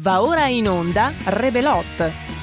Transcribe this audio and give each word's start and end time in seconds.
Va 0.00 0.22
ora 0.22 0.46
in 0.46 0.68
onda 0.68 1.12
Rebelot. 1.24 2.37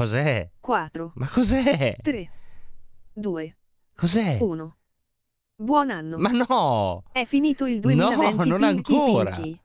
Cos'è? 0.00 0.50
quattro, 0.60 1.12
Ma 1.14 1.26
cos'è? 1.26 1.96
tre, 2.02 2.30
due, 3.14 3.56
Cos'è? 3.96 4.36
uno. 4.42 4.76
Buon 5.56 5.88
anno. 5.88 6.18
Ma 6.18 6.28
no! 6.32 7.04
È 7.10 7.24
finito 7.24 7.64
il 7.64 7.80
2020 7.80 8.46
non 8.46 8.60
Pinky 8.60 8.92
ancora. 8.94 9.30
Pinky. 9.30 9.60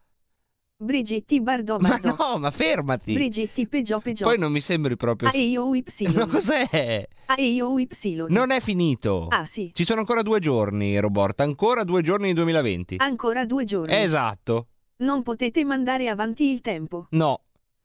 Brigitti 0.78 1.42
Bardò 1.42 1.78
Ma 1.80 1.90
Bardò. 1.90 2.16
no, 2.18 2.38
ma 2.38 2.50
fermati! 2.50 3.12
Brigitti 3.14 3.68
Peggiò 3.68 4.00
Peggiò. 4.00 4.26
Poi 4.26 4.38
non 4.40 4.54
mi 4.54 4.62
sembri 4.62 4.96
proprio... 4.96 5.28
Aio 5.34 5.76
Y. 5.76 5.84
Ma 6.16 6.26
cos'è? 6.28 7.06
Aio 7.26 7.78
Y. 7.78 8.26
Non 8.30 8.52
è 8.52 8.62
finito! 8.62 9.28
Ah 9.28 9.44
sì, 9.44 9.70
Ci 9.74 9.84
sono 9.84 10.00
ancora 10.00 10.22
due 10.22 10.40
giorni, 10.40 10.98
Roborta, 10.98 11.44
ancora 11.44 11.84
due 11.84 12.02
giorni 12.02 12.28
di 12.28 12.34
2020. 12.36 12.96
ancora 13.00 13.46
due 13.46 13.66
giorni. 13.66 13.94
Esatto. 13.94 14.68
Non 15.00 15.24
potete 15.24 15.66
mandare 15.66 16.08
avanti 16.08 16.46
il 16.50 16.62
tempo. 16.62 17.08
No. 17.10 17.42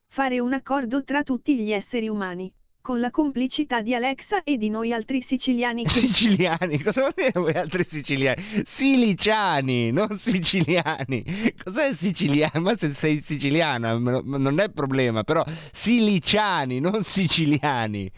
Fare 0.08 0.38
un 0.40 0.52
accordo 0.52 1.04
tra 1.04 1.22
tutti 1.22 1.56
gli 1.58 1.72
esseri 1.72 2.08
umani. 2.08 2.52
Con 2.80 3.00
la 3.00 3.10
complicità 3.10 3.82
di 3.82 3.94
Alexa 3.96 4.44
e 4.44 4.56
di 4.56 4.68
noi 4.70 4.92
altri 4.92 5.20
siciliani 5.20 5.82
che... 5.82 5.88
Siciliani, 6.06 6.80
cosa 6.80 7.00
vuol 7.00 7.12
dire 7.16 7.32
voi 7.34 7.52
altri 7.52 7.82
siciliani? 7.84 8.40
Siliciani, 8.64 9.90
non 9.90 10.16
siciliani. 10.16 11.24
Cos'è 11.62 11.92
siciliano? 11.92 12.60
Ma 12.60 12.76
se 12.76 12.92
sei 12.94 13.20
siciliana 13.20 13.94
non 13.98 14.60
è 14.60 14.70
problema, 14.70 15.24
però 15.24 15.44
siliciani, 15.72 16.78
non 16.78 17.02
siciliani. 17.02 18.08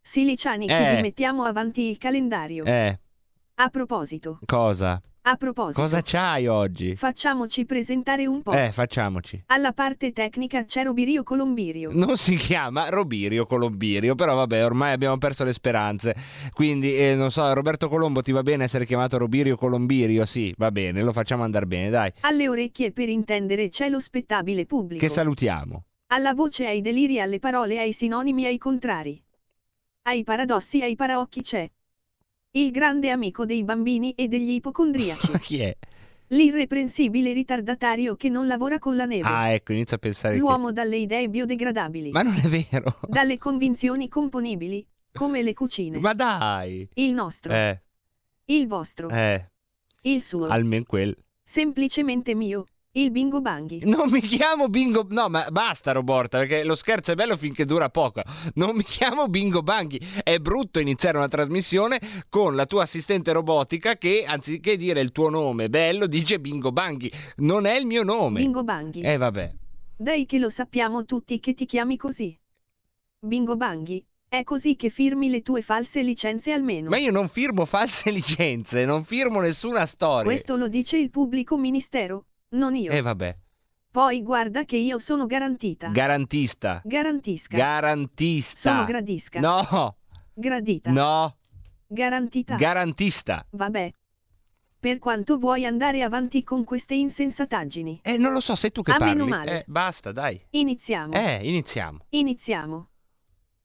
Siliciani 0.00 0.66
Eh. 0.66 1.00
mettiamo 1.02 1.42
avanti 1.42 1.82
il 1.88 1.98
calendario. 1.98 2.64
Eh, 2.64 3.00
A 3.56 3.68
proposito, 3.68 4.38
cosa? 4.46 5.02
A 5.22 5.36
proposito. 5.36 5.80
Cosa 5.80 6.02
c'hai 6.02 6.46
oggi? 6.46 6.96
Facciamoci 6.96 7.64
presentare 7.64 8.26
un 8.26 8.42
po'. 8.42 8.52
Eh, 8.52 8.72
facciamoci. 8.72 9.44
Alla 9.46 9.72
parte 9.72 10.12
tecnica 10.12 10.64
c'è 10.64 10.82
Robirio 10.82 11.22
Colombirio. 11.22 11.90
Non 11.92 12.16
si 12.16 12.36
chiama 12.36 12.88
Robirio 12.88 13.46
Colombirio, 13.46 14.14
però 14.14 14.34
vabbè, 14.34 14.64
ormai 14.64 14.92
abbiamo 14.92 15.18
perso 15.18 15.44
le 15.44 15.52
speranze. 15.52 16.16
Quindi, 16.52 16.96
eh, 16.96 17.14
non 17.14 17.30
so, 17.30 17.52
Roberto 17.52 17.88
Colombo 17.88 18.22
ti 18.22 18.32
va 18.32 18.42
bene 18.42 18.64
essere 18.64 18.84
chiamato 18.84 19.18
Robirio 19.18 19.56
Colombirio? 19.56 20.26
Sì, 20.26 20.52
va 20.56 20.70
bene, 20.70 21.02
lo 21.02 21.12
facciamo 21.12 21.44
andare 21.44 21.66
bene, 21.66 21.90
dai. 21.90 22.12
Alle 22.20 22.48
orecchie 22.48 22.90
per 22.92 23.08
intendere 23.08 23.68
c'è 23.68 23.88
lo 23.88 24.00
spettabile 24.00 24.66
pubblico. 24.66 25.04
Che 25.04 25.12
salutiamo. 25.12 25.84
Alla 26.08 26.34
voce 26.34 26.66
ai 26.66 26.82
deliri, 26.82 27.20
alle 27.20 27.38
parole, 27.38 27.78
ai 27.78 27.92
sinonimi, 27.92 28.44
ai 28.44 28.58
contrari. 28.58 29.22
Ai 30.02 30.24
paradossi, 30.24 30.82
ai 30.82 30.96
paraocchi 30.96 31.40
c'è. 31.40 31.70
Il 32.54 32.70
grande 32.70 33.08
amico 33.10 33.46
dei 33.46 33.64
bambini 33.64 34.12
e 34.12 34.28
degli 34.28 34.50
ipocondriaci. 34.50 35.30
Ma 35.32 35.38
chi 35.40 35.60
è? 35.60 35.74
L'irreprensibile 36.28 37.32
ritardatario 37.32 38.14
che 38.16 38.28
non 38.28 38.46
lavora 38.46 38.78
con 38.78 38.94
la 38.94 39.06
neve. 39.06 39.26
Ah, 39.26 39.48
ecco, 39.52 39.72
inizio 39.72 39.96
a 39.96 39.98
pensare 39.98 40.34
che... 40.34 40.40
L'uomo 40.40 40.70
dalle 40.70 40.96
idee 40.96 41.28
biodegradabili. 41.30 42.10
Ma 42.10 42.22
non 42.22 42.34
è 42.36 42.48
vero. 42.48 42.98
Dalle 43.06 43.38
convinzioni 43.38 44.08
componibili, 44.08 44.86
come 45.12 45.42
le 45.42 45.54
cucine. 45.54 45.98
Ma 45.98 46.12
dai. 46.12 46.86
Il 46.94 47.12
nostro. 47.14 47.52
Eh, 47.54 47.80
Il 48.46 48.66
vostro. 48.66 49.08
eh, 49.08 49.50
Il 50.02 50.20
suo. 50.22 50.46
almeno 50.46 50.84
quel. 50.86 51.16
Semplicemente 51.42 52.34
mio. 52.34 52.66
Il 52.94 53.10
bingo 53.10 53.40
banghi. 53.40 53.80
Non 53.88 54.10
mi 54.10 54.20
chiamo 54.20 54.68
Bingo... 54.68 55.06
No, 55.08 55.30
ma 55.30 55.46
basta, 55.50 55.92
Roborta, 55.92 56.38
perché 56.38 56.62
lo 56.62 56.74
scherzo 56.74 57.12
è 57.12 57.14
bello 57.14 57.38
finché 57.38 57.64
dura 57.64 57.88
poco. 57.88 58.22
Non 58.54 58.76
mi 58.76 58.82
chiamo 58.82 59.28
Bingo 59.28 59.62
Banghi. 59.62 59.98
È 60.22 60.38
brutto 60.38 60.78
iniziare 60.78 61.16
una 61.16 61.28
trasmissione 61.28 61.98
con 62.28 62.54
la 62.54 62.66
tua 62.66 62.82
assistente 62.82 63.32
robotica 63.32 63.96
che, 63.96 64.24
anziché 64.26 64.76
dire 64.76 65.00
il 65.00 65.10
tuo 65.10 65.30
nome 65.30 65.70
bello, 65.70 66.06
dice 66.06 66.38
Bingo 66.38 66.70
Banghi. 66.70 67.10
Non 67.36 67.64
è 67.64 67.76
il 67.76 67.86
mio 67.86 68.02
nome. 68.02 68.40
Bingo 68.40 68.62
banghi. 68.62 69.00
Eh, 69.00 69.16
vabbè. 69.16 69.52
Dai 69.96 70.26
che 70.26 70.38
lo 70.38 70.50
sappiamo 70.50 71.06
tutti 71.06 71.40
che 71.40 71.54
ti 71.54 71.64
chiami 71.64 71.96
così. 71.96 72.38
Bingo 73.18 73.56
banghi. 73.56 74.04
È 74.28 74.44
così 74.44 74.76
che 74.76 74.90
firmi 74.90 75.30
le 75.30 75.42
tue 75.42 75.62
false 75.62 76.02
licenze 76.02 76.52
almeno. 76.52 76.90
Ma 76.90 76.98
io 76.98 77.10
non 77.10 77.28
firmo 77.28 77.64
false 77.64 78.10
licenze, 78.12 78.84
non 78.84 79.04
firmo 79.04 79.40
nessuna 79.40 79.86
storia. 79.86 80.24
Questo 80.24 80.56
lo 80.56 80.68
dice 80.68 80.96
il 80.98 81.10
pubblico 81.10 81.56
ministero, 81.56 82.26
non 82.52 82.74
io. 82.74 82.90
Eh, 82.92 83.00
vabbè. 83.00 83.36
Poi 83.90 84.22
guarda 84.22 84.64
che 84.64 84.76
io 84.78 84.98
sono 84.98 85.26
garantita. 85.26 85.88
Garantista. 85.88 86.80
Garantisca. 86.84 87.56
Garantista. 87.56 88.56
Sono 88.56 88.84
gradisca. 88.84 89.38
No, 89.40 89.96
Gradita. 90.32 90.90
no, 90.90 91.36
Garantita. 91.86 92.54
garantista. 92.56 93.46
Vabbè. 93.50 93.92
Per 94.80 94.98
quanto 94.98 95.36
vuoi 95.38 95.64
andare 95.64 96.02
avanti 96.02 96.42
con 96.42 96.64
queste 96.64 96.94
insensataggini? 96.94 98.00
Eh, 98.02 98.16
non 98.16 98.32
lo 98.32 98.40
so, 98.40 98.56
sei 98.56 98.72
tu 98.72 98.82
che 98.82 98.90
A 98.92 98.96
parli. 98.96 99.14
meno 99.14 99.26
male. 99.28 99.60
Eh, 99.60 99.64
basta, 99.68 100.10
dai. 100.10 100.40
Iniziamo. 100.50 101.12
Eh, 101.12 101.40
iniziamo. 101.46 101.98
Iniziamo. 102.08 102.88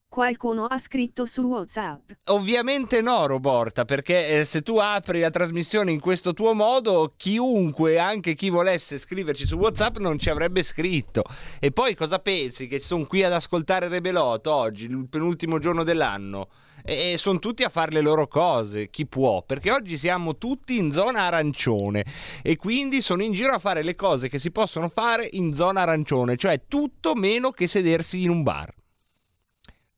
Qualcuno 0.09 0.65
ha 0.65 0.79
scritto 0.79 1.25
su 1.25 1.41
WhatsApp. 1.41 2.11
Ovviamente 2.27 3.01
no, 3.01 3.27
Roborta, 3.27 3.85
perché 3.85 4.39
eh, 4.39 4.45
se 4.45 4.63
tu 4.63 4.77
apri 4.77 5.19
la 5.19 5.29
trasmissione 5.29 5.91
in 5.91 5.99
questo 5.99 6.33
tuo 6.33 6.53
modo, 6.53 7.13
chiunque, 7.15 7.99
anche 7.99 8.33
chi 8.33 8.49
volesse 8.49 8.97
scriverci 8.97 9.45
su 9.45 9.57
WhatsApp, 9.57 9.97
non 9.97 10.17
ci 10.17 10.29
avrebbe 10.29 10.63
scritto. 10.63 11.23
E 11.59 11.71
poi 11.71 11.93
cosa 11.93 12.19
pensi? 12.19 12.67
Che 12.67 12.79
sono 12.79 13.05
qui 13.05 13.23
ad 13.23 13.33
ascoltare 13.33 13.89
Rebelot 13.89 14.47
oggi, 14.47 14.85
il 14.85 15.07
penultimo 15.07 15.59
giorno 15.59 15.83
dell'anno? 15.83 16.47
E, 16.83 17.15
sono 17.17 17.37
tutti 17.37 17.63
a 17.63 17.69
fare 17.69 17.91
le 17.91 18.01
loro 18.01 18.27
cose, 18.27 18.89
chi 18.89 19.05
può? 19.05 19.43
Perché 19.43 19.71
oggi 19.71 19.97
siamo 19.97 20.37
tutti 20.37 20.77
in 20.77 20.93
zona 20.93 21.23
arancione 21.23 22.05
e 22.41 22.55
quindi 22.55 23.01
sono 23.01 23.21
in 23.21 23.33
giro 23.33 23.53
a 23.53 23.59
fare 23.59 23.83
le 23.83 23.93
cose 23.93 24.29
che 24.29 24.39
si 24.39 24.51
possono 24.51 24.87
fare 24.89 25.27
in 25.33 25.53
zona 25.53 25.81
arancione, 25.81 26.37
cioè 26.37 26.61
tutto 26.67 27.13
meno 27.13 27.51
che 27.51 27.67
sedersi 27.67 28.23
in 28.23 28.29
un 28.29 28.41
bar. 28.41 28.73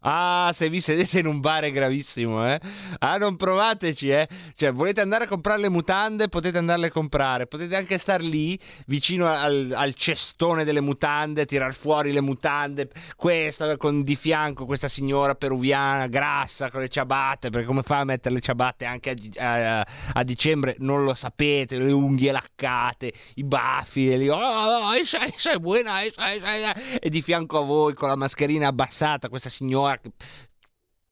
Ah, 0.01 0.51
se 0.54 0.69
vi 0.69 0.80
sedete 0.80 1.19
in 1.19 1.25
un 1.25 1.42
bar 1.42 1.63
è 1.63 1.72
gravissimo, 1.74 2.48
eh? 2.50 2.57
Ah, 3.00 3.18
non 3.18 3.36
provateci, 3.36 4.07
eh? 4.10 4.30
Cioè, 4.56 4.72
volete 4.72 5.01
andare 5.01 5.25
a 5.25 5.28
comprare 5.28 5.60
le 5.60 5.68
mutande? 5.68 6.30
Potete 6.30 6.57
andarle 6.57 6.88
a 6.88 6.92
comprare. 6.92 7.48
Potete 7.48 7.75
anche 7.75 7.98
star 7.98 8.22
lì, 8.22 8.57
vicino 8.86 9.28
al, 9.28 9.74
al 9.75 9.94
cestone 9.96 10.63
delle 10.63 10.80
mutande, 10.80 11.46
tirar 11.46 11.74
fuori 11.74 12.13
le 12.13 12.22
mutande. 12.22 12.90
Questa, 13.18 13.75
con 13.75 14.01
di 14.04 14.16
fianco, 14.16 14.66
questa 14.66 14.88
signora 14.88 15.36
peruviana, 15.36 16.07
grassa, 16.07 16.72
con 16.72 16.80
le 16.80 16.88
ciabatte. 16.88 17.50
Perché 17.50 17.68
come 17.68 17.81
fa 17.84 17.98
a 18.00 18.06
mettere 18.06 18.36
le 18.36 18.42
ciabatte 18.42 18.86
anche 18.86 19.18
a, 19.36 19.80
a- 19.81 19.88
a 20.13 20.24
dicembre? 20.24 20.75
Non 20.80 21.04
lo 21.04 21.13
sapete. 21.13 21.78
Le 21.78 21.92
unghie 21.92 22.31
laccate, 22.31 23.12
i 23.36 23.44
baffi. 23.44 24.10
E 24.13 24.18
lì, 24.18 24.30
oh, 24.30 24.38
oh, 24.38 24.94
sei, 25.04 25.34
sei 25.36 25.60
buona, 25.60 26.04
eh, 26.04 26.13
sei, 26.16 26.40
sei, 26.40 26.63
eh." 26.63 27.00
E 27.02 27.10
di 27.10 27.22
fianco 27.22 27.57
a 27.57 27.66
voi, 27.66 27.94
con 27.95 28.07
la 28.07 28.16
mascherina 28.16 28.68
abbassata, 28.68 29.28
questa 29.28 29.50
signora 29.50 29.88
che 29.98 30.12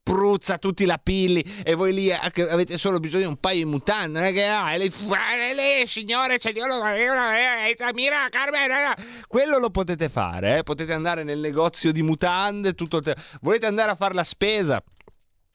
spruzza 0.07 0.57
tutti 0.57 0.85
la 0.85 0.97
pilli 0.97 1.43
e 1.63 1.75
voi 1.75 1.93
lì 1.93 2.07
eh, 2.09 2.19
avete 2.49 2.77
solo 2.77 2.99
bisogno 2.99 3.23
di 3.23 3.27
un 3.27 3.37
paio 3.37 3.65
di 3.65 3.69
mutande, 3.69 4.19
non 4.19 4.29
è 4.29 4.33
che 4.33 4.45
ah, 4.45 4.73
e 4.73 4.77
lei, 4.77 4.87
eh, 4.87 5.53
lei, 5.53 5.87
signore, 5.87 6.37
c'è 6.37 6.53
Dio, 6.53 6.65
Mira, 6.65 8.27
Carmen, 8.29 8.93
quello 9.27 9.57
lo 9.57 9.69
potete 9.69 10.07
fare, 10.07 10.59
eh? 10.59 10.63
potete 10.63 10.93
andare 10.93 11.23
nel 11.23 11.39
negozio 11.39 11.91
di 11.91 12.01
mutande, 12.01 12.73
tutto 12.73 13.01
te... 13.01 13.15
volete 13.41 13.65
andare 13.65 13.91
a 13.91 13.95
fare 13.95 14.13
la 14.13 14.23
spesa? 14.23 14.81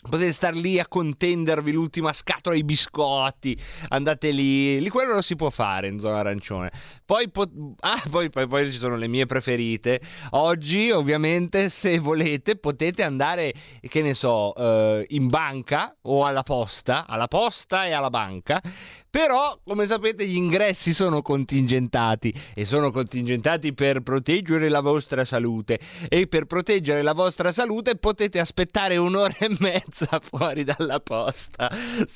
Potete 0.03 0.33
star 0.33 0.57
lì 0.57 0.81
a 0.81 0.89
contendervi 0.89 1.71
l'ultima 1.71 2.13
scatola 2.13 2.57
di 2.57 2.65
biscotti, 2.65 3.57
andate 3.91 4.33
lì, 4.33 4.81
lì 4.81 4.89
quello 4.89 5.15
lo 5.15 5.23
si 5.23 5.37
può 5.37 5.49
fare 5.49 5.87
in 5.87 6.01
zona 6.01 6.19
arancione. 6.19 6.73
Poi, 7.07 7.31
po- 7.31 7.49
ah, 7.79 8.03
poi, 8.11 8.29
poi, 8.29 8.49
poi, 8.49 8.73
ci 8.73 8.79
sono 8.79 8.97
le 8.97 9.07
mie 9.07 9.27
preferite. 9.27 10.01
Oggi, 10.31 10.91
ovviamente, 10.91 11.69
se 11.69 12.01
volete, 12.01 12.57
potete 12.57 13.05
andare, 13.05 13.55
che 13.81 14.03
ne 14.03 14.13
so, 14.15 14.53
eh, 14.57 15.07
in 15.11 15.29
banca 15.29 15.95
o 16.03 16.27
alla 16.27 16.43
posta, 16.43 17.07
alla 17.07 17.29
posta 17.29 17.87
e 17.87 17.93
alla 17.93 18.11
banca. 18.11 18.61
Però, 19.09 19.61
come 19.63 19.87
sapete, 19.87 20.27
gli 20.27 20.37
ingressi 20.37 20.93
sono 20.95 21.23
contingentati 21.23 22.35
e 22.55 22.65
sono 22.65 22.91
contingentati 22.91 23.73
per 23.73 24.01
proteggere 24.01 24.69
la 24.69 24.81
vostra 24.81 25.25
salute. 25.25 25.79
E 26.09 26.27
per 26.27 26.47
proteggere 26.47 27.03
la 27.03 27.13
vostra 27.13 27.53
salute 27.53 27.95
potete 27.97 28.41
aspettare 28.41 28.97
un'ora 28.97 29.35
e 29.39 29.55
mezza 29.61 29.92
fuori 30.21 30.65
dalla 30.65 31.01
posta 31.01 31.71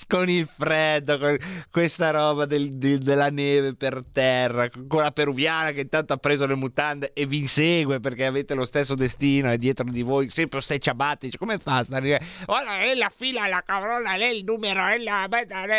con 0.07 0.29
il 0.29 0.49
freddo, 0.57 1.19
con 1.19 1.37
questa 1.71 2.11
roba 2.11 2.47
del, 2.47 2.75
del, 2.75 2.99
della 2.99 3.31
neve 3.31 3.75
per 3.75 4.03
terra, 4.13 4.69
con 4.87 5.03
la 5.03 5.13
peruviana 5.13 5.73
che 5.73 5.83
intanto 5.83 6.13
ha 6.13 6.17
preso 6.17 6.47
le 6.47 6.55
mutande 6.55 7.13
e 7.13 7.27
vi 7.27 7.39
insegue 7.39 8.01
perché 8.01 8.27
avete 8.27 8.55
lo 8.55 8.65
stesso 8.65 8.95
destino 8.95 9.53
e 9.53 9.59
dietro 9.59 9.85
di 9.85 10.03
voi 10.03 10.31
sempre 10.31 10.61
stai 10.61 10.81
ciabatte. 10.81 11.27
Dice, 11.27 11.39
come 11.39 11.59
fa 11.59 11.79
a 11.79 11.85
stare? 11.85 12.21
Oh, 12.47 12.63
lei 12.63 12.97
la 12.97 13.13
fila, 13.15 13.47
la 13.47 13.63
carola, 13.65 14.17
lei 14.17 14.39
il 14.39 14.45
numero, 14.45 14.87
lei 14.87 15.03
la... 15.03 15.29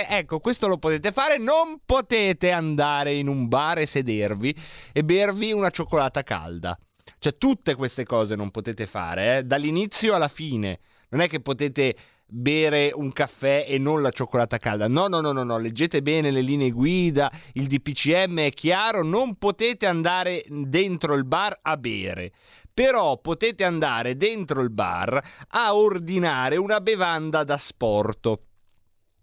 Ecco, 0.08 0.40
questo 0.40 0.68
lo 0.68 0.78
potete 0.78 1.12
fare. 1.12 1.38
Non 1.38 1.80
potete 1.86 2.52
andare 2.52 3.14
in 3.14 3.28
un 3.28 3.48
bar 3.48 3.80
e 3.80 3.86
sedervi 3.86 4.56
e 4.92 5.04
bervi 5.04 5.52
una 5.52 5.70
cioccolata 5.70 6.24
calda. 6.24 6.78
Cioè, 7.20 7.38
tutte 7.38 7.76
queste 7.76 8.06
cose 8.06 8.36
non 8.36 8.52
potete 8.52 8.86
fare, 8.86 9.38
eh? 9.38 9.44
dall'inizio 9.44 10.14
alla 10.14 10.28
fine. 10.28 10.80
Non 11.09 11.21
è 11.21 11.27
che 11.30 11.39
potete 11.39 11.95
bere 12.30 12.92
un 12.94 13.13
caffè 13.13 13.65
e 13.68 13.77
non 13.77 14.01
la 14.01 14.12
cioccolata 14.12 14.57
calda. 14.57 14.88
No, 14.88 15.07
no, 15.07 15.21
no, 15.21 15.31
no, 15.31 15.44
no, 15.44 15.57
leggete 15.57 16.01
bene 16.01 16.31
le 16.31 16.42
linee 16.42 16.71
guida, 16.71 17.31
il 17.54 17.68
DPCM 17.68 18.39
è 18.39 18.51
chiaro, 18.51 19.04
non 19.04 19.36
potete 19.36 19.86
andare 19.86 20.44
dentro 20.50 21.15
il 21.15 21.24
bar 21.24 21.57
a 21.62 21.77
bere. 21.77 22.31
Però 22.74 23.18
potete 23.19 23.63
andare 23.63 24.18
dentro 24.18 24.62
il 24.62 24.69
bar 24.69 25.24
a 25.50 25.75
ordinare 25.75 26.57
una 26.57 26.81
bevanda 26.81 27.44
da 27.44 27.57
sporto 27.57 28.42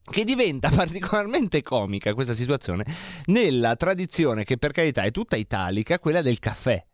che 0.04 0.24
diventa 0.24 0.70
particolarmente 0.74 1.62
comica 1.62 2.14
questa 2.14 2.34
situazione 2.34 2.84
nella 3.26 3.76
tradizione 3.76 4.44
che 4.44 4.58
per 4.58 4.72
carità 4.72 5.02
è 5.02 5.10
tutta 5.10 5.36
italica, 5.36 5.98
quella 5.98 6.22
del 6.22 6.38
caffè. 6.38 6.84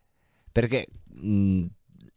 Perché 0.52 0.87
mh, 1.06 1.64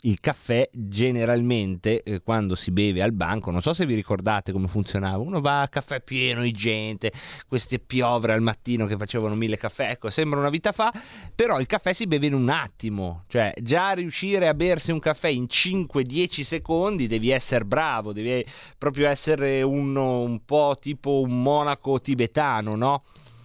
il 0.05 0.19
caffè 0.19 0.69
generalmente 0.71 2.03
eh, 2.03 2.21
quando 2.21 2.55
si 2.55 2.71
beve 2.71 3.01
al 3.01 3.13
banco, 3.13 3.51
non 3.51 3.61
so 3.61 3.73
se 3.73 3.85
vi 3.85 3.95
ricordate 3.95 4.51
come 4.51 4.67
funzionava, 4.67 5.17
uno 5.17 5.39
va 5.39 5.61
a 5.61 5.67
caffè 5.67 6.01
pieno 6.01 6.41
di 6.41 6.51
gente, 6.51 7.11
queste 7.47 7.79
piovre 7.79 8.33
al 8.33 8.41
mattino 8.41 8.85
che 8.85 8.97
facevano 8.97 9.35
mille 9.35 9.57
caffè, 9.57 9.91
ecco, 9.91 10.09
sembra 10.09 10.39
una 10.39 10.50
vita 10.50 10.71
fa, 10.71 10.91
però 11.33 11.59
il 11.59 11.67
caffè 11.67 11.94
si 11.94 12.07
beve 12.07 12.27
in 12.27 12.33
un 12.33 12.50
attimo, 12.50 13.23
cioè 13.27 13.53
già 13.61 13.91
riuscire 13.91 14.47
a 14.47 14.53
bersi 14.53 14.91
un 14.91 15.00
caffè 15.00 15.29
in 15.29 15.45
5-10 15.50 16.44
secondi 16.44 17.07
devi 17.07 17.29
essere 17.29 17.63
bravo, 17.63 18.11
devi 18.11 18.45
proprio 18.77 19.07
essere 19.07 19.61
uno 19.61 20.19
un 20.19 20.44
po' 20.44 20.75
tipo 20.79 21.21
un 21.21 21.41
monaco 21.41 21.99
tibetano, 21.99 22.75
no? 22.75 23.03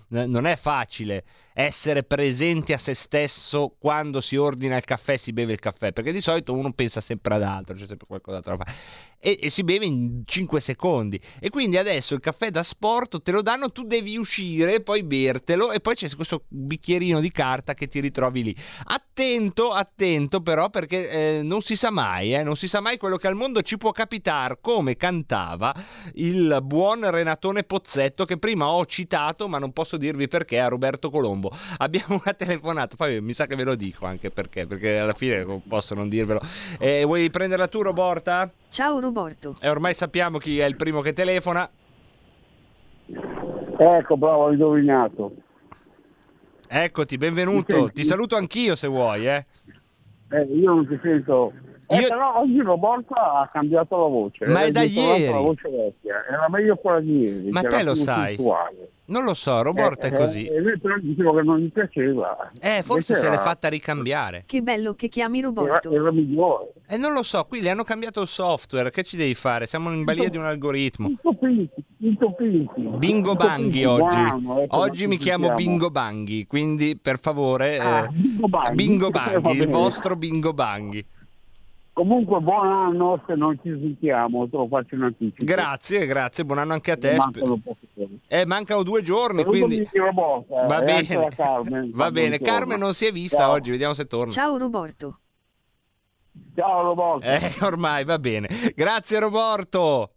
non 0.09 0.47
è 0.47 0.57
facile 0.57 1.25
essere 1.59 2.05
presenti 2.05 2.73
a 2.73 2.79
se 2.79 2.95
stesso 2.95 3.75
quando 3.81 4.21
si 4.21 4.37
ordina 4.37 4.77
il 4.77 4.85
caffè 4.85 5.15
e 5.15 5.19
si 5.19 5.33
beve 5.33 5.53
il 5.53 5.59
caffè, 5.59 5.93
perché 5.93 6.13
di 6.13 6.21
solito 6.21 6.53
uno 6.53 6.73
pensa 6.73 7.01
sempre 7.01 7.35
ad 7.35 7.43
altro, 7.43 7.75
c'è 7.75 7.87
sempre 7.87 8.07
qualcos'altro 8.07 8.57
da 8.57 8.65
fare 8.65 8.77
e, 9.21 9.39
e, 9.43 9.51
si 9.51 9.65
beve 9.65 9.85
in 9.85 10.23
5 10.25 10.61
secondi. 10.61 11.21
E 11.41 11.51
quindi 11.51 11.77
adesso 11.77 12.15
il 12.15 12.21
caffè 12.21 12.51
da 12.51 12.63
sport 12.63 13.23
te 13.23 13.33
lo 13.33 13.43
danno, 13.43 13.71
tu 13.71 13.83
devi 13.83 14.17
uscire, 14.17 14.81
poi 14.81 15.03
bertelo 15.03 15.73
e 15.73 15.81
poi 15.81 15.95
c'è 15.95 16.09
questo 16.15 16.45
bicchierino 16.49 17.21
di 17.21 17.31
carta 17.31 17.75
che 17.75 17.89
ti 17.89 18.01
ritrovi 18.01 18.45
lì. 18.45 18.57
Attento, 18.85 19.73
attento 19.73 20.41
però 20.41 20.71
perché 20.71 21.11
eh, 21.11 21.43
non 21.43 21.63
si 21.63 21.77
sa 21.77 21.91
mai, 21.91 22.35
eh, 22.35 22.43
non 22.43 22.57
si 22.57 22.69
sa 22.69 22.81
mai 22.81 22.97
quello 22.97 23.17
che 23.17 23.27
al 23.27 23.35
mondo 23.35 23.63
ci 23.63 23.77
può 23.77 23.91
capitare, 23.93 24.59
come 24.61 24.97
cantava 24.97 25.75
il 26.15 26.59
buon 26.63 27.09
Renatone 27.11 27.65
Pozzetto 27.65 28.25
che 28.25 28.39
prima 28.39 28.69
ho 28.69 28.87
citato, 28.87 29.49
ma 29.49 29.59
non 29.59 29.73
posso 29.73 29.97
dirvi 29.97 30.29
perché, 30.29 30.61
a 30.61 30.69
Roberto 30.69 31.11
Colombo. 31.11 31.48
Abbiamo 31.79 32.21
una 32.23 32.35
telefonata, 32.35 32.97
poi 32.97 33.21
mi 33.21 33.33
sa 33.33 33.47
che 33.47 33.57
ve 33.57 33.65
lo 33.65 33.75
dico 33.75 34.07
anche 34.07 34.31
perché, 34.31 34.67
perché 34.67 34.99
alla 34.99 35.15
fine 35.15 35.45
posso 35.67 35.95
non 35.95 36.09
dirvelo. 36.09 36.41
Eh, 36.79 37.05
vuoi 37.05 37.31
prenderla 37.31 37.69
tu 37.69 37.83
Roborta? 37.83 38.51
Ciao 38.69 39.01
Roberto. 39.01 39.57
E 39.61 39.69
ormai 39.69 39.95
sappiamo 39.95 40.39
chi 40.39 40.59
è 40.59 40.65
il 40.65 40.77
primo 40.77 41.01
che 41.01 41.13
telefona. 41.13 41.69
Ecco, 43.79 44.17
bravo, 44.17 44.45
ho 44.45 44.53
indovinato. 44.53 45.33
Eccoti, 46.69 47.17
benvenuto. 47.17 47.91
Ti 47.91 48.05
saluto 48.05 48.37
anch'io 48.37 48.77
se 48.77 48.89
vuoi, 48.89 49.27
eh. 49.27 49.47
eh 50.31 50.43
io 50.43 50.75
non 50.75 50.87
ti 50.87 50.99
sento 51.03 51.53
eh, 51.89 52.01
Io... 52.01 52.09
Però 52.09 52.41
oggi 52.41 52.61
Roborta 52.61 53.41
ha 53.41 53.49
cambiato 53.51 53.97
la 53.97 54.09
voce. 54.09 54.47
Ma 54.47 54.63
è 54.63 54.71
da 54.71 54.83
ieri. 54.83 55.33
La 55.33 55.39
voce 55.39 55.71
vecchia. 55.71 56.23
Era 56.31 56.47
meglio 56.51 56.77
quella 56.77 57.01
di 57.01 57.19
ieri. 57.19 57.51
Ma 57.51 57.63
te 57.63 57.83
lo 57.83 57.95
sai. 57.95 58.35
Sensuale. 58.37 58.91
Non 59.07 59.25
lo 59.25 59.33
so, 59.33 59.63
Roborta 59.63 60.07
eh, 60.07 60.11
è 60.11 60.17
così. 60.17 60.45
E 60.45 60.57
eh, 60.57 60.79
però 60.79 60.99
dicevo 60.99 61.35
che 61.35 61.43
non 61.43 61.59
gli 61.61 61.73
piaceva. 61.73 62.51
Eh, 62.61 62.83
forse 62.83 63.15
se 63.15 63.31
l'è 63.31 63.39
fatta 63.39 63.69
ricambiare. 63.69 64.43
Che 64.45 64.61
bello 64.61 64.93
che 64.95 65.09
chiami 65.09 65.41
Roborto. 65.41 65.91
Era, 65.91 66.01
era 66.03 66.13
migliore. 66.13 66.73
Eh, 66.87 66.99
non 66.99 67.15
lo 67.15 67.23
so, 67.23 67.43
qui 67.45 67.63
le 67.63 67.71
hanno 67.71 67.85
cambiato 67.85 68.21
il 68.21 68.29
software. 68.29 68.91
Che 68.91 69.03
ci 69.05 69.17
devi 69.17 69.35
fare? 69.35 69.67
Siamo 69.67 69.91
in 69.91 70.05
balia 70.05 70.29
di 70.29 70.37
un 70.37 70.45
algoritmo. 70.45 71.11
Bingo 72.99 73.35
Banghi 73.35 73.85
oggi. 73.87 74.67
Oggi 74.69 75.07
mi 75.07 75.17
chiamo 75.17 75.55
Bingo 75.55 75.91
Banghi, 75.91 76.47
quindi 76.47 76.99
per 77.01 77.19
favore... 77.19 77.79
Ah, 77.79 78.05
eh, 78.05 78.09
Bingo 78.11 78.49
Banghi, 78.49 78.75
bingo 78.75 79.09
Banghi 79.41 79.57
il 79.57 79.69
vostro 79.69 80.17
Bingo 80.17 80.53
Banghi. 80.53 81.07
Comunque 81.99 82.39
buon 82.39 82.69
anno 82.69 83.21
se 83.27 83.35
non 83.35 83.59
ci 83.61 83.71
sentiamo, 83.71 84.49
te 84.49 84.57
lo 84.57 84.69
faccio 84.69 84.95
in 84.95 85.03
anticipo. 85.03 85.45
Grazie, 85.45 86.07
grazie, 86.07 86.45
buon 86.45 86.59
anno 86.59 86.75
anche 86.75 86.93
a 86.93 86.97
te. 86.97 87.17
Mancano, 87.17 87.61
eh, 88.29 88.47
mancano 88.47 88.85
due 88.85 89.03
giorni, 89.03 89.43
quindi... 89.43 89.85
Roborta, 89.93 90.67
Va 90.67 90.81
bene, 90.81 91.29
Carmen, 91.31 91.91
Va 91.93 92.13
bene. 92.13 92.39
Carmen 92.39 92.79
non 92.79 92.95
si 92.95 93.07
è 93.07 93.11
vista 93.11 93.39
Ciao. 93.39 93.51
oggi, 93.51 93.73
vediamo 93.73 93.95
se 93.95 94.07
torna. 94.07 94.31
Ciao 94.31 94.57
Roborto. 94.57 95.19
Ciao 96.55 96.83
Roborto. 96.83 97.27
Eh, 97.27 97.53
ormai 97.63 98.05
va 98.05 98.19
bene. 98.21 98.47
Grazie 98.77 99.19
Roborto. 99.19 100.13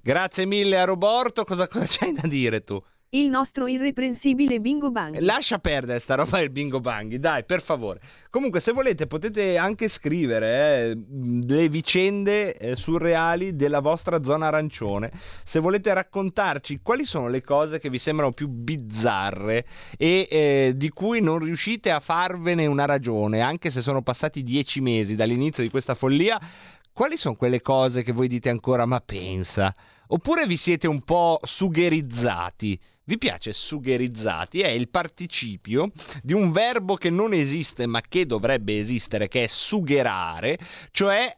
Grazie 0.00 0.46
mille 0.46 0.78
a 0.78 0.84
Roborto, 0.84 1.42
cosa, 1.42 1.66
cosa 1.66 1.86
c'hai 1.88 2.12
da 2.12 2.28
dire 2.28 2.62
tu? 2.62 2.80
Il 3.10 3.28
nostro 3.28 3.68
irreprensibile 3.68 4.58
bingo 4.58 4.90
bang. 4.90 5.20
Lascia 5.20 5.58
perdere 5.58 6.00
sta 6.00 6.16
roba 6.16 6.38
del 6.38 6.50
bingo 6.50 6.80
bang, 6.80 7.14
dai, 7.14 7.44
per 7.44 7.62
favore. 7.62 8.00
Comunque, 8.30 8.58
se 8.58 8.72
volete, 8.72 9.06
potete 9.06 9.56
anche 9.56 9.88
scrivere 9.88 10.90
eh, 10.90 10.98
le 11.46 11.68
vicende 11.68 12.56
eh, 12.56 12.74
surreali 12.74 13.54
della 13.54 13.78
vostra 13.78 14.24
zona 14.24 14.48
arancione. 14.48 15.12
Se 15.44 15.60
volete 15.60 15.94
raccontarci 15.94 16.80
quali 16.82 17.04
sono 17.04 17.28
le 17.28 17.42
cose 17.42 17.78
che 17.78 17.90
vi 17.90 17.98
sembrano 17.98 18.32
più 18.32 18.48
bizzarre 18.48 19.64
e 19.96 20.26
eh, 20.28 20.72
di 20.74 20.88
cui 20.88 21.20
non 21.20 21.38
riuscite 21.38 21.92
a 21.92 22.00
farvene 22.00 22.66
una 22.66 22.86
ragione, 22.86 23.40
anche 23.40 23.70
se 23.70 23.82
sono 23.82 24.02
passati 24.02 24.42
dieci 24.42 24.80
mesi 24.80 25.14
dall'inizio 25.14 25.62
di 25.62 25.70
questa 25.70 25.94
follia, 25.94 26.40
quali 26.92 27.16
sono 27.16 27.36
quelle 27.36 27.62
cose 27.62 28.02
che 28.02 28.10
voi 28.10 28.26
dite 28.26 28.48
ancora, 28.48 28.84
ma 28.84 29.00
pensa? 29.00 29.72
Oppure 30.08 30.46
vi 30.46 30.56
siete 30.56 30.88
un 30.88 31.02
po' 31.02 31.38
sugherizzati? 31.42 32.80
Vi 33.08 33.18
piace 33.18 33.52
sugherizzati? 33.52 34.62
È 34.62 34.66
il 34.66 34.88
participio 34.88 35.92
di 36.24 36.32
un 36.32 36.50
verbo 36.50 36.96
che 36.96 37.08
non 37.08 37.32
esiste 37.32 37.86
ma 37.86 38.00
che 38.00 38.26
dovrebbe 38.26 38.76
esistere, 38.80 39.28
che 39.28 39.44
è 39.44 39.46
sugherare, 39.46 40.58
cioè 40.90 41.32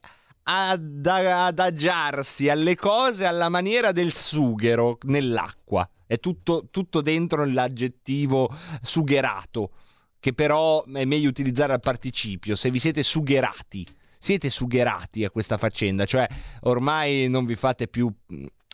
ad- 0.45 1.07
adagiarsi 1.07 2.49
alle 2.49 2.75
cose 2.75 3.27
alla 3.27 3.51
maniera 3.51 3.93
del 3.93 4.15
sughero 4.15 4.97
nell'acqua. 5.03 5.87
È 6.07 6.19
tutto, 6.19 6.69
tutto 6.71 7.03
dentro 7.03 7.45
l'aggettivo 7.45 8.51
sugherato, 8.81 9.73
che 10.21 10.33
però 10.33 10.83
è 10.87 11.05
meglio 11.05 11.29
utilizzare 11.29 11.75
al 11.75 11.81
participio, 11.81 12.57
se 12.57 12.71
vi 12.71 12.79
siete 12.79 13.03
sugherati 13.03 13.87
siete 14.21 14.51
sugherati 14.51 15.25
a 15.25 15.31
questa 15.31 15.57
faccenda, 15.59 16.05
cioè 16.05 16.27
ormai 16.63 17.29
non 17.29 17.45
vi 17.45 17.55
fate 17.55 17.87
più 17.87 18.13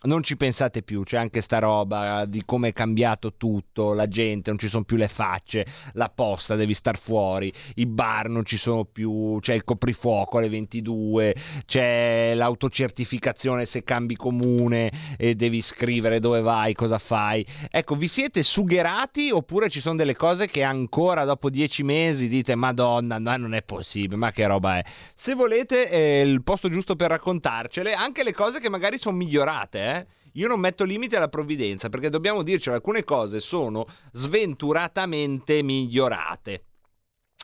non 0.05 0.23
ci 0.23 0.37
pensate 0.37 0.83
più, 0.83 1.03
c'è 1.03 1.17
anche 1.17 1.41
sta 1.41 1.59
roba 1.59 2.25
di 2.27 2.43
come 2.45 2.69
è 2.69 2.73
cambiato 2.73 3.35
tutto, 3.37 3.93
la 3.93 4.09
gente, 4.09 4.51
non 4.51 4.59
ci 4.59 4.69
sono 4.69 4.85
più 4.85 4.97
le 4.97 5.09
facce, 5.09 5.67
la 5.93 6.11
posta 6.15 6.55
devi 6.57 6.75
star 6.75 6.99
fuori, 6.99 7.53
i 7.77 7.87
bar 7.87 8.29
non 8.29 8.45
ci 8.45 8.57
sono 8.57 8.85
più, 8.85 9.39
c'è 9.41 9.55
il 9.55 9.65
coprifuoco 9.65 10.39
alle 10.39 10.49
22, 10.49 11.35
c'è 11.65 12.33
l'autocertificazione 12.35 13.65
se 13.67 13.83
cambi 13.83 14.17
comune 14.17 14.91
e 15.17 15.35
devi 15.35 15.63
scrivere 15.63 16.21
dove 16.21 16.41
vai, 16.41 16.75
cosa 16.75 16.99
fai. 16.99 17.45
Ecco, 17.71 17.95
vi 17.95 18.09
siete 18.09 18.43
sugherati 18.43 19.31
oppure 19.31 19.71
ci 19.71 19.81
sono 19.81 19.97
delle 19.97 20.17
cose 20.17 20.47
che 20.47 20.63
ancora 20.63 21.25
dopo 21.25 21.51
dieci 21.51 21.83
mesi 21.83 22.29
dite 22.29 22.55
madonna, 22.55 23.19
no, 23.19 23.37
non 23.37 23.55
è 23.55 23.63
possibile, 23.63 24.17
ma 24.17 24.31
che 24.31 24.47
roba 24.47 24.79
è. 24.79 24.85
Se 25.15 25.35
volete 25.35 25.89
è 25.89 26.21
il 26.21 26.43
posto 26.43 26.69
giusto 26.69 26.97
per 26.97 27.11
raccontarcele, 27.11 27.95
anche 27.95 28.23
le 28.23 28.33
cose 28.33 28.61
che 28.61 28.69
magari 28.69 28.99
sono 28.99 29.17
migliorate, 29.17 29.79
eh 29.79 29.94
eh? 29.99 30.07
Io 30.33 30.49
non 30.49 30.61
metto 30.61 30.85
limiti 30.85 31.15
alla 31.15 31.29
provvidenza 31.29 31.89
perché 31.89 32.11
dobbiamo 32.11 32.43
dircelo, 32.43 32.75
alcune 32.75 33.05
cose 33.05 33.41
sono 33.41 33.87
sventuratamente 34.13 35.63
migliorate. 35.63 36.65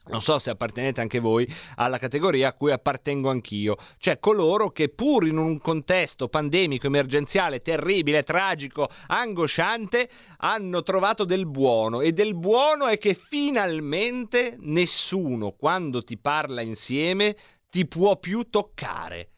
Non 0.08 0.22
so 0.22 0.38
se 0.38 0.50
appartenete 0.50 1.00
anche 1.00 1.20
voi 1.20 1.46
alla 1.76 1.98
categoria 1.98 2.48
a 2.48 2.52
cui 2.52 2.72
appartengo 2.72 3.30
anch'io, 3.30 3.76
cioè 3.98 4.18
coloro 4.18 4.70
che 4.70 4.88
pur 4.88 5.26
in 5.26 5.36
un 5.36 5.58
contesto 5.60 6.28
pandemico, 6.28 6.86
emergenziale, 6.86 7.60
terribile, 7.62 8.24
tragico, 8.24 8.88
angosciante, 9.06 10.08
hanno 10.38 10.82
trovato 10.82 11.24
del 11.24 11.46
buono 11.46 12.00
e 12.00 12.12
del 12.12 12.34
buono 12.34 12.86
è 12.86 12.98
che 12.98 13.14
finalmente 13.14 14.56
nessuno 14.58 15.52
quando 15.52 16.02
ti 16.02 16.18
parla 16.18 16.62
insieme 16.62 17.36
ti 17.68 17.86
può 17.86 18.18
più 18.18 18.48
toccare. 18.48 19.28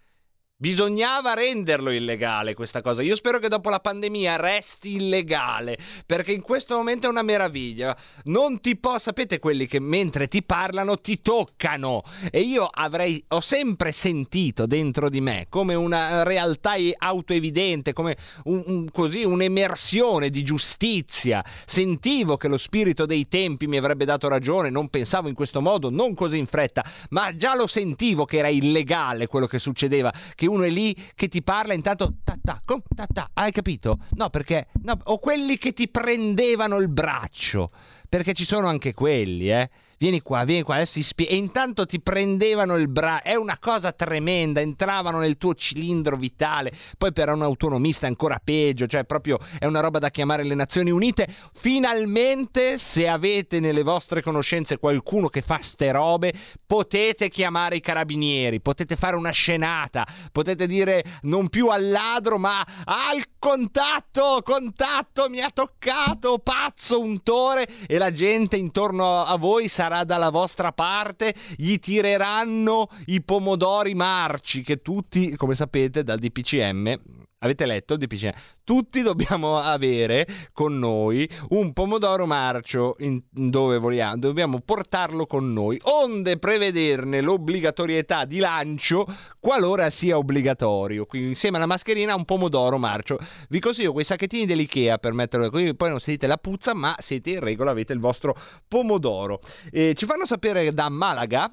Bisognava 0.62 1.34
renderlo 1.34 1.90
illegale 1.90 2.54
questa 2.54 2.82
cosa. 2.82 3.02
Io 3.02 3.16
spero 3.16 3.40
che 3.40 3.48
dopo 3.48 3.68
la 3.68 3.80
pandemia 3.80 4.36
resti 4.36 4.94
illegale, 4.94 5.76
perché 6.06 6.30
in 6.30 6.40
questo 6.40 6.76
momento 6.76 7.08
è 7.08 7.10
una 7.10 7.22
meraviglia. 7.22 7.96
Non 8.26 8.60
ti 8.60 8.76
può, 8.76 8.96
sapete 9.00 9.40
quelli 9.40 9.66
che 9.66 9.80
mentre 9.80 10.28
ti 10.28 10.44
parlano 10.44 10.98
ti 10.98 11.20
toccano. 11.20 12.04
E 12.30 12.42
io 12.42 12.68
avrei, 12.72 13.24
ho 13.30 13.40
sempre 13.40 13.90
sentito 13.90 14.66
dentro 14.66 15.08
di 15.10 15.20
me 15.20 15.46
come 15.48 15.74
una 15.74 16.22
realtà 16.22 16.74
autoevidente, 16.96 17.92
come 17.92 18.16
un, 18.44 18.62
un, 18.64 18.90
così 18.92 19.24
un'emersione 19.24 20.30
di 20.30 20.44
giustizia. 20.44 21.44
Sentivo 21.66 22.36
che 22.36 22.46
lo 22.46 22.56
spirito 22.56 23.04
dei 23.04 23.26
tempi 23.26 23.66
mi 23.66 23.78
avrebbe 23.78 24.04
dato 24.04 24.28
ragione, 24.28 24.70
non 24.70 24.90
pensavo 24.90 25.26
in 25.26 25.34
questo 25.34 25.60
modo, 25.60 25.90
non 25.90 26.14
così 26.14 26.38
in 26.38 26.46
fretta, 26.46 26.84
ma 27.08 27.34
già 27.34 27.56
lo 27.56 27.66
sentivo 27.66 28.24
che 28.24 28.36
era 28.36 28.48
illegale 28.48 29.26
quello 29.26 29.48
che 29.48 29.58
succedeva, 29.58 30.12
che 30.36 30.50
uno 30.52 30.64
è 30.64 30.68
lì 30.70 30.94
che 31.14 31.28
ti 31.28 31.42
parla 31.42 31.72
intanto 31.72 32.16
ta 32.22 32.36
ta, 32.42 32.60
com, 32.64 32.80
ta, 32.94 33.06
ta. 33.12 33.30
hai 33.34 33.52
capito? 33.52 34.00
No, 34.10 34.30
perché 34.30 34.68
no, 34.82 34.98
o 35.04 35.18
quelli 35.18 35.56
che 35.56 35.72
ti 35.72 35.88
prendevano 35.88 36.76
il 36.76 36.88
braccio, 36.88 37.70
perché 38.08 38.34
ci 38.34 38.44
sono 38.44 38.68
anche 38.68 38.92
quelli, 38.94 39.50
eh 39.50 39.70
vieni 40.02 40.20
qua, 40.20 40.42
vieni 40.42 40.64
qua, 40.64 40.74
adesso 40.74 41.00
spie- 41.00 41.28
e 41.28 41.36
intanto 41.36 41.86
ti 41.86 42.00
prendevano 42.00 42.74
il 42.74 42.88
braccio, 42.88 43.22
è 43.22 43.34
una 43.36 43.56
cosa 43.60 43.92
tremenda, 43.92 44.60
entravano 44.60 45.20
nel 45.20 45.36
tuo 45.36 45.54
cilindro 45.54 46.16
vitale, 46.16 46.72
poi 46.98 47.12
per 47.12 47.28
un 47.28 47.42
autonomista 47.42 48.08
ancora 48.08 48.40
peggio, 48.42 48.88
cioè 48.88 49.04
proprio 49.04 49.38
è 49.60 49.64
una 49.64 49.78
roba 49.78 50.00
da 50.00 50.10
chiamare 50.10 50.42
le 50.42 50.56
Nazioni 50.56 50.90
Unite, 50.90 51.32
finalmente 51.54 52.78
se 52.78 53.06
avete 53.06 53.60
nelle 53.60 53.84
vostre 53.84 54.22
conoscenze 54.22 54.76
qualcuno 54.76 55.28
che 55.28 55.40
fa 55.40 55.60
ste 55.62 55.92
robe, 55.92 56.32
potete 56.66 57.28
chiamare 57.28 57.76
i 57.76 57.80
carabinieri, 57.80 58.60
potete 58.60 58.96
fare 58.96 59.14
una 59.14 59.30
scenata, 59.30 60.04
potete 60.32 60.66
dire 60.66 61.04
non 61.22 61.48
più 61.48 61.68
al 61.68 61.90
ladro 61.90 62.38
ma 62.38 62.66
al 62.86 63.22
contatto, 63.38 64.40
contatto, 64.42 65.28
mi 65.28 65.40
ha 65.40 65.50
toccato, 65.50 66.40
pazzo, 66.40 67.00
untore 67.00 67.68
e 67.86 67.98
la 67.98 68.10
gente 68.10 68.56
intorno 68.56 69.22
a 69.22 69.36
voi 69.36 69.68
sarà 69.68 69.90
sarà 69.92 70.04
dalla 70.04 70.30
vostra 70.30 70.72
parte, 70.72 71.34
gli 71.56 71.78
tireranno 71.78 72.88
i 73.06 73.20
pomodori 73.20 73.94
marci 73.94 74.62
che 74.62 74.80
tutti, 74.80 75.36
come 75.36 75.54
sapete, 75.54 76.02
dal 76.02 76.18
DPCM 76.18 77.21
Avete 77.42 77.66
letto 77.66 77.94
il 77.94 77.98
DPCM? 77.98 78.32
Tutti 78.62 79.02
dobbiamo 79.02 79.58
avere 79.58 80.28
con 80.52 80.78
noi 80.78 81.28
un 81.48 81.72
pomodoro 81.72 82.24
marcio 82.24 82.96
dove 83.30 83.78
vogliamo, 83.78 84.18
dobbiamo 84.18 84.60
portarlo 84.60 85.26
con 85.26 85.52
noi, 85.52 85.76
onde 85.82 86.38
prevederne 86.38 87.20
l'obbligatorietà 87.20 88.26
di 88.26 88.38
lancio 88.38 89.06
qualora 89.40 89.90
sia 89.90 90.16
obbligatorio. 90.18 91.04
Quindi 91.04 91.28
insieme 91.30 91.56
alla 91.56 91.66
mascherina 91.66 92.14
un 92.14 92.24
pomodoro 92.24 92.78
marcio. 92.78 93.18
Vi 93.48 93.58
consiglio 93.58 93.92
quei 93.92 94.04
sacchettini 94.04 94.46
dell'IKEA 94.46 94.98
per 94.98 95.12
metterlo 95.12 95.50
qui, 95.50 95.74
poi 95.74 95.90
non 95.90 95.98
sentite 95.98 96.28
la 96.28 96.38
puzza, 96.38 96.74
ma 96.74 96.94
siete 96.98 97.30
in 97.30 97.40
regola, 97.40 97.72
avete 97.72 97.92
il 97.92 97.98
vostro 97.98 98.36
pomodoro. 98.68 99.40
E 99.72 99.94
ci 99.96 100.06
fanno 100.06 100.26
sapere 100.26 100.72
da 100.72 100.88
Malaga, 100.88 101.52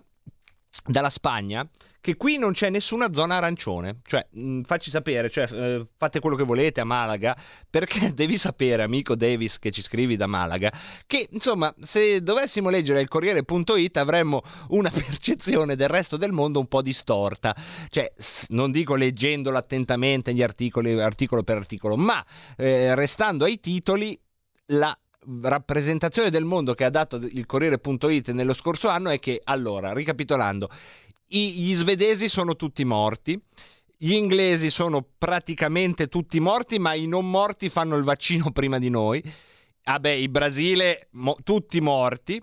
dalla 0.85 1.09
Spagna, 1.09 1.67
che 2.01 2.15
qui 2.15 2.37
non 2.37 2.53
c'è 2.53 2.69
nessuna 2.69 3.11
zona 3.13 3.37
arancione. 3.37 3.99
Cioè, 4.03 4.25
mh, 4.31 4.41
mm, 4.41 4.61
facci 4.61 4.89
sapere, 4.89 5.29
cioè, 5.29 5.51
eh, 5.51 5.87
fate 5.97 6.19
quello 6.19 6.35
che 6.35 6.43
volete 6.43 6.81
a 6.81 6.85
Malaga, 6.85 7.35
perché 7.69 8.13
devi 8.15 8.37
sapere, 8.37 8.83
amico 8.83 9.15
Davis, 9.15 9.59
che 9.59 9.71
ci 9.71 9.81
scrivi 9.81 10.15
da 10.15 10.27
Malaga, 10.27 10.71
che 11.05 11.27
insomma, 11.31 11.73
se 11.81 12.21
dovessimo 12.21 12.69
leggere 12.69 13.01
il 13.01 13.07
Corriere.it 13.07 13.97
avremmo 13.97 14.41
una 14.69 14.89
percezione 14.93 15.75
del 15.75 15.89
resto 15.89 16.17
del 16.17 16.31
mondo 16.31 16.59
un 16.59 16.67
po' 16.67 16.81
distorta. 16.81 17.55
Cioè, 17.89 18.11
non 18.49 18.71
dico 18.71 18.95
leggendolo 18.95 19.57
attentamente 19.57 20.33
gli 20.33 20.41
articoli, 20.41 20.99
articolo 20.99 21.43
per 21.43 21.57
articolo, 21.57 21.95
ma 21.95 22.25
eh, 22.57 22.95
restando 22.95 23.45
ai 23.45 23.59
titoli, 23.59 24.17
la 24.71 24.97
rappresentazione 25.41 26.29
del 26.29 26.45
mondo 26.45 26.73
che 26.73 26.85
ha 26.85 26.89
dato 26.89 27.17
il 27.17 27.45
Corriere.it 27.45 28.31
nello 28.31 28.53
scorso 28.53 28.87
anno 28.87 29.09
è 29.09 29.19
che, 29.19 29.41
allora, 29.43 29.93
ricapitolando, 29.93 30.69
gli 31.29 31.73
svedesi 31.73 32.27
sono 32.27 32.55
tutti 32.55 32.83
morti. 32.83 33.39
Gli 33.97 34.13
inglesi 34.13 34.69
sono 34.69 35.05
praticamente 35.17 36.07
tutti 36.07 36.39
morti, 36.39 36.79
ma 36.79 36.93
i 36.93 37.05
non 37.05 37.29
morti 37.29 37.69
fanno 37.69 37.97
il 37.97 38.03
vaccino 38.03 38.51
prima 38.51 38.79
di 38.79 38.89
noi. 38.89 39.21
Vabbè, 39.83 40.09
il 40.09 40.29
Brasile, 40.29 41.09
mo- 41.11 41.37
tutti 41.43 41.81
morti. 41.81 42.41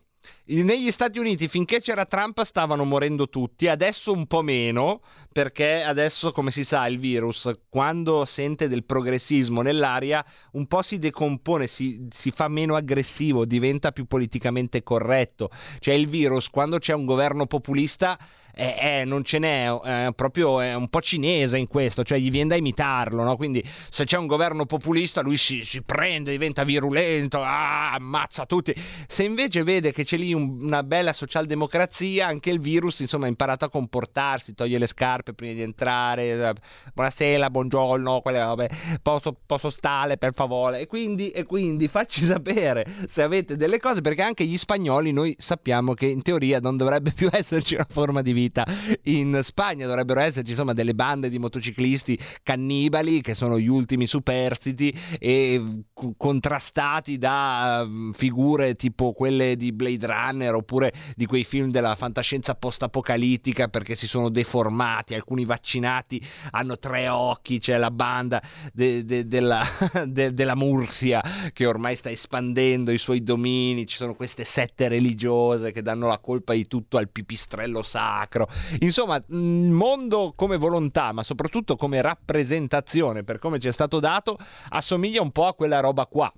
Negli 0.49 0.93
Stati 0.93 1.19
Uniti 1.19 1.49
finché 1.49 1.81
c'era 1.81 2.05
Trump 2.05 2.41
stavano 2.45 2.85
morendo 2.85 3.29
tutti, 3.29 3.67
adesso 3.67 4.13
un 4.13 4.29
po' 4.29 4.43
meno, 4.43 5.01
perché 5.33 5.83
adesso, 5.83 6.31
come 6.31 6.53
si 6.53 6.63
sa, 6.63 6.87
il 6.87 7.01
virus, 7.01 7.51
quando 7.69 8.25
sente 8.25 8.69
del 8.69 8.85
progressismo 8.85 9.61
nell'aria, 9.61 10.25
un 10.53 10.69
po' 10.69 10.83
si 10.83 11.01
decompone, 11.01 11.67
si, 11.67 12.07
si 12.13 12.31
fa 12.31 12.47
meno 12.47 12.77
aggressivo, 12.77 13.45
diventa 13.45 13.91
più 13.91 14.07
politicamente 14.07 14.85
corretto. 14.85 15.51
Cioè 15.81 15.95
il 15.95 16.09
virus, 16.09 16.49
quando 16.49 16.79
c'è 16.79 16.95
un 16.95 17.07
governo 17.07 17.47
populista 17.47 18.17
eh, 18.59 19.01
eh, 19.01 19.05
non 19.05 19.23
ce 19.23 19.39
n'è, 19.39 19.71
eh, 19.85 20.13
proprio 20.15 20.63
è 20.63 20.75
un 20.75 20.89
po' 20.89 21.03
cinese 21.03 21.59
in 21.59 21.67
questo, 21.69 22.03
cioè 22.03 22.17
gli 22.17 22.31
viene 22.31 22.49
da 22.49 22.57
imitarlo, 22.57 23.23
no? 23.23 23.37
quindi 23.37 23.63
se 23.91 24.07
c'è 24.07 24.17
un 24.17 24.27
governo 24.27 24.65
populista 24.65 25.21
lui 25.21 25.37
si, 25.37 25.63
si 25.63 25.83
prende, 25.83 26.31
diventa 26.31 26.65
virulento, 26.65 27.43
ah, 27.43 27.93
ammazza 27.93 28.47
tutti, 28.47 28.75
se 29.07 29.25
invece 29.25 29.63
vede 29.63 29.93
che 29.93 30.05
c'è 30.05 30.17
lì 30.17 30.33
un, 30.37 30.59
una 30.63 30.83
bella 30.83 31.13
socialdemocrazia, 31.13 32.27
anche 32.27 32.51
il 32.51 32.61
virus 32.61 33.01
insomma 33.01 33.27
ha 33.27 33.29
imparato 33.29 33.65
a 33.65 33.71
comportarsi, 33.71 34.55
toglie 34.55 34.79
le 34.79 34.87
scarpe 34.87 35.33
prima 35.33 35.55
di 35.55 35.63
entrare, 35.63 36.49
eh, 36.49 36.55
buonasera, 36.95 37.51
buongiorno, 37.51 38.21
quelle 38.21 38.43
robe, 38.43 38.71
posso, 39.03 39.37
posso 39.45 39.71
stare 39.71 40.17
per 40.17 40.35
favore, 40.35 40.81
e 40.81 40.87
quindi, 40.87 41.31
e 41.31 41.45
quindi 41.45 41.89
facci 41.89 42.25
sapere 42.25 42.87
se 43.09 43.23
avete 43.23 43.57
delle 43.57 43.81
cose, 43.81 44.01
perché 44.01 44.23
anche 44.23 44.45
gli 44.45 44.57
spagnoli 44.57 45.13
noi 45.13 45.35
sappiamo 45.39 45.95
che 45.95 46.07
in 46.07 46.23
teoria 46.23 46.61
non 46.61 46.77
dovrebbe 46.77 47.13
più 47.13 47.29
esserci 47.33 47.75
una 47.75 47.87
forma 47.89 48.23
di 48.23 48.33
vita. 48.33 48.65
In 49.05 49.41
Spagna 49.43 49.87
dovrebbero 49.87 50.21
esserci 50.21 50.51
insomma 50.51 50.73
delle 50.73 50.95
bande 50.95 51.29
di 51.29 51.39
motociclisti 51.39 52.19
cannibali 52.43 53.21
che 53.21 53.35
sono 53.35 53.59
gli 53.59 53.69
ultimi 53.69 54.07
superstiti 54.07 54.95
e 55.19 55.83
contrastati 56.17 57.19
da 57.19 57.85
mm, 57.87 58.11
figure 58.11 58.75
tipo 58.75 59.13
quelle 59.13 59.57
di 59.57 59.73
Blade 59.73 60.07
Runner 60.07 60.26
oppure 60.57 60.93
di 61.15 61.27
quei 61.27 61.45
film 61.45 61.71
della 61.71 61.95
fantascienza 61.95 62.55
post-apocalittica 62.55 63.69
perché 63.69 63.95
si 63.95 64.07
sono 64.07 64.29
deformati, 64.29 65.15
alcuni 65.15 65.45
vaccinati 65.45 66.21
hanno 66.51 66.79
tre 66.79 67.09
occhi, 67.09 67.59
c'è 67.59 67.77
la 67.77 67.91
banda 67.91 68.43
de- 68.73 69.05
de- 69.05 69.27
della, 69.27 69.63
de- 70.05 70.33
della 70.33 70.55
Mursia 70.55 71.23
che 71.53 71.67
ormai 71.67 71.97
sta 71.97 72.11
espandendo 72.11 72.91
i 72.91 72.99
suoi 72.99 73.23
domini, 73.23 73.87
ci 73.87 73.97
sono 73.97 74.15
queste 74.15 74.45
sette 74.45 74.89
religiose 74.89 75.73
che 75.73 75.83
danno 75.83 76.07
la 76.07 76.19
colpa 76.19 76.53
di 76.55 76.67
tutto 76.67 76.97
al 76.99 77.09
pipistrello 77.09 77.83
sacro. 77.83 78.49
Insomma, 78.81 79.17
il 79.17 79.71
mondo 79.71 80.33
come 80.35 80.57
volontà, 80.57 81.13
ma 81.13 81.23
soprattutto 81.23 81.77
come 81.77 82.01
rappresentazione, 82.01 83.25
per 83.25 83.39
come 83.39 83.59
ci 83.59 83.69
è 83.69 83.73
stato 83.73 84.01
dato, 84.01 84.39
assomiglia 84.71 85.23
un 85.23 85.33
po' 85.33 85.47
a 85.47 85.55
quella 85.55 85.81
roba 85.81 86.07
qua 86.07 86.33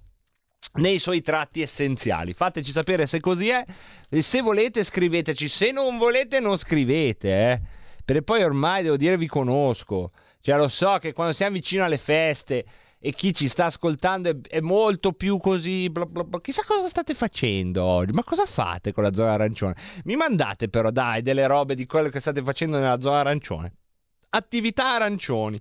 nei 0.74 0.98
suoi 0.98 1.22
tratti 1.22 1.62
essenziali. 1.62 2.32
Fateci 2.32 2.72
sapere 2.72 3.06
se 3.06 3.20
così 3.20 3.48
è. 3.48 3.64
E 4.08 4.22
se 4.22 4.40
volete 4.40 4.84
scriveteci, 4.84 5.48
se 5.48 5.72
non 5.72 5.98
volete 5.98 6.40
non 6.40 6.56
scrivete, 6.56 7.28
eh. 7.28 7.60
Perché 8.04 8.22
poi 8.22 8.42
ormai 8.42 8.82
devo 8.82 8.96
dire 8.96 9.18
vi 9.18 9.26
conosco. 9.26 10.12
Cioè, 10.40 10.56
lo 10.56 10.68
so 10.68 10.98
che 10.98 11.12
quando 11.12 11.34
siamo 11.34 11.52
vicino 11.52 11.84
alle 11.84 11.98
feste 11.98 12.64
e 12.98 13.12
chi 13.12 13.34
ci 13.34 13.48
sta 13.48 13.66
ascoltando 13.66 14.30
è, 14.30 14.36
è 14.48 14.60
molto 14.60 15.12
più 15.12 15.38
così. 15.38 15.90
Bla 15.90 16.06
bla 16.06 16.24
bla. 16.24 16.40
Chissà 16.40 16.62
cosa 16.66 16.88
state 16.88 17.12
facendo 17.14 17.84
oggi. 17.84 18.12
Ma 18.12 18.24
cosa 18.24 18.46
fate 18.46 18.92
con 18.92 19.02
la 19.02 19.12
zona 19.12 19.32
arancione? 19.32 19.74
Mi 20.04 20.16
mandate 20.16 20.68
però, 20.68 20.90
dai, 20.90 21.20
delle 21.22 21.46
robe 21.46 21.74
di 21.74 21.84
quello 21.84 22.08
che 22.08 22.20
state 22.20 22.42
facendo 22.42 22.78
nella 22.78 23.00
zona 23.00 23.20
arancione. 23.20 23.74
Attività 24.30 24.94
arancioni 24.94 25.60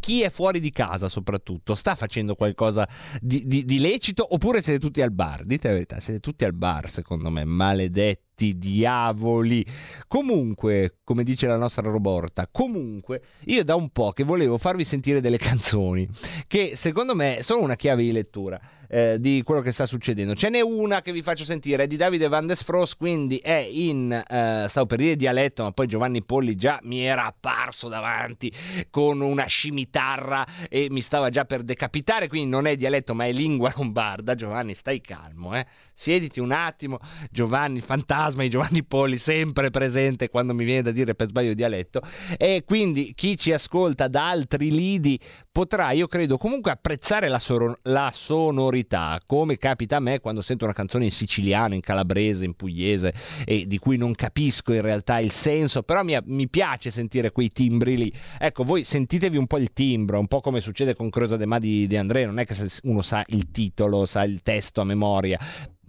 chi 0.00 0.22
è 0.22 0.30
fuori 0.30 0.58
di 0.58 0.70
casa 0.72 1.08
soprattutto 1.08 1.74
sta 1.74 1.94
facendo 1.94 2.34
qualcosa 2.34 2.88
di, 3.20 3.46
di, 3.46 3.64
di, 3.64 3.78
lecito 3.78 4.26
oppure 4.34 4.62
siete 4.62 4.80
tutti 4.80 5.02
al 5.02 5.12
bar? 5.12 5.44
Dite 5.44 5.68
la 5.68 5.74
verità, 5.74 6.00
siete 6.00 6.20
tutti 6.20 6.44
al 6.44 6.54
bar 6.54 6.90
secondo 6.90 7.30
me, 7.30 7.44
maledetti 7.44 8.58
diavoli. 8.58 9.64
Comunque, 10.08 10.96
come 11.04 11.22
dice 11.22 11.46
la 11.46 11.56
nostra 11.56 11.82
Roborta, 11.82 12.48
comunque, 12.50 13.22
io 13.44 13.62
da 13.62 13.74
un 13.74 13.90
po' 13.90 14.12
che 14.12 14.24
volevo 14.24 14.58
farvi 14.58 14.84
sentire 14.84 15.20
delle 15.20 15.36
canzoni 15.38 16.08
che 16.46 16.72
secondo 16.74 17.14
me 17.14 17.38
sono 17.42 17.62
una 17.62 17.76
chiave 17.76 18.02
di 18.02 18.12
lettura. 18.12 18.60
Eh, 18.92 19.18
di 19.20 19.42
quello 19.44 19.60
che 19.60 19.70
sta 19.70 19.86
succedendo. 19.86 20.34
Ce 20.34 20.48
n'è 20.48 20.60
una 20.60 21.00
che 21.00 21.12
vi 21.12 21.22
faccio 21.22 21.44
sentire, 21.44 21.84
è 21.84 21.86
di 21.86 21.96
Davide 21.96 22.26
Van 22.26 22.46
Desfros, 22.46 22.96
quindi 22.96 23.36
è 23.36 23.54
in, 23.54 24.10
eh, 24.12 24.66
stavo 24.68 24.86
per 24.86 24.98
dire 24.98 25.14
dialetto, 25.14 25.62
ma 25.62 25.70
poi 25.70 25.86
Giovanni 25.86 26.24
Polli 26.24 26.56
già 26.56 26.80
mi 26.82 27.00
era 27.00 27.26
apparso 27.26 27.88
davanti 27.88 28.52
con 28.90 29.20
una 29.20 29.44
scimitarra 29.44 30.44
e 30.68 30.88
mi 30.90 31.02
stava 31.02 31.30
già 31.30 31.44
per 31.44 31.62
decapitare, 31.62 32.26
quindi 32.26 32.50
non 32.50 32.66
è 32.66 32.74
dialetto 32.74 33.14
ma 33.14 33.26
è 33.26 33.32
lingua 33.32 33.72
lombarda. 33.78 34.34
Giovanni, 34.34 34.74
stai 34.74 35.00
calmo, 35.00 35.56
eh? 35.56 35.64
siediti 35.94 36.40
un 36.40 36.50
attimo. 36.50 36.98
Giovanni, 37.30 37.80
fantasma 37.80 38.08
fantasma 38.10 38.42
di 38.42 38.48
Giovanni 38.48 38.84
Poli 38.84 39.18
sempre 39.18 39.70
presente 39.70 40.28
quando 40.28 40.52
mi 40.52 40.64
viene 40.64 40.82
da 40.82 40.90
dire 40.90 41.14
per 41.14 41.28
sbaglio 41.28 41.54
dialetto 41.54 42.02
e 42.36 42.64
quindi 42.64 43.12
chi 43.14 43.36
ci 43.36 43.52
ascolta 43.52 44.08
da 44.08 44.28
altri 44.28 44.70
lidi 44.70 45.18
potrà, 45.50 45.92
io 45.92 46.06
credo, 46.06 46.38
comunque 46.38 46.70
apprezzare 46.70 47.28
la, 47.28 47.38
sor- 47.38 47.78
la 47.82 48.10
sonorità, 48.12 48.79
come 49.26 49.56
capita 49.56 49.96
a 49.96 50.00
me 50.00 50.20
quando 50.20 50.42
sento 50.42 50.64
una 50.64 50.72
canzone 50.72 51.04
in 51.04 51.10
siciliano, 51.10 51.74
in 51.74 51.80
calabrese, 51.80 52.44
in 52.44 52.54
pugliese 52.54 53.12
e 53.44 53.66
di 53.66 53.78
cui 53.78 53.96
non 53.96 54.14
capisco 54.14 54.72
in 54.72 54.80
realtà 54.80 55.18
il 55.18 55.32
senso, 55.32 55.82
però 55.82 56.02
mi, 56.02 56.16
mi 56.24 56.48
piace 56.48 56.90
sentire 56.90 57.32
quei 57.32 57.48
timbri 57.48 57.96
lì. 57.96 58.12
Ecco, 58.38 58.64
voi 58.64 58.84
sentitevi 58.84 59.36
un 59.36 59.46
po' 59.46 59.58
il 59.58 59.72
timbro, 59.72 60.18
un 60.18 60.26
po' 60.26 60.40
come 60.40 60.60
succede 60.60 60.94
con 60.94 61.10
Crosa 61.10 61.36
de 61.36 61.46
Ma 61.46 61.58
di, 61.58 61.86
di 61.86 61.96
Andrea, 61.96 62.26
non 62.26 62.38
è 62.38 62.46
che 62.46 62.54
uno 62.82 63.02
sa 63.02 63.24
il 63.28 63.50
titolo, 63.50 64.06
sa 64.06 64.24
il 64.24 64.40
testo 64.42 64.80
a 64.80 64.84
memoria, 64.84 65.38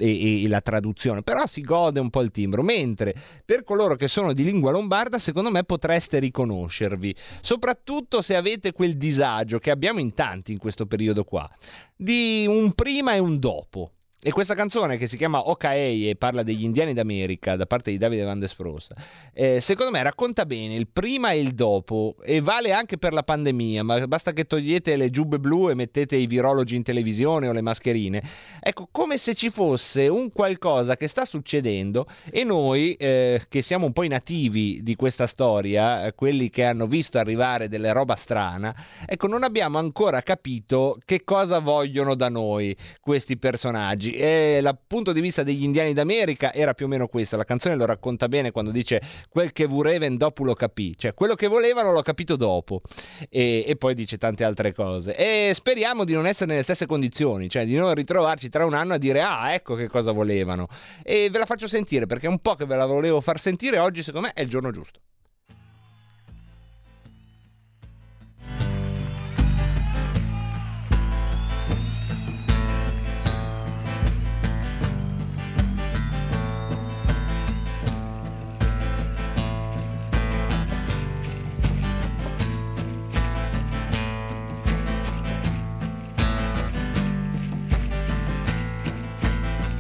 e, 0.02 0.44
e, 0.44 0.48
la 0.48 0.62
traduzione, 0.62 1.22
però 1.22 1.46
si 1.46 1.62
gode 1.62 2.00
un 2.00 2.10
po' 2.10 2.22
il 2.22 2.32
timbro, 2.32 2.64
mentre 2.64 3.14
per 3.46 3.64
coloro 3.64 3.96
che 3.96 4.08
sono 4.08 4.34
di 4.34 4.44
lingua 4.44 4.72
lombarda 4.72 5.20
secondo 5.20 5.52
me 5.52 5.64
potreste 5.64 6.20
riconoscervi, 6.20 7.16
soprattutto 7.42 8.22
se 8.22 8.36
avete 8.36 8.72
quel 8.72 8.98
disagio 8.98 9.60
che 9.60 9.72
abbiamo 9.72 10.00
in 10.00 10.14
tanti 10.14 10.52
in 10.52 10.58
questo 10.58 10.86
periodo 10.86 11.24
qua, 11.24 11.48
di 11.96 12.46
un 12.48 12.74
prima 12.74 13.14
e 13.14 13.20
un 13.20 13.40
dopo. 13.40 13.92
E 14.24 14.32
questa 14.32 14.54
canzone 14.54 14.98
che 14.98 15.08
si 15.08 15.18
chiama 15.18 15.50
Okaei 15.50 16.08
e 16.08 16.16
parla 16.16 16.44
degli 16.44 16.64
indiani 16.64 16.94
d'America 16.94 17.56
da 17.56 17.66
parte 17.66 17.90
di 17.90 17.98
Davide 17.98 18.22
Van 18.22 18.38
Desprosa, 18.38 18.94
eh, 19.34 19.60
secondo 19.62 19.92
me 19.92 20.04
racconta 20.04 20.46
bene 20.46 20.76
il 20.76 20.88
prima 20.88 21.32
e 21.32 21.40
il 21.40 21.56
dopo 21.56 22.18
e 22.22 22.40
vale 22.40 22.72
anche 22.72 23.00
per 23.00 23.14
la 23.14 23.24
pandemia, 23.24 23.84
ma 23.84 24.06
basta 24.06 24.32
che 24.32 24.46
togliete 24.46 24.96
le 24.96 25.10
giubbe 25.10 25.40
blu 25.40 25.72
e 25.72 25.74
mettete 25.74 26.18
i 26.18 26.28
virologi 26.28 26.76
in 26.76 26.84
televisione 26.84 27.48
o 27.48 27.52
le 27.52 27.62
mascherine. 27.62 28.22
Ecco, 28.60 28.90
come 28.92 29.18
se 29.18 29.34
ci 29.34 29.50
fosse 29.50 30.08
un 30.08 30.32
qualcosa 30.32 30.96
che 30.98 31.08
sta 31.08 31.26
succedendo 31.26 32.06
e 32.30 32.44
noi 32.44 32.94
eh, 32.94 33.42
che 33.50 33.64
siamo 33.64 33.88
un 33.88 33.92
po' 33.92 34.04
i 34.04 34.08
nativi 34.08 34.84
di 34.84 34.96
questa 34.96 35.26
storia, 35.26 36.14
quelli 36.14 36.52
che 36.52 36.64
hanno 36.64 36.86
visto 36.86 37.18
arrivare 37.18 37.68
delle 37.68 37.92
roba 37.92 38.14
strana, 38.14 38.76
ecco, 39.04 39.26
non 39.26 39.42
abbiamo 39.42 39.80
ancora 39.80 40.22
capito 40.22 41.00
che 41.04 41.24
cosa 41.24 41.58
vogliono 41.58 42.14
da 42.14 42.30
noi 42.30 42.78
questi 43.00 43.36
personaggi 43.36 44.11
e 44.14 44.60
dal 44.62 44.78
punto 44.86 45.12
di 45.12 45.22
vista 45.22 45.44
degli 45.44 45.64
indiani 45.64 45.94
d'America 45.94 46.54
era 46.54 46.74
più 46.74 46.86
o 46.86 46.88
meno 46.88 47.08
questo. 47.08 47.38
La 47.38 47.44
canzone 47.44 47.76
lo 47.76 47.86
racconta 47.86 48.28
bene 48.28 48.52
quando 48.52 48.72
dice 48.72 49.02
quel 49.30 49.52
che 49.52 49.66
vureven 49.66 50.18
dopo 50.18 50.44
lo 50.44 50.54
capì, 50.54 50.98
cioè 50.98 51.14
quello 51.14 51.36
che 51.36 51.48
volevano 51.48 51.92
l'ho 51.92 52.02
capito 52.02 52.36
dopo. 52.36 52.82
E, 53.30 53.64
e, 53.68 53.76
poi 53.76 53.94
dice 53.94 54.18
tante 54.18 54.44
altre 54.44 54.74
cose. 54.74 55.16
E 55.16 55.52
speriamo 55.54 56.04
di 56.04 56.14
non 56.14 56.28
essere 56.28 56.52
nelle 56.52 56.64
stesse 56.64 56.86
condizioni, 56.86 57.50
cioè 57.50 57.66
di 57.66 57.76
non 57.76 57.94
ritrovarci 57.94 58.50
tra 58.50 58.66
un 58.66 58.74
anno 58.74 58.94
a 58.94 58.98
dire 58.98 59.22
ah, 59.22 59.54
ecco 59.54 59.76
che 59.76 59.88
cosa 59.88 60.12
volevano. 60.12 60.68
E 61.04 61.30
ve 61.30 61.38
la 61.38 61.46
faccio 61.46 61.68
sentire 61.68 62.06
perché 62.06 62.28
è 62.28 62.30
un 62.30 62.40
po' 62.40 62.56
che 62.56 62.66
ve 62.66 62.76
la 62.76 62.86
volevo 62.86 63.22
far 63.22 63.40
sentire. 63.40 63.80
Oggi, 63.80 64.04
secondo 64.04 64.28
me, 64.28 64.34
è 64.34 64.42
il 64.42 64.50
giorno 64.50 64.72
giusto. 64.72 65.00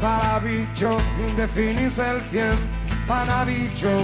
Palavicho, 0.02 0.98
indefinis 1.30 2.00
el 2.00 2.22
cien. 2.32 2.58
Panavicho, 3.08 4.04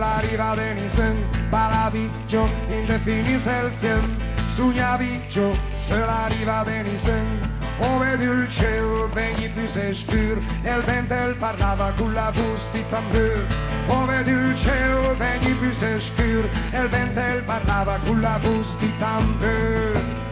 la 0.00 0.22
riva 0.22 0.56
de 0.56 0.74
Nisen. 0.74 1.16
Palavicho, 1.50 2.48
indefinis 2.70 3.46
el 3.46 3.70
cien. 3.78 4.00
Suñavicho, 4.48 5.52
sel 5.76 6.08
arriba 6.08 6.64
de 6.64 6.82
Nisen. 6.84 7.54
Ove 7.80 8.16
dulceu 8.16 9.10
veni 9.12 9.48
più 9.48 9.66
se 9.66 9.92
scur 9.92 10.38
El 10.62 10.80
ventel 10.82 11.34
parlava 11.34 11.92
cu 11.96 12.08
la 12.08 12.30
vus 12.30 12.70
di 12.72 12.84
tambur 12.88 13.44
Ove 13.88 14.22
dulceu 14.22 15.16
veni 15.18 15.54
più 15.54 15.72
se 15.72 15.98
scur 15.98 16.48
El 16.70 16.88
ventel 16.88 17.42
parlava 17.42 17.98
cu 18.06 18.14
la 18.14 18.38
vus 18.38 18.76
di 18.78 18.92
tambur 18.98 20.23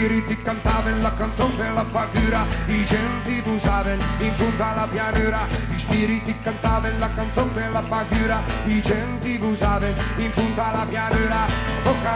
spiriti 0.00 0.40
cantavano 0.40 1.02
la 1.02 1.12
canzone 1.12 1.56
della 1.56 1.84
paura, 1.84 2.46
i 2.68 2.84
genti 2.86 3.42
usavano 3.44 4.02
in 4.20 4.32
fondo 4.32 4.64
alla 4.64 4.88
pianura, 4.90 5.46
i 5.68 5.78
spiriti 5.78 6.34
cantavano 6.40 6.96
la 6.98 7.10
canzone 7.12 7.52
della 7.52 7.82
paura, 7.82 8.40
i 8.64 8.80
genti 8.80 9.38
usavano 9.42 9.94
in 10.16 10.30
fondo 10.30 10.62
alla 10.62 10.86
pianura. 10.88 11.44
Ok, 11.84 12.06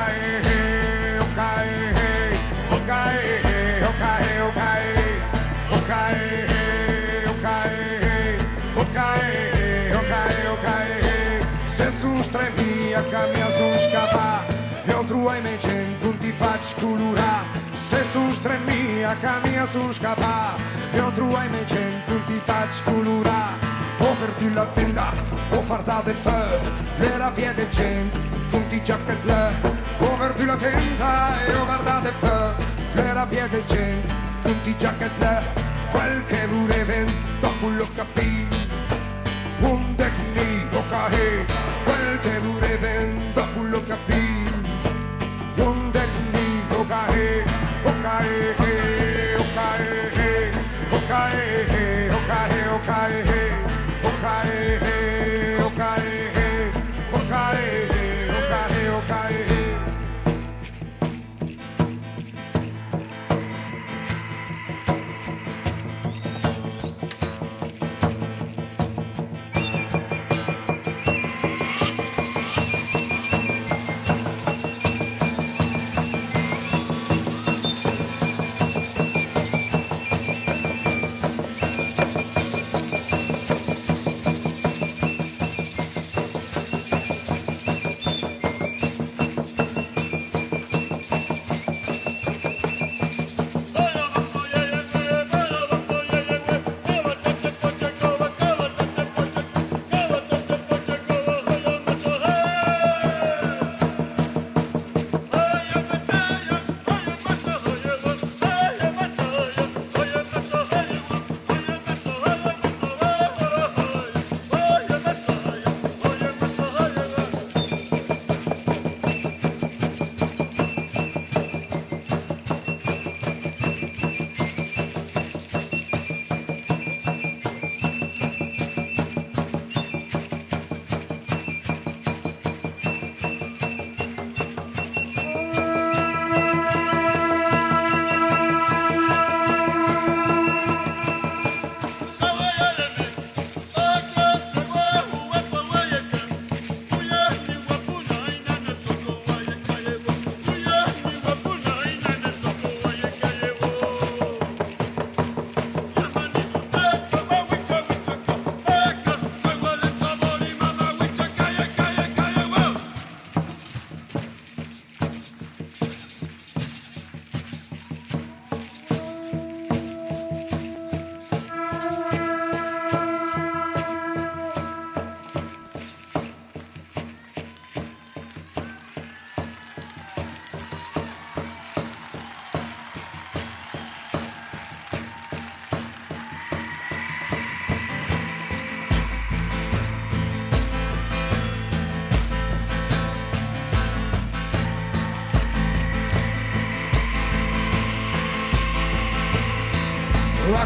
ok, 1.18 1.40
ok, 2.70 2.90
ok, 3.90 4.04
ok, 4.40 4.62
ok, 5.68 5.92
ok, 7.28 7.48
ok, 8.76 8.98
ok, 9.92 10.12
ok, 10.52 10.68
se 11.64 11.90
sono 11.90 12.22
stremia 12.22 13.02
che 13.02 13.16
mi 13.30 13.52
sono 13.52 13.78
scappato, 13.78 14.54
e 14.86 14.90
altro 14.90 15.28
ai 15.28 15.42
faci 16.42 16.68
cu 16.80 16.88
lura 17.00 17.34
Se 17.88 18.00
sunt 18.12 18.32
strămia, 18.38 19.12
camia 19.22 19.50
mia 19.50 19.64
sunt 19.74 19.92
scapa. 19.98 20.36
Eu 21.00 21.08
truai 21.16 21.48
me 21.54 21.62
gen 21.70 21.94
când 22.06 22.24
ti 22.28 22.38
faci 22.48 22.76
cu 22.86 22.94
lura 23.06 23.42
Oferti 24.10 24.48
la 24.58 24.64
tenda, 24.76 25.08
oferta 25.58 26.02
de 26.04 26.14
fă 26.24 26.38
Era 27.14 27.28
pie 27.36 27.52
de 27.58 27.66
gent, 27.76 28.12
când 28.50 28.64
ti 28.70 28.78
geacă 28.86 29.14
glă 29.24 29.44
Oferti 30.10 30.44
la 30.50 30.56
tenda, 30.64 31.14
oferta 31.62 31.96
de 32.06 32.12
fe 32.20 32.36
Era 33.08 33.24
pie 33.30 33.46
de 33.54 33.60
gent, 33.70 34.06
când 34.42 34.58
ti 34.64 34.72
geacă 34.80 35.08
glă 35.18 35.36
Quel 35.92 36.16
che 36.30 36.40
voleven, 36.52 37.08
dopo 37.42 37.66
lo 37.78 37.86
capì 37.96 38.32
Un 39.70 39.80
decni, 39.98 40.52
o 40.78 40.82
cahe, 40.90 41.28
quel 41.84 42.10
che 42.22 42.34
voleven 42.44 43.23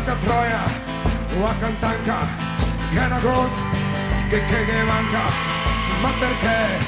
Waka 0.09 0.25
Troia, 0.25 0.63
Waka 1.39 1.71
Tanka, 1.81 2.27
che 2.91 2.99
è 2.99 3.05
una 3.05 3.19
gold, 3.19 3.51
che 4.31 4.43
che 4.43 4.65
che 4.65 4.83
manca, 4.85 5.21
ma 6.01 6.11
perché 6.19 6.79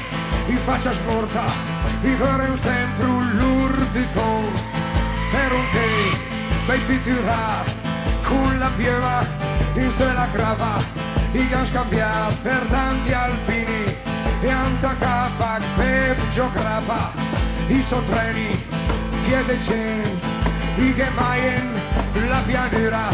in 0.47 0.57
faccia 0.57 0.91
smorta, 0.91 1.43
i 2.01 2.15
vorrei 2.15 2.57
sempre 2.57 3.05
un 3.05 3.31
lurdicos, 3.37 4.61
ser 5.29 5.51
un 5.53 5.69
che, 5.69 6.17
bei 6.65 6.79
pittura, 6.79 7.63
con 8.23 8.57
la 8.57 8.71
pieva, 8.75 9.23
in 9.75 9.91
se 9.91 10.11
la 10.13 10.27
grava, 10.33 10.83
i 11.33 11.47
gas 11.47 11.71
cambia 11.71 12.09
per 12.41 12.65
tanti 12.71 13.13
alpini, 13.13 13.97
e 14.41 14.49
antaca 14.49 15.29
fa 15.37 15.59
per 15.75 16.17
geograpa, 16.29 17.11
i 17.67 17.83
so 17.83 18.01
treni, 18.09 18.65
piede 19.27 19.59
gente, 19.59 20.25
i 20.77 20.91
che 20.95 21.09
maien, 21.15 21.80
la 22.27 22.41
pianura, 22.45 23.09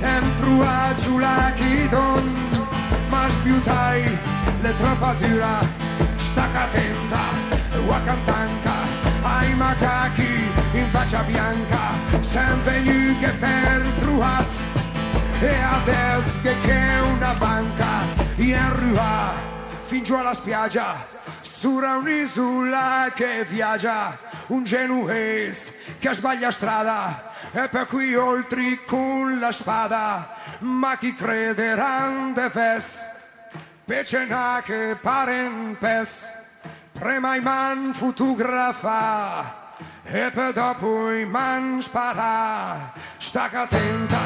emprua 0.00 0.94
giù 0.96 1.18
la 1.18 1.52
chidon, 1.54 2.34
ma 3.08 3.28
spiutai 3.30 4.18
le 4.60 4.74
troppatura, 4.76 5.60
stacca 6.16 6.62
attenta, 6.62 7.18
wakantanka, 7.86 8.74
ai 9.22 9.54
macachi 9.54 10.50
in 10.72 10.88
faccia 10.90 11.22
bianca, 11.22 11.90
sempre 12.20 12.80
venu 12.82 13.18
che 13.18 13.30
per 13.30 13.82
truat, 13.98 14.46
e 15.40 15.54
adesso 15.78 16.40
che 16.42 16.80
una 17.12 17.34
banca, 17.34 18.00
in 18.36 18.78
rua, 18.78 19.32
fin 19.80 20.02
giù 20.02 20.14
alla 20.14 20.34
spiaggia, 20.34 21.06
sura 21.40 21.96
un'isola 21.96 23.10
che 23.14 23.44
viaggia, 23.48 24.16
un 24.48 24.64
genuese 24.64 25.74
che 25.98 26.12
sbaglia 26.12 26.50
strada, 26.50 27.25
e 27.52 27.68
per 27.68 27.86
cui 27.86 28.14
oltre 28.14 28.84
con 28.84 29.38
la 29.38 29.52
spada, 29.52 30.34
ma 30.60 30.96
chi 30.96 31.14
crederà 31.14 32.32
de 32.34 32.50
fes, 32.50 33.08
pecena 33.84 34.62
che 34.64 34.96
paren 35.00 35.76
pes, 35.78 36.28
prima 36.92 37.36
i 37.36 37.40
man 37.40 37.92
fotografa, 37.94 39.64
e 40.04 40.30
per 40.32 40.52
dopo 40.52 41.12
i 41.12 41.24
man 41.26 41.80
spara, 41.80 42.92
stacca 43.18 43.62
attenta, 43.62 44.20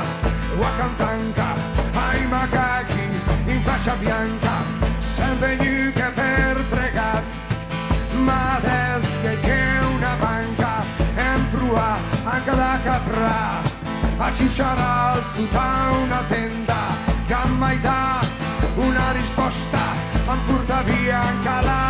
wakantanka, 0.56 1.54
ai 1.94 2.26
macachi 2.26 3.08
in 3.46 3.62
faccia 3.62 3.94
bianca, 3.94 4.62
sempre 4.98 5.56
nu 5.56 5.92
che 5.92 6.10
per 6.14 6.64
pregat, 6.68 7.24
ma 8.12 8.56
adesso 8.56 9.20
che 9.22 9.52
è 9.52 9.69
una 9.69 9.69
banca, 9.69 9.69
emprua 11.50 11.96
anche 12.24 12.54
da 12.54 12.78
catra, 12.82 13.60
a 14.18 14.32
cicciara 14.32 15.20
su 15.20 15.48
una 16.04 16.22
tenda, 16.26 16.96
gamma 17.26 17.72
e 17.72 17.80
dà 17.80 18.20
una 18.76 19.10
risposta, 19.12 19.78
ma 20.26 20.36
porta 20.46 20.82
via 20.82 21.20
anche 21.20 21.66
la 21.66 21.89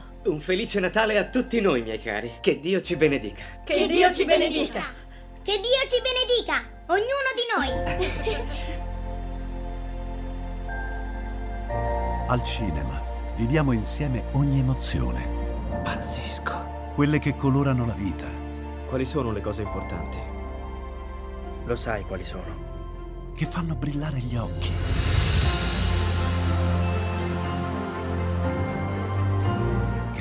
Un 0.23 0.39
felice 0.39 0.79
Natale 0.79 1.17
a 1.17 1.25
tutti 1.25 1.59
noi, 1.61 1.81
miei 1.81 1.99
cari. 1.99 2.33
Che 2.41 2.59
Dio 2.59 2.81
ci 2.81 2.95
benedica. 2.95 3.43
Che, 3.63 3.87
Dio 3.87 4.13
ci 4.13 4.23
benedica. 4.25 4.83
Che 5.41 5.51
Dio 5.53 5.89
ci 5.89 5.99
benedica, 6.01 6.61
ognuno 6.87 7.31
di 7.35 7.45
noi. 7.55 8.69
Al 12.27 12.43
cinema 12.43 13.01
viviamo 13.35 13.71
insieme 13.71 14.25
ogni 14.33 14.59
emozione, 14.59 15.27
Pazzesco. 15.83 16.91
quelle 16.93 17.17
che 17.19 17.35
colorano 17.35 17.85
la 17.85 17.93
vita, 17.93 18.27
Quali 18.87 19.05
sono 19.05 19.31
le 19.31 19.39
cose 19.41 19.61
importanti? 19.63 20.17
Lo 21.65 21.75
sai 21.75 22.03
quali 22.03 22.23
sono. 22.23 22.69
che 23.35 23.45
fanno 23.45 23.73
brillare 23.75 24.17
gli 24.19 24.35
occhi. 24.35 24.71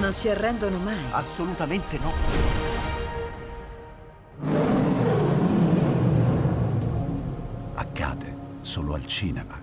Non 0.00 0.12
si 0.12 0.28
arrendono 0.28 0.78
mai. 0.78 0.98
Assolutamente 1.10 1.98
no. 1.98 2.12
Accade 7.74 8.34
solo 8.60 8.94
al 8.94 9.06
cinema. 9.06 9.60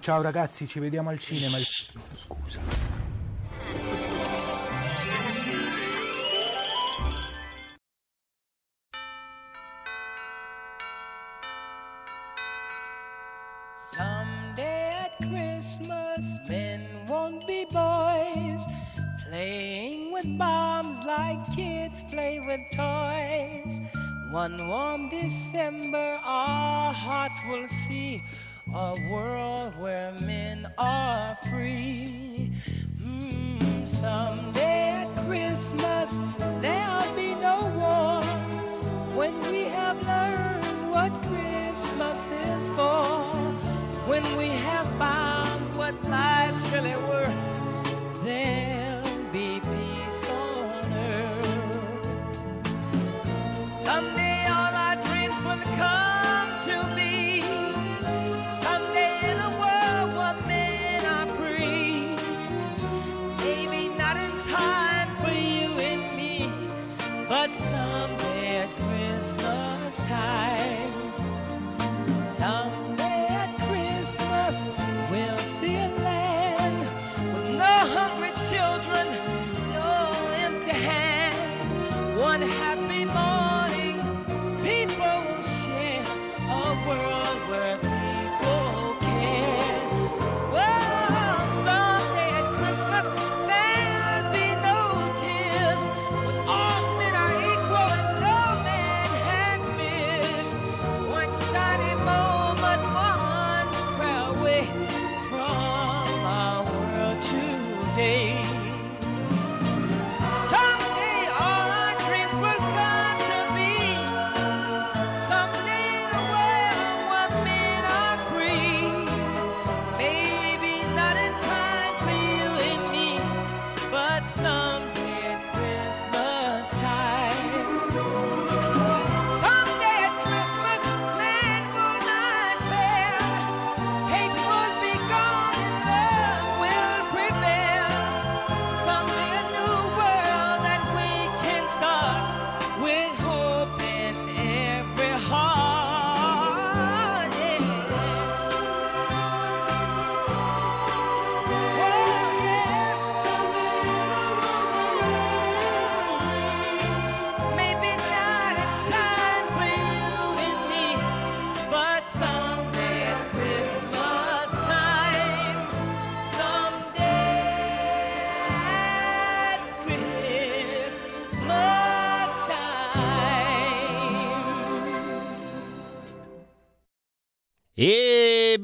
Ciao 0.00 0.20
ragazzi, 0.22 0.68
ci 0.68 0.78
vediamo 0.78 1.10
al 1.10 1.18
cinema. 1.18 1.56
Scusa. 2.12 2.60
bombs 20.26 20.98
like 21.04 21.38
kids 21.54 22.02
play 22.10 22.40
with 22.40 22.60
toys. 22.70 23.80
One 24.30 24.68
warm 24.68 25.08
December, 25.08 26.18
our 26.24 26.92
hearts 26.92 27.38
will 27.48 27.68
see 27.68 28.22
a 28.74 28.94
world 29.08 29.78
where 29.78 30.12
men 30.20 30.70
are 30.78 31.36
free. 31.48 32.52
Mm, 33.00 33.88
someday 33.88 35.06
at 35.06 35.16
Christmas, 35.26 36.20
there'll 36.60 37.14
be 37.14 37.34
no 37.36 37.58
wars 37.78 38.60
when 39.16 39.38
we 39.52 39.62
have 39.64 39.96
learned 40.04 40.90
what 40.92 41.12
Christmas 41.22 42.28
is 42.30 42.68
for. 42.70 43.14
When 44.10 44.24
we 44.36 44.48
have 44.48 44.86
found 44.98 45.76
what 45.76 45.94
life's 46.08 46.66
really 46.72 46.96
worth, 47.08 48.24
then. 48.24 48.85
Someday 53.96 54.44
all 54.48 54.74
our 54.74 54.96
dreams 54.96 55.38
will 55.42 55.64
come 55.74 56.50
to 56.68 56.76
be. 56.94 57.40
Someday 58.60 59.20
in 59.30 59.38
a 59.40 59.50
world 59.62 60.10
where 60.18 60.36
men 60.46 61.02
are 61.06 61.26
free. 61.38 62.14
Maybe 63.38 63.88
not 63.96 64.18
in 64.18 64.32
time 64.52 65.16
for 65.16 65.32
you 65.32 65.70
and 65.90 66.14
me, 66.14 66.52
but 67.26 67.54
someday 67.54 68.64
at 68.64 68.70
Christmas 68.76 70.00
time. 70.00 70.55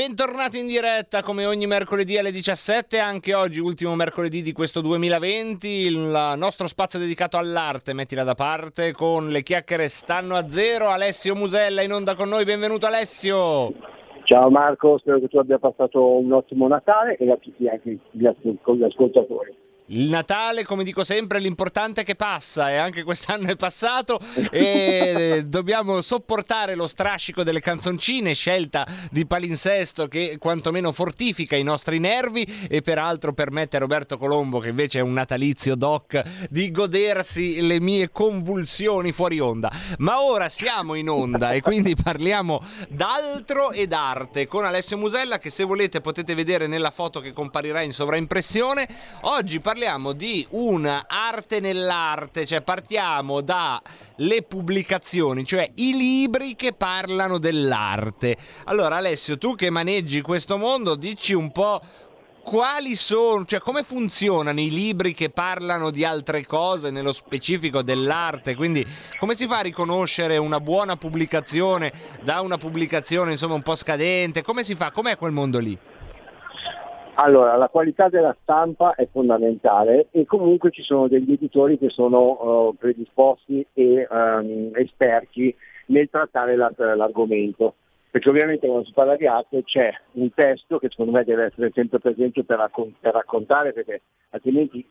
Bentornati 0.05 0.59
in 0.59 0.67
diretta 0.67 1.23
come 1.23 1.47
ogni 1.47 1.69
mercoledì 1.69 2.19
alle 2.19 2.33
17, 2.33 2.99
anche 2.99 3.35
oggi 3.35 3.61
ultimo 3.61 3.95
mercoledì 3.95 4.43
di 4.43 4.51
questo 4.51 4.81
2020, 4.81 5.69
il 5.69 6.35
nostro 6.37 6.67
spazio 6.67 6.99
dedicato 6.99 7.37
all'arte, 7.37 7.93
mettila 7.93 8.25
da 8.25 8.35
parte, 8.35 8.91
con 8.91 9.29
le 9.29 9.45
chiacchiere 9.45 9.87
stanno 9.87 10.35
a 10.35 10.49
zero, 10.49 10.88
Alessio 10.88 11.37
Musella 11.37 11.83
in 11.83 11.93
onda 11.93 12.17
con 12.17 12.29
noi, 12.29 12.45
benvenuto 12.45 12.87
Alessio! 12.87 13.73
Ciao 14.25 14.51
Marco, 14.51 14.99
spero 14.99 15.21
che 15.21 15.29
tu 15.29 15.38
abbia 15.38 15.61
passato 15.61 16.17
un 16.17 16.33
ottimo 16.33 16.67
Natale 16.67 17.17
e 17.17 17.31
a 17.31 17.37
tutti 17.37 17.69
anche 17.69 17.97
gli 18.11 18.27
ascoltatori. 18.27 19.55
Il 19.93 20.09
Natale, 20.09 20.65
come 20.65 20.85
dico 20.85 21.05
sempre, 21.05 21.39
l'importante 21.39 22.01
è 22.01 22.05
che 22.05 22.15
passa 22.15 22.71
e 22.71 22.77
anche 22.77 23.03
quest'anno 23.03 23.51
è 23.51 23.57
passato 23.57 24.19
e 24.51 25.43
dobbiamo 25.45 26.01
sopportare 26.01 26.75
lo 26.75 26.87
strascico 26.87 27.43
delle 27.43 27.61
canzoncine, 27.61 28.33
scelta 28.33 28.87
di 29.11 29.27
palinsesto 29.27 30.09
che 30.09 30.39
quantomeno 30.39 30.93
fortifica 30.93 31.57
i 31.57 31.63
nostri 31.63 31.99
nervi 31.99 32.43
e 32.71 32.81
peraltro 32.81 33.35
permette 33.35 33.77
a 33.77 33.81
Roberto 33.81 34.17
Colombo, 34.17 34.61
che 34.61 34.71
invece 34.71 35.01
è 35.01 35.03
un 35.03 35.13
natalizio 35.13 35.75
doc, 35.75 36.23
di 36.49 36.71
godersi 36.71 37.61
le 37.61 37.79
mie 37.79 38.11
convulsioni 38.11 39.13
fuori 39.13 39.41
onda. 39.41 39.71
Ma 39.99 40.23
ora 40.23 40.49
siamo 40.49 40.95
in 40.95 41.11
onda 41.11 41.53
e 41.53 41.61
quindi 41.61 41.97
parliamo 41.97 42.65
d'altro 42.89 43.73
ed 43.73 43.93
arte 43.93 44.47
con 44.47 44.65
Alessio 44.65 44.97
Musella 44.97 45.37
che 45.37 45.51
se 45.51 45.65
volete 45.65 46.01
potete 46.01 46.35
vedere 46.35 46.67
nella 46.67 46.91
foto 46.91 47.21
che 47.21 47.35
comparirà 47.35 47.83
in 47.83 47.93
sovraimpressione. 47.93 48.89
Oggi 49.25 49.61
parliamo 49.61 49.81
parliamo 49.83 50.12
di 50.12 50.47
una 50.51 51.07
arte 51.09 51.59
nell'arte, 51.59 52.47
cioè 52.47 52.61
partiamo 52.61 53.40
dalle 53.40 54.45
pubblicazioni, 54.47 55.45
cioè 55.45 55.68
i 55.75 55.97
libri 55.97 56.55
che 56.55 56.73
parlano 56.73 57.38
dell'arte. 57.38 58.37
Allora 58.66 58.99
Alessio, 58.99 59.38
tu 59.38 59.57
che 59.57 59.71
maneggi 59.71 60.21
questo 60.21 60.57
mondo, 60.57 60.95
dici 60.95 61.33
un 61.33 61.51
po' 61.51 61.81
quali 62.45 62.95
sono, 62.95 63.45
cioè 63.45 63.59
come 63.59 63.83
funzionano 63.83 64.61
i 64.61 64.71
libri 64.71 65.14
che 65.14 65.31
parlano 65.31 65.90
di 65.90 66.05
altre 66.05 66.47
cose, 66.47 66.90
nello 66.90 67.12
specifico 67.12 67.83
dell'arte, 67.83 68.55
quindi 68.55 68.87
come 69.18 69.35
si 69.35 69.49
fa 69.49 69.59
a 69.59 69.62
riconoscere 69.62 70.37
una 70.37 70.61
buona 70.61 70.95
pubblicazione 70.95 71.92
da 72.23 72.40
una 72.40 72.57
pubblicazione 72.57 73.33
insomma 73.33 73.55
un 73.55 73.62
po' 73.62 73.75
scadente, 73.75 74.42
come 74.42 74.62
si 74.62 74.77
fa, 74.77 74.92
com'è 74.92 75.16
quel 75.16 75.33
mondo 75.33 75.59
lì? 75.59 75.77
Allora, 77.14 77.57
la 77.57 77.68
qualità 77.68 78.09
della 78.09 78.35
stampa 78.40 78.94
è 78.94 79.07
fondamentale 79.11 80.07
e 80.12 80.25
comunque 80.25 80.70
ci 80.70 80.83
sono 80.83 81.09
degli 81.09 81.33
editori 81.33 81.77
che 81.77 81.90
sono 81.90 82.68
uh, 82.68 82.75
predisposti 82.75 83.66
e 83.75 84.07
um, 84.09 84.70
esperti 84.75 85.55
nel 85.87 86.09
trattare 86.09 86.57
la, 86.57 86.72
l'argomento. 86.77 87.75
Perché 88.11 88.29
ovviamente 88.29 88.66
quando 88.66 88.87
si 88.87 88.92
parla 88.92 89.16
di 89.16 89.27
arte 89.27 89.62
c'è 89.62 89.90
un 90.12 90.33
testo 90.33 90.79
che 90.79 90.88
secondo 90.88 91.12
me 91.12 91.25
deve 91.25 91.44
essere 91.44 91.70
sempre 91.75 91.98
presente 91.98 92.44
per, 92.44 92.59
raccon- 92.59 92.94
per 92.98 93.12
raccontare, 93.12 93.72
perché 93.72 94.01
altrimenti 94.31 94.87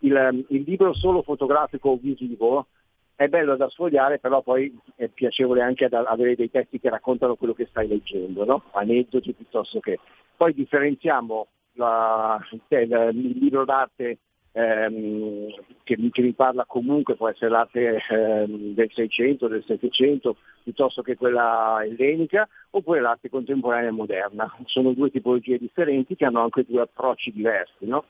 il, 0.00 0.44
il, 0.48 0.62
libro 0.66 0.92
solo 0.92 1.22
fotografico 1.22 1.90
o 1.90 1.98
visivo 2.00 2.66
è 3.14 3.28
bello 3.28 3.56
da 3.56 3.68
sfogliare, 3.68 4.18
però 4.18 4.42
poi 4.42 4.74
è 4.96 5.08
piacevole 5.08 5.62
anche 5.62 5.86
ad 5.86 5.94
avere 5.94 6.36
dei 6.36 6.50
testi 6.50 6.78
che 6.78 6.90
raccontano 6.90 7.36
quello 7.36 7.54
che 7.54 7.66
stai 7.66 7.86
leggendo, 7.86 8.44
no? 8.44 8.62
aneddoti 8.72 9.32
piuttosto 9.32 9.80
che. 9.80 9.98
Poi 10.36 10.52
differenziamo 10.52 11.46
la, 11.74 12.38
il, 12.50 13.10
il 13.14 13.38
libro 13.38 13.64
d'arte 13.64 14.18
ehm, 14.52 15.48
che, 15.82 15.96
che, 16.10 16.22
mi 16.22 16.32
parla 16.32 16.64
comunque 16.64 17.16
può 17.16 17.28
essere 17.28 17.50
l'arte 17.50 18.02
ehm, 18.08 18.74
del 18.74 18.90
600, 18.92 19.48
del 19.48 19.64
700, 19.64 20.36
piuttosto 20.62 21.02
che 21.02 21.16
quella 21.16 21.80
ellenica, 21.84 22.48
oppure 22.70 23.00
l'arte 23.00 23.28
contemporanea 23.28 23.88
e 23.88 23.92
moderna. 23.92 24.54
Sono 24.66 24.92
due 24.92 25.10
tipologie 25.10 25.58
differenti 25.58 26.16
che 26.16 26.24
hanno 26.24 26.42
anche 26.42 26.64
due 26.66 26.82
approcci 26.82 27.32
diversi. 27.32 27.86
No? 27.86 28.04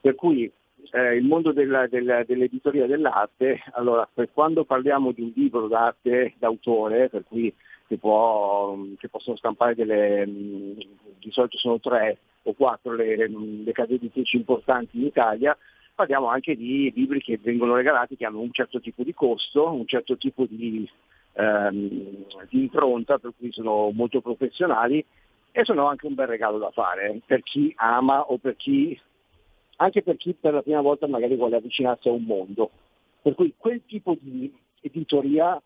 Per 0.00 0.14
cui 0.14 0.50
eh, 0.90 1.14
il 1.16 1.24
mondo 1.24 1.52
della, 1.52 1.86
della, 1.86 2.24
dell'editoria 2.24 2.86
dell'arte, 2.86 3.62
allora 3.72 4.08
per 4.12 4.30
quando 4.32 4.64
parliamo 4.64 5.12
di 5.12 5.22
un 5.22 5.32
libro 5.34 5.68
d'arte 5.68 6.34
d'autore, 6.38 7.08
per 7.08 7.24
cui 7.24 7.54
che, 7.86 7.98
può, 7.98 8.76
che 8.98 9.08
possono 9.08 9.36
stampare 9.36 9.74
delle, 9.74 10.24
di 10.26 11.30
solito 11.30 11.58
sono 11.58 11.78
tre 11.78 12.18
o 12.42 12.54
quattro 12.54 12.94
le, 12.94 13.28
le 13.28 13.72
case 13.72 13.94
editrici 13.94 14.36
importanti 14.36 14.98
in 14.98 15.06
Italia, 15.06 15.56
parliamo 15.94 16.28
anche 16.28 16.56
di 16.56 16.92
libri 16.94 17.20
che 17.20 17.38
vengono 17.40 17.74
regalati 17.74 18.16
che 18.16 18.24
hanno 18.24 18.40
un 18.40 18.52
certo 18.52 18.80
tipo 18.80 19.02
di 19.02 19.14
costo, 19.14 19.72
un 19.72 19.86
certo 19.86 20.16
tipo 20.16 20.46
di, 20.48 20.88
ehm, 21.34 22.24
di 22.48 22.60
impronta, 22.60 23.18
per 23.18 23.32
cui 23.36 23.52
sono 23.52 23.90
molto 23.90 24.20
professionali 24.20 25.04
e 25.50 25.64
sono 25.64 25.86
anche 25.86 26.06
un 26.06 26.14
bel 26.14 26.26
regalo 26.26 26.58
da 26.58 26.70
fare 26.70 27.20
per 27.26 27.42
chi 27.42 27.72
ama 27.76 28.22
o 28.22 28.38
per 28.38 28.56
chi, 28.56 28.98
anche 29.76 30.02
per 30.02 30.16
chi 30.16 30.34
per 30.34 30.54
la 30.54 30.62
prima 30.62 30.80
volta 30.80 31.06
magari 31.06 31.36
vuole 31.36 31.56
avvicinarsi 31.56 32.08
a 32.08 32.12
un 32.12 32.24
mondo. 32.24 32.70
Per 33.20 33.34
cui 33.34 33.54
quel 33.56 33.82
tipo 33.86 34.16
di 34.18 34.52
editoria 34.80 35.60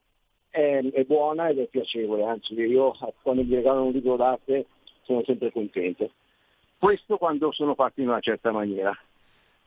è, 0.50 0.82
è 0.92 1.04
buona 1.04 1.48
ed 1.48 1.58
è 1.58 1.66
piacevole, 1.66 2.24
anzi 2.24 2.54
io 2.54 2.92
quando 3.22 3.44
mi 3.44 3.54
regalano 3.54 3.86
un 3.86 3.92
libro 3.92 4.16
d'arte 4.16 4.66
sono 5.02 5.22
sempre 5.24 5.52
contento. 5.52 6.10
Questo 6.78 7.16
quando 7.16 7.52
sono 7.52 7.74
fatti 7.74 8.02
in 8.02 8.08
una 8.08 8.20
certa 8.20 8.50
maniera. 8.52 8.96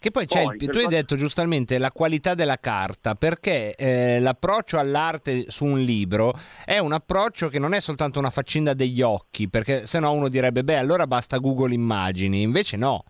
Che 0.01 0.11
poi, 0.11 0.25
poi 0.27 0.55
il, 0.57 0.69
tu 0.69 0.77
hai 0.77 0.87
detto 0.87 1.17
giustamente 1.17 1.77
la 1.77 1.91
qualità 1.91 2.33
della 2.33 2.55
carta, 2.55 3.15
perché 3.15 3.75
eh, 3.75 4.21
l'approccio 4.21 4.79
all'arte 4.79 5.49
su 5.49 5.65
un 5.65 5.81
libro 5.81 6.33
è 6.65 6.77
un 6.77 6.93
approccio 6.93 7.49
che 7.49 7.59
non 7.59 7.73
è 7.73 7.81
soltanto 7.81 8.17
una 8.17 8.29
faccenda 8.29 8.73
degli 8.73 9.01
occhi, 9.01 9.49
perché 9.49 9.85
se 9.85 9.99
no 9.99 10.13
uno 10.13 10.29
direbbe, 10.29 10.63
beh, 10.63 10.77
allora 10.77 11.05
basta 11.05 11.37
Google 11.37 11.73
Immagini, 11.73 12.41
invece 12.41 12.77
no. 12.77 13.03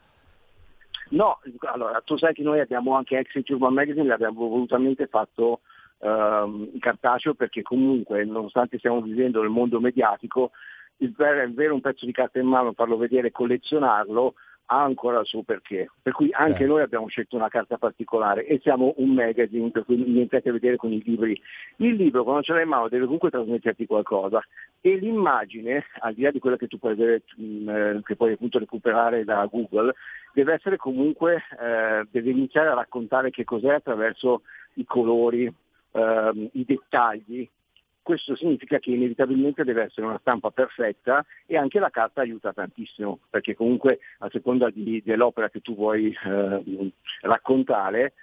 No, 1.10 1.40
allora 1.72 2.02
tu 2.04 2.18
sai 2.18 2.34
che 2.34 2.42
noi 2.42 2.60
abbiamo 2.60 2.96
anche 2.96 3.20
Exit 3.20 3.48
Urban 3.50 3.74
Magazine, 3.74 4.08
l'abbiamo 4.08 4.48
volutamente 4.48 5.06
fatto 5.06 5.60
ehm, 6.00 6.80
cartaceo 6.80 7.36
perché 7.36 7.62
comunque, 7.62 8.26
nonostante 8.26 8.80
stiamo 8.80 9.00
vivendo 9.02 9.42
nel 9.42 9.50
mondo 9.50 9.80
mediatico, 9.80 10.52
il 11.00 11.14
vero 11.54 11.74
un 11.74 11.82
pezzo 11.82 12.06
di 12.06 12.12
carta 12.12 12.40
in 12.40 12.48
mano, 12.48 12.74
farlo 12.74 12.98
vedere 12.98 13.28
e 13.28 13.32
collezionarlo 13.32 14.34
ha 14.72 14.84
ancora 14.84 15.20
il 15.20 15.26
suo 15.26 15.44
perché. 15.44 15.90
Per 16.02 16.14
cui 16.14 16.30
anche 16.32 16.60
certo. 16.60 16.74
noi 16.74 16.82
abbiamo 16.82 17.08
scelto 17.08 17.36
una 17.36 17.48
carta 17.48 17.78
particolare 17.78 18.46
e 18.46 18.60
siamo 18.62 18.94
un 18.98 19.14
magazine, 19.14 19.72
per 19.72 19.84
cui 19.84 19.98
niente 19.98 20.38
a 20.38 20.42
che 20.42 20.52
vedere 20.52 20.76
con 20.76 20.92
i 20.92 21.02
libri. 21.04 21.40
Il 21.78 21.96
libro 21.96 22.24
quando 22.24 22.44
ce 22.44 22.54
l'hai 22.54 22.64
in 22.64 22.70
mano 22.70 22.88
deve 22.88 23.06
comunque 23.06 23.32
trasmetterti 23.32 23.88
qualcosa 23.88 24.42
e 24.82 24.96
l'immagine, 24.96 25.86
al 26.00 26.14
di 26.14 26.22
là 26.22 26.32
di 26.32 26.40
quella 26.40 26.58
che 26.58 26.68
tu 26.68 26.78
puoi 26.78 26.96
vedere, 26.96 27.24
mm, 27.42 27.70
eh, 27.70 28.02
che 28.04 28.16
puoi 28.16 28.34
appunto 28.34 28.60
recuperare 28.60 29.24
da 29.24 29.44
Google, 29.46 29.96
deve 30.34 30.54
essere 30.54 30.78
comunque, 30.78 31.42
eh, 31.60 32.08
deve 32.12 32.30
iniziare 32.30 32.70
a 32.70 32.76
raccontare 32.76 33.32
che 33.32 33.44
cos'è 33.44 33.74
attraverso 33.74 34.44
i 34.76 34.86
colori, 34.86 35.52
ehm, 35.92 36.50
i 36.54 36.64
dettagli, 36.64 37.50
questo 38.10 38.36
significa 38.36 38.80
che 38.80 38.90
inevitabilmente 38.90 39.64
deve 39.64 39.84
essere 39.84 40.08
una 40.08 40.18
stampa 40.18 40.50
perfetta 40.50 41.24
e 41.46 41.58
anche 41.58 41.78
la 41.78 41.92
carta 41.92 42.22
aiuta 42.22 42.52
tantissimo, 42.52 43.20
perché 43.30 43.54
comunque 43.54 44.00
a 44.18 44.30
seconda 44.32 44.72
di, 44.72 45.00
dell'opera 45.06 45.48
che 45.52 45.60
tu 45.60 45.76
vuoi 45.76 46.12
eh, 46.26 46.92
raccontare, 47.22 48.14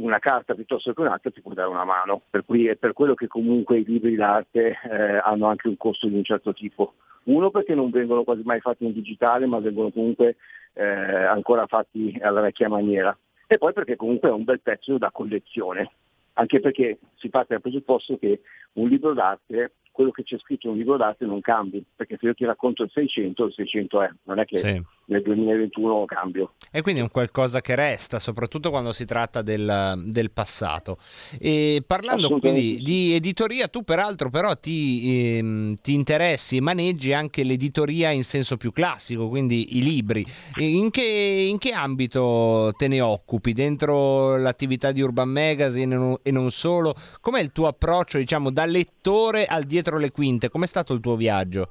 una 0.00 0.18
carta 0.18 0.54
piuttosto 0.54 0.92
che 0.92 1.00
un'altra 1.00 1.30
ti 1.30 1.40
può 1.42 1.52
dare 1.52 1.68
una 1.68 1.84
mano, 1.84 2.22
per 2.28 2.44
cui 2.44 2.66
è 2.66 2.74
per 2.74 2.92
quello 2.92 3.14
che 3.14 3.28
comunque 3.28 3.78
i 3.78 3.84
libri 3.84 4.16
d'arte 4.16 4.80
eh, 4.82 5.20
hanno 5.22 5.46
anche 5.46 5.68
un 5.68 5.76
costo 5.76 6.08
di 6.08 6.16
un 6.16 6.24
certo 6.24 6.52
tipo. 6.52 6.94
Uno 7.26 7.50
perché 7.50 7.76
non 7.76 7.90
vengono 7.90 8.24
quasi 8.24 8.42
mai 8.42 8.58
fatti 8.58 8.84
in 8.84 8.92
digitale, 8.92 9.46
ma 9.46 9.60
vengono 9.60 9.92
comunque 9.92 10.38
eh, 10.72 10.84
ancora 10.84 11.68
fatti 11.68 12.18
alla 12.20 12.40
vecchia 12.40 12.68
maniera. 12.68 13.16
E 13.46 13.58
poi 13.58 13.72
perché 13.72 13.94
comunque 13.94 14.28
è 14.28 14.32
un 14.32 14.42
bel 14.42 14.60
pezzo 14.60 14.98
da 14.98 15.12
collezione 15.12 15.92
anche 16.40 16.58
perché 16.58 16.98
si 17.16 17.28
parte 17.28 17.52
dal 17.52 17.60
presupposto 17.60 18.16
che 18.16 18.40
un 18.74 18.88
libro 18.88 19.12
d'arte, 19.12 19.74
quello 19.92 20.10
che 20.10 20.22
c'è 20.22 20.38
scritto 20.38 20.66
in 20.66 20.72
un 20.72 20.78
libro 20.78 20.96
d'arte 20.96 21.26
non 21.26 21.42
cambi, 21.42 21.84
perché 21.94 22.16
se 22.18 22.26
io 22.26 22.34
ti 22.34 22.46
racconto 22.46 22.82
il 22.82 22.90
600, 22.90 23.44
il 23.44 23.52
600 23.52 24.02
è, 24.02 24.10
non 24.24 24.38
è 24.38 24.46
che 24.46 24.58
sì. 24.58 24.82
Nel 25.10 25.22
2021 25.22 26.04
cambio. 26.06 26.52
E 26.70 26.82
quindi 26.82 27.00
è 27.00 27.02
un 27.02 27.10
qualcosa 27.10 27.60
che 27.60 27.74
resta, 27.74 28.18
soprattutto 28.18 28.70
quando 28.70 28.92
si 28.92 29.04
tratta 29.04 29.42
del, 29.42 30.02
del 30.06 30.30
passato. 30.30 30.98
E 31.38 31.82
parlando 31.86 32.38
quindi 32.38 32.80
di 32.82 33.14
editoria, 33.14 33.68
tu 33.68 33.82
peraltro 33.82 34.30
però 34.30 34.56
ti, 34.56 35.36
ehm, 35.36 35.74
ti, 35.82 35.94
interessi 35.94 36.56
e 36.56 36.60
maneggi 36.60 37.12
anche 37.12 37.42
l'editoria 37.42 38.10
in 38.10 38.24
senso 38.24 38.56
più 38.56 38.72
classico, 38.72 39.28
quindi 39.28 39.76
i 39.76 39.82
libri. 39.82 40.24
In 40.58 40.90
che, 40.90 41.02
in 41.02 41.58
che 41.58 41.72
ambito 41.72 42.72
te 42.76 42.88
ne 42.88 43.00
occupi? 43.00 43.52
Dentro 43.52 44.36
l'attività 44.36 44.92
di 44.92 45.02
Urban 45.02 45.28
Magazine 45.28 46.18
e 46.22 46.30
non 46.30 46.50
solo? 46.50 46.94
Com'è 47.20 47.40
il 47.40 47.52
tuo 47.52 47.66
approccio, 47.66 48.18
diciamo, 48.18 48.50
da 48.50 48.64
lettore 48.64 49.44
al 49.46 49.64
dietro 49.64 49.98
le 49.98 50.12
quinte? 50.12 50.48
Com'è 50.48 50.66
stato 50.66 50.92
il 50.92 51.00
tuo 51.00 51.16
viaggio? 51.16 51.70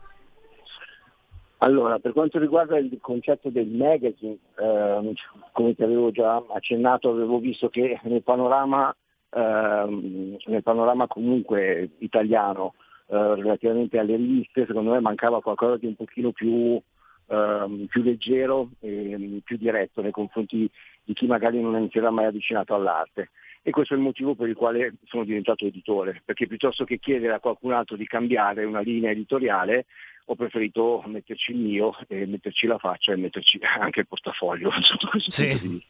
Allora, 1.61 1.99
per 1.99 2.13
quanto 2.13 2.39
riguarda 2.39 2.77
il 2.77 2.97
concetto 3.01 3.49
del 3.49 3.67
magazine, 3.67 4.37
ehm, 4.57 5.13
come 5.51 5.75
ti 5.75 5.83
avevo 5.83 6.09
già 6.09 6.41
accennato, 6.53 7.09
avevo 7.09 7.39
visto 7.39 7.67
che 7.67 7.99
nel 8.03 8.23
panorama, 8.23 8.95
ehm, 9.29 10.37
nel 10.45 10.63
panorama 10.63 11.07
comunque 11.07 11.89
italiano 11.97 12.75
eh, 13.07 13.35
relativamente 13.35 13.99
alle 13.99 14.15
riviste, 14.15 14.65
secondo 14.67 14.91
me 14.91 15.01
mancava 15.01 15.41
qualcosa 15.41 15.75
di 15.75 15.87
un 15.87 15.95
pochino 15.95 16.31
più, 16.31 16.81
ehm, 17.27 17.87
più 17.87 18.03
leggero 18.03 18.69
e 18.79 19.17
mm, 19.17 19.37
più 19.39 19.57
diretto 19.57 20.01
nei 20.01 20.11
confronti 20.11 20.69
di 21.03 21.13
chi 21.13 21.27
magari 21.27 21.61
non 21.61 21.89
si 21.91 21.97
era 21.97 22.09
mai 22.09 22.25
avvicinato 22.25 22.73
all'arte. 22.73 23.31
E 23.61 23.71
questo 23.71 23.93
è 23.93 23.97
il 23.97 24.03
motivo 24.03 24.35
per 24.35 24.47
il 24.47 24.55
quale 24.55 24.93
sono 25.03 25.25
diventato 25.25 25.65
editore, 25.65 26.21
perché 26.23 26.47
piuttosto 26.47 26.85
che 26.85 26.99
chiedere 26.99 27.33
a 27.33 27.39
qualcun 27.41 27.73
altro 27.73 27.97
di 27.97 28.05
cambiare 28.05 28.63
una 28.63 28.79
linea 28.79 29.11
editoriale, 29.11 29.85
ho 30.31 30.35
preferito 30.35 31.03
metterci 31.07 31.51
il 31.51 31.57
mio 31.57 31.97
e 32.07 32.27
metterci 32.27 32.67
la 32.67 32.77
faccia 32.77 33.13
e 33.13 33.15
metterci 33.15 33.59
anche 33.79 34.01
il 34.01 34.07
portafoglio 34.07 34.69
Sì. 35.27 35.83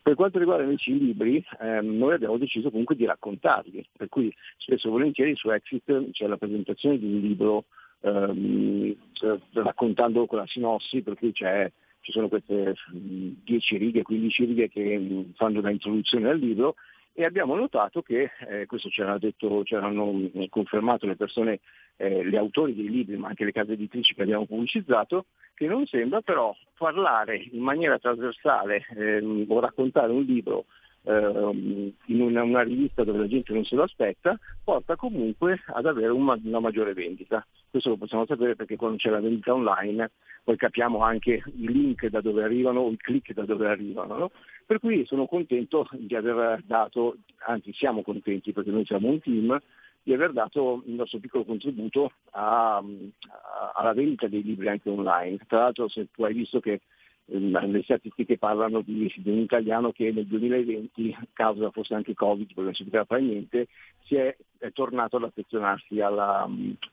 Per 0.00 0.14
quanto 0.14 0.38
riguarda 0.38 0.64
invece 0.64 0.90
i 0.90 0.98
libri, 0.98 1.42
ehm, 1.60 1.96
noi 1.96 2.12
abbiamo 2.12 2.36
deciso 2.36 2.70
comunque 2.70 2.94
di 2.94 3.06
raccontarli, 3.06 3.88
per 3.96 4.10
cui 4.10 4.32
spesso 4.58 4.88
e 4.88 4.90
volentieri 4.90 5.34
su 5.34 5.50
Exit 5.50 6.10
c'è 6.10 6.26
la 6.26 6.36
presentazione 6.36 6.98
di 6.98 7.06
un 7.06 7.20
libro 7.20 7.64
ehm, 8.02 8.94
eh, 9.22 9.40
raccontando 9.54 10.26
con 10.26 10.38
la 10.38 10.46
sinossi, 10.46 11.00
per 11.00 11.14
cui 11.14 11.32
c'è- 11.32 11.72
ci 12.00 12.12
sono 12.12 12.28
queste 12.28 12.74
mm, 12.94 13.30
10 13.44 13.76
righe, 13.78 14.02
15 14.02 14.44
righe 14.44 14.68
che 14.68 14.98
mm, 14.98 15.22
fanno 15.36 15.62
da 15.62 15.70
introduzione 15.70 16.28
al 16.28 16.38
libro 16.38 16.74
e 17.16 17.24
abbiamo 17.24 17.54
notato 17.54 18.02
che, 18.02 18.30
eh, 18.48 18.66
questo 18.66 18.88
c'era 18.88 19.16
detto, 19.18 19.62
c'erano 19.64 20.12
mm, 20.12 20.44
confermato 20.50 21.06
le 21.06 21.14
persone, 21.14 21.60
eh, 21.96 22.28
gli 22.28 22.34
autori 22.34 22.74
dei 22.74 22.90
libri, 22.90 23.16
ma 23.16 23.28
anche 23.28 23.44
le 23.44 23.52
case 23.52 23.74
editrici 23.74 24.14
che 24.14 24.22
abbiamo 24.22 24.46
pubblicizzato, 24.46 25.26
che 25.54 25.68
non 25.68 25.86
sembra 25.86 26.20
però 26.22 26.54
parlare 26.76 27.36
in 27.36 27.62
maniera 27.62 27.98
trasversale 28.00 28.84
ehm, 28.96 29.44
o 29.46 29.60
raccontare 29.60 30.10
un 30.10 30.22
libro 30.22 30.64
ehm, 31.04 31.92
in 32.06 32.20
una, 32.20 32.42
una 32.42 32.62
rivista 32.62 33.04
dove 33.04 33.18
la 33.18 33.28
gente 33.28 33.52
non 33.52 33.64
se 33.64 33.76
lo 33.76 33.84
aspetta, 33.84 34.36
porta 34.64 34.96
comunque 34.96 35.62
ad 35.66 35.86
avere 35.86 36.08
una, 36.08 36.36
una 36.42 36.58
maggiore 36.58 36.94
vendita. 36.94 37.46
Questo 37.70 37.90
lo 37.90 37.96
possiamo 37.96 38.26
sapere 38.26 38.56
perché 38.56 38.74
quando 38.74 38.96
c'è 38.96 39.10
la 39.10 39.20
vendita 39.20 39.54
online 39.54 40.10
poi 40.44 40.56
capiamo 40.56 40.98
anche 40.98 41.42
i 41.56 41.72
link 41.72 42.06
da 42.08 42.20
dove 42.20 42.42
arrivano 42.42 42.80
o 42.80 42.90
i 42.90 42.96
click 42.98 43.32
da 43.32 43.44
dove 43.44 43.66
arrivano. 43.66 44.18
no? 44.18 44.30
Per 44.66 44.78
cui 44.78 45.04
sono 45.04 45.26
contento 45.26 45.86
di 45.92 46.14
aver 46.14 46.62
dato, 46.64 47.16
anzi 47.46 47.72
siamo 47.74 48.02
contenti 48.02 48.52
perché 48.52 48.70
noi 48.70 48.84
siamo 48.86 49.08
un 49.08 49.20
team, 49.20 49.60
di 50.02 50.12
aver 50.12 50.32
dato 50.32 50.82
il 50.86 50.92
nostro 50.94 51.18
piccolo 51.18 51.44
contributo 51.44 52.12
a- 52.32 52.76
a- 52.76 53.72
alla 53.74 53.92
vendita 53.94 54.28
dei 54.28 54.42
libri 54.42 54.68
anche 54.68 54.90
online. 54.90 55.38
Tra 55.46 55.60
l'altro 55.60 55.88
se 55.88 56.08
tu 56.12 56.24
hai 56.24 56.34
visto 56.34 56.60
che 56.60 56.80
ehm, 57.26 57.70
le 57.70 57.82
statistiche 57.82 58.36
parlano 58.36 58.82
di, 58.82 59.12
di 59.16 59.30
un 59.30 59.38
italiano 59.38 59.92
che 59.92 60.12
nel 60.12 60.26
2020, 60.26 61.16
causa 61.32 61.70
forse 61.70 61.94
anche 61.94 62.12
Covid, 62.14 62.46
perché 62.48 62.62
non 62.62 62.74
si 62.74 62.84
poteva 62.84 63.04
fare 63.04 63.22
niente, 63.22 63.68
si 64.02 64.16
è, 64.16 64.36
è 64.58 64.72
tornato 64.72 65.16
ad 65.16 65.24
affezionarsi 65.24 66.00
alla, 66.00 66.46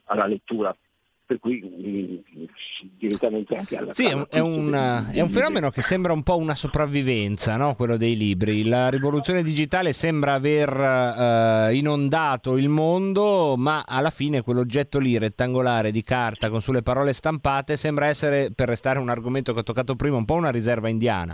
alla 0.06 0.28
lettura. 0.28 0.76
Per 1.32 1.40
cui 1.40 1.64
mm, 1.64 2.44
direttamente 2.98 3.56
anche 3.56 3.78
alla 3.78 3.94
Sì, 3.94 4.04
è 4.06 4.12
un, 4.14 4.26
è 4.30 5.22
un- 5.22 5.30
fenomeno 5.30 5.70
che 5.70 5.82
sembra 5.82 6.12
un 6.12 6.24
po' 6.24 6.36
una 6.36 6.56
sopravvivenza, 6.56 7.56
no? 7.56 7.74
quello 7.76 7.96
dei 7.96 8.18
libri. 8.18 8.66
La 8.66 8.90
rivoluzione 8.90 9.42
digitale 9.42 9.94
sembra 9.94 10.34
aver 10.34 10.70
eh, 10.70 11.74
inondato 11.74 12.58
il 12.58 12.68
mondo, 12.68 13.56
ma 13.56 13.86
alla 13.88 14.10
fine 14.10 14.42
quell'oggetto 14.42 15.00
lì 15.00 15.18
rettangolare 15.18 15.92
di 15.92 16.04
carta 16.04 16.50
con 16.50 16.60
sulle 16.60 16.82
parole 16.82 17.14
stampate 17.14 17.78
sembra 17.78 18.08
essere, 18.08 18.52
per 18.54 18.68
restare 18.68 19.00
un 19.00 19.08
argomento 19.08 19.54
che 19.54 19.60
ho 19.60 19.64
toccato 19.64 19.96
prima, 19.96 20.18
un 20.18 20.26
po' 20.26 20.34
una 20.34 20.52
riserva 20.52 20.90
indiana. 20.90 21.34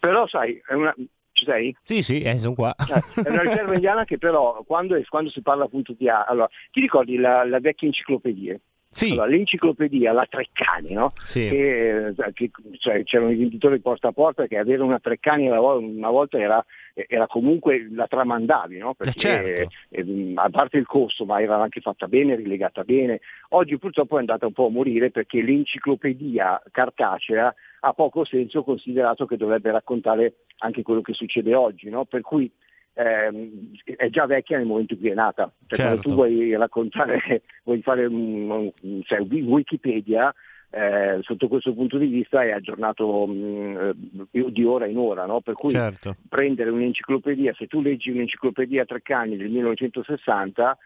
Però 0.00 0.26
sai, 0.26 0.60
è 0.66 0.74
una... 0.74 0.92
ci 1.38 1.44
sei? 1.44 1.74
Sì, 1.84 2.02
sì, 2.02 2.20
eh, 2.22 2.36
sono 2.36 2.54
qua. 2.54 2.74
Eh, 2.76 3.22
È 3.22 3.30
una 3.30 3.42
riserva 3.42 3.74
indiana 3.74 4.04
che 4.04 4.18
però 4.18 4.62
quando, 4.66 4.96
è- 4.96 5.04
quando 5.04 5.30
si 5.30 5.40
parla 5.40 5.64
appunto 5.64 5.94
di... 5.96 6.08
Allora, 6.08 6.48
ti 6.72 6.80
ricordi 6.80 7.16
la, 7.16 7.44
la 7.44 7.60
vecchia 7.60 7.86
enciclopedia? 7.86 8.58
Sì. 8.90 9.10
Allora, 9.12 9.26
l'enciclopedia, 9.26 10.12
la 10.12 10.26
Treccani, 10.28 10.94
no? 10.94 11.10
Sì. 11.22 11.46
Che, 11.46 12.06
eh, 12.06 12.32
che, 12.32 12.50
cioè, 12.78 13.04
c'erano 13.04 13.30
i 13.30 13.36
venditori 13.36 13.80
porta 13.80 14.08
a 14.08 14.12
porta 14.12 14.46
che 14.46 14.56
avere 14.56 14.82
una 14.82 14.98
Treccani 14.98 15.46
una 15.46 15.60
vo- 15.60 15.78
una 15.78 16.08
volta 16.08 16.38
era, 16.38 16.64
era 16.94 17.26
comunque 17.26 17.86
la 17.92 18.06
tramandavi, 18.06 18.78
no? 18.78 18.94
Perché 18.94 19.18
certo. 19.18 19.70
eh, 19.90 20.32
a 20.36 20.48
parte 20.48 20.78
il 20.78 20.86
costo, 20.86 21.26
ma 21.26 21.40
era 21.40 21.60
anche 21.60 21.82
fatta 21.82 22.08
bene, 22.08 22.34
rilegata 22.34 22.82
bene. 22.82 23.20
Oggi 23.50 23.76
purtroppo 23.78 24.16
è 24.16 24.20
andata 24.20 24.46
un 24.46 24.54
po' 24.54 24.66
a 24.68 24.70
morire 24.70 25.10
perché 25.10 25.42
l'enciclopedia 25.42 26.62
cartacea 26.70 27.54
ha 27.80 27.92
poco 27.92 28.24
senso 28.24 28.62
considerato 28.62 29.26
che 29.26 29.36
dovrebbe 29.36 29.70
raccontare 29.70 30.44
anche 30.58 30.82
quello 30.82 31.00
che 31.00 31.12
succede 31.12 31.54
oggi, 31.54 31.88
no? 31.88 32.04
Per 32.04 32.20
cui 32.20 32.50
ehm, 32.94 33.72
è 33.84 34.08
già 34.10 34.26
vecchia 34.26 34.58
nel 34.58 34.66
momento 34.66 34.94
in 34.94 35.00
cui 35.00 35.10
è 35.10 35.14
nata. 35.14 35.52
Cioè, 35.66 35.78
Certo. 35.78 36.08
tu 36.08 36.14
vuoi 36.14 36.54
raccontare, 36.56 37.42
vuoi 37.64 37.80
fare 37.82 38.06
un, 38.06 38.70
cioè, 39.04 39.20
Wikipedia, 39.20 40.34
eh, 40.70 41.18
sotto 41.22 41.48
questo 41.48 41.72
punto 41.72 41.96
di 41.96 42.06
vista 42.06 42.42
è 42.42 42.50
aggiornato 42.50 43.26
mh, 43.26 43.94
eh, 44.30 44.50
di 44.50 44.64
ora 44.64 44.86
in 44.86 44.98
ora, 44.98 45.24
no? 45.24 45.40
per 45.40 45.54
cui 45.54 45.70
Certo. 45.70 46.16
prendere 46.28 46.70
un'enciclopedia, 46.70 47.54
se 47.54 47.66
tu 47.66 47.80
leggi 47.80 48.10
un'enciclopedia 48.10 48.84
Treccani 48.84 49.36
del 49.36 49.48
1960, 49.48 50.76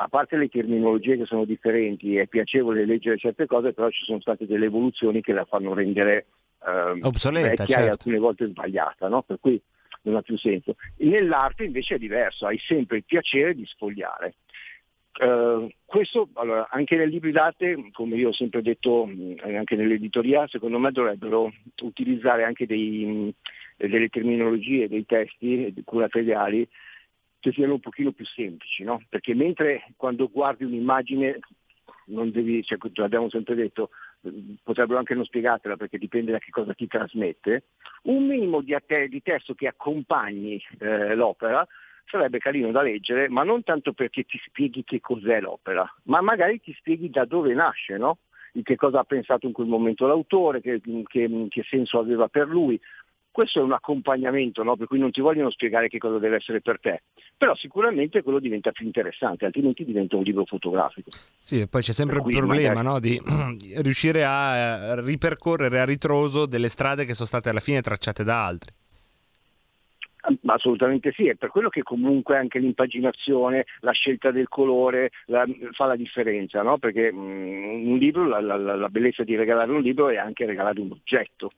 a 0.00 0.08
parte 0.08 0.36
le 0.36 0.48
terminologie 0.48 1.16
che 1.16 1.24
sono 1.24 1.44
differenti, 1.44 2.16
è 2.16 2.26
piacevole 2.26 2.84
leggere 2.84 3.18
certe 3.18 3.46
cose, 3.46 3.72
però 3.72 3.90
ci 3.90 4.04
sono 4.04 4.20
state 4.20 4.46
delle 4.46 4.66
evoluzioni 4.66 5.20
che 5.20 5.32
la 5.32 5.44
fanno 5.44 5.74
rendere 5.74 6.26
ehm, 6.64 7.00
Obsoleta, 7.02 7.48
vecchia 7.48 7.64
e 7.64 7.68
certo. 7.68 7.90
alcune 7.90 8.18
volte 8.18 8.46
sbagliata, 8.46 9.08
no? 9.08 9.22
per 9.22 9.38
cui 9.40 9.60
non 10.02 10.14
ha 10.14 10.22
più 10.22 10.38
senso. 10.38 10.76
Nell'arte 10.98 11.64
invece 11.64 11.96
è 11.96 11.98
diverso, 11.98 12.46
hai 12.46 12.58
sempre 12.58 12.98
il 12.98 13.04
piacere 13.04 13.54
di 13.54 13.66
sfogliare. 13.66 14.34
Eh, 15.20 15.74
questo 15.84 16.28
allora, 16.34 16.68
anche 16.70 16.94
nei 16.94 17.10
libri 17.10 17.32
d'arte, 17.32 17.90
come 17.92 18.14
io 18.14 18.28
ho 18.28 18.32
sempre 18.32 18.62
detto 18.62 19.02
anche 19.02 19.74
nell'editoria, 19.74 20.46
secondo 20.46 20.78
me 20.78 20.92
dovrebbero 20.92 21.52
utilizzare 21.82 22.44
anche 22.44 22.66
dei, 22.66 23.34
delle 23.76 24.08
terminologie, 24.10 24.86
dei 24.86 25.04
testi 25.04 25.74
curatoriali 25.84 26.68
che 27.48 27.54
siano 27.54 27.74
un 27.74 27.80
pochino 27.80 28.12
più 28.12 28.24
semplici, 28.26 28.84
no? 28.84 29.02
perché 29.08 29.34
mentre 29.34 29.92
quando 29.96 30.28
guardi 30.28 30.64
un'immagine 30.64 31.38
non 32.06 32.30
devi, 32.30 32.62
cioè, 32.64 32.78
l'abbiamo 32.94 33.28
sempre 33.28 33.54
detto, 33.54 33.90
potrebbero 34.62 34.98
anche 34.98 35.14
non 35.14 35.24
spiegartela 35.24 35.76
perché 35.76 35.98
dipende 35.98 36.32
da 36.32 36.38
che 36.38 36.50
cosa 36.50 36.74
ti 36.74 36.86
trasmette, 36.86 37.64
un 38.04 38.26
minimo 38.26 38.60
di, 38.60 38.74
atte- 38.74 39.08
di 39.08 39.22
testo 39.22 39.54
che 39.54 39.66
accompagni 39.66 40.60
eh, 40.78 41.14
l'opera 41.14 41.66
sarebbe 42.06 42.38
carino 42.38 42.70
da 42.70 42.80
leggere, 42.82 43.28
ma 43.28 43.42
non 43.42 43.62
tanto 43.62 43.92
perché 43.92 44.24
ti 44.24 44.40
spieghi 44.46 44.82
che 44.82 45.00
cos'è 45.00 45.40
l'opera, 45.40 45.86
ma 46.04 46.20
magari 46.22 46.60
ti 46.60 46.74
spieghi 46.78 47.10
da 47.10 47.24
dove 47.26 47.52
nasce, 47.52 47.96
no? 47.98 48.18
Che 48.62 48.76
cosa 48.76 49.00
ha 49.00 49.04
pensato 49.04 49.46
in 49.46 49.52
quel 49.52 49.68
momento 49.68 50.06
l'autore, 50.06 50.60
che, 50.60 50.80
che- 51.06 51.46
che 51.48 51.62
senso 51.68 51.98
aveva 51.98 52.28
per 52.28 52.48
lui. 52.48 52.80
Questo 53.38 53.60
è 53.60 53.62
un 53.62 53.70
accompagnamento, 53.70 54.64
no? 54.64 54.74
per 54.74 54.88
cui 54.88 54.98
non 54.98 55.12
ti 55.12 55.20
vogliono 55.20 55.48
spiegare 55.50 55.86
che 55.86 55.98
cosa 55.98 56.18
deve 56.18 56.34
essere 56.38 56.60
per 56.60 56.80
te, 56.80 57.02
però 57.36 57.54
sicuramente 57.54 58.20
quello 58.24 58.40
diventa 58.40 58.72
più 58.72 58.84
interessante, 58.84 59.44
altrimenti 59.44 59.84
diventa 59.84 60.16
un 60.16 60.24
libro 60.24 60.44
fotografico. 60.44 61.10
Sì, 61.40 61.60
e 61.60 61.68
poi 61.68 61.82
c'è 61.82 61.92
sempre 61.92 62.16
il 62.16 62.24
Per 62.24 62.32
problema 62.32 62.82
magari- 62.82 62.88
no, 62.88 62.98
di 62.98 63.78
riuscire 63.80 64.24
a 64.24 64.56
eh, 64.56 65.00
ripercorrere 65.02 65.78
a 65.78 65.84
ritroso 65.84 66.46
delle 66.46 66.68
strade 66.68 67.04
che 67.04 67.14
sono 67.14 67.28
state 67.28 67.48
alla 67.50 67.60
fine 67.60 67.80
tracciate 67.80 68.24
da 68.24 68.44
altri. 68.44 68.72
Ma 70.40 70.54
assolutamente 70.54 71.12
sì, 71.12 71.28
è 71.28 71.36
per 71.36 71.50
quello 71.50 71.68
che 71.68 71.84
comunque 71.84 72.36
anche 72.36 72.58
l'impaginazione, 72.58 73.66
la 73.82 73.92
scelta 73.92 74.32
del 74.32 74.48
colore 74.48 75.10
la- 75.26 75.46
fa 75.70 75.86
la 75.86 75.94
differenza, 75.94 76.62
no? 76.62 76.78
perché 76.78 77.12
mm, 77.12 77.86
un 77.88 77.98
libro, 77.98 78.26
la- 78.26 78.40
la- 78.40 78.56
la 78.74 78.88
bellezza 78.88 79.22
di 79.22 79.36
regalare 79.36 79.70
un 79.70 79.80
libro 79.80 80.08
è 80.08 80.16
anche 80.16 80.44
regalare 80.44 80.80
un 80.80 80.90
oggetto. 80.90 81.52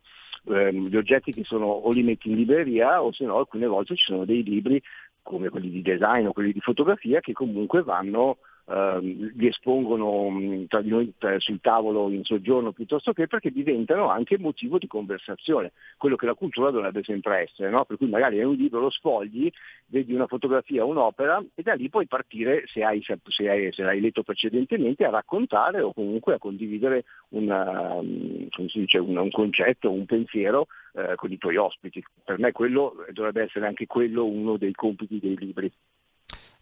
Ehm, 0.47 0.89
gli 0.89 0.97
oggetti 0.97 1.33
che 1.33 1.45
sono 1.45 1.67
o 1.67 1.91
li 1.91 2.03
metti 2.03 2.31
in 2.31 2.37
libreria 2.37 3.03
o 3.03 3.13
se 3.13 3.25
no 3.25 3.37
alcune 3.37 3.67
volte 3.67 3.95
ci 3.95 4.05
sono 4.05 4.25
dei 4.25 4.43
libri 4.43 4.83
come 5.23 5.49
quelli 5.51 5.71
di 5.71 5.83
design 5.83 6.27
o 6.27 6.33
quelli 6.33 6.53
di 6.53 6.61
fotografia 6.61 7.21
che 7.21 7.33
comunque 7.33 7.83
vanno, 7.83 8.39
ehm, 8.71 9.33
li 9.35 9.47
espongono 9.47 10.31
mh, 10.31 10.67
tra 10.69 10.81
di 10.81 10.91
noi 10.91 11.13
eh, 11.19 11.41
sul 11.41 11.61
tavolo 11.61 12.09
in 12.11 12.25
soggiorno 12.25 12.73
piuttosto 12.73 13.13
che 13.13 13.27
perché 13.27 13.51
diventano 13.51 14.09
anche 14.09 14.39
motivo 14.39 14.79
di 14.79 14.87
conversazione, 14.87 15.73
quello 15.97 16.17
che 16.17 16.27
la 16.27 16.35
cultura 16.35 16.71
dovrebbe 16.71 17.03
sempre 17.03 17.43
essere, 17.43 17.71
no? 17.71 17.85
per 17.85 17.97
cui 17.97 18.09
magari 18.09 18.39
è 18.39 18.45
un 18.45 18.55
libro, 18.55 18.81
lo 18.81 18.91
sfogli, 18.91 19.51
vedi 19.87 20.15
una 20.15 20.27
fotografia, 20.27 20.85
un'opera 20.85 21.43
e 21.55 21.63
da 21.63 21.75
lì 21.75 21.89
puoi 21.89 22.07
partire, 22.07 22.65
se, 22.67 22.85
hai, 22.85 23.03
se, 23.03 23.49
hai, 23.49 23.73
se 23.73 23.83
l'hai 23.83 24.01
letto 24.01 24.23
precedentemente, 24.23 25.05
a 25.05 25.11
raccontare 25.11 25.81
o 25.81 25.93
comunque 25.93 26.35
a 26.35 26.39
condividere 26.39 27.05
una, 27.31 27.99
si 28.69 28.81
dice, 28.81 28.99
un, 28.99 29.17
un 29.17 29.31
concetto, 29.31 29.91
un 29.91 30.07
pensiero 30.07 30.67
eh, 30.95 31.15
con 31.17 31.31
i 31.33 31.39
tuoi 31.39 31.57
ospiti. 31.57 32.03
Per 32.25 32.39
me 32.39 32.53
quello 32.53 32.95
dovrebbe 33.13 33.43
essere 33.43 33.67
anche 33.67 33.87
quello 33.87 34.25
uno 34.25 34.57
dei 34.57 34.73
compiti 34.73 35.19
dei 35.19 35.37
libri. 35.37 35.71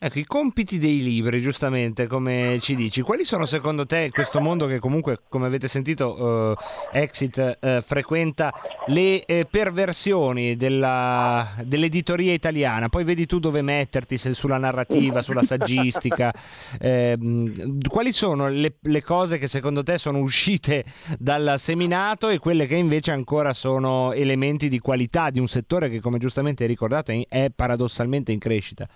Ecco, 0.00 0.20
i 0.20 0.26
compiti 0.26 0.78
dei 0.78 1.02
libri, 1.02 1.42
giustamente, 1.42 2.06
come 2.06 2.58
ci 2.60 2.76
dici, 2.76 3.00
quali 3.00 3.24
sono 3.24 3.46
secondo 3.46 3.84
te 3.84 4.10
questo 4.12 4.38
mondo 4.38 4.68
che 4.68 4.78
comunque, 4.78 5.18
come 5.28 5.46
avete 5.46 5.66
sentito, 5.66 6.56
eh, 6.92 7.00
Exit 7.00 7.58
eh, 7.58 7.82
frequenta 7.84 8.54
le 8.86 9.24
eh, 9.24 9.44
perversioni 9.50 10.54
della- 10.56 11.52
dell'editoria 11.64 12.32
italiana? 12.32 12.88
Poi 12.88 13.02
vedi 13.02 13.26
tu 13.26 13.40
dove 13.40 13.60
metterti, 13.60 14.18
se 14.18 14.34
sulla 14.34 14.56
narrativa, 14.56 15.20
sulla 15.20 15.42
saggistica. 15.42 16.32
Ehm, 16.80 17.80
quali 17.88 18.12
sono 18.12 18.48
le, 18.48 18.76
le 18.80 19.02
cose 19.02 19.38
che 19.38 19.48
secondo 19.48 19.82
te 19.82 19.98
sono 19.98 20.18
uscite 20.18 20.84
dal 21.18 21.56
seminato 21.58 22.28
e 22.28 22.38
quelle 22.38 22.66
che 22.66 22.76
invece 22.76 23.10
ancora 23.10 23.52
sono 23.52 24.12
elementi 24.12 24.68
di 24.68 24.78
qualità 24.78 25.30
di 25.30 25.40
un 25.40 25.48
settore 25.48 25.88
che, 25.88 26.00
come 26.00 26.18
giustamente 26.18 26.62
hai 26.62 26.68
ricordato, 26.68 27.12
è 27.28 27.50
paradossalmente 27.54 28.32
in 28.32 28.38
crescita? 28.38 28.86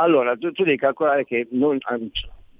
Allora, 0.00 0.36
tu, 0.36 0.52
tu 0.52 0.62
devi 0.64 0.76
calcolare 0.76 1.24
che 1.24 1.48
non- 1.50 1.78
ehm, 1.90 2.08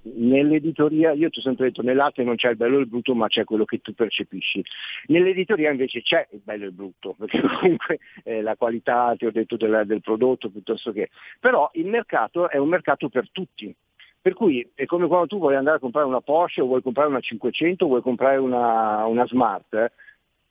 nell'editoria, 0.03 1.13
io 1.13 1.31
ti 1.31 1.39
ho 1.39 1.43
sempre 1.43 1.67
detto, 1.67 1.83
nell'arte 1.83 2.25
non 2.25 2.35
c'è 2.37 2.51
il 2.51 2.57
bello 2.57 2.79
e 2.79 2.81
il 2.81 2.89
brutto, 2.89 3.15
ma 3.15 3.29
c'è 3.29 3.45
quello 3.45 3.65
che 3.65 3.79
tu 3.79 3.95
percepisci. 3.95 4.65
Nell'editoria 5.07 5.71
invece 5.71 6.03
c'è 6.03 6.27
il 6.33 6.41
bello 6.43 6.65
e 6.65 6.67
il 6.69 6.73
brutto, 6.73 7.15
perché 7.19 7.41
comunque 7.41 7.99
eh, 8.25 8.43
la 8.43 8.57
qualità, 8.57 9.15
ti 9.17 9.27
ho 9.27 9.31
detto, 9.31 9.57
della- 9.57 9.85
del 9.85 10.01
prodotto 10.01 10.51
piuttosto 10.51 10.91
che... 10.93 11.11
Però 11.39 11.71
il 11.75 11.87
mercato 11.87 12.49
è 12.51 12.57
un 12.57 12.69
mercato 12.69 13.09
per 13.09 13.31
tutti. 13.31 13.75
Per 14.21 14.35
cui 14.35 14.69
è 14.75 14.85
come 14.85 15.07
quando 15.07 15.29
tu 15.29 15.39
vuoi 15.39 15.55
andare 15.55 15.77
a 15.77 15.81
comprare 15.81 16.07
una 16.07 16.21
Porsche 16.21 16.61
o 16.61 16.67
vuoi 16.67 16.83
comprare 16.83 17.09
una 17.09 17.21
500 17.21 17.85
o 17.85 17.89
vuoi 17.89 18.03
comprare 18.03 18.39
una, 18.39 19.07
una 19.07 19.25
Smart. 19.27 19.75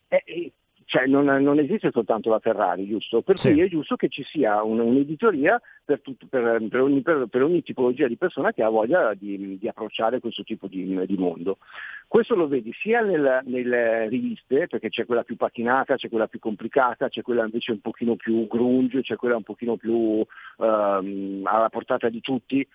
eh, 0.08 0.24
eh, 0.26 0.52
cioè 0.90 1.06
non, 1.06 1.26
non 1.26 1.60
esiste 1.60 1.92
soltanto 1.92 2.30
la 2.30 2.40
Ferrari, 2.40 2.88
giusto? 2.88 3.22
Per 3.22 3.38
Sì. 3.38 3.52
cui 3.52 3.60
è 3.62 3.68
giusto 3.68 3.98
che 3.98 4.08
ci 4.08 4.24
sia 4.24 4.64
un- 4.64 4.80
un'editoria 4.80 5.62
per, 5.84 6.00
tut- 6.00 6.28
per- 6.30 6.66
per 6.70 6.80
ogni, 6.80 7.02
per- 7.02 7.28
ogni 7.44 7.62
tipologia 7.62 8.08
di 8.08 8.16
persona 8.16 8.54
che 8.54 8.64
ha 8.64 8.70
voglia 8.70 9.14
di, 9.14 9.58
di 9.60 9.68
approcciare 9.68 10.22
questo 10.22 10.44
tipo 10.44 10.68
di, 10.68 11.06
di 11.06 11.18
mondo. 11.18 11.58
Questo 12.08 12.36
lo 12.36 12.48
vedi 12.48 12.72
sia 12.82 13.02
nel- 13.02 13.42
nelle 13.44 14.08
riviste, 14.08 14.68
perché 14.68 14.88
c'è 14.88 15.06
quella 15.06 15.24
più 15.24 15.36
patinata, 15.36 15.96
c'è 15.98 16.08
quella 16.08 16.28
più 16.28 16.40
complicata, 16.40 17.10
c'è 17.10 17.22
quella 17.22 17.44
invece 17.44 17.74
un 17.74 17.82
pochino 17.82 18.16
più 18.16 18.48
grunge, 18.48 19.02
c'è 19.02 19.18
quella 19.18 19.36
un 19.36 19.44
pochino 19.44 19.76
più 19.76 20.26
ehm, 20.60 21.42
alla 21.44 21.68
portata 21.70 22.08
di 22.08 22.22
tutti. 22.22 22.66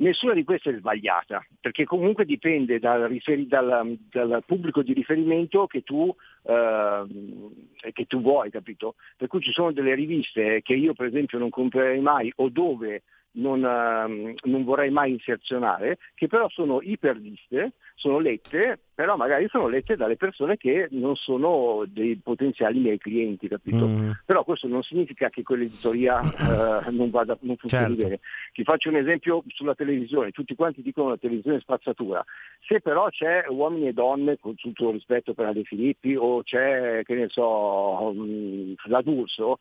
Nessuna 0.00 0.32
di 0.32 0.44
queste 0.44 0.70
è 0.70 0.76
sbagliata, 0.76 1.44
perché 1.60 1.84
comunque 1.84 2.24
dipende 2.24 2.78
dal, 2.78 3.08
riferi- 3.08 3.48
dal- 3.48 3.98
dal 4.10 4.44
pubblico 4.46 4.82
di 4.82 4.92
riferimento 4.92 5.66
che 5.66 5.82
tu, 5.82 6.14
ehm, 6.44 7.50
che 7.92 8.04
tu 8.06 8.20
vuoi, 8.20 8.48
capito? 8.48 8.94
Per 9.16 9.26
cui 9.26 9.40
ci 9.40 9.50
sono 9.50 9.72
delle 9.72 9.96
riviste 9.96 10.62
che 10.62 10.74
io 10.74 10.92
per 10.92 11.06
esempio 11.06 11.38
non 11.38 11.50
comprerei 11.50 12.00
mai 12.00 12.32
o 12.36 12.48
dove 12.48 13.02
non, 13.38 13.64
ehm, 13.64 14.34
non 14.44 14.64
vorrei 14.64 14.90
mai 14.90 15.12
inserzionare, 15.12 15.98
che 16.14 16.26
però 16.26 16.48
sono 16.48 16.80
iperviste, 16.82 17.72
sono 17.94 18.18
lette, 18.18 18.78
però 18.94 19.16
magari 19.16 19.48
sono 19.48 19.68
lette 19.68 19.96
dalle 19.96 20.16
persone 20.16 20.56
che 20.56 20.88
non 20.90 21.16
sono 21.16 21.84
dei 21.86 22.16
potenziali 22.16 22.78
miei 22.78 22.98
clienti, 22.98 23.48
capito? 23.48 23.88
Mm. 23.88 24.10
Però 24.24 24.44
questo 24.44 24.68
non 24.68 24.82
significa 24.82 25.30
che 25.30 25.42
quell'editoria 25.42 26.20
eh, 26.20 26.90
non, 26.90 27.10
vada, 27.10 27.36
non 27.40 27.56
funzioni 27.56 27.86
Certo. 27.86 28.02
bene. 28.02 28.20
Ti 28.52 28.62
faccio 28.64 28.88
un 28.88 28.96
esempio 28.96 29.42
sulla 29.48 29.74
televisione, 29.74 30.30
tutti 30.30 30.54
quanti 30.54 30.82
dicono 30.82 31.10
la 31.10 31.16
televisione 31.16 31.58
è 31.58 31.60
spazzatura, 31.60 32.24
se 32.66 32.80
però 32.80 33.08
c'è 33.08 33.46
uomini 33.48 33.88
e 33.88 33.92
donne, 33.92 34.38
con 34.38 34.54
tutto 34.54 34.88
il 34.88 34.94
rispetto 34.94 35.34
per 35.34 35.46
Ale 35.46 35.62
Filippi, 35.62 36.14
o 36.16 36.42
c'è, 36.42 37.02
che 37.04 37.14
ne 37.14 37.28
so, 37.28 38.12
mm, 38.14 38.72
la 38.86 39.00
D'Urso, 39.02 39.58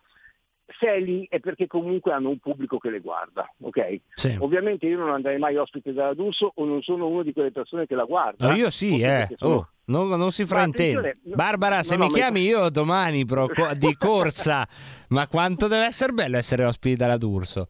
se 0.80 0.88
è 0.88 1.00
lì 1.00 1.26
è 1.30 1.40
perché 1.40 1.66
comunque 1.68 2.12
hanno 2.12 2.30
un 2.30 2.40
pubblico 2.40 2.78
che 2.78 2.90
le 2.90 3.00
guarda, 3.00 3.50
ok? 3.62 4.00
Sì. 4.14 4.36
Ovviamente 4.40 4.86
io 4.86 4.98
non 4.98 5.12
andrei 5.12 5.38
mai 5.40 5.56
ospite 5.56 5.94
della 5.94 6.14
D'Urso 6.14 6.52
o 6.56 6.66
non 6.66 6.82
sono 6.82 7.08
una 7.08 7.24
di 7.24 7.32
quelle 7.34 7.52
persone 7.52 7.86
che 7.88 7.96
la 7.96 8.04
guarda. 8.04 8.50
No, 8.50 8.56
io 8.56 8.70
sì, 8.70 9.00
eh. 9.02 9.28
sono- 9.38 9.54
Oh, 9.56 9.70
non, 9.86 10.10
non 10.10 10.32
si 10.32 10.46
fraintende. 10.46 11.18
no- 11.24 11.36
Barbara, 11.36 11.82
se 11.84 11.96
no, 11.96 12.02
no, 12.04 12.06
mi 12.08 12.12
ma- 12.12 12.18
chiami 12.18 12.42
io 12.42 12.70
domani 12.70 13.26
pro- 13.26 13.48
di 13.78 13.96
corsa, 13.98 14.68
ma 15.10 15.28
quanto 15.28 15.68
deve 15.68 15.86
essere 15.86 16.12
bello 16.12 16.36
essere 16.38 16.66
ospiti 16.66 16.96
dalla 16.98 17.18
D'Urso? 17.18 17.68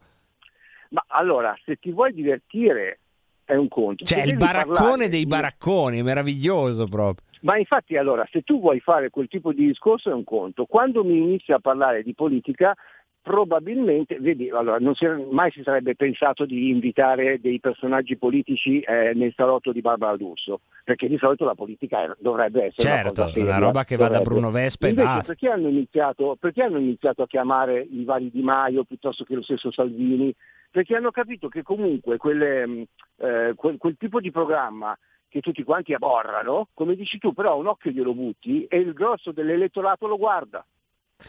Ma 0.90 1.04
allora, 1.08 1.56
se 1.64 1.76
ti 1.76 1.90
vuoi 1.92 2.12
divertire 2.12 3.00
è 3.44 3.54
un 3.54 3.68
conto. 3.68 4.04
Cioè, 4.04 4.22
Se 4.24 4.30
il 4.30 4.36
baraccone 4.36 4.74
parlare 4.74 5.08
dei 5.08 5.20
di- 5.20 5.26
baracconi, 5.26 5.98
è 6.00 6.02
meraviglioso 6.02 6.86
proprio. 6.86 7.26
Ma 7.42 7.56
infatti 7.56 7.96
allora, 7.96 8.26
se 8.30 8.42
tu 8.42 8.60
vuoi 8.60 8.80
fare 8.80 9.10
quel 9.10 9.28
tipo 9.28 9.52
di 9.52 9.66
discorso 9.66 10.10
è 10.10 10.14
un 10.14 10.24
conto. 10.24 10.64
Quando 10.66 11.04
mi 11.04 11.18
inizi 11.18 11.52
a 11.52 11.58
parlare 11.58 12.02
di 12.02 12.14
politica, 12.14 12.74
probabilmente, 13.20 14.18
vedi, 14.20 14.48
allora, 14.48 14.78
non 14.78 14.94
si, 14.94 15.06
mai 15.30 15.50
si 15.50 15.62
sarebbe 15.62 15.94
pensato 15.94 16.46
di 16.46 16.70
invitare 16.70 17.38
dei 17.40 17.60
personaggi 17.60 18.16
politici 18.16 18.80
eh, 18.80 19.12
nel 19.14 19.34
salotto 19.36 19.70
di 19.70 19.82
Barbara 19.82 20.16
D'Urso, 20.16 20.60
perché 20.82 21.08
di 21.08 21.18
solito 21.18 21.44
la 21.44 21.54
politica 21.54 22.04
è- 22.04 22.16
dovrebbe 22.18 22.64
essere 22.64 22.88
Certo, 22.88 23.22
una 23.22 23.30
seria. 23.30 23.44
una 23.56 23.58
roba 23.58 23.84
che 23.84 23.96
va 23.96 24.04
da 24.08 24.18
dovrebbe. 24.18 24.30
Bruno 24.30 24.50
Vespa 24.50 24.86
e 24.86 24.90
Invece, 24.90 25.08
basta. 25.08 25.32
Perché 25.32 25.48
hanno, 25.50 25.68
iniziato, 25.68 26.36
perché 26.40 26.62
hanno 26.62 26.78
iniziato 26.78 27.22
a 27.22 27.26
chiamare 27.26 27.86
i 27.90 28.04
vari 28.04 28.30
Di 28.30 28.40
Maio 28.42 28.84
piuttosto 28.84 29.24
che 29.24 29.34
lo 29.34 29.42
stesso 29.42 29.70
Salvini? 29.70 30.34
Perché 30.70 30.96
hanno 30.96 31.10
capito 31.10 31.48
che 31.48 31.62
comunque 31.62 32.16
quelle, 32.16 32.66
mh, 32.66 32.84
eh, 33.18 33.52
quel, 33.56 33.76
quel 33.76 33.96
tipo 33.98 34.20
di 34.20 34.30
programma 34.30 34.96
che 35.28 35.40
tutti 35.40 35.62
quanti 35.62 35.92
aborrano, 35.92 36.68
come 36.74 36.94
dici 36.94 37.18
tu, 37.18 37.32
però 37.32 37.56
un 37.58 37.66
occhio 37.66 37.90
glielo 37.90 38.14
butti 38.14 38.64
e 38.64 38.78
il 38.78 38.92
grosso 38.92 39.32
dell'elettorato 39.32 40.06
lo 40.06 40.16
guarda. 40.16 40.64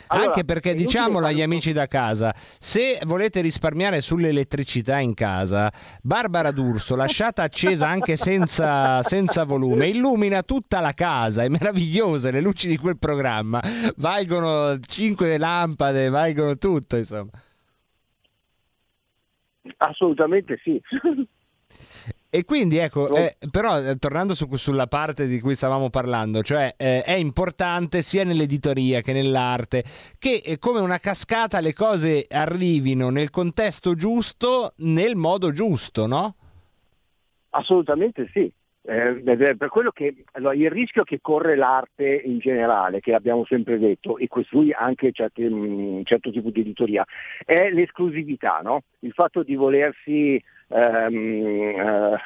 Allora, 0.07 0.27
Anche 0.27 0.45
perché 0.45 0.75
diciamolo 0.75 1.25
agli 1.25 1.41
amici 1.41 1.73
da 1.73 1.87
casa, 1.87 2.31
se 2.59 2.99
volete 3.05 3.41
risparmiare 3.41 4.01
sull'elettricità 4.01 4.99
in 4.99 5.15
casa, 5.15 5.71
Barbara 6.03 6.51
D'Urso, 6.51 6.95
lasciata 6.95 7.41
accesa 7.41 7.87
anche 7.87 8.15
senza, 8.15 9.01
senza 9.01 9.45
volume, 9.45 9.87
illumina 9.87 10.43
tutta 10.43 10.79
la 10.79 10.93
casa, 10.93 11.43
è 11.43 11.49
meravigliosa, 11.49 12.29
le 12.29 12.39
luci 12.39 12.67
di 12.67 12.77
quel 12.77 12.99
programma 12.99 13.59
valgono 13.95 14.79
5 14.79 15.37
lampade, 15.39 16.09
valgono 16.09 16.55
tutto, 16.57 16.95
insomma. 16.95 17.31
Assolutamente 19.77 20.59
sì. 20.63 20.79
E 22.31 22.45
quindi 22.45 22.77
ecco, 22.77 23.15
eh, 23.15 23.35
però 23.49 23.81
eh, 23.81 23.95
tornando 23.97 24.35
su- 24.35 24.53
sulla 24.55 24.85
parte 24.85 25.25
di 25.25 25.39
cui 25.39 25.55
stavamo 25.55 25.89
parlando, 25.89 26.43
cioè 26.43 26.75
eh, 26.77 27.01
è 27.01 27.13
importante 27.13 28.03
sia 28.03 28.23
nell'editoria 28.23 29.01
che 29.01 29.13
nell'arte 29.13 29.83
che 30.19 30.41
eh, 30.45 30.59
come 30.59 30.79
una 30.79 30.99
cascata 30.99 31.59
le 31.59 31.73
cose 31.73 32.25
arrivino 32.29 33.09
nel 33.09 33.31
contesto 33.31 33.95
giusto, 33.95 34.73
nel 34.77 35.15
modo 35.15 35.51
giusto, 35.51 36.05
no? 36.05 36.35
Assolutamente 37.49 38.29
sì. 38.31 38.51
Eh, 38.81 39.55
per 39.55 39.69
quello 39.69 39.91
che 39.91 40.23
allora, 40.33 40.53
il 40.55 40.69
rischio 40.71 41.03
che 41.03 41.19
corre 41.21 41.55
l'arte 41.55 42.21
in 42.25 42.39
generale, 42.39 43.01
che 43.01 43.13
abbiamo 43.13 43.45
sempre 43.45 43.77
detto, 43.77 44.17
e 44.17 44.27
costrui 44.27 44.71
anche 44.71 45.11
certi, 45.11 45.43
un 45.43 46.01
certo 46.05 46.31
tipo 46.31 46.49
di 46.49 46.61
editoria, 46.61 47.05
è 47.45 47.69
l'esclusività, 47.71 48.61
no? 48.63 48.83
il 48.99 49.11
fatto 49.11 49.43
di 49.43 49.55
volersi 49.55 50.41
ehm, 50.69 51.43
eh, 51.77 52.17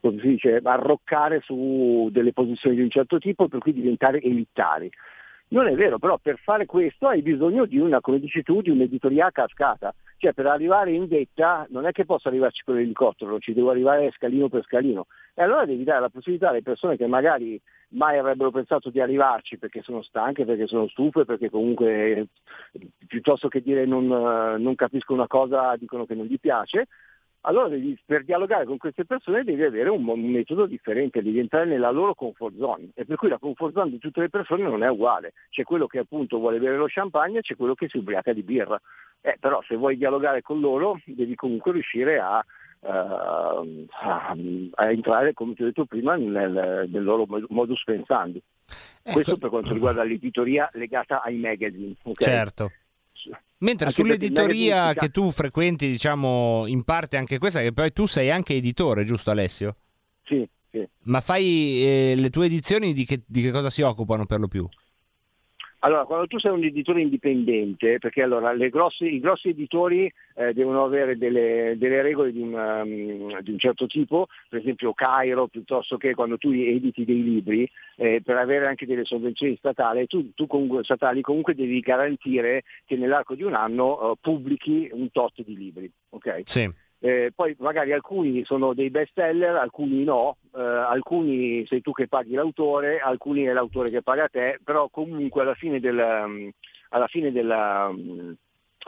come 0.00 0.20
si 0.20 0.28
dice, 0.28 0.60
arroccare 0.62 1.40
su 1.42 2.08
delle 2.10 2.32
posizioni 2.32 2.76
di 2.76 2.82
un 2.82 2.90
certo 2.90 3.18
tipo 3.18 3.48
per 3.48 3.60
cui 3.60 3.72
diventare 3.72 4.20
elitari. 4.20 4.90
Non 5.48 5.66
è 5.66 5.74
vero, 5.74 5.98
però 5.98 6.16
per 6.18 6.38
fare 6.38 6.64
questo 6.64 7.08
hai 7.08 7.22
bisogno 7.22 7.64
di 7.64 7.78
una, 7.78 8.00
come 8.00 8.20
dici 8.20 8.42
tu, 8.42 8.62
di 8.62 8.70
un'editoria 8.70 9.26
a 9.26 9.32
cascata. 9.32 9.92
Cioè 10.16 10.32
per 10.32 10.46
arrivare 10.46 10.92
in 10.92 11.08
vetta 11.08 11.66
non 11.70 11.86
è 11.86 11.92
che 11.92 12.04
posso 12.04 12.28
arrivarci 12.28 12.62
con 12.62 12.76
l'elicottero, 12.76 13.38
ci 13.40 13.52
devo 13.52 13.70
arrivare 13.70 14.12
scalino 14.12 14.48
per 14.48 14.62
scalino. 14.62 15.06
E 15.34 15.42
allora 15.42 15.64
devi 15.64 15.82
dare 15.82 16.00
la 16.00 16.10
possibilità 16.10 16.50
alle 16.50 16.62
persone 16.62 16.96
che 16.96 17.06
magari 17.06 17.60
mai 17.92 18.18
avrebbero 18.18 18.50
pensato 18.50 18.90
di 18.90 19.00
arrivarci 19.00 19.58
perché 19.58 19.82
sono 19.82 20.02
stanche, 20.02 20.44
perché 20.44 20.66
sono 20.66 20.86
stufe, 20.88 21.24
perché 21.24 21.50
comunque 21.50 22.10
eh, 22.12 22.28
piuttosto 23.08 23.48
che 23.48 23.60
dire 23.62 23.86
non, 23.86 24.04
eh, 24.04 24.58
non 24.58 24.74
capisco 24.76 25.14
una 25.14 25.26
cosa 25.26 25.74
dicono 25.76 26.04
che 26.04 26.14
non 26.14 26.26
gli 26.26 26.38
piace, 26.38 26.86
allora 27.42 27.68
devi, 27.68 27.98
per 28.04 28.24
dialogare 28.24 28.66
con 28.66 28.76
queste 28.76 29.04
persone 29.04 29.44
devi 29.44 29.62
avere 29.62 29.88
un, 29.88 30.04
metodo 30.04 30.66
differente, 30.66 31.22
devi 31.22 31.38
entrare 31.38 31.64
nella 31.66 31.90
loro 31.90 32.14
comfort 32.14 32.56
zone 32.58 32.90
e 32.94 33.04
per 33.04 33.16
cui 33.16 33.28
la 33.28 33.38
comfort 33.38 33.72
zone 33.72 33.90
di 33.90 33.98
tutte 33.98 34.20
le 34.20 34.28
persone 34.28 34.62
non 34.62 34.82
è 34.82 34.88
uguale, 34.88 35.32
c'è 35.48 35.62
quello 35.62 35.86
che 35.86 36.00
appunto 36.00 36.38
vuole 36.38 36.58
bere 36.58 36.76
lo 36.76 36.86
champagne 36.88 37.38
e 37.38 37.42
c'è 37.42 37.56
quello 37.56 37.74
che 37.74 37.88
si 37.88 37.96
ubriaca 37.96 38.32
di 38.32 38.42
birra, 38.42 38.80
eh, 39.22 39.36
però 39.40 39.62
se 39.62 39.76
vuoi 39.76 39.96
dialogare 39.96 40.42
con 40.42 40.60
loro 40.60 41.00
devi 41.04 41.34
comunque 41.34 41.72
riuscire 41.72 42.18
a, 42.18 42.44
eh, 42.80 42.88
a, 42.88 44.36
a 44.74 44.90
entrare, 44.90 45.32
come 45.32 45.54
ti 45.54 45.62
ho 45.62 45.66
detto 45.66 45.86
prima, 45.86 46.16
nel, 46.16 46.88
nel 46.90 47.02
loro 47.02 47.26
modus 47.48 47.82
pensandi. 47.84 48.42
Questo 49.02 49.38
per 49.38 49.48
quanto 49.48 49.72
riguarda 49.72 50.04
l'editoria 50.04 50.68
legata 50.74 51.22
ai 51.22 51.38
magazine. 51.38 51.94
ok? 52.02 52.22
Certo. 52.22 52.70
Mentre 53.60 53.86
Anche 53.86 54.02
sull'editoria 54.02 54.94
che 54.94 55.10
tu 55.10 55.30
frequenti, 55.30 55.86
diciamo, 55.86 56.64
in 56.66 56.82
parte 56.82 57.18
anche 57.18 57.38
questa, 57.38 57.60
che 57.60 57.72
poi 57.72 57.92
tu 57.92 58.06
sei 58.06 58.30
anche 58.30 58.54
editore, 58.54 59.04
giusto 59.04 59.30
Alessio? 59.30 59.76
Sì, 60.24 60.48
sì. 60.70 60.86
Ma 61.04 61.20
fai 61.20 61.84
eh, 61.84 62.14
le 62.16 62.30
tue 62.30 62.46
edizioni 62.46 62.94
di 62.94 63.04
che, 63.04 63.22
di 63.26 63.42
che 63.42 63.50
cosa 63.50 63.68
si 63.68 63.82
occupano 63.82 64.24
per 64.24 64.40
lo 64.40 64.48
più? 64.48 64.66
Allora, 65.82 66.04
quando 66.04 66.26
tu 66.26 66.38
sei 66.38 66.52
un 66.52 66.62
editore 66.62 67.00
indipendente, 67.00 67.98
perché 67.98 68.22
allora 68.22 68.54
grossi, 68.54 69.14
i 69.14 69.20
grossi 69.20 69.48
editori 69.48 70.12
eh, 70.34 70.52
devono 70.52 70.84
avere 70.84 71.16
delle, 71.16 71.74
delle 71.78 72.02
regole 72.02 72.32
di 72.32 72.40
un, 72.40 72.52
um, 72.52 73.40
di 73.40 73.50
un, 73.50 73.58
certo 73.58 73.86
tipo, 73.86 74.26
per 74.50 74.60
esempio 74.60 74.92
Cairo, 74.92 75.46
piuttosto 75.46 75.96
che 75.96 76.14
quando 76.14 76.36
tu 76.36 76.50
editi 76.50 77.06
dei 77.06 77.22
libri, 77.22 77.70
eh, 77.96 78.20
per 78.22 78.36
avere 78.36 78.66
anche 78.66 78.84
delle 78.84 79.06
sovvenzioni 79.06 79.56
statali, 79.56 80.06
tu, 80.06 80.34
tu 80.34 80.46
comunque, 80.46 80.84
statali 80.84 81.22
comunque 81.22 81.54
devi 81.54 81.80
garantire 81.80 82.64
che 82.84 82.96
nell'arco 82.96 83.34
di 83.34 83.42
un 83.42 83.54
anno 83.54 84.10
uh, 84.10 84.14
pubblichi 84.20 84.90
un 84.92 85.10
tot 85.10 85.42
di 85.42 85.56
libri. 85.56 85.90
Okay? 86.10 86.42
Sì. 86.44 86.79
Eh, 87.02 87.32
poi 87.34 87.56
magari 87.60 87.92
alcuni 87.92 88.44
sono 88.44 88.74
dei 88.74 88.90
best 88.90 89.12
seller, 89.14 89.56
alcuni 89.56 90.04
no, 90.04 90.36
eh, 90.54 90.60
alcuni 90.60 91.64
sei 91.66 91.80
tu 91.80 91.92
che 91.92 92.08
paghi 92.08 92.34
l'autore, 92.34 92.98
alcuni 92.98 93.44
è 93.44 93.52
l'autore 93.54 93.88
che 93.88 94.02
paga 94.02 94.28
te, 94.28 94.60
però 94.62 94.90
comunque 94.90 95.40
alla 95.40 95.54
fine, 95.54 95.80
del, 95.80 95.96
um, 95.96 96.50
alla 96.90 97.06
fine 97.06 97.32
della, 97.32 97.88
um, 97.88 98.36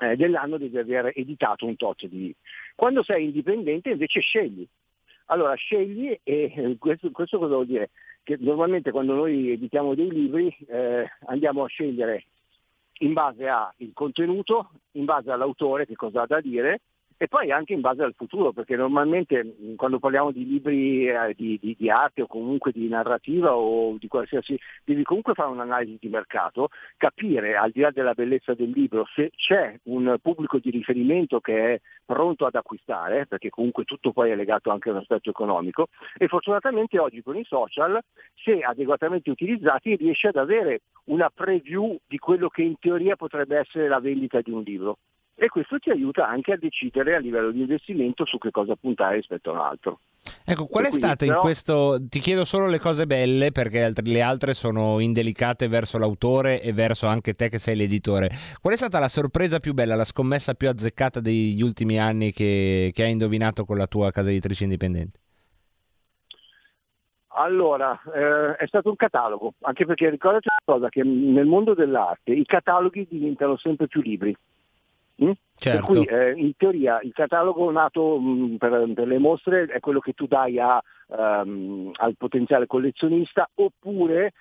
eh, 0.02 0.14
dell'anno 0.16 0.58
devi 0.58 0.76
aver 0.76 1.12
editato 1.14 1.64
un 1.64 1.74
tot 1.76 2.04
di... 2.06 2.34
Quando 2.74 3.02
sei 3.02 3.24
indipendente 3.24 3.88
invece 3.88 4.20
scegli. 4.20 4.66
Allora 5.26 5.54
scegli 5.54 6.10
e 6.22 6.52
eh, 6.54 6.76
questo, 6.78 7.10
questo 7.12 7.38
cosa 7.38 7.54
vuol 7.54 7.66
dire? 7.66 7.90
Che 8.22 8.36
normalmente 8.40 8.90
quando 8.90 9.14
noi 9.14 9.52
editiamo 9.52 9.94
dei 9.94 10.10
libri 10.10 10.54
eh, 10.68 11.10
andiamo 11.24 11.64
a 11.64 11.68
scegliere 11.68 12.26
in 12.98 13.14
base 13.14 13.48
al 13.48 13.72
contenuto, 13.94 14.72
in 14.92 15.06
base 15.06 15.30
all'autore 15.30 15.86
che 15.86 15.96
cosa 15.96 16.22
ha 16.22 16.26
da 16.26 16.40
dire 16.42 16.80
e 17.22 17.28
poi 17.28 17.52
anche 17.52 17.72
in 17.72 17.80
base 17.80 18.02
al 18.02 18.14
futuro, 18.16 18.50
perché 18.50 18.74
normalmente 18.74 19.54
quando 19.76 20.00
parliamo 20.00 20.32
di 20.32 20.44
libri 20.44 21.06
eh, 21.06 21.34
di, 21.36 21.56
di, 21.62 21.76
di, 21.78 21.88
arte 21.88 22.22
o 22.22 22.26
comunque 22.26 22.72
di 22.72 22.88
narrativa 22.88 23.54
o 23.54 23.96
di 23.96 24.08
qualsiasi, 24.08 24.58
devi 24.82 25.04
comunque 25.04 25.32
fare 25.32 25.50
un'analisi 25.50 25.98
di 26.00 26.08
mercato, 26.08 26.70
capire 26.96 27.54
al 27.54 27.70
di 27.70 27.78
là 27.78 27.92
della 27.92 28.14
bellezza 28.14 28.54
del 28.54 28.70
libro 28.70 29.06
se 29.14 29.30
c'è 29.36 29.78
un 29.84 30.16
pubblico 30.20 30.58
di 30.58 30.70
riferimento 30.70 31.38
che 31.38 31.74
è 31.74 31.80
pronto 32.04 32.44
ad 32.44 32.56
acquistare, 32.56 33.26
perché 33.26 33.50
comunque 33.50 33.84
tutto 33.84 34.10
poi 34.10 34.32
è 34.32 34.34
legato 34.34 34.72
anche 34.72 34.88
a 34.88 34.92
un 34.92 34.98
aspetto 34.98 35.30
economico 35.30 35.90
e 36.18 36.26
fortunatamente 36.26 36.98
oggi 36.98 37.22
con 37.22 37.36
i 37.36 37.44
social, 37.44 38.00
se 38.34 38.62
adeguatamente 38.62 39.30
utilizzati, 39.30 39.94
riesce 39.94 40.26
ad 40.26 40.36
avere 40.38 40.80
una 41.04 41.30
preview 41.32 41.96
di 42.04 42.18
quello 42.18 42.48
che 42.48 42.62
in 42.62 42.80
teoria 42.80 43.14
potrebbe 43.14 43.58
essere 43.58 43.86
la 43.86 44.00
vendita 44.00 44.40
di 44.40 44.50
un 44.50 44.62
libro 44.62 44.98
e 45.42 45.48
questo 45.48 45.76
ti 45.80 45.90
aiuta 45.90 46.28
anche 46.28 46.52
a 46.52 46.56
decidere 46.56 47.16
a 47.16 47.18
livello 47.18 47.50
di 47.50 47.62
investimento 47.62 48.24
su 48.24 48.38
che 48.38 48.52
cosa 48.52 48.76
puntare 48.76 49.16
rispetto 49.16 49.50
a 49.50 49.54
un 49.54 49.58
altro. 49.58 49.98
Ecco, 50.44 50.66
qual 50.66 50.84
è 50.84 50.88
quindi, 50.88 51.04
stata 51.04 51.24
però... 51.24 51.34
in 51.34 51.40
questo? 51.40 51.98
Ti 52.08 52.20
chiedo 52.20 52.44
solo 52.44 52.68
le 52.68 52.78
cose 52.78 53.06
belle 53.06 53.50
perché 53.50 53.92
le 53.92 54.22
altre 54.22 54.54
sono 54.54 55.00
indelicate 55.00 55.66
verso 55.66 55.98
l'autore 55.98 56.62
e 56.62 56.72
verso 56.72 57.08
anche 57.08 57.34
te 57.34 57.48
che 57.48 57.58
sei 57.58 57.74
l'editore. 57.74 58.30
Qual 58.60 58.72
è 58.72 58.76
stata 58.76 59.00
la 59.00 59.08
sorpresa 59.08 59.58
più 59.58 59.74
bella, 59.74 59.96
la 59.96 60.04
scommessa 60.04 60.54
più 60.54 60.68
azzeccata 60.68 61.18
degli 61.18 61.60
ultimi 61.60 61.98
anni 61.98 62.30
che, 62.30 62.92
che 62.94 63.02
hai 63.02 63.10
indovinato 63.10 63.64
con 63.64 63.76
la 63.76 63.88
tua 63.88 64.12
casa 64.12 64.30
editrice 64.30 64.62
indipendente? 64.62 65.18
Allora, 67.34 68.00
eh, 68.14 68.54
è 68.58 68.66
stato 68.68 68.90
un 68.90 68.96
catalogo, 68.96 69.54
anche 69.62 69.86
perché 69.86 70.08
ricordati 70.08 70.46
una 70.48 70.76
cosa, 70.76 70.88
che 70.88 71.02
nel 71.02 71.46
mondo 71.46 71.74
dell'arte 71.74 72.30
i 72.30 72.44
cataloghi 72.44 73.08
diventano 73.10 73.56
sempre 73.56 73.88
più 73.88 74.00
libri. 74.02 74.36
Mm? 75.22 75.30
Certo. 75.54 75.86
Per 75.86 75.96
cui 75.96 76.04
eh, 76.06 76.32
in 76.32 76.52
teoria 76.56 77.00
il 77.02 77.12
catalogo 77.12 77.70
nato 77.70 78.18
mh, 78.18 78.56
per, 78.56 78.92
per, 78.94 79.06
le 79.06 79.18
mostre 79.18 79.64
è 79.66 79.80
quello 79.80 80.00
che 80.00 80.12
tu 80.12 80.26
dai 80.26 80.58
a, 80.58 80.82
um, 81.06 81.90
al 81.94 82.16
potenziale 82.16 82.66
collezionista 82.66 83.48
oppure 83.54 84.32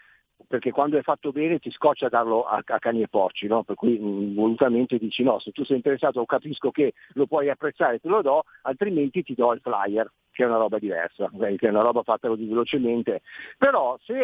perché 0.48 0.72
quando 0.72 0.98
è 0.98 1.02
fatto 1.02 1.32
bene 1.32 1.60
ti 1.60 1.70
scoccia 1.72 2.10
darlo 2.10 2.44
a, 2.44 2.62
a 2.64 2.80
cani 2.80 3.02
e 3.02 3.08
porci, 3.08 3.48
no? 3.48 3.64
per 3.64 3.76
cui 3.76 3.98
mh, 4.00 4.34
volutamente 4.34 4.98
dici 4.98 5.24
no, 5.24 5.40
se 5.40 5.52
tu 5.52 5.64
sei 5.64 5.78
interessato 5.78 6.26
capisco 6.26 6.72
che 6.72 6.94
lo 7.14 7.26
puoi 7.28 7.50
apprezzare, 7.50 8.00
te 8.00 8.08
lo 8.08 8.22
do, 8.22 8.44
altrimenti 8.64 9.24
ti 9.24 9.34
do 9.34 9.54
il 9.54 9.62
flyer 9.62 10.12
che 10.32 10.44
è 10.44 10.48
una 10.48 10.58
roba 10.58 10.80
diversa, 10.80 11.30
che 11.30 11.68
è 11.68 11.70
una 11.70 11.82
roba 11.82 12.04
fatta 12.04 12.28
così 12.28 12.46
velocemente, 12.46 13.22
però 13.58 13.98
se, 14.02 14.24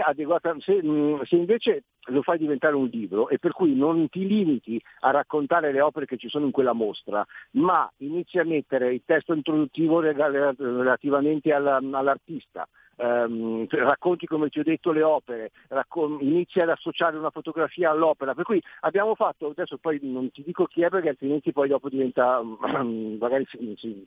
se, 0.60 0.82
se, 1.24 1.36
invece 1.36 1.84
lo 2.10 2.22
fai 2.22 2.38
diventare 2.38 2.76
un 2.76 2.88
libro 2.88 3.30
e 3.30 3.38
per 3.38 3.52
cui 3.52 3.76
non 3.76 4.08
ti 4.10 4.26
limiti 4.26 4.82
a 5.02 5.12
raccontare 5.12 5.72
le 5.72 5.82
opere 5.82 6.06
che 6.06 6.18
ci 6.18 6.30
sono 6.30 6.46
in 6.46 6.52
quella 6.52 6.74
mostra, 6.74 7.26
ma 7.52 7.92
inizi 7.98 8.40
a 8.40 8.46
mettere 8.46 8.94
il 8.94 9.04
testo 9.06 9.34
introduttivo 9.34 10.00
relativamente 10.00 11.52
all'artista, 11.52 12.68
ehm, 12.98 13.68
racconti 13.70 14.26
come 14.26 14.50
ti 14.50 14.60
ho 14.60 14.64
detto 14.64 14.92
le 14.92 15.04
opere, 15.04 15.52
raccon- 15.70 16.20
inizi 16.22 16.60
ad 16.60 16.70
associare 16.70 17.18
una 17.18 17.30
fotografia 17.30 17.92
all'opera, 17.92 18.34
per 18.34 18.44
cui 18.44 18.62
abbiamo 18.82 19.16
fatto, 19.16 19.50
adesso 19.50 19.78
poi 19.78 20.00
non 20.02 20.32
ti 20.32 20.44
dico 20.44 20.66
chi 20.66 20.82
è 20.82 20.90
perché 20.90 21.10
altrimenti 21.10 21.52
poi 21.52 21.70
dopo 21.70 21.90
diventa, 21.90 22.42
magari 23.20 23.46
si, 23.50 23.76
si, 23.78 24.06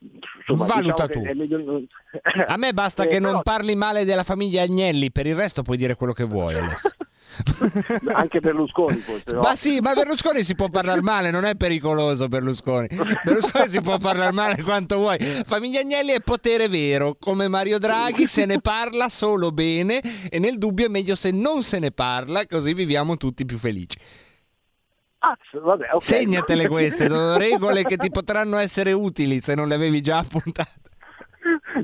Insomma, 0.00 0.66
Valuta 0.66 1.06
diciamo 1.06 1.26
tu. 1.26 1.38
Meglio... 1.38 1.82
A 2.46 2.56
me 2.56 2.72
basta 2.72 3.02
eh, 3.04 3.06
che 3.06 3.18
però... 3.18 3.32
non 3.32 3.42
parli 3.42 3.74
male 3.74 4.04
della 4.04 4.24
famiglia 4.24 4.62
Agnelli, 4.62 5.10
per 5.10 5.26
il 5.26 5.34
resto 5.34 5.62
puoi 5.62 5.76
dire 5.76 5.94
quello 5.94 6.12
che 6.12 6.24
vuoi. 6.24 6.54
Anche 8.14 8.40
Berlusconi 8.40 8.96
forse, 8.96 9.32
no? 9.32 9.40
Ma 9.40 9.54
sì, 9.54 9.80
ma 9.80 9.92
Berlusconi 9.92 10.42
si 10.42 10.54
può 10.54 10.70
parlare 10.70 11.02
male, 11.02 11.30
non 11.30 11.44
è 11.44 11.56
pericoloso 11.56 12.26
Berlusconi. 12.26 12.88
Berlusconi 13.22 13.68
si 13.68 13.80
può 13.80 13.98
parlare 13.98 14.32
male 14.32 14.62
quanto 14.62 14.96
vuoi. 14.96 15.18
Famiglia 15.18 15.80
Agnelli 15.80 16.12
è 16.12 16.20
potere 16.20 16.68
vero, 16.68 17.16
come 17.18 17.48
Mario 17.48 17.78
Draghi 17.78 18.26
se 18.26 18.46
ne 18.46 18.60
parla 18.60 19.08
solo 19.08 19.52
bene 19.52 20.00
e 20.30 20.38
nel 20.38 20.56
dubbio 20.58 20.86
è 20.86 20.88
meglio 20.88 21.14
se 21.14 21.30
non 21.30 21.62
se 21.62 21.78
ne 21.78 21.90
parla, 21.90 22.46
così 22.46 22.72
viviamo 22.72 23.16
tutti 23.16 23.44
più 23.44 23.58
felici. 23.58 23.98
Ah, 25.20 25.36
vabbè, 25.52 25.86
okay. 25.86 26.00
Segnatele 26.00 26.68
queste, 26.68 27.08
sono 27.08 27.36
regole 27.36 27.82
che 27.82 27.96
ti 27.96 28.10
potranno 28.10 28.56
essere 28.58 28.92
utili 28.92 29.40
se 29.40 29.54
non 29.54 29.68
le 29.68 29.74
avevi 29.74 30.00
già 30.00 30.18
appuntate. 30.18 30.86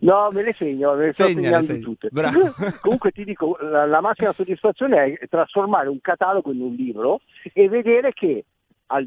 No, 0.01 0.29
me 0.33 0.43
le 0.43 0.53
segno, 0.53 0.95
me 0.95 1.07
le 1.07 1.13
sto 1.13 1.27
Segnale, 1.27 1.63
segnando 1.63 1.85
tutte. 1.85 2.11
Comunque 2.81 3.11
ti 3.11 3.25
dico, 3.25 3.57
la, 3.61 3.87
la 3.87 4.01
massima 4.01 4.33
soddisfazione 4.33 5.15
è 5.15 5.29
trasformare 5.29 5.89
un 5.89 6.01
catalogo 6.01 6.53
in 6.53 6.61
un 6.61 6.75
libro 6.75 7.21
e 7.53 7.69
vedere 7.69 8.13
che 8.13 8.45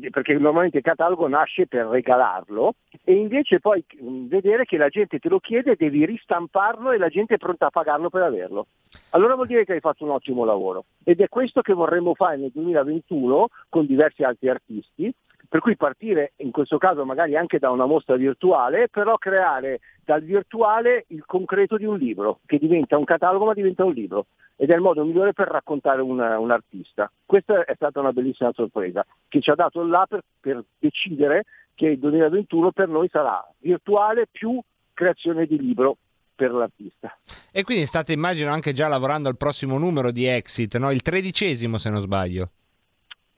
perché 0.10 0.34
normalmente 0.34 0.78
il 0.78 0.84
catalogo 0.84 1.28
nasce 1.28 1.68
per 1.68 1.86
regalarlo 1.86 2.74
e 3.04 3.14
invece 3.14 3.60
poi 3.60 3.84
vedere 4.28 4.66
che 4.66 4.78
la 4.78 4.90
gente 4.90 5.20
te 5.20 5.30
lo 5.30 5.40
chiede, 5.40 5.76
devi 5.78 6.06
ristamparlo 6.06 6.92
e 6.92 6.98
la 6.98 7.10
gente 7.10 7.36
è 7.36 7.38
pronta 7.38 7.68
a 7.68 7.72
pagarlo 7.72 8.10
per 8.10 8.24
averlo. 8.24 8.68
Allora 9.12 9.36
vuol 9.36 9.48
dire 9.48 9.66
che 9.66 9.74
hai 9.74 9.80
fatto 9.80 10.04
un 10.04 10.12
ottimo 10.12 10.44
lavoro 10.44 10.86
ed 11.04 11.22
è 11.22 11.30
questo 11.30 11.62
che 11.62 11.74
vorremmo 11.74 12.16
fare 12.16 12.38
nel 12.38 12.52
2021 12.54 13.48
con 13.70 13.86
diversi 13.86 14.24
altri 14.24 14.50
artisti, 14.50 15.14
per 15.48 15.62
cui 15.62 15.76
partire 15.76 16.34
in 16.38 16.52
questo 16.52 16.78
caso 16.78 17.06
magari 17.06 17.36
anche 17.36 17.60
da 17.60 17.70
una 17.70 17.86
mostra 17.86 18.16
virtuale, 18.16 18.88
però 18.90 19.18
creare 19.18 19.80
dal 20.04 20.22
virtuale 20.22 21.06
il 21.08 21.24
concreto 21.26 21.78
di 21.78 21.86
un 21.86 21.98
libro, 21.98 22.40
che 22.46 22.58
diventa 22.58 22.98
un 22.98 23.06
catalogo 23.06 23.46
ma 23.46 23.54
diventa 23.54 23.84
un 23.84 23.94
libro 23.94 24.28
ed 24.56 24.72
è 24.72 24.76
il 24.76 24.82
modo 24.82 25.06
migliore 25.06 25.34
per 25.34 25.48
raccontare 25.48 26.02
un, 26.02 26.20
un 26.20 26.52
artista. 26.52 27.12
Questa 27.26 27.64
è 27.64 27.76
stata 27.76 28.00
una 28.00 28.12
bellissima 28.12 28.52
sorpresa 28.54 29.06
che 29.28 29.40
ci 29.40 29.50
ha 29.52 29.56
dato 29.56 29.84
là 29.86 30.06
per, 30.08 30.22
per 30.40 30.64
decidere 30.80 31.44
che 31.76 31.88
il 31.88 32.00
2021 32.00 32.72
per 32.72 32.88
noi 32.88 33.08
sarà 33.08 33.48
virtuale 33.60 34.28
più 34.30 34.60
creazione 34.94 35.46
di 35.46 35.60
libro 35.60 35.98
per 36.34 36.52
l'artista. 36.52 37.16
E 37.52 37.64
quindi 37.64 37.86
state 37.86 38.14
immagino 38.14 38.52
anche 38.52 38.74
già 38.74 38.88
lavorando 38.88 39.30
al 39.30 39.38
prossimo 39.38 39.78
numero 39.78 40.12
di 40.12 40.26
Exit, 40.26 40.78
no? 40.78 40.92
il 40.92 41.02
tredicesimo 41.02 41.78
se 41.78 41.90
non 41.90 42.02
sbaglio. 42.02 42.50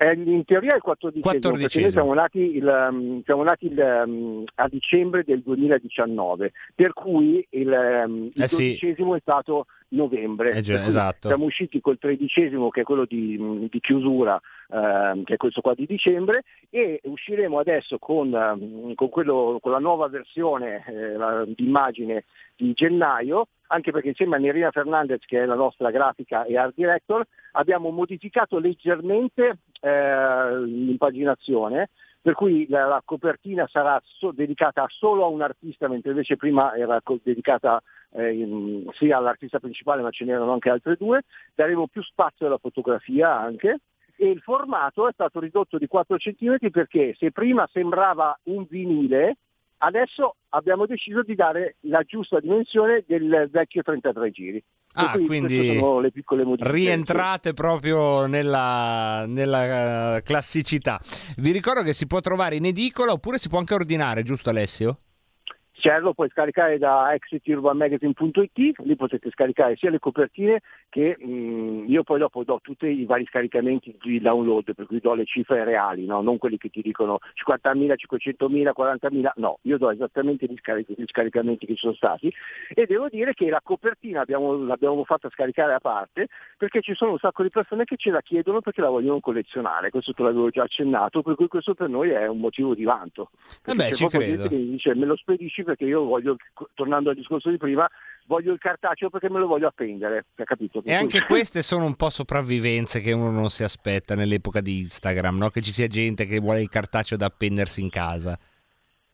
Eh, 0.01 0.13
in 0.13 0.45
teoria 0.45 0.71
è 0.71 0.75
il 0.77 0.81
14 0.81 1.19
perché 1.59 1.81
noi 1.81 1.91
siamo 1.91 2.13
nati, 2.13 2.55
il, 2.55 2.87
um, 2.89 3.21
siamo 3.25 3.43
nati 3.43 3.65
il, 3.65 4.03
um, 4.05 4.45
a 4.55 4.69
dicembre 4.69 5.25
del 5.25 5.41
2019, 5.41 6.53
per 6.73 6.93
cui 6.93 7.45
il, 7.49 8.03
um, 8.07 8.31
il 8.33 8.41
eh 8.41 8.47
sì. 8.47 8.77
è 8.77 9.19
stato 9.19 9.65
novembre. 9.89 10.51
Eh 10.51 10.61
già, 10.61 10.85
esatto. 10.85 11.27
Siamo 11.27 11.45
usciti 11.45 11.81
col 11.81 11.97
tredicesimo 11.97 12.69
che 12.69 12.81
è 12.81 12.83
quello 12.83 13.05
di, 13.05 13.67
di 13.69 13.79
chiusura, 13.79 14.39
eh, 14.69 15.21
che 15.23 15.33
è 15.35 15.37
questo 15.37 15.61
qua 15.61 15.73
di 15.73 15.85
dicembre, 15.85 16.43
e 16.69 16.99
usciremo 17.03 17.59
adesso 17.59 17.97
con, 17.97 18.93
con, 18.95 19.09
quello, 19.09 19.59
con 19.61 19.71
la 19.71 19.79
nuova 19.79 20.07
versione 20.07 20.83
eh, 20.87 21.53
di 21.55 21.65
immagine 21.65 22.25
di 22.55 22.73
gennaio, 22.73 23.47
anche 23.67 23.91
perché 23.91 24.09
insieme 24.09 24.35
a 24.35 24.39
Nerina 24.39 24.71
Fernandez, 24.71 25.23
che 25.25 25.41
è 25.41 25.45
la 25.45 25.55
nostra 25.55 25.91
grafica 25.91 26.43
e 26.45 26.57
art 26.57 26.73
director, 26.75 27.25
abbiamo 27.53 27.89
modificato 27.89 28.59
leggermente 28.59 29.59
eh, 29.79 30.61
l'impaginazione, 30.61 31.89
per 32.21 32.33
cui 32.33 32.67
la, 32.67 32.85
la 32.85 33.01
copertina 33.03 33.67
sarà 33.67 34.01
so, 34.03 34.31
dedicata 34.31 34.85
solo 34.89 35.23
a 35.23 35.27
un 35.27 35.41
artista, 35.41 35.87
mentre 35.87 36.11
invece 36.11 36.35
prima 36.35 36.75
era 36.75 37.01
co- 37.01 37.19
dedicata 37.21 37.81
eh, 38.11 38.33
in, 38.33 38.87
sia 38.93 39.17
all'artista 39.17 39.59
principale, 39.59 40.01
ma 40.01 40.11
ce 40.11 40.25
n'erano 40.25 40.51
anche 40.51 40.69
altre 40.69 40.95
due. 40.95 41.21
Daremo 41.55 41.87
più 41.87 42.01
spazio 42.03 42.47
alla 42.47 42.57
fotografia 42.57 43.37
anche. 43.37 43.79
E 44.15 44.29
il 44.29 44.41
formato 44.41 45.07
è 45.07 45.13
stato 45.13 45.39
ridotto 45.39 45.77
di 45.77 45.87
4 45.87 46.17
cm 46.17 46.69
perché 46.71 47.15
se 47.17 47.31
prima 47.31 47.69
sembrava 47.71 48.37
un 48.43 48.65
vinile, 48.67 49.37
Adesso 49.81 50.35
abbiamo 50.49 50.85
deciso 50.85 51.23
di 51.23 51.35
dare 51.35 51.77
la 51.81 52.03
giusta 52.03 52.39
dimensione 52.39 53.03
del 53.07 53.47
vecchio 53.49 53.81
33 53.81 54.31
giri. 54.31 54.63
Ah, 54.93 55.11
quindi 55.11 55.55
queste 55.55 55.79
sono 55.79 55.99
le 55.99 56.11
piccole 56.11 56.43
modifiche. 56.43 56.71
rientrate 56.75 57.53
proprio 57.53 58.25
nella, 58.25 59.25
nella, 59.27 60.15
eh, 60.17 60.23
classicità. 60.23 60.99
Vi 61.37 61.51
ricordo 61.51 61.83
che 61.83 61.93
si 61.93 62.07
può 62.07 62.19
trovare 62.19 62.55
in 62.55 62.65
edicola 62.65 63.11
oppure 63.11 63.37
si 63.37 63.49
può 63.49 63.59
anche 63.59 63.75
ordinare, 63.75 64.23
giusto 64.23 64.49
Alessio? 64.49 64.99
Certo, 65.79 66.03
lo 66.03 66.13
puoi 66.13 66.27
scaricare 66.29 66.77
da 66.77 67.13
exiturbanmagazine.it, 67.13 68.79
lì 68.79 68.95
potete 68.97 69.29
scaricare 69.31 69.77
sia 69.77 69.89
le 69.89 69.99
copertine 69.99 70.61
che 70.89 71.15
mh, 71.17 71.85
io 71.87 72.03
poi 72.03 72.19
dopo 72.19 72.43
do 72.43 72.59
tutti 72.61 72.85
i 72.85 73.05
vari 73.05 73.25
scaricamenti 73.25 73.97
di 74.01 74.19
download, 74.19 74.73
per 74.73 74.85
cui 74.87 74.99
do 74.99 75.13
le 75.13 75.23
cifre 75.23 75.63
reali, 75.63 76.05
no? 76.05 76.21
non 76.21 76.37
quelli 76.37 76.57
che 76.57 76.67
ti 76.69 76.81
dicono 76.81 77.19
50.000, 77.45 77.93
500.000, 77.95 78.71
40.000, 78.77 79.31
no, 79.35 79.59
io 79.61 79.77
do 79.77 79.89
esattamente 79.89 80.47
gli, 80.47 80.57
scaric- 80.57 80.91
gli 80.99 81.05
scaricamenti 81.07 81.65
che 81.65 81.75
ci 81.75 81.79
sono 81.79 81.93
stati 81.93 82.29
e 82.73 82.85
devo 82.85 83.07
dire 83.07 83.33
che 83.33 83.49
la 83.49 83.61
copertina 83.63 84.19
abbiamo, 84.19 84.57
l'abbiamo 84.57 85.05
fatta 85.05 85.29
scaricare 85.29 85.73
a 85.73 85.79
parte 85.79 86.27
perché 86.57 86.81
ci 86.81 86.93
sono 86.93 87.11
un 87.11 87.19
sacco 87.19 87.43
di 87.43 87.49
persone 87.49 87.85
che 87.85 87.95
ce 87.95 88.11
la 88.11 88.21
chiedono 88.21 88.59
perché 88.59 88.81
la 88.81 88.89
vogliono 88.89 89.21
collezionare, 89.21 89.91
questo 89.91 90.11
te 90.11 90.23
l'avevo 90.23 90.49
già 90.49 90.63
accennato, 90.63 91.21
per 91.21 91.35
cui 91.35 91.47
questo 91.47 91.73
per 91.73 91.87
noi 91.87 92.09
è 92.09 92.27
un 92.27 92.39
motivo 92.39 92.75
di 92.75 92.83
vanto. 92.83 93.29
Eh 93.65 93.73
beh, 93.73 93.85
c'è 93.85 93.95
ci 93.95 94.07
credo. 94.07 94.47
dice 94.49 94.93
me 94.93 95.05
lo 95.05 95.15
spedisci 95.15 95.63
perché 95.69 95.85
io 95.85 96.03
voglio, 96.03 96.35
tornando 96.73 97.09
al 97.09 97.15
discorso 97.15 97.49
di 97.49 97.57
prima, 97.57 97.89
voglio 98.25 98.53
il 98.53 98.59
cartaceo 98.59 99.09
perché 99.09 99.29
me 99.29 99.39
lo 99.39 99.47
voglio 99.47 99.67
appendere, 99.67 100.25
capito? 100.35 100.81
E 100.83 100.93
anche 100.93 101.23
queste 101.23 101.61
sono 101.61 101.85
un 101.85 101.95
po' 101.95 102.09
sopravvivenze 102.09 103.01
che 103.01 103.11
uno 103.11 103.31
non 103.31 103.49
si 103.49 103.63
aspetta 103.63 104.15
nell'epoca 104.15 104.61
di 104.61 104.79
Instagram, 104.79 105.37
no? 105.37 105.49
che 105.49 105.61
ci 105.61 105.71
sia 105.71 105.87
gente 105.87 106.25
che 106.25 106.39
vuole 106.39 106.61
il 106.61 106.69
cartaceo 106.69 107.17
da 107.17 107.25
appendersi 107.25 107.81
in 107.81 107.89
casa. 107.89 108.37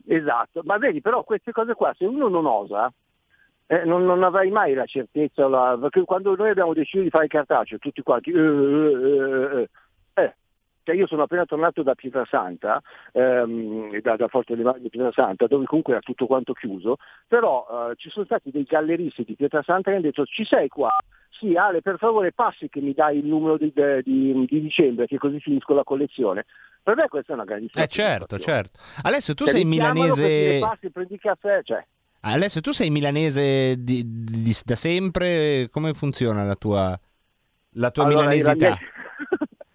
Esatto, 0.08 0.62
ma 0.64 0.78
vedi 0.78 1.02
però 1.02 1.24
queste 1.24 1.52
cose 1.52 1.74
qua, 1.74 1.94
se 1.98 2.06
uno 2.06 2.28
non 2.28 2.46
osa, 2.46 2.92
eh, 3.68 3.84
non, 3.86 4.06
non 4.06 4.24
avrai 4.24 4.52
mai 4.52 4.74
la 4.74 4.86
certezza, 4.86 5.48
la- 5.48 5.78
perché 5.80 6.04
quando 6.04 6.36
noi 6.36 6.50
abbiamo 6.50 6.74
deciso 6.74 7.02
di 7.02 7.10
fare 7.10 7.26
il 7.26 7.32
cartaceo, 7.32 7.80
tutti 7.80 8.02
quanti, 8.04 8.32
eh, 8.32 8.38
eh, 8.38 8.40
eh, 8.40 9.62
eh, 9.62 9.70
cioè 10.86 10.96
io 10.96 11.08
sono 11.08 11.24
appena 11.24 11.46
tornato 11.46 11.82
da 11.82 11.96
Pietrasanta, 11.96 12.80
ehm, 13.12 14.00
da, 14.02 14.16
da 14.16 14.28
Forte 14.28 14.56
Marmi 14.56 14.82
di 14.82 14.90
Pietrasanta, 14.90 15.48
dove 15.48 15.66
comunque 15.66 15.94
era 15.94 16.02
tutto 16.04 16.28
quanto 16.28 16.54
chiuso, 16.54 16.98
però 17.28 17.66
eh, 17.90 17.96
ci 17.96 18.10
sono 18.12 18.26
stati 18.26 18.52
dei 18.52 18.64
galleristi 18.64 19.24
di 19.24 19.36
Pietrasanta 19.36 19.90
che 19.90 19.96
hanno 19.98 20.06
detto 20.06 20.26
ci 20.26 20.46
sei 20.46 20.68
qua? 20.68 20.90
Sì, 21.32 21.56
Ale, 21.56 21.82
per 21.82 21.98
favore 21.98 22.32
passi 22.34 22.70
che 22.70 22.80
mi 22.82 22.94
dai 22.94 23.18
il 23.18 23.26
numero 23.26 23.58
di, 23.58 23.74
di- 24.04 24.46
di 24.46 24.62
dicembre, 24.62 25.08
che 25.08 25.18
così 25.18 25.40
finisco 25.40 25.74
la 25.74 25.84
collezione. 25.84 26.46
Per 26.84 26.96
me 26.96 27.08
questa 27.08 27.32
è 27.32 27.36
una 27.36 27.46
grandissima 27.46 27.84
Eh 27.84 27.88
certo, 27.88 28.38
certo. 28.38 28.80
Alessio, 29.02 29.34
tu 29.34 29.46
Cioè, 29.46 29.56
sei 29.56 29.66
milanese... 29.66 30.60
passi, 30.60 30.92
prendi 30.92 31.18
caffè, 31.18 31.62
cioè. 31.64 31.84
Alessio, 32.22 32.62
tu 32.62 32.72
sei 32.72 32.92
milanese 32.92 33.76
di- 33.84 34.06
da 34.64 34.76
sempre? 34.76 35.68
Come 35.72 35.94
funziona 35.96 36.44
la 36.44 36.56
tua, 36.56 36.98
la 37.72 37.92
tua 37.92 38.04
Allora, 38.04 38.28
milanesità? 38.28 38.78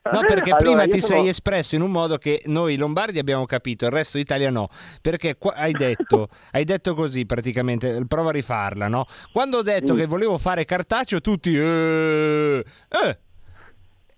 No, 0.03 0.21
perché 0.21 0.51
Allora, 0.53 0.57
prima 0.57 0.83
ti 0.87 1.01
sono- 1.03 1.21
sei 1.21 1.29
espresso 1.29 1.75
in 1.75 1.83
un 1.83 1.91
modo 1.91 2.17
che 2.17 2.41
noi 2.47 2.77
lombardi 2.77 3.19
abbiamo 3.19 3.45
capito, 3.45 3.85
il 3.85 3.91
resto 3.91 4.17
d'Italia 4.17 4.49
no. 4.49 4.69
Perché 5.03 5.37
qua- 5.37 5.53
hai 5.53 5.73
detto, 5.73 6.29
hai 6.53 6.65
detto 6.65 6.95
così 6.95 7.27
praticamente, 7.27 8.03
prova 8.09 8.31
a 8.31 8.33
rifarla, 8.33 8.89
no? 8.89 9.05
Quando 9.31 9.59
ho 9.59 9.63
detto 9.63 9.93
Mm. 9.93 9.97
che 9.99 10.07
volevo 10.07 10.39
fare 10.39 10.65
cartaceo, 10.65 11.21
tutti... 11.21 11.55
"Eh, 11.55 12.65
eh". 12.89 13.19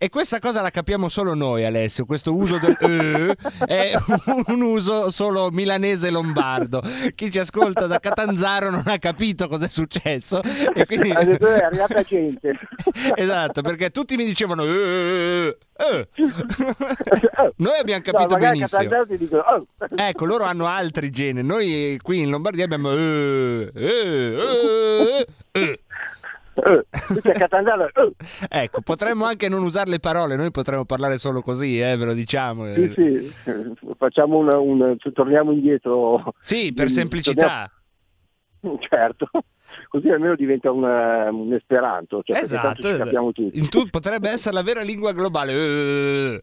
E 0.02 0.08
questa 0.08 0.40
cosa 0.40 0.60
la 0.62 0.70
capiamo 0.70 1.08
solo 1.08 1.32
noi, 1.32 1.64
Alessio. 1.64 2.04
Questo 2.06 2.34
uso 2.34 2.58
del 2.58 2.76
eh 2.82 3.36
è 3.68 3.92
un 4.48 4.60
uso 4.60 5.12
solo 5.12 5.52
milanese 5.52 6.10
lombardo. 6.10 6.82
Chi 7.14 7.30
ci 7.30 7.38
ascolta 7.38 7.86
da 7.86 8.00
Catanzaro 8.00 8.68
non 8.68 8.82
ha 8.86 8.98
capito 8.98 9.46
cosa 9.46 9.66
è 9.66 9.68
successo. 9.68 10.42
E 10.74 10.86
quindi... 10.90 11.12
Ha 11.12 11.22
detto, 11.22 11.46
"Eh, 11.46 11.60
è 11.60 11.62
arrivata 11.62 12.02
gente. 12.02 12.58
esatto, 13.14 13.62
perché 13.62 13.90
tutti 13.90 14.16
mi 14.16 14.24
dicevano 14.24 14.64
"Eh, 14.64 15.56
eh". 15.76 16.08
Noi 17.58 17.78
abbiamo 17.78 18.02
capito 18.02 18.32
No, 18.32 18.38
benissimo. 18.38 19.04
Dicono, 19.06 19.42
"Oh". 19.42 19.66
Ecco, 19.94 20.24
loro 20.24 20.42
hanno 20.42 20.66
altri 20.66 21.10
generi. 21.10 21.46
Noi 21.46 22.00
qui 22.02 22.22
in 22.22 22.30
Lombardia 22.30 22.64
abbiamo 22.64 22.90
"Eh, 26.54 26.70
eh, 26.70 26.84
eh, 27.14 27.30
eh". 27.30 27.32
Catanzaro, 27.32 27.88
"Oh". 27.94 28.12
Ecco, 28.48 28.80
potremmo 28.82 29.24
anche 29.24 29.48
non 29.48 29.62
usare 29.62 29.90
le 29.90 30.00
parole, 30.00 30.36
noi 30.36 30.50
potremmo 30.50 30.84
parlare 30.84 31.18
solo 31.18 31.40
così, 31.42 31.80
eh, 31.80 31.96
ve 31.96 32.04
lo 32.04 32.12
diciamo. 32.14 32.66
Sì, 32.72 32.92
sì, 32.94 33.34
eh, 33.44 33.72
facciamo 33.96 34.38
un, 34.38 34.48
un- 34.54 34.96
torniamo 35.12 35.52
indietro. 35.52 36.34
Sì, 36.40 36.72
per 36.72 36.90
semplicità. 36.90 37.70
torniamo- 38.60 38.78
Certo, 38.88 39.28
così 39.88 40.08
almeno 40.08 40.34
diventa 40.34 40.70
un, 40.70 40.84
eh, 40.84 41.28
un 41.28 41.52
esperanto, 41.52 42.22
cioè, 42.24 42.42
Esatto, 42.42 42.88
in 43.52 43.68
tu- 43.68 43.88
potrebbe 43.90 44.30
essere 44.30 44.54
la 44.54 44.62
vera 44.62 44.82
lingua 44.82 45.12
globale. 45.12 46.40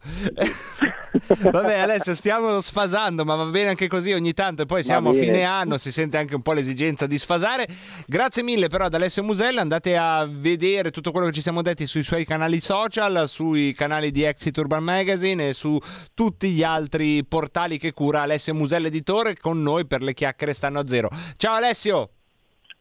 Vabbè, 1.50 1.78
Alessio, 1.78 2.14
stiamo 2.14 2.60
sfasando, 2.60 3.24
ma 3.24 3.34
va 3.34 3.44
bene 3.46 3.70
anche 3.70 3.88
così 3.88 4.12
ogni 4.12 4.32
tanto. 4.32 4.62
E 4.62 4.66
poi 4.66 4.82
siamo 4.82 5.10
a 5.10 5.14
fine 5.14 5.42
anno, 5.44 5.76
si 5.78 5.92
sente 5.92 6.16
anche 6.16 6.34
un 6.34 6.42
po' 6.42 6.52
l'esigenza 6.52 7.06
di 7.06 7.18
sfasare. 7.18 7.66
Grazie 8.06 8.42
mille, 8.42 8.68
però, 8.68 8.84
ad 8.84 8.94
Alessio 8.94 9.22
Musella. 9.22 9.60
Andate 9.60 9.96
a 9.96 10.26
vedere 10.28 10.90
tutto 10.90 11.10
quello 11.10 11.26
che 11.26 11.32
ci 11.32 11.42
siamo 11.42 11.62
detti 11.62 11.86
sui 11.86 12.02
suoi 12.02 12.24
canali 12.24 12.60
social, 12.60 13.28
sui 13.28 13.72
canali 13.72 14.10
di 14.10 14.22
Exit 14.22 14.56
Urban 14.56 14.82
Magazine 14.82 15.48
e 15.48 15.52
su 15.52 15.78
tutti 16.14 16.50
gli 16.50 16.62
altri 16.62 17.24
portali 17.24 17.78
che 17.78 17.92
cura 17.92 18.22
Alessio 18.22 18.54
Musella, 18.54 18.86
editore, 18.86 19.36
con 19.36 19.62
noi 19.62 19.86
per 19.86 20.02
le 20.02 20.14
chiacchiere 20.14 20.52
stanno 20.52 20.78
a 20.80 20.86
zero. 20.86 21.10
Ciao, 21.36 21.54
Alessio. 21.54 22.10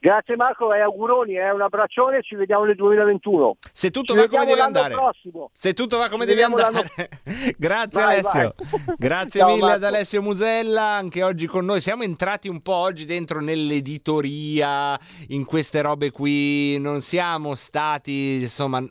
Grazie 0.01 0.37
Marco 0.37 0.73
e 0.73 0.79
auguroni, 0.79 1.33
eh, 1.35 1.51
un 1.51 1.61
abbraccione, 1.61 2.21
ci 2.21 2.35
vediamo 2.35 2.63
nel 2.63 2.75
2021. 2.75 3.57
Se 3.73 3.91
tutto 3.91 4.13
Ci 4.13 4.19
va 4.19 4.27
come 4.29 4.45
deve 4.45 4.61
andare. 4.61 4.93
prossimo. 4.93 5.51
Se 5.53 5.73
tutto 5.73 5.97
va 5.97 6.07
come 6.07 6.25
Ci 6.25 6.33
deve 6.33 6.47
vediamo 6.47 6.55
andare. 6.55 7.09
Grazie 7.59 8.01
Vai, 8.01 8.13
Alessio. 8.19 8.55
vai. 8.57 8.95
Grazie 8.97 9.39
Ciao, 9.41 9.49
mille 9.49 9.65
ad 9.65 9.81
Marco. 9.81 9.85
Alessio 9.87 10.21
Musella, 10.21 10.83
anche 10.83 11.21
oggi 11.21 11.47
con 11.47 11.65
noi. 11.65 11.81
Siamo 11.81 12.03
entrati 12.03 12.47
un 12.47 12.61
po' 12.61 12.75
oggi 12.75 13.03
dentro 13.03 13.41
nell'editoria, 13.41 14.97
in 15.27 15.43
queste 15.43 15.81
robe 15.81 16.11
qui. 16.11 16.77
Non 16.79 17.01
siamo 17.01 17.53
stati, 17.55 18.35
insomma, 18.39 18.81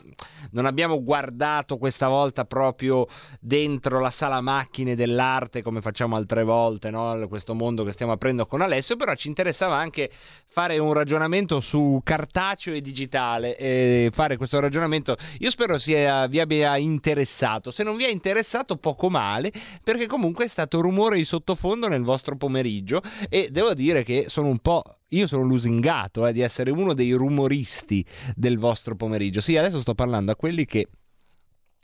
non 0.50 0.66
abbiamo 0.66 1.02
guardato 1.02 1.78
questa 1.78 2.08
volta 2.08 2.44
proprio 2.44 3.06
dentro 3.40 3.98
la 3.98 4.10
sala 4.10 4.42
macchine 4.42 4.94
dell'arte 4.94 5.62
come 5.62 5.80
facciamo 5.80 6.16
altre 6.16 6.44
volte, 6.44 6.90
no? 6.90 7.26
questo 7.28 7.54
mondo 7.54 7.82
che 7.82 7.92
stiamo 7.92 8.12
aprendo 8.12 8.44
con 8.44 8.60
Alessio, 8.60 8.96
però 8.96 9.14
ci 9.14 9.28
interessava 9.28 9.76
anche 9.76 10.10
fare 10.48 10.76
un 10.76 10.96
ragionamento 10.98 11.60
su 11.60 12.00
cartaceo 12.04 12.74
e 12.74 12.80
digitale 12.80 13.56
e 13.56 14.10
fare 14.12 14.36
questo 14.36 14.60
ragionamento 14.60 15.16
io 15.38 15.50
spero 15.50 15.78
sia, 15.78 16.26
vi 16.26 16.40
abbia 16.40 16.76
interessato. 16.76 17.70
Se 17.70 17.82
non 17.82 17.96
vi 17.96 18.04
è 18.04 18.10
interessato 18.10 18.76
poco 18.76 19.08
male 19.08 19.52
perché 19.82 20.06
comunque 20.06 20.44
è 20.44 20.48
stato 20.48 20.80
rumore 20.80 21.16
di 21.16 21.24
sottofondo 21.24 21.88
nel 21.88 22.02
vostro 22.02 22.36
pomeriggio 22.36 23.00
e 23.28 23.48
devo 23.50 23.74
dire 23.74 24.02
che 24.02 24.26
sono 24.28 24.48
un 24.48 24.58
po' 24.58 24.82
io 25.10 25.26
sono 25.26 25.44
lusingato 25.44 26.26
eh, 26.26 26.32
di 26.32 26.40
essere 26.40 26.70
uno 26.70 26.92
dei 26.92 27.12
rumoristi 27.12 28.04
del 28.34 28.58
vostro 28.58 28.94
pomeriggio. 28.96 29.40
Sì 29.40 29.56
adesso 29.56 29.80
sto 29.80 29.94
parlando 29.94 30.32
a 30.32 30.36
quelli 30.36 30.66
che 30.66 30.88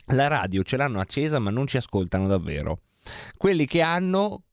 la 0.09 0.27
radio 0.27 0.61
ce 0.61 0.77
l'hanno 0.77 0.99
accesa 0.99 1.39
ma 1.39 1.49
non 1.49 1.65
ci 1.65 1.77
ascoltano 1.77 2.27
davvero. 2.27 2.81
Quelli 3.37 3.65
che 3.65 3.81
hanno 3.81 4.44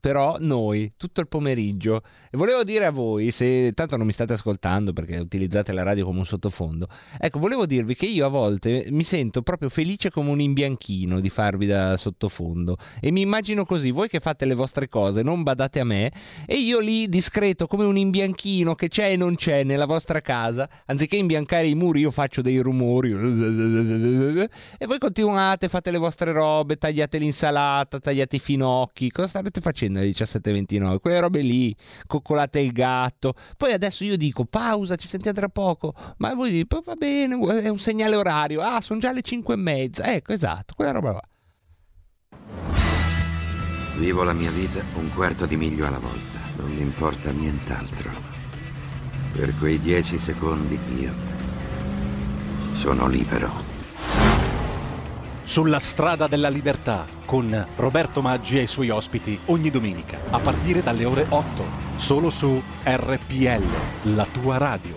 però 0.00 0.36
noi 0.40 0.94
tutto 0.96 1.20
il 1.20 1.28
pomeriggio 1.28 2.02
e 2.30 2.36
volevo 2.36 2.64
dire 2.64 2.86
a 2.86 2.90
voi 2.90 3.30
se 3.30 3.72
tanto 3.72 3.96
non 3.96 4.06
mi 4.06 4.12
state 4.12 4.32
ascoltando 4.32 4.92
perché 4.92 5.18
utilizzate 5.18 5.72
la 5.72 5.82
radio 5.82 6.06
come 6.06 6.18
un 6.20 6.26
sottofondo 6.26 6.88
ecco 7.18 7.38
volevo 7.38 7.66
dirvi 7.66 7.94
che 7.94 8.06
io 8.06 8.26
a 8.26 8.28
volte 8.28 8.86
mi 8.90 9.04
sento 9.04 9.42
proprio 9.42 9.68
felice 9.68 10.10
come 10.10 10.30
un 10.30 10.40
imbianchino 10.40 11.20
di 11.20 11.28
farvi 11.28 11.66
da 11.66 11.96
sottofondo. 11.96 12.76
E 13.00 13.10
mi 13.10 13.20
immagino 13.20 13.64
così 13.64 13.90
voi 13.90 14.08
che 14.08 14.20
fate 14.20 14.44
le 14.44 14.54
vostre 14.54 14.88
cose 14.88 15.22
non 15.22 15.42
badate 15.42 15.80
a 15.80 15.84
me 15.84 16.12
e 16.46 16.56
io 16.56 16.80
lì 16.80 17.08
discreto 17.08 17.66
come 17.66 17.84
un 17.84 17.96
imbianchino 17.96 18.74
che 18.74 18.88
c'è 18.88 19.12
e 19.12 19.16
non 19.16 19.34
c'è 19.34 19.62
nella 19.64 19.86
vostra 19.86 20.20
casa 20.20 20.68
anziché 20.86 21.16
imbiancare 21.16 21.66
i 21.66 21.74
muri 21.74 22.00
io 22.00 22.10
faccio 22.10 22.42
dei 22.42 22.58
rumori 22.58 23.10
e 23.10 24.86
voi 24.86 24.98
continuate 24.98 25.68
fate 25.68 25.90
le 25.90 25.98
vostre 25.98 26.32
robe 26.32 26.76
tagliate 26.76 27.18
l'insalata 27.18 27.98
tagliate 27.98 28.36
i 28.36 28.38
finocchi 28.38 29.10
cosa 29.10 29.28
state 29.28 29.60
facendo 29.60 29.89
alle 29.98 30.10
17.29 30.10 30.98
quelle 30.98 31.20
robe 31.20 31.40
lì 31.40 31.74
coccolate 32.06 32.60
il 32.60 32.72
gatto. 32.72 33.34
Poi 33.56 33.72
adesso 33.72 34.04
io 34.04 34.16
dico 34.16 34.44
pausa 34.44 34.96
ci 34.96 35.08
sentiamo 35.08 35.36
tra 35.36 35.48
poco. 35.48 35.94
Ma 36.18 36.34
voi 36.34 36.50
dite 36.50 36.66
"Poi 36.66 36.82
va 36.84 36.94
bene 36.94 37.38
è 37.62 37.68
un 37.68 37.78
segnale 37.78 38.16
orario. 38.16 38.60
Ah 38.60 38.80
sono 38.80 39.00
già 39.00 39.12
le 39.12 39.22
5 39.22 39.54
e 39.54 39.56
mezza. 39.56 40.04
Ecco 40.12 40.32
esatto 40.32 40.74
quella 40.74 40.92
roba 40.92 41.12
là. 41.12 41.22
Vivo 43.96 44.22
la 44.22 44.32
mia 44.32 44.50
vita 44.50 44.82
un 44.94 45.12
quarto 45.12 45.44
di 45.44 45.56
miglio 45.56 45.86
alla 45.86 45.98
volta, 45.98 46.38
non 46.56 46.72
mi 46.72 46.80
importa 46.80 47.30
nient'altro. 47.30 48.10
Per 49.32 49.54
quei 49.58 49.78
dieci 49.78 50.16
secondi 50.16 50.78
io 50.98 51.12
sono 52.72 53.06
libero. 53.08 53.69
Sulla 55.50 55.80
strada 55.80 56.28
della 56.28 56.48
libertà 56.48 57.04
con 57.24 57.66
Roberto 57.74 58.22
Maggi 58.22 58.56
e 58.56 58.62
i 58.62 58.66
suoi 58.68 58.88
ospiti 58.88 59.36
ogni 59.46 59.68
domenica 59.68 60.16
a 60.30 60.38
partire 60.38 60.80
dalle 60.80 61.04
ore 61.04 61.26
8 61.28 61.64
solo 61.96 62.30
su 62.30 62.62
RPL, 62.84 64.14
la 64.14 64.26
tua 64.30 64.58
radio. 64.58 64.96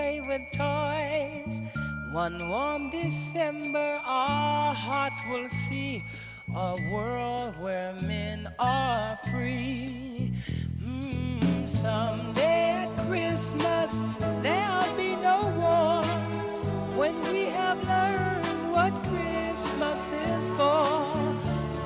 With 0.00 0.42
toys. 0.52 1.60
One 2.12 2.48
warm 2.48 2.90
December, 2.90 4.00
our 4.04 4.74
hearts 4.74 5.20
will 5.28 5.48
see 5.48 6.02
a 6.54 6.76
world 6.90 7.54
where 7.60 7.92
men 8.02 8.52
are 8.58 9.18
free. 9.30 10.32
Mm, 10.82 11.68
someday 11.68 12.86
at 12.86 12.96
Christmas, 13.06 14.02
there'll 14.42 14.96
be 14.96 15.16
no 15.16 15.38
wars 15.60 16.38
when 16.96 17.20
we 17.32 17.44
have 17.58 17.78
learned 17.86 18.72
what 18.72 18.92
Christmas 19.10 20.10
is 20.28 20.50
for. 20.56 20.96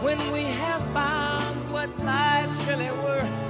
When 0.07 0.21
we 0.33 0.45
have 0.63 0.83
found 0.93 1.71
what 1.73 1.91
life's 1.99 2.61
really 2.69 2.93
worth, 3.03 3.44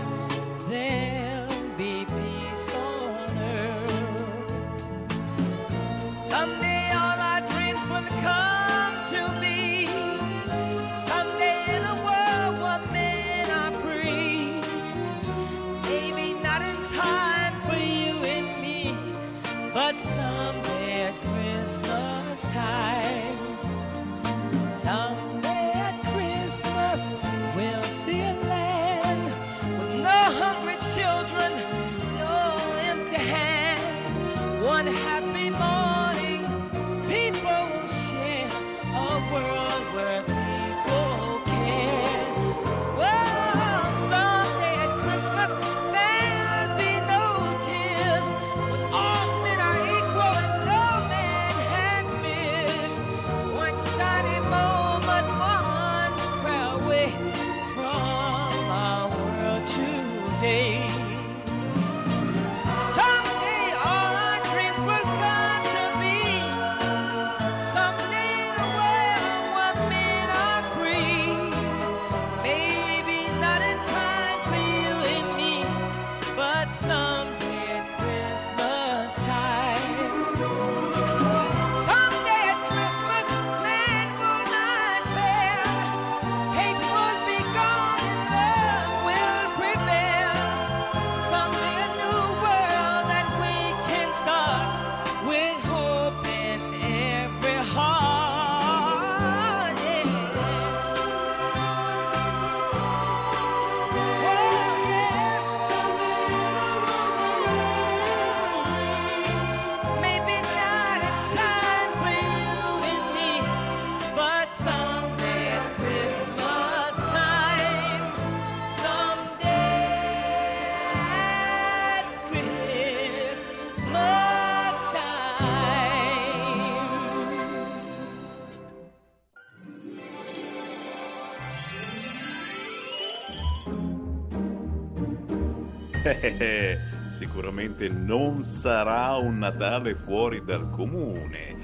Sicuramente 137.64 137.88
non 137.88 138.42
sarà 138.42 139.16
un 139.16 139.38
Natale 139.38 139.94
fuori 139.94 140.44
dal 140.44 140.68
comune, 140.68 141.56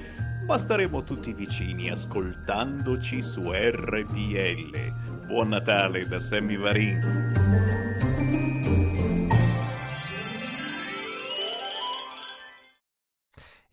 ma 0.47 0.57
staremo 0.57 1.03
tutti 1.03 1.31
vicini 1.31 1.91
ascoltandoci 1.91 3.21
su 3.21 3.51
RPL. 3.51 5.27
Buon 5.27 5.49
Natale 5.49 6.07
da 6.07 6.19
Sammy 6.19 6.57
Varin. 6.57 7.60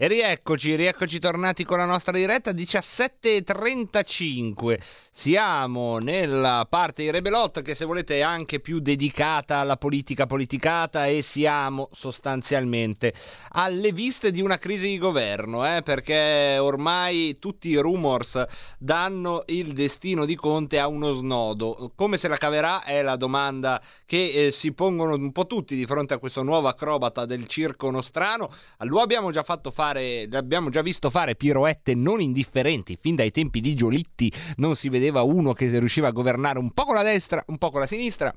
E 0.01 0.07
rieccoci, 0.07 0.76
rieccoci 0.76 1.18
tornati 1.18 1.64
con 1.64 1.78
la 1.78 1.84
nostra 1.84 2.12
diretta 2.12 2.53
17.35. 2.53 4.78
Siamo 5.11 5.99
nella 5.99 6.64
parte 6.70 7.03
di 7.03 7.11
Rebelot 7.11 7.62
che 7.62 7.74
se 7.74 7.84
volete 7.84 8.18
è 8.18 8.20
anche 8.20 8.61
più 8.61 8.78
dedicata 8.78 9.57
alla 9.57 9.76
politica 9.76 10.26
politicata 10.26 11.07
e 11.07 11.22
siamo 11.22 11.88
sostanzialmente 11.92 13.12
alle 13.49 13.90
viste 13.90 14.30
di 14.30 14.40
una 14.40 14.59
crisi 14.59 14.86
di 14.86 14.99
governo, 14.99 15.66
eh, 15.66 15.82
perché 15.82 16.59
ormai 16.61 17.40
tutti 17.40 17.68
i 17.68 17.78
rumors 17.78 18.44
danno 18.78 19.42
il 19.46 19.72
destino 19.72 20.26
di 20.26 20.36
Conte 20.36 20.78
a 20.78 20.86
uno 20.86 21.11
snodo. 21.11 21.90
Come 21.96 22.18
se 22.18 22.28
la 22.28 22.36
caverà 22.36 22.84
è 22.84 23.03
la 23.03 23.16
domanda 23.16 23.82
che 24.07 24.46
eh, 24.46 24.53
si 24.53 24.70
pongono 24.70 25.14
un 25.14 25.32
po' 25.32 25.49
tutti 25.49 25.74
di 25.74 25.86
fronte 25.86 26.14
a 26.14 26.18
questo 26.18 26.44
nuovo 26.44 26.68
acrobata 26.68 27.26
del 27.26 27.49
circo 27.49 27.90
nostrano. 27.90 28.49
Lo 28.82 29.01
abbiamo 29.01 29.32
già 29.32 29.42
fatto 29.42 29.72
fare 29.72 29.86
fare, 29.89 30.28
l'abbiamo 30.30 30.68
già 30.68 30.82
visto 30.82 31.09
fare 31.09 31.34
piroette 31.34 31.95
non 31.95 32.20
indifferenti, 32.20 32.99
fin 33.01 33.14
dai 33.14 33.30
tempi 33.30 33.61
di 33.61 33.74
Giolitti 33.74 34.30
non 34.57 34.76
si 34.76 34.89
vedeva 34.89 35.22
uno 35.22 35.53
che 35.53 35.66
riusciva 35.78 36.09
a 36.09 36.12
governare 36.12 36.59
un 36.59 36.72
po' 36.72 36.84
con 36.84 36.95
la 36.95 37.03
destra, 37.03 37.43
un 37.47 37.59
po' 37.59 37.70
con 37.70 37.80
la 37.80 37.86
sinistra. 37.86 38.34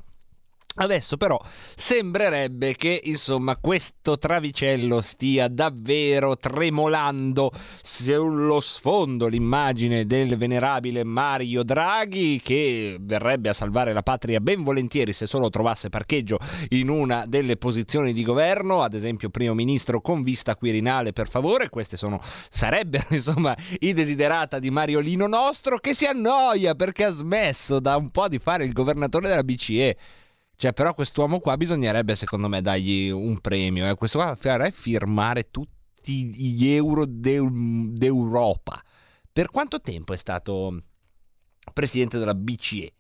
Adesso 0.74 1.18
però 1.18 1.38
sembrerebbe 1.76 2.76
che 2.76 3.02
insomma 3.04 3.58
questo 3.58 4.18
travicello 4.18 5.02
stia 5.02 5.50
davvero 5.50 6.38
tremolando 6.38 7.52
sullo 7.82 8.62
sfondo 8.62 9.28
l'immagine 9.28 10.06
del 10.06 10.38
venerabile 10.38 11.04
Mario 11.04 11.64
Draghi 11.64 12.40
che 12.42 12.96
verrebbe 13.02 13.50
a 13.50 13.54
salvare 13.54 13.92
la 13.92 14.02
patria 14.02 14.40
ben 14.40 14.64
volentieri 14.64 15.12
se 15.12 15.28
solo 15.28 15.50
trovasse 15.50 15.90
parcheggio 15.90 16.40
in 16.70 16.88
una 16.88 17.26
delle 17.28 17.58
posizioni 17.58 18.14
di 18.14 18.24
governo, 18.24 18.82
ad 18.82 18.94
esempio 18.94 19.30
primo 19.30 19.54
ministro 19.54 20.00
con 20.00 20.24
vista 20.24 20.56
quirinale 20.56 21.12
per 21.12 21.28
favore, 21.28 21.68
queste 21.68 21.98
sono, 21.98 22.22
sarebbero 22.50 23.08
insomma 23.12 23.54
i 23.80 23.92
desiderata 23.92 24.58
di 24.58 24.70
Mario 24.70 25.02
Lino 25.02 25.28
nostro 25.28 25.80
che 25.80 25.94
si 25.94 26.06
annoia 26.06 26.76
perché 26.76 27.04
ha 27.04 27.12
smesso 27.12 27.82
da 27.82 27.98
un 27.98 28.10
po' 28.10 28.30
di 28.30 28.40
fare 28.40 28.64
il 28.64 28.72
governatore 28.72 29.28
della 29.28 29.44
BCE. 29.44 29.98
Cioè, 30.62 30.74
però 30.74 30.94
quest'uomo 30.94 31.40
qua 31.40 31.58
bisognerebbe, 31.58 32.16
secondo 32.16 32.48
me, 32.48 32.62
dargli 32.62 33.10
un 33.10 33.40
premio. 33.40 33.90
Eh. 33.90 33.96
Questo 33.96 34.20
qua 34.20 34.36
farà 34.36 34.70
firmare 34.70 35.50
tutti 35.50 36.26
gli 36.26 36.68
euro 36.68 37.08
de- 37.08 37.50
d'Europa. 37.90 38.80
Per 39.32 39.50
quanto 39.50 39.82
tempo 39.82 40.14
è 40.14 40.18
stato 40.18 40.80
presidente 41.74 42.20
della 42.20 42.36
BCE? 42.36 42.94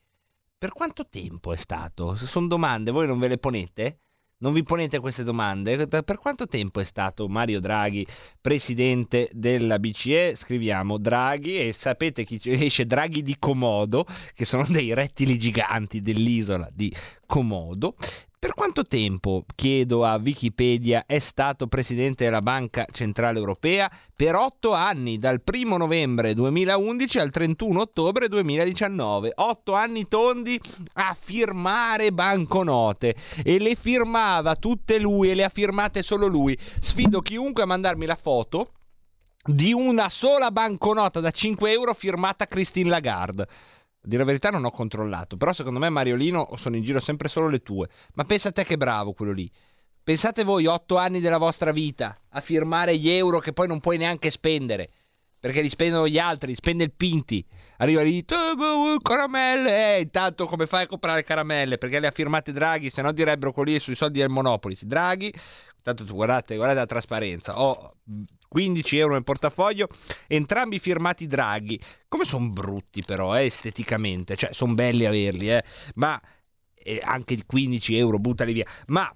Per 0.58 0.72
quanto 0.72 1.08
tempo 1.08 1.54
è 1.54 1.56
stato? 1.56 2.16
Sono 2.16 2.48
domande, 2.48 2.90
voi 2.90 3.06
non 3.06 3.20
ve 3.20 3.28
le 3.28 3.38
ponete? 3.38 4.00
Non 4.42 4.54
vi 4.54 4.64
ponete 4.64 5.00
queste 5.00 5.24
domande? 5.24 5.88
Per 5.88 6.18
quanto 6.18 6.48
tempo 6.48 6.80
è 6.80 6.84
stato 6.84 7.28
Mario 7.28 7.60
Draghi 7.60 8.06
presidente 8.42 9.30
della 9.34 9.78
BCE? 9.78 10.36
Scriviamo 10.36 10.98
Draghi 10.98 11.60
e 11.60 11.74
sapete 11.74 12.24
chi 12.24 12.42
esce 12.50 12.88
Draghi 12.88 13.22
di 13.22 13.36
Comodo, 13.38 14.04
che 14.34 14.46
sono 14.46 14.66
dei 14.68 14.96
rettili 14.96 15.38
giganti 15.38 16.02
dell'isola 16.02 16.68
di 16.74 16.92
Comodo. 17.28 17.96
Per 18.44 18.56
quanto 18.56 18.82
tempo, 18.82 19.46
chiedo 19.54 20.04
a 20.04 20.16
Wikipedia, 20.16 21.04
è 21.06 21.20
stato 21.20 21.68
presidente 21.68 22.24
della 22.24 22.42
Banca 22.42 22.88
Centrale 22.92 23.38
Europea? 23.38 23.88
Per 24.16 24.34
otto 24.34 24.74
anni, 24.74 25.20
dal 25.20 25.44
1 25.46 25.78
novembre 25.78 26.34
2011 26.34 27.20
al 27.20 27.30
31 27.30 27.82
ottobre 27.82 28.28
2019. 28.30 29.34
Otto 29.36 29.74
anni 29.74 30.08
tondi 30.08 30.60
a 30.94 31.16
firmare 31.18 32.12
banconote. 32.12 33.16
E 33.44 33.60
le 33.60 33.76
firmava 33.76 34.56
tutte 34.56 34.98
lui 34.98 35.30
e 35.30 35.36
le 35.36 35.44
ha 35.44 35.50
firmate 35.50 36.02
solo 36.02 36.26
lui. 36.26 36.58
Sfido 36.80 37.22
chiunque 37.22 37.62
a 37.62 37.68
mandarmi 37.68 38.08
la 38.08 38.18
foto 38.20 38.72
di 39.44 39.72
una 39.72 40.10
sola 40.10 40.50
banconota 40.50 41.20
da 41.20 41.30
5 41.30 41.72
euro 41.72 41.94
firmata 41.94 42.48
Christine 42.48 42.90
Lagarde. 42.90 43.48
A 44.04 44.08
dire 44.08 44.20
la 44.20 44.26
verità 44.26 44.50
non 44.50 44.66
ho 44.66 44.72
controllato, 44.72 45.38
però 45.38 45.54
secondo 45.54 45.78
me 45.78 45.90
Mariolino 45.90 46.50
sono 46.56 46.76
in 46.76 46.82
giro 46.82 47.00
sempre 47.00 47.28
solo 47.28 47.48
le 47.48 47.60
tue. 47.60 47.88
Ma 48.16 48.24
pensa 48.24 48.50
a 48.50 48.52
te 48.52 48.64
che 48.64 48.76
bravo 48.76 49.14
quello 49.14 49.32
lì. 49.32 49.50
Pensate 50.04 50.44
voi 50.44 50.66
otto 50.66 50.98
anni 50.98 51.20
della 51.20 51.38
vostra 51.38 51.72
vita 51.72 52.20
a 52.30 52.42
firmare 52.42 52.98
gli 52.98 53.10
euro 53.10 53.38
che 53.38 53.54
poi 53.54 53.68
non 53.68 53.80
puoi 53.80 53.98
neanche 53.98 54.32
spendere. 54.32 54.90
Perché 55.40 55.62
li 55.62 55.70
spendono 55.70 56.08
gli 56.08 56.18
altri, 56.18 56.50
li 56.50 56.56
spende 56.56 56.84
il 56.84 56.92
Pinti. 56.92 57.46
Arriva 57.78 58.02
lì, 58.02 58.26
caramelle. 59.02 59.96
Eh, 59.96 60.02
intanto 60.02 60.48
come 60.48 60.66
fai 60.66 60.84
a 60.84 60.88
comprare 60.88 61.24
caramelle? 61.24 61.78
Perché 61.78 62.00
le 62.00 62.08
ha 62.08 62.12
firmate 62.12 62.52
Draghi, 62.52 62.90
se 62.90 63.02
no 63.02 63.12
direbbero 63.12 63.52
quelli 63.52 63.78
sui 63.80 63.96
soldi 63.96 64.20
del 64.20 64.30
Monopoli. 64.30 64.78
Draghi, 64.82 65.34
intanto 65.78 66.06
tu 66.06 66.14
guardate, 66.14 66.56
guardate 66.56 66.80
la 66.80 66.86
trasparenza. 66.86 67.60
Ho 67.60 67.98
15 68.52 68.98
euro 68.98 69.14
nel 69.14 69.24
portafoglio, 69.24 69.88
entrambi 70.28 70.78
firmati 70.78 71.26
Draghi. 71.26 71.80
Come 72.10 72.26
sono 72.26 72.50
brutti 72.50 73.02
però, 73.02 73.38
eh, 73.38 73.46
esteticamente, 73.46 74.36
cioè 74.36 74.52
sono 74.52 74.74
belli 74.74 75.06
averli, 75.06 75.50
eh, 75.50 75.64
ma 75.96 76.22
eh, 76.76 77.00
anche 77.02 77.36
di 77.36 77.44
15 77.46 77.96
euro, 77.96 78.20
buttali 78.20 78.52
via. 78.52 78.66
Ma 78.88 79.10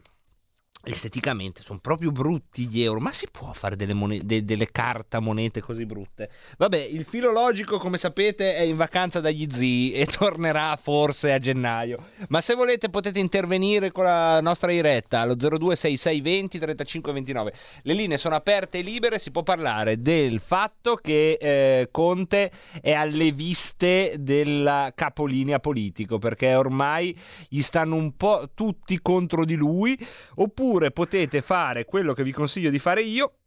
esteticamente 0.86 1.62
sono 1.62 1.80
proprio 1.80 2.12
brutti 2.12 2.68
gli 2.68 2.82
euro. 2.82 3.00
Ma 3.00 3.12
si 3.12 3.28
può 3.30 3.52
fare 3.54 3.76
delle, 3.76 3.94
monete, 3.94 4.26
de, 4.26 4.46
delle 4.46 4.72
carta 4.72 5.20
monete 5.20 5.62
così 5.62 5.86
brutte? 5.86 6.30
Vabbè 6.58 6.78
il 6.78 7.06
filologico 7.06 7.78
come 7.78 7.98
sapete 7.98 8.56
è 8.56 8.62
in 8.62 8.78
vacanza 8.78 9.20
dagli 9.20 9.48
zii 9.52 9.94
e 9.94 10.06
tornerà 10.12 10.78
forse 10.82 11.34
a 11.34 11.40
gennaio. 11.40 12.08
Ma 12.30 12.42
se 12.42 12.54
volete 12.54 12.90
potete 12.90 13.20
intervenire 13.20 13.92
con 13.92 14.06
la 14.06 14.40
nostra 14.42 14.70
diretta 14.70 15.22
allo 15.22 15.36
026620 15.36 16.60
3529 16.60 17.54
le 17.84 17.94
linee 17.94 18.18
sono 18.18 18.36
aperte 18.36 18.80
e 18.80 18.82
libere 18.82 19.20
si 19.20 19.32
può 19.32 19.44
parlare 19.44 20.02
del 20.02 20.40
fatto 20.40 20.96
che 20.96 21.38
eh, 21.40 21.90
Conte 21.92 22.52
è 22.82 22.92
alle 22.92 23.32
viste 23.32 24.16
della 24.20 24.92
capolinea 24.94 25.60
politico 25.60 26.18
perché 26.18 26.56
ormai 26.56 27.18
gli 27.50 27.62
stanno 27.62 27.96
un 27.96 28.16
po' 28.16 28.50
tutti 28.54 29.00
contro 29.02 29.46
di 29.46 29.56
lui 29.56 29.98
oppure 30.36 30.75
oppure 30.76 30.92
potete 30.92 31.42
fare 31.42 31.86
quello 31.86 32.14
che 32.14 32.24
vi 32.24 32.34
consiglio 32.34 32.70
di 32.70 32.80
fare 32.80 33.02
io 33.02 33.38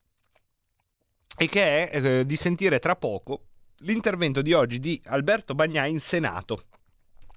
e 1.37 1.47
che 1.47 1.91
è 1.91 2.03
eh, 2.03 2.27
di 2.27 2.37
sentire 2.37 2.79
tra 2.79 2.97
poco 2.97 3.43
l'intervento 3.81 4.41
di 4.41 4.55
oggi 4.55 4.81
di 4.81 5.01
Alberto 5.05 5.55
Bagnai 5.55 5.91
in 5.91 6.01
Senato. 6.01 6.65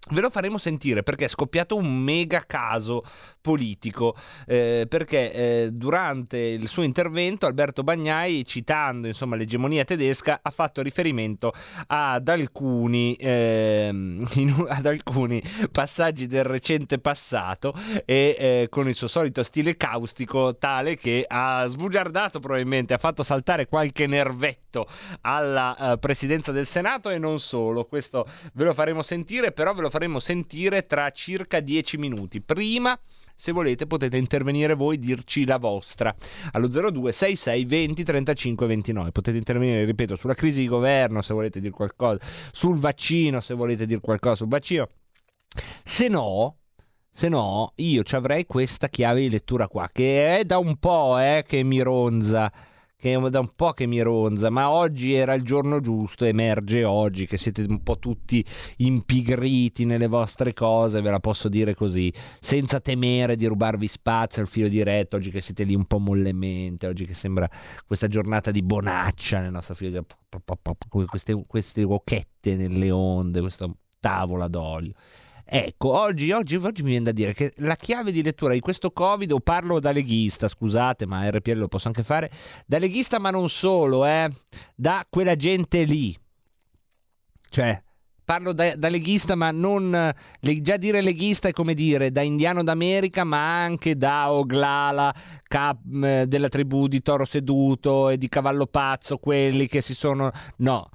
Ve 0.10 0.20
lo 0.20 0.32
faremo 0.32 0.58
sentire 0.58 1.04
perché 1.04 1.26
è 1.26 1.28
scoppiato 1.28 1.76
un 1.76 1.96
mega 1.96 2.44
caso 2.48 3.06
politico, 3.40 4.16
eh, 4.48 4.88
perché 4.90 5.32
eh, 5.32 5.70
durante 5.72 6.40
il 6.40 6.68
suo 6.68 6.82
intervento 6.82 7.46
Alberto 7.46 7.84
Bagnai, 7.84 8.44
citando 8.44 9.06
insomma, 9.06 9.36
l'egemonia 9.36 9.84
tedesca, 9.84 10.40
ha 10.42 10.50
fatto 10.50 10.82
riferimento 10.82 11.54
ad 11.88 12.28
alcuni, 12.28 13.14
eh, 13.14 13.90
in, 13.92 14.66
ad 14.68 14.88
alcuni 14.88 15.42
passaggi 15.72 16.26
del 16.26 16.46
recente 16.46 16.98
passato 16.98 17.74
e 18.04 18.36
eh, 18.38 18.68
con 18.70 18.90
il 18.90 18.96
suo 18.96 19.08
solito 19.08 19.44
stile 19.44 19.78
caustico 19.78 20.58
tale 20.58 20.98
che 20.98 21.24
ha 21.28 21.66
sbugiardato 21.68 22.40
probabilmente, 22.40 22.96
ha 22.96 22.98
fatto 22.98 23.22
saltare 23.22 23.68
qualche 23.68 24.08
nervetto 24.08 24.88
alla 25.22 25.76
uh, 25.78 26.00
presidenza 26.00 26.52
del 26.52 26.66
Senato 26.66 27.10
e 27.10 27.20
non 27.20 27.40
solo. 27.40 27.86
Questo 27.86 28.26
ve 28.54 28.64
lo 28.64 28.74
faremo 28.74 29.04
sentire, 29.04 29.52
però 29.52 29.74
ve 29.74 29.82
lo 29.82 29.90
faremo 29.92 30.18
sentire 30.18 30.88
tra 30.88 31.12
circa 31.12 31.60
10 31.60 31.98
minuti. 31.98 32.42
Prima 32.42 33.00
se 33.36 33.52
volete 33.52 33.86
potete 33.86 34.18
intervenire 34.18 34.74
voi, 34.74 34.98
dirci 34.98 35.46
la 35.46 35.58
vostra 35.58 36.16
allo 36.52 36.68
02 36.68 37.12
66 37.12 37.66
20 37.66 38.04
35 38.04 38.68
29. 38.68 39.12
Potete 39.12 39.38
intervenire, 39.38 39.86
ripeto, 39.86 40.16
sulla 40.16 40.34
crisi 40.34 40.62
di 40.62 40.68
governo 40.68 41.22
se 41.22 41.34
volete 41.34 41.60
dire 41.60 41.74
qualcosa, 41.74 42.20
sul 42.52 42.80
vaccino 42.80 43.40
se 43.40 43.54
volete 43.54 43.86
dire 43.86 44.00
qualcosa 44.00 44.36
sul 44.36 44.48
vaccino. 44.48 44.88
Se 45.84 46.08
no, 46.08 46.58
se 47.12 47.28
no, 47.30 47.74
io 47.76 48.04
ci 48.04 48.16
avrei 48.16 48.46
questa 48.46 48.88
chiave 48.88 49.22
di 49.22 49.30
lettura 49.30 49.68
qua, 49.68 49.90
che 49.92 50.40
è 50.40 50.44
da 50.46 50.58
un 50.58 50.78
po' 50.78 51.18
eh, 51.20 51.44
che 51.46 51.62
mi 51.62 51.82
ronza 51.82 52.52
che 53.02 53.16
è 53.16 53.30
da 53.32 53.40
un 53.40 53.50
po' 53.56 53.74
che 53.74 53.88
mi 53.88 54.00
ronza, 54.00 54.52
ma 54.52 54.70
oggi 54.70 55.14
era 55.14 55.34
il 55.34 55.42
giorno 55.42 55.80
giusto, 55.80 56.24
emerge 56.24 56.84
oggi 56.84 57.26
che 57.26 57.36
siete 57.36 57.64
un 57.64 57.82
po' 57.82 57.98
tutti 57.98 58.46
impigriti 58.78 59.86
nelle 59.86 60.06
vostre 60.06 60.54
cose, 60.54 61.02
ve 61.02 61.10
la 61.10 61.20
posso 61.20 61.50
dire 61.50 61.74
così, 61.74 62.14
senza 62.40 62.80
temere 62.80 63.36
di 63.36 63.48
rubarvi 63.48 63.88
spazio 63.88 64.44
al 64.44 64.48
filo 64.48 64.68
diretto, 64.68 65.16
oggi 65.16 65.32
che 65.32 65.42
siete 65.42 65.64
lì 65.64 65.74
un 65.74 65.86
po' 65.86 65.98
mollemente, 65.98 66.86
oggi 66.86 67.08
che 67.08 67.16
sembra 67.16 67.50
questa 67.88 68.08
giornata 68.08 68.52
di 68.52 68.62
bonaccia 68.62 69.40
nel 69.40 69.52
nostro 69.52 69.74
filo 69.74 69.90
diretto, 69.90 70.16
queste, 71.08 71.44
queste 71.48 71.84
occhette 71.84 72.56
nelle 72.56 72.92
onde, 72.92 73.42
questa 73.42 73.68
tavola 74.00 74.48
d'olio. 74.48 74.94
Ecco, 75.46 75.92
oggi, 75.92 76.32
oggi, 76.32 76.56
oggi, 76.56 76.84
mi 76.84 76.90
viene 76.90 77.06
da 77.06 77.12
dire 77.12 77.34
che 77.34 77.52
la 77.58 77.76
chiave 77.76 78.12
di 78.12 78.24
lettura 78.24 78.54
di 78.54 78.60
questo 78.60 78.92
Covid, 78.92 79.32
o 79.32 79.40
parlo 79.40 79.80
da 79.80 79.92
leghista, 79.92 80.48
scusate, 80.48 81.06
ma 81.06 81.30
RPL 81.30 81.58
lo 81.58 81.68
posso 81.68 81.88
anche 81.88 82.04
fare, 82.04 82.32
da 82.66 82.78
leghista 82.78 83.20
ma 83.20 83.30
non 83.30 83.50
solo, 83.50 84.06
eh, 84.06 84.30
da 84.76 85.06
quella 85.10 85.36
gente 85.36 85.84
lì. 85.84 86.18
Cioè, 87.50 87.82
parlo 88.24 88.54
da, 88.54 88.76
da 88.76 88.88
leghista, 88.88 89.36
ma 89.36 89.52
non 89.52 89.92
le- 90.40 90.62
già 90.62 90.78
dire 90.78 91.02
leghista 91.02 91.50
è 91.50 91.52
come 91.52 91.74
dire 91.74 92.12
da 92.12 92.22
indiano 92.22 92.64
d'America, 92.64 93.26
ma 93.26 93.62
anche 93.62 93.98
da 93.98 94.32
Oglala, 94.32 95.14
cap- 95.44 95.84
eh, 96.04 96.26
della 96.28 96.48
tribù 96.48 96.88
di 96.88 97.02
Toro 97.02 97.26
Seduto 97.26 98.08
e 98.10 98.18
di 98.18 98.30
Cavallo 98.30 98.68
Pazzo, 98.68 99.18
quelli 99.18 99.68
che 99.68 99.82
si 99.82 99.94
sono. 99.94 100.32
No. 100.58 100.88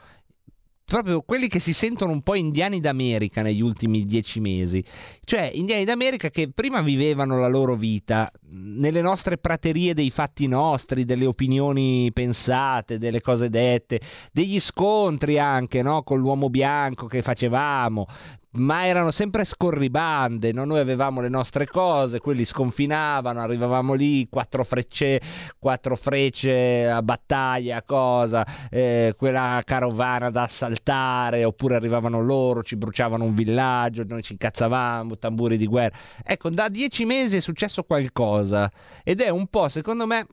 Proprio 0.88 1.22
quelli 1.22 1.48
che 1.48 1.58
si 1.58 1.72
sentono 1.72 2.12
un 2.12 2.22
po' 2.22 2.36
indiani 2.36 2.78
d'America 2.78 3.42
negli 3.42 3.60
ultimi 3.60 4.04
dieci 4.04 4.38
mesi, 4.38 4.84
cioè 5.24 5.50
indiani 5.52 5.84
d'America 5.84 6.30
che 6.30 6.48
prima 6.54 6.80
vivevano 6.80 7.40
la 7.40 7.48
loro 7.48 7.74
vita 7.74 8.30
nelle 8.50 9.00
nostre 9.00 9.36
praterie 9.36 9.94
dei 9.94 10.10
fatti 10.10 10.46
nostri, 10.46 11.04
delle 11.04 11.26
opinioni 11.26 12.12
pensate, 12.12 12.98
delle 12.98 13.20
cose 13.20 13.50
dette, 13.50 14.00
degli 14.30 14.60
scontri 14.60 15.40
anche 15.40 15.82
no? 15.82 16.04
con 16.04 16.20
l'uomo 16.20 16.48
bianco 16.50 17.08
che 17.08 17.20
facevamo, 17.20 18.06
ma 18.52 18.86
erano 18.86 19.10
sempre 19.10 19.44
scorribande, 19.44 20.52
no? 20.52 20.64
noi 20.64 20.78
avevamo 20.78 21.20
le 21.20 21.28
nostre 21.28 21.66
cose, 21.66 22.20
quelli 22.20 22.44
sconfinavano, 22.44 23.40
arrivavamo 23.40 23.92
lì, 23.92 24.26
quattro 24.28 24.64
frecce, 24.64 25.20
quattro 25.58 25.96
frecce 25.96 26.88
a 26.88 27.02
battaglia, 27.02 27.82
cosa, 27.82 28.46
eh, 28.70 29.14
quella 29.16 29.60
carovana 29.64 30.30
da 30.30 30.42
assaltare, 30.42 31.44
oppure 31.44 31.76
arrivavano 31.76 32.22
loro, 32.22 32.62
ci 32.62 32.76
bruciavano 32.76 33.24
un 33.24 33.34
villaggio, 33.34 34.04
noi 34.06 34.22
ci 34.22 34.32
incazzavamo, 34.32 35.18
tamburi 35.18 35.56
di 35.56 35.66
guerra. 35.66 35.96
Ecco, 36.24 36.50
da 36.50 36.68
dieci 36.68 37.04
mesi 37.04 37.36
è 37.36 37.40
successo 37.40 37.82
qualcosa 37.82 38.70
ed 39.04 39.20
è 39.20 39.28
un 39.28 39.48
po', 39.48 39.68
secondo 39.68 40.06
me, 40.06 40.26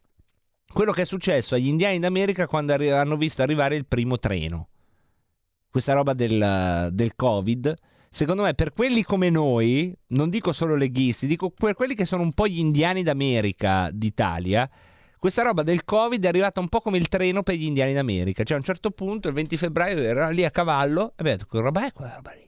quello 0.71 0.91
che 0.91 1.03
è 1.03 1.05
successo 1.05 1.55
agli 1.55 1.67
indiani 1.67 1.99
d'America 1.99 2.47
quando 2.47 2.73
arri- 2.73 2.89
hanno 2.89 3.17
visto 3.17 3.41
arrivare 3.41 3.75
il 3.75 3.85
primo 3.85 4.17
treno. 4.17 4.69
Questa 5.69 5.93
roba 5.93 6.13
del, 6.13 6.89
del 6.91 7.15
Covid 7.15 7.75
secondo 8.13 8.43
me 8.43 8.53
per 8.53 8.73
quelli 8.73 9.03
come 9.03 9.31
noi, 9.31 9.91
non 10.09 10.29
dico 10.29 10.51
solo 10.51 10.75
leghisti, 10.75 11.25
dico 11.25 11.49
per 11.49 11.73
quelli 11.73 11.95
che 11.95 12.05
sono 12.05 12.21
un 12.21 12.33
po' 12.33 12.47
gli 12.47 12.59
indiani 12.59 13.01
d'America 13.01 13.89
d'Italia, 13.91 14.69
questa 15.17 15.41
roba 15.41 15.63
del 15.63 15.83
Covid 15.83 16.23
è 16.23 16.27
arrivata 16.27 16.59
un 16.59 16.69
po' 16.69 16.79
come 16.79 16.99
il 16.99 17.07
treno 17.07 17.41
per 17.41 17.55
gli 17.55 17.63
indiani 17.63 17.93
d'America. 17.93 18.43
Cioè 18.43 18.55
a 18.55 18.59
un 18.59 18.65
certo 18.65 18.91
punto, 18.91 19.29
il 19.29 19.33
20 19.33 19.57
febbraio, 19.57 19.97
era 19.97 20.29
lì 20.29 20.45
a 20.45 20.51
cavallo 20.51 21.09
e 21.09 21.13
abbiamo 21.17 21.37
detto, 21.37 21.49
che 21.49 21.59
roba 21.59 21.87
è 21.87 21.91
quella 21.91 22.13
roba 22.13 22.31
lì? 22.33 22.47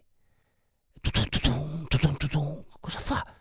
Cosa 2.80 3.00
fa? 3.00 3.35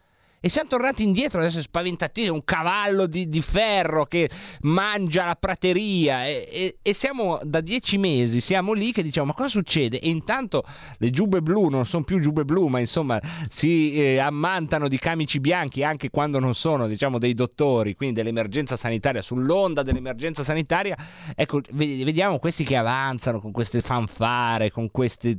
E 0.45 0.51
siamo 0.51 0.69
tornati 0.69 1.03
indietro, 1.03 1.41
adesso 1.41 1.63
spaventatissimo, 1.63 2.35
un 2.35 2.45
cavallo 2.45 3.07
di, 3.07 3.31
di 3.31 3.41
ferro 3.41 4.05
che 4.05 4.29
mangia 4.61 5.25
la 5.25 5.37
prateria 5.37 6.27
e, 6.27 6.47
e- 6.53 6.77
e 6.83 6.93
siamo 6.93 7.41
da 7.45 7.63
dieci 7.63 7.97
mesi, 7.97 8.43
siamo 8.43 8.75
lì 8.75 8.93
che 8.93 9.03
diciamo 9.03 9.29
ma 9.29 9.33
cosa 9.33 9.49
succede? 9.49 9.99
E 9.99 10.11
intanto 10.11 10.63
le 10.99 11.09
giubbe 11.09 11.41
blu 11.41 11.71
non 11.71 11.87
sono 11.87 12.05
più 12.05 12.21
giubbe 12.21 12.45
blu, 12.45 12.67
ma 12.67 12.79
insomma 12.79 13.19
si 13.49 13.95
eh, 13.99 14.19
ammantano 14.19 14.87
di 14.87 14.99
camici 14.99 15.41
bianchi 15.41 15.83
anche 15.83 16.11
quando 16.11 16.39
non 16.39 16.55
sono 16.55 16.89
diciamo 16.89 17.19
dei 17.19 17.33
dottori, 17.33 17.95
quindi 17.95 18.17
dell'emergenza 18.17 18.77
sanitaria, 18.77 19.23
sull'onda 19.23 19.83
dell'emergenza 19.83 20.45
sanitaria, 20.45 20.95
ecco, 21.35 21.63
ve- 21.71 22.05
vediamo 22.05 22.39
questi 22.39 22.65
che 22.65 22.77
avanzano 22.77 23.41
con 23.41 23.51
queste 23.51 23.81
fanfare, 23.81 24.71
con 24.71 24.91
queste 24.91 25.39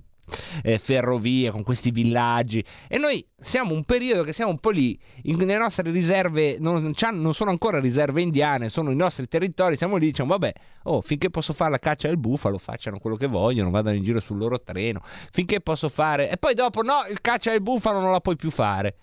eh, 0.64 0.78
ferrovie, 0.78 1.52
con 1.52 1.64
questi 1.64 1.92
villaggi. 1.92 2.64
E 2.88 2.98
noi 2.98 3.26
siamo 3.40 3.74
un 3.74 3.84
periodo 3.84 4.24
che 4.24 4.34
siamo 4.34 4.52
un 4.52 4.60
po' 4.60 4.70
lì, 4.70 5.00
in- 5.24 5.38
le 5.38 5.58
nostre 5.58 5.92
riserve 5.92 6.58
non, 6.60 6.94
non 7.14 7.34
sono 7.34 7.50
ancora 7.50 7.80
riserve 7.80 8.22
indiane, 8.22 8.70
sono 8.70 8.92
i 8.92 8.96
nostri 8.96 9.28
territori, 9.28 9.78
siamo 9.78 9.98
lì, 9.98 10.08
diciamo 10.08 10.30
vabbè, 10.30 10.54
oh, 10.84 11.02
finché 11.02 11.30
posso 11.30 11.54
fare 11.54 11.72
la 11.72 11.80
caccia 11.80 12.08
del 12.08 12.18
bufalo, 12.18 12.58
facciano 12.58 13.00
quello 13.00 13.16
che 13.16 13.28
vogliono, 13.28 13.70
vadano 13.70 13.96
in 13.96 14.04
giro 14.04 14.20
sul 14.20 14.38
loro 14.38 14.62
treno, 14.62 15.02
finché 15.32 15.62
posso 15.62 15.90
fare... 15.90 16.30
E 16.30 16.38
poi 16.38 16.54
dopo 16.54 16.82
no, 16.82 17.04
il 17.10 17.22
caccia 17.22 17.52
del 17.52 17.62
bufalo 17.62 18.00
non 18.00 18.12
la 18.12 18.22
puoi 18.22 18.36
più 18.36 18.50
fare. 18.50 18.98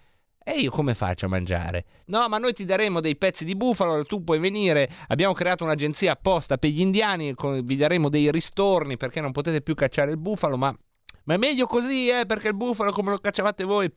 E 0.45 0.59
io 0.59 0.71
come 0.73 0.95
faccio 0.95 1.27
a 1.27 1.29
mangiare? 1.29 1.85
No, 2.07 2.29
ma 2.29 2.37
noi 2.39 2.53
ti 2.53 2.65
daremo 2.65 3.01
dei 3.01 3.17
pezzi 3.17 3.45
di 3.45 3.55
bufalo, 3.55 4.05
tu 4.05 4.25
puoi 4.25 4.41
venire, 4.41 4.91
abbiamo 5.07 5.35
creato 5.35 5.63
un'agenzia 5.63 6.13
apposta 6.13 6.59
per 6.59 6.71
gli 6.71 6.81
indiani, 6.81 7.33
vi 7.63 7.77
daremo 7.77 8.09
dei 8.09 8.29
ristorni 8.33 8.97
perché 8.97 9.21
non 9.21 9.31
potete 9.31 9.61
più 9.61 9.77
cacciare 9.77 10.11
il 10.11 10.19
bufalo, 10.19 10.57
ma, 10.57 10.77
ma 11.25 11.35
è 11.35 11.37
meglio 11.37 11.67
così, 11.67 12.09
eh, 12.09 12.25
perché 12.27 12.49
il 12.49 12.55
bufalo 12.55 12.93
come 12.93 13.11
lo 13.11 13.19
cacciavate 13.19 13.65
voi 13.65 13.93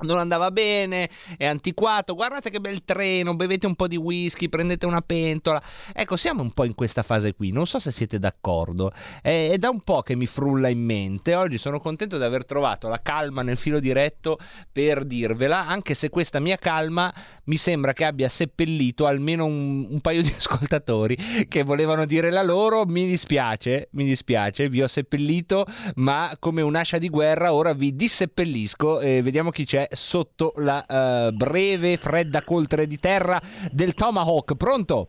non 0.00 0.18
andava 0.18 0.50
bene, 0.50 1.08
è 1.36 1.46
antiquato, 1.46 2.14
guardate 2.14 2.50
che 2.50 2.60
bel 2.60 2.84
treno, 2.84 3.34
bevete 3.34 3.66
un 3.66 3.74
po' 3.74 3.86
di 3.86 3.96
whisky, 3.96 4.48
prendete 4.48 4.86
una 4.86 5.00
pentola. 5.00 5.62
Ecco, 5.92 6.16
siamo 6.16 6.42
un 6.42 6.52
po' 6.52 6.64
in 6.64 6.74
questa 6.74 7.02
fase 7.02 7.34
qui, 7.34 7.52
non 7.52 7.66
so 7.66 7.78
se 7.78 7.92
siete 7.92 8.18
d'accordo, 8.18 8.92
è, 9.22 9.50
è 9.52 9.58
da 9.58 9.70
un 9.70 9.80
po' 9.80 10.02
che 10.02 10.16
mi 10.16 10.26
frulla 10.26 10.68
in 10.68 10.84
mente, 10.84 11.34
oggi 11.34 11.58
sono 11.58 11.78
contento 11.78 12.18
di 12.18 12.24
aver 12.24 12.44
trovato 12.44 12.88
la 12.88 13.00
calma 13.00 13.42
nel 13.42 13.56
filo 13.56 13.80
diretto 13.80 14.38
per 14.70 15.04
dirvela, 15.04 15.66
anche 15.66 15.94
se 15.94 16.08
questa 16.08 16.40
mia 16.40 16.56
calma 16.56 17.12
mi 17.44 17.56
sembra 17.56 17.92
che 17.92 18.04
abbia 18.04 18.28
seppellito 18.28 19.06
almeno 19.06 19.44
un, 19.44 19.86
un 19.90 20.00
paio 20.00 20.22
di 20.22 20.32
ascoltatori 20.36 21.16
che 21.48 21.62
volevano 21.62 22.04
dire 22.04 22.30
la 22.30 22.42
loro, 22.42 22.84
mi 22.84 23.06
dispiace, 23.06 23.88
mi 23.92 24.04
dispiace, 24.04 24.68
vi 24.68 24.82
ho 24.82 24.88
seppellito, 24.88 25.66
ma 25.96 26.36
come 26.38 26.62
un'ascia 26.62 26.98
di 26.98 27.08
guerra 27.08 27.52
ora 27.52 27.72
vi 27.72 27.94
disseppellisco 27.94 29.00
e 29.00 29.22
vediamo 29.22 29.50
chi 29.50 29.64
c'è 29.64 29.83
sotto 29.90 30.52
la 30.56 30.84
eh, 30.84 31.32
breve, 31.32 31.96
fredda 31.96 32.42
coltre 32.42 32.86
di 32.86 32.98
terra 32.98 33.40
del 33.70 33.94
Tomahawk. 33.94 34.54
Pronto? 34.56 35.08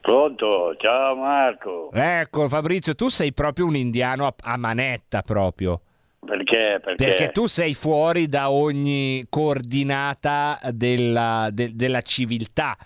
Pronto, 0.00 0.74
ciao 0.78 1.14
Marco. 1.14 1.90
Ecco 1.92 2.48
Fabrizio, 2.48 2.94
tu 2.94 3.08
sei 3.08 3.32
proprio 3.32 3.66
un 3.66 3.76
indiano 3.76 4.26
a, 4.26 4.34
a 4.40 4.56
manetta 4.56 5.22
proprio. 5.22 5.80
Perché? 6.24 6.80
Perché? 6.82 7.04
Perché 7.04 7.30
tu 7.32 7.46
sei 7.46 7.74
fuori 7.74 8.28
da 8.28 8.50
ogni 8.50 9.26
coordinata 9.28 10.58
della, 10.70 11.48
de- 11.52 11.74
della 11.74 12.02
civiltà, 12.02 12.76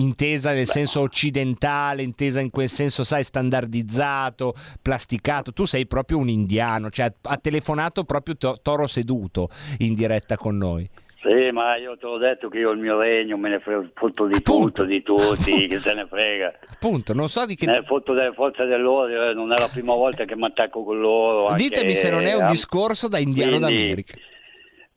intesa 0.00 0.52
nel 0.52 0.66
senso 0.68 1.00
occidentale, 1.00 2.02
intesa 2.02 2.40
in 2.40 2.50
quel 2.50 2.68
senso, 2.68 3.04
sai, 3.04 3.24
standardizzato, 3.24 4.54
plasticato. 4.82 5.52
Tu 5.52 5.64
sei 5.64 5.86
proprio 5.86 6.18
un 6.18 6.28
indiano, 6.28 6.90
cioè 6.90 7.12
ha 7.22 7.36
telefonato 7.36 8.04
proprio 8.04 8.36
to- 8.36 8.58
Toro 8.62 8.86
Seduto 8.86 9.48
in 9.78 9.94
diretta 9.94 10.36
con 10.36 10.56
noi. 10.56 10.88
Sì, 11.20 11.50
ma 11.50 11.76
io 11.76 11.96
te 11.98 12.06
l'ho 12.06 12.16
detto 12.16 12.48
che 12.48 12.58
io 12.58 12.70
il 12.70 12.78
mio 12.78 12.96
regno 12.96 13.36
me 13.36 13.48
ne 13.50 13.58
frego 13.58 13.88
fotto 13.94 14.26
di 14.28 14.40
tutto, 14.40 14.84
di 14.84 15.02
tutti, 15.02 15.66
che 15.66 15.80
se 15.80 15.92
ne 15.92 16.06
frega. 16.08 16.54
Appunto, 16.70 17.12
non 17.12 17.28
so 17.28 17.44
di 17.44 17.56
che... 17.56 17.66
Ne 17.66 17.82
fotto 17.84 18.12
delle 18.14 18.32
forze 18.32 18.64
dell'ordine, 18.66 19.34
non 19.34 19.52
è 19.52 19.58
la 19.58 19.68
prima 19.68 19.94
volta 19.94 20.24
che 20.24 20.36
mi 20.36 20.44
attacco 20.44 20.84
con 20.84 21.00
loro. 21.00 21.48
anche- 21.48 21.62
Ditemi 21.64 21.96
se 21.96 22.10
non 22.10 22.24
è 22.24 22.34
un 22.34 22.46
discorso 22.46 23.08
da 23.08 23.18
indiano 23.18 23.58
quindi- 23.58 23.76
d'America. 23.76 24.16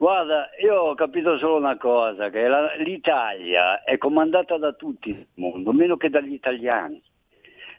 Guarda, 0.06 0.50
io 0.60 0.82
ho 0.82 0.96
capito 0.96 1.38
solo 1.38 1.58
una 1.58 1.78
cosa, 1.78 2.32
che 2.32 2.48
la- 2.48 2.74
l'Italia 2.78 3.84
è 3.84 4.00
comandata 4.00 4.58
da 4.58 4.74
tutti 4.74 5.12
nel 5.12 5.28
mondo, 5.36 5.72
meno 5.74 5.96
che 5.96 6.10
dagli 6.10 6.34
italiani. 6.34 7.00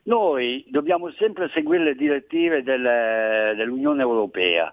Noi 0.04 0.64
dobbiamo 0.68 1.10
sempre 1.18 1.50
seguire 1.52 1.82
le 1.82 1.94
direttive 1.96 2.62
del- 2.62 3.56
dell'Unione 3.56 4.02
Europea. 4.02 4.72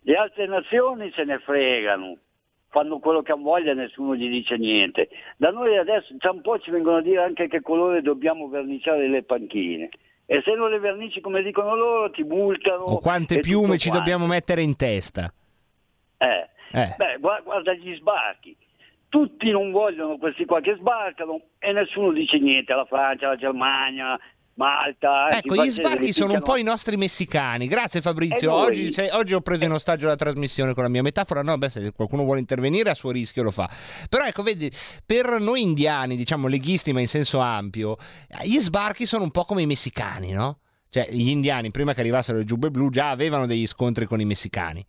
Le 0.00 0.14
altre 0.14 0.46
nazioni 0.46 1.12
se 1.14 1.24
ne 1.24 1.38
fregano, 1.40 2.16
fanno 2.70 3.00
quello 3.00 3.20
che 3.20 3.32
hanno 3.32 3.42
voglia 3.42 3.72
e 3.72 3.74
nessuno 3.74 4.16
gli 4.16 4.30
dice 4.30 4.56
niente. 4.56 5.10
Da 5.36 5.50
noi 5.50 5.76
adesso 5.76 6.14
tra 6.16 6.30
un 6.30 6.40
po' 6.40 6.58
ci 6.58 6.70
vengono 6.70 6.96
a 6.96 7.02
dire 7.02 7.22
anche 7.22 7.48
che 7.48 7.60
colore 7.60 8.00
dobbiamo 8.00 8.48
verniciare 8.48 9.08
le 9.08 9.22
panchine. 9.24 9.90
E 10.24 10.40
se 10.42 10.54
non 10.54 10.70
le 10.70 10.78
vernici 10.78 11.20
come 11.20 11.42
dicono 11.42 11.76
loro 11.76 12.10
ti 12.10 12.22
multano. 12.22 12.84
O 12.84 12.98
quante 12.98 13.40
piume 13.40 13.76
ci 13.76 13.88
quanto. 13.90 13.98
dobbiamo 14.10 14.26
mettere 14.26 14.62
in 14.62 14.74
testa? 14.74 15.30
Eh. 16.16 16.48
Eh. 16.72 16.94
Beh, 16.96 17.16
gua- 17.20 17.40
guarda 17.42 17.72
gli 17.74 17.94
sbarchi. 17.96 18.56
Tutti 19.08 19.50
non 19.50 19.70
vogliono 19.70 20.18
questi 20.18 20.44
qua 20.44 20.60
che 20.60 20.76
sbarcano 20.78 21.40
e 21.58 21.72
nessuno 21.72 22.12
dice 22.12 22.38
niente. 22.38 22.74
La 22.74 22.84
Francia, 22.84 23.28
la 23.28 23.36
Germania, 23.36 24.18
Malta. 24.54 25.30
Ecco, 25.30 25.54
gli 25.54 25.70
sbarchi 25.70 26.12
sono 26.12 26.34
un 26.34 26.42
po' 26.42 26.56
i 26.56 26.62
nostri 26.62 26.96
messicani. 26.98 27.68
Grazie 27.68 28.02
Fabrizio. 28.02 28.52
Oggi, 28.52 28.92
se- 28.92 29.10
oggi 29.12 29.32
ho 29.32 29.40
preso 29.40 29.64
in 29.64 29.72
ostaggio 29.72 30.08
la 30.08 30.16
trasmissione 30.16 30.74
con 30.74 30.82
la 30.82 30.90
mia 30.90 31.00
metafora. 31.02 31.42
No, 31.42 31.56
beh, 31.56 31.68
se 31.70 31.92
qualcuno 31.92 32.24
vuole 32.24 32.40
intervenire 32.40 32.90
a 32.90 32.94
suo 32.94 33.10
rischio 33.10 33.42
lo 33.44 33.50
fa. 33.50 33.70
Però 34.10 34.24
ecco, 34.24 34.42
vedi, 34.42 34.70
per 35.06 35.40
noi 35.40 35.62
indiani, 35.62 36.14
diciamo 36.16 36.46
leghisti 36.48 36.92
ma 36.92 37.00
in 37.00 37.08
senso 37.08 37.38
ampio, 37.38 37.96
gli 38.42 38.58
sbarchi 38.58 39.06
sono 39.06 39.22
un 39.22 39.30
po' 39.30 39.44
come 39.44 39.62
i 39.62 39.66
messicani, 39.66 40.32
no? 40.32 40.58
Cioè, 40.90 41.06
gli 41.10 41.28
indiani, 41.28 41.70
prima 41.70 41.94
che 41.94 42.00
arrivassero 42.00 42.38
le 42.38 42.44
giubbe 42.44 42.70
blu, 42.70 42.90
già 42.90 43.10
avevano 43.10 43.46
degli 43.46 43.66
scontri 43.66 44.04
con 44.06 44.20
i 44.20 44.24
messicani. 44.26 44.84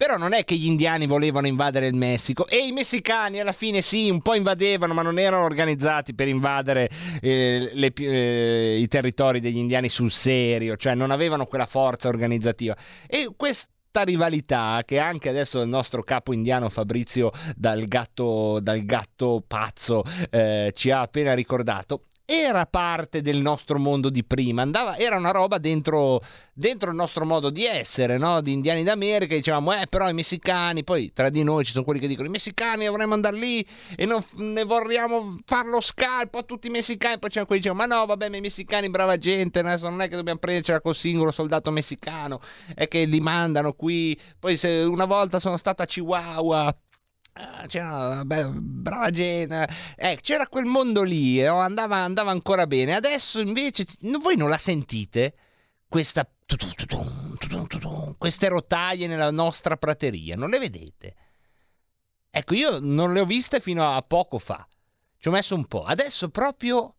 Però 0.00 0.16
non 0.16 0.32
è 0.32 0.46
che 0.46 0.54
gli 0.54 0.64
indiani 0.64 1.06
volevano 1.06 1.46
invadere 1.46 1.86
il 1.86 1.94
Messico 1.94 2.46
e 2.46 2.66
i 2.66 2.72
messicani 2.72 3.38
alla 3.38 3.52
fine 3.52 3.82
sì, 3.82 4.08
un 4.08 4.22
po' 4.22 4.32
invadevano, 4.32 4.94
ma 4.94 5.02
non 5.02 5.18
erano 5.18 5.44
organizzati 5.44 6.14
per 6.14 6.26
invadere 6.26 6.88
eh, 7.20 7.70
le 7.74 7.92
eh, 7.94 8.78
i 8.80 8.88
territori 8.88 9.40
degli 9.40 9.58
indiani 9.58 9.90
sul 9.90 10.10
serio, 10.10 10.78
cioè 10.78 10.94
non 10.94 11.10
avevano 11.10 11.44
quella 11.44 11.66
forza 11.66 12.08
organizzativa. 12.08 12.74
E 13.06 13.28
questa 13.36 14.00
rivalità 14.02 14.80
che 14.86 14.98
anche 14.98 15.28
adesso 15.28 15.60
il 15.60 15.68
nostro 15.68 16.02
capo 16.02 16.32
indiano 16.32 16.70
Fabrizio 16.70 17.30
dal 17.54 17.84
gatto, 17.84 18.58
dal 18.58 18.82
gatto 18.86 19.44
pazzo 19.46 20.02
eh, 20.30 20.72
ci 20.74 20.90
ha 20.90 21.02
appena 21.02 21.34
ricordato 21.34 22.04
era 22.32 22.64
parte 22.64 23.22
del 23.22 23.40
nostro 23.40 23.80
mondo 23.80 24.08
di 24.08 24.22
prima, 24.22 24.62
andava, 24.62 24.96
era 24.96 25.16
una 25.16 25.32
roba 25.32 25.58
dentro, 25.58 26.22
dentro 26.52 26.90
il 26.90 26.94
nostro 26.94 27.24
modo 27.24 27.50
di 27.50 27.64
essere, 27.64 28.18
no? 28.18 28.40
di 28.40 28.52
indiani 28.52 28.84
d'America, 28.84 29.34
dicevamo, 29.34 29.72
eh 29.72 29.88
però 29.88 30.08
i 30.08 30.14
messicani, 30.14 30.84
poi 30.84 31.12
tra 31.12 31.28
di 31.28 31.42
noi 31.42 31.64
ci 31.64 31.72
sono 31.72 31.82
quelli 31.82 31.98
che 31.98 32.06
dicono 32.06 32.28
i 32.28 32.30
messicani 32.30 32.84
dovremmo 32.84 33.14
andare 33.14 33.36
lì 33.36 33.66
e 33.96 34.06
non, 34.06 34.24
ne 34.36 34.62
vorremmo 34.62 35.38
farlo 35.44 35.80
scalpo 35.80 36.38
a 36.38 36.44
tutti 36.44 36.68
i 36.68 36.70
messicani, 36.70 37.18
poi 37.18 37.30
c'erano 37.30 37.46
quelli 37.48 37.62
che 37.62 37.68
dicevano, 37.68 37.92
ma 37.92 37.98
no 37.98 38.06
vabbè 38.06 38.28
ma 38.28 38.36
i 38.36 38.40
messicani 38.40 38.88
brava 38.90 39.18
gente, 39.18 39.58
adesso 39.58 39.88
non 39.88 40.00
è 40.00 40.08
che 40.08 40.14
dobbiamo 40.14 40.38
prendercela 40.38 40.80
col 40.80 40.94
singolo 40.94 41.32
soldato 41.32 41.72
messicano, 41.72 42.40
è 42.76 42.86
che 42.86 43.06
li 43.06 43.18
mandano 43.18 43.72
qui, 43.72 44.16
poi 44.38 44.56
se 44.56 44.68
una 44.68 45.04
volta 45.04 45.40
sono 45.40 45.56
stata 45.56 45.82
a 45.82 45.86
Chihuahua 45.86 46.76
C'era, 47.66 48.24
beh, 48.24 48.44
brava 48.46 49.10
Gena. 49.10 49.68
Eh, 49.96 50.18
c'era 50.20 50.46
quel 50.46 50.64
mondo 50.64 51.02
lì, 51.02 51.40
eh, 51.40 51.46
andava, 51.46 51.96
andava, 51.96 52.30
ancora 52.30 52.66
bene. 52.66 52.94
Adesso 52.94 53.40
invece 53.40 53.86
voi 54.20 54.36
non 54.36 54.48
la 54.48 54.58
sentite? 54.58 55.34
Questa, 55.88 56.28
queste 58.18 58.48
rotaie 58.48 59.06
nella 59.06 59.30
nostra 59.30 59.76
prateria, 59.76 60.36
non 60.36 60.50
le 60.50 60.58
vedete? 60.58 61.14
Ecco, 62.30 62.54
io 62.54 62.78
non 62.80 63.12
le 63.12 63.20
ho 63.20 63.24
viste 63.24 63.60
fino 63.60 63.94
a 63.94 64.00
poco 64.02 64.38
fa. 64.38 64.66
Ci 65.18 65.28
ho 65.28 65.32
messo 65.32 65.54
un 65.54 65.66
po'. 65.66 65.84
Adesso 65.84 66.30
proprio 66.30 66.94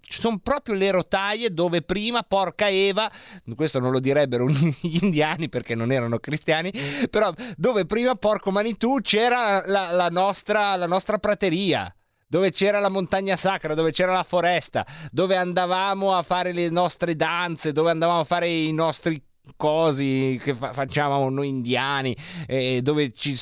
ci 0.00 0.20
sono 0.20 0.38
proprio 0.40 0.74
le 0.74 0.90
rotaie 0.90 1.50
dove 1.54 1.80
prima, 1.80 2.22
porca 2.22 2.68
Eva, 2.68 3.10
questo 3.54 3.78
non 3.78 3.92
lo 3.92 3.98
direbbero 3.98 4.46
gli 4.48 4.98
indiani 5.00 5.48
perché 5.48 5.74
non 5.74 5.90
erano 5.90 6.18
cristiani, 6.18 6.70
però 7.08 7.32
dove 7.56 7.86
prima, 7.86 8.14
porco 8.14 8.50
Manitou, 8.50 9.00
c'era 9.00 9.66
la, 9.66 9.92
la, 9.92 10.08
nostra, 10.08 10.76
la 10.76 10.86
nostra 10.86 11.18
prateria 11.18 11.90
dove 12.30 12.50
c'era 12.50 12.78
la 12.78 12.90
montagna 12.90 13.36
sacra, 13.36 13.72
dove 13.72 13.90
c'era 13.90 14.12
la 14.12 14.22
foresta, 14.22 14.86
dove 15.10 15.34
andavamo 15.36 16.14
a 16.14 16.22
fare 16.22 16.52
le 16.52 16.68
nostre 16.68 17.16
danze, 17.16 17.72
dove 17.72 17.90
andavamo 17.90 18.20
a 18.20 18.24
fare 18.24 18.50
i 18.50 18.70
nostri 18.70 19.22
cosi 19.56 20.38
che 20.42 20.54
fa- 20.54 20.74
facciamo 20.74 21.30
noi 21.30 21.48
indiani, 21.48 22.14
eh, 22.46 22.82
dove 22.82 23.14
ci 23.14 23.34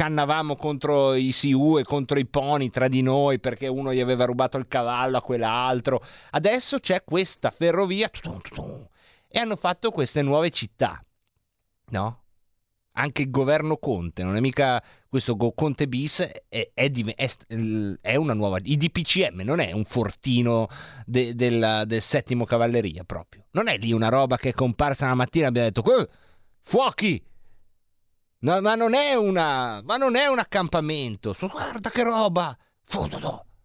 scannavamo 0.00 0.56
contro 0.56 1.12
i 1.12 1.30
Siu 1.30 1.76
e 1.76 1.82
contro 1.82 2.18
i 2.18 2.24
poni 2.24 2.70
tra 2.70 2.88
di 2.88 3.02
noi 3.02 3.38
perché 3.38 3.66
uno 3.66 3.92
gli 3.92 4.00
aveva 4.00 4.24
rubato 4.24 4.56
il 4.56 4.66
cavallo 4.66 5.18
a 5.18 5.22
quell'altro. 5.22 6.02
Adesso 6.30 6.78
c'è 6.80 7.04
questa 7.04 7.50
ferrovia 7.50 8.10
e 9.28 9.38
hanno 9.38 9.56
fatto 9.56 9.90
queste 9.90 10.22
nuove 10.22 10.48
città, 10.48 10.98
no? 11.90 12.22
Anche 12.92 13.22
il 13.22 13.30
governo 13.30 13.76
Conte, 13.76 14.24
non 14.24 14.36
è 14.36 14.40
mica 14.40 14.82
questo 15.06 15.36
Conte 15.36 15.86
bis, 15.86 16.20
è, 16.48 16.70
è, 16.72 16.90
è, 16.90 17.30
è 18.00 18.16
una 18.16 18.32
nuova. 18.32 18.58
I 18.62 18.78
DPCM 18.78 19.42
non 19.42 19.60
è 19.60 19.72
un 19.72 19.84
fortino 19.84 20.66
de, 21.04 21.34
del, 21.34 21.82
del 21.84 22.00
settimo 22.00 22.46
cavalleria 22.46 23.04
proprio. 23.04 23.44
Non 23.50 23.68
è 23.68 23.76
lì 23.76 23.92
una 23.92 24.08
roba 24.08 24.38
che 24.38 24.48
è 24.48 24.52
comparsa 24.54 25.04
una 25.04 25.14
mattina 25.14 25.44
e 25.44 25.48
abbiamo 25.48 25.68
detto: 25.68 26.08
fuochi! 26.62 27.22
No, 28.42 28.60
ma 28.60 28.74
non 28.74 28.94
è 28.94 29.14
una. 29.14 29.82
Ma 29.84 29.96
non 29.96 30.16
è 30.16 30.26
un 30.26 30.38
accampamento. 30.38 31.36
Guarda 31.38 31.90
che 31.90 32.02
roba! 32.02 32.56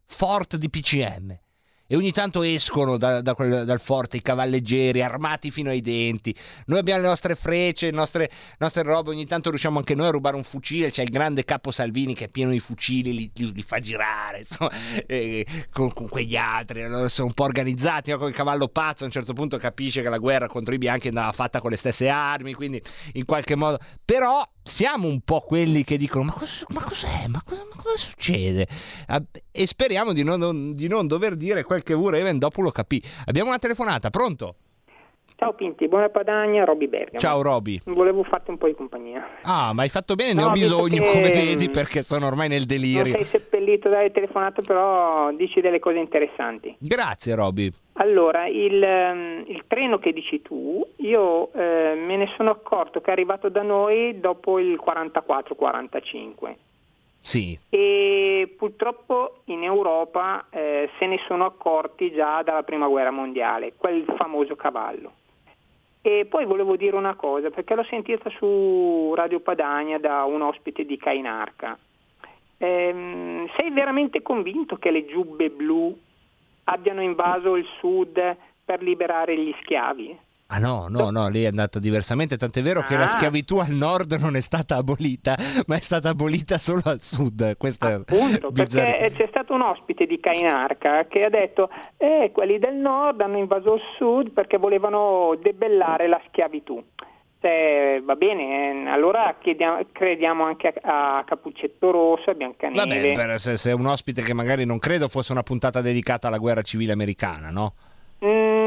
Fort 0.07 0.57
di 0.57 0.69
PCM 0.69 1.39
e 1.88 1.95
ogni 1.95 2.11
tanto 2.11 2.41
escono 2.41 2.97
da, 2.97 3.22
da 3.22 3.35
quel, 3.35 3.64
dal 3.64 3.80
forte 3.80 4.18
i 4.18 4.22
cavalleggeri 4.22 5.03
armati 5.03 5.52
fino 5.52 5.69
ai 5.69 5.81
denti. 5.81 6.35
Noi 6.65 6.80
abbiamo 6.80 7.02
le 7.02 7.07
nostre 7.07 7.35
frecce, 7.35 7.88
le 7.88 7.95
nostre, 7.95 8.30
nostre 8.57 8.81
robe, 8.81 9.11
ogni 9.11 9.27
tanto 9.27 9.49
riusciamo 9.49 9.77
anche 9.77 9.93
noi 9.93 10.07
a 10.07 10.11
rubare 10.11 10.35
un 10.35 10.43
fucile. 10.43 10.89
C'è 10.89 11.03
il 11.03 11.10
grande 11.10 11.43
capo 11.43 11.69
Salvini 11.69 12.15
che 12.15 12.26
è 12.26 12.30
pieno 12.30 12.52
di 12.52 12.60
fucili, 12.60 13.14
li, 13.14 13.31
li, 13.35 13.53
li 13.53 13.61
fa 13.61 13.80
girare 13.80 14.39
insomma, 14.49 14.72
eh, 15.06 15.45
con, 15.72 15.93
con, 15.93 16.10
quegli 16.10 16.35
altri. 16.35 16.81
Sono 17.07 17.27
un 17.27 17.34
po' 17.34 17.43
organizzati. 17.43 18.10
No? 18.11 18.18
Con 18.18 18.30
il 18.30 18.35
cavallo 18.35 18.68
pazzo 18.68 19.03
a 19.03 19.06
un 19.06 19.11
certo 19.11 19.34
punto 19.34 19.57
capisce 19.57 20.02
che 20.02 20.10
la 20.10 20.18
guerra 20.18 20.47
contro 20.47 20.73
i 20.73 20.80
bianchi 20.80 21.10
andava 21.10 21.31
fatta 21.31 21.60
con 21.60 21.69
le 21.69 21.77
stesse 21.77 22.10
armi, 22.10 22.53
quindi 22.53 22.81
in 23.14 23.26
qualche 23.26 23.56
modo. 23.56 23.77
Però 24.03 24.47
siamo 24.66 25.08
un 25.08 25.22
po' 25.22 25.42
quelli 25.42 25.84
che 25.84 25.96
dicono: 25.96 26.26
Ma, 26.26 26.34
cos- 26.34 26.66
ma 26.70 26.82
cos'è? 26.84 27.28
Ma 27.28 27.42
cosa, 27.46 27.62
ma 27.74 27.82
cosa 27.82 27.98
succede? 27.98 28.68
E 29.52 29.68
speriamo 29.68 30.12
di 30.12 30.24
non, 30.24 30.74
di 30.74 30.88
non 30.88 31.06
dover 31.08 31.36
dire 31.36 31.64
quel 31.64 31.84
che 31.84 31.94
Vureven 31.94 32.40
dopo 32.40 32.62
lo 32.62 32.72
capì. 32.72 33.02
Abbiamo 33.26 33.50
una 33.50 33.60
telefonata, 33.60 34.10
pronto? 34.10 34.56
Ciao 35.38 35.52
Pinti, 35.53 35.90
buona 35.90 36.07
Padagna, 36.07 36.64
Roby 36.64 36.88
Bergamo. 36.88 37.20
Ciao 37.20 37.41
Roby. 37.41 37.82
Volevo 37.84 38.24
farti 38.24 38.52
un 38.52 38.57
po' 38.57 38.68
di 38.68 38.74
compagnia. 38.74 39.28
Ah, 39.41 39.74
ma 39.74 39.82
hai 39.82 39.90
fatto 39.90 40.16
bene, 40.16 40.34
ne 40.34 40.44
ho 40.44 40.52
bisogno, 40.52 41.03
che... 41.03 41.12
come 41.12 41.32
vedi, 41.32 41.70
perché 41.70 42.03
sono 42.03 42.28
ormai 42.28 42.48
nel 42.48 42.66
delirio. 42.66 43.18
Non 43.18 43.26
sei 43.26 43.40
seppellito 43.40 43.90
dalle 43.90 44.12
telefonate, 44.12 44.62
però 44.62 45.34
dici 45.34 45.60
delle 45.60 45.80
cose 45.80 45.98
interessanti. 45.98 46.74
Grazie 46.80 47.36
Roby. 47.36 47.70
Allora, 47.98 48.48
il, 48.48 48.82
ehm, 48.82 49.44
il, 49.48 49.64
treno 49.68 49.99
che 49.99 50.14
dici 50.14 50.41
tu, 50.41 50.86
io 50.98 51.52
eh, 51.52 51.95
me 51.95 52.16
ne 52.16 52.32
sono 52.38 52.52
accorto 52.52 53.02
che 53.02 53.10
è 53.10 53.12
arrivato 53.12 53.49
da 53.49 53.62
noi 53.62 54.18
dopo 54.22 54.57
il 54.57 54.80
44-45. 54.82 56.56
Sì. 57.20 57.57
E 57.70 58.53
purtroppo 58.57 59.41
in 59.45 59.64
Europa 59.64 60.45
eh, 60.49 60.90
se 60.98 61.06
ne 61.07 61.20
sono 61.28 61.44
accorti 61.44 62.12
già 62.14 62.41
dalla 62.41 62.64
prima 62.64 62.88
guerra 62.88 63.12
mondiale, 63.12 63.74
quel 63.76 64.06
famoso 64.16 64.56
cavallo. 64.56 65.12
E 66.07 66.27
poi 66.30 66.45
volevo 66.45 66.76
dire 66.76 66.95
una 66.95 67.15
cosa, 67.15 67.49
perché 67.49 67.73
l'ho 67.73 67.84
sentita 67.86 68.30
su 68.38 69.11
Radio 69.15 69.40
Padania 69.40 69.98
da 69.98 70.23
un 70.26 70.44
ospite 70.44 70.86
di 70.86 70.98
Cainarca. 70.98 71.76
Ehm, 72.60 73.49
sei 73.57 73.72
veramente 73.72 74.22
convinto 74.22 74.76
che 74.76 74.91
le 74.91 75.07
giubbe 75.07 75.49
blu 75.49 75.98
abbiano 76.65 77.02
invaso 77.02 77.56
il 77.56 77.65
sud 77.80 78.38
per 78.64 78.84
liberare 78.84 79.36
gli 79.36 79.52
schiavi? 79.64 80.15
Ah 80.48 80.60
no, 80.60 80.86
no, 80.90 81.10
no, 81.10 81.28
lì 81.28 81.42
è 81.42 81.48
andata 81.48 81.80
diversamente, 81.80 82.38
tant'è 82.38 82.62
vero 82.62 82.82
ah. 82.82 82.84
che 82.84 82.96
la 82.96 83.06
ah. 83.06 83.08
schiavitù 83.08 83.58
al 83.58 83.72
nord 83.72 84.14
non 84.14 84.36
è 84.36 84.42
stata 84.42 84.76
abolita, 84.76 85.36
ma 85.66 85.76
è 85.76 85.80
stata 85.80 86.10
abolita 86.10 86.60
solo 86.60 86.82
al 86.86 87.02
sud. 87.02 87.58
Questa 87.58 87.96
Appunto, 87.96 88.52
perché 88.52 89.12
c'è 89.16 89.28
stato 89.28 89.54
un 89.54 89.62
ospite 89.62 90.06
di 90.06 90.20
Cainarca 90.20 91.08
che 91.08 91.24
ha 91.24 91.30
detto 91.30 91.70
eh, 91.98 92.30
quelli 92.32 92.60
del 92.60 92.76
nord 92.76 93.22
hanno 93.22 93.38
invaso 93.38 93.74
il 93.74 93.82
sud 93.98 94.30
perché 94.32 94.58
volevano 94.58 95.36
debellare 95.42 96.08
la 96.08 96.22
schiavitù. 96.28 96.84
Se, 97.42 98.02
va 98.04 98.16
bene, 98.16 98.90
allora 98.90 99.36
chiediamo, 99.40 99.80
crediamo 99.92 100.44
anche 100.44 100.74
a, 100.84 101.18
a, 101.18 101.24
Cappuccetto 101.24 101.90
Rosso, 101.90 102.30
a 102.30 102.34
Biancaneve. 102.36 103.14
Vabbè, 103.14 103.38
se, 103.40 103.58
se 103.58 103.72
è 103.72 103.74
un 103.74 103.88
ospite 103.88 104.22
che 104.22 104.34
magari 104.34 104.64
non 104.64 104.78
credo 104.78 105.08
fosse 105.08 105.32
una 105.32 105.44
puntata 105.44 105.82
dedicata 105.82 106.28
alla 106.28 106.38
guerra 106.38 106.62
civile 106.62 106.92
americana, 106.92 107.50
no? 107.50 107.74
Mm, 108.24 108.65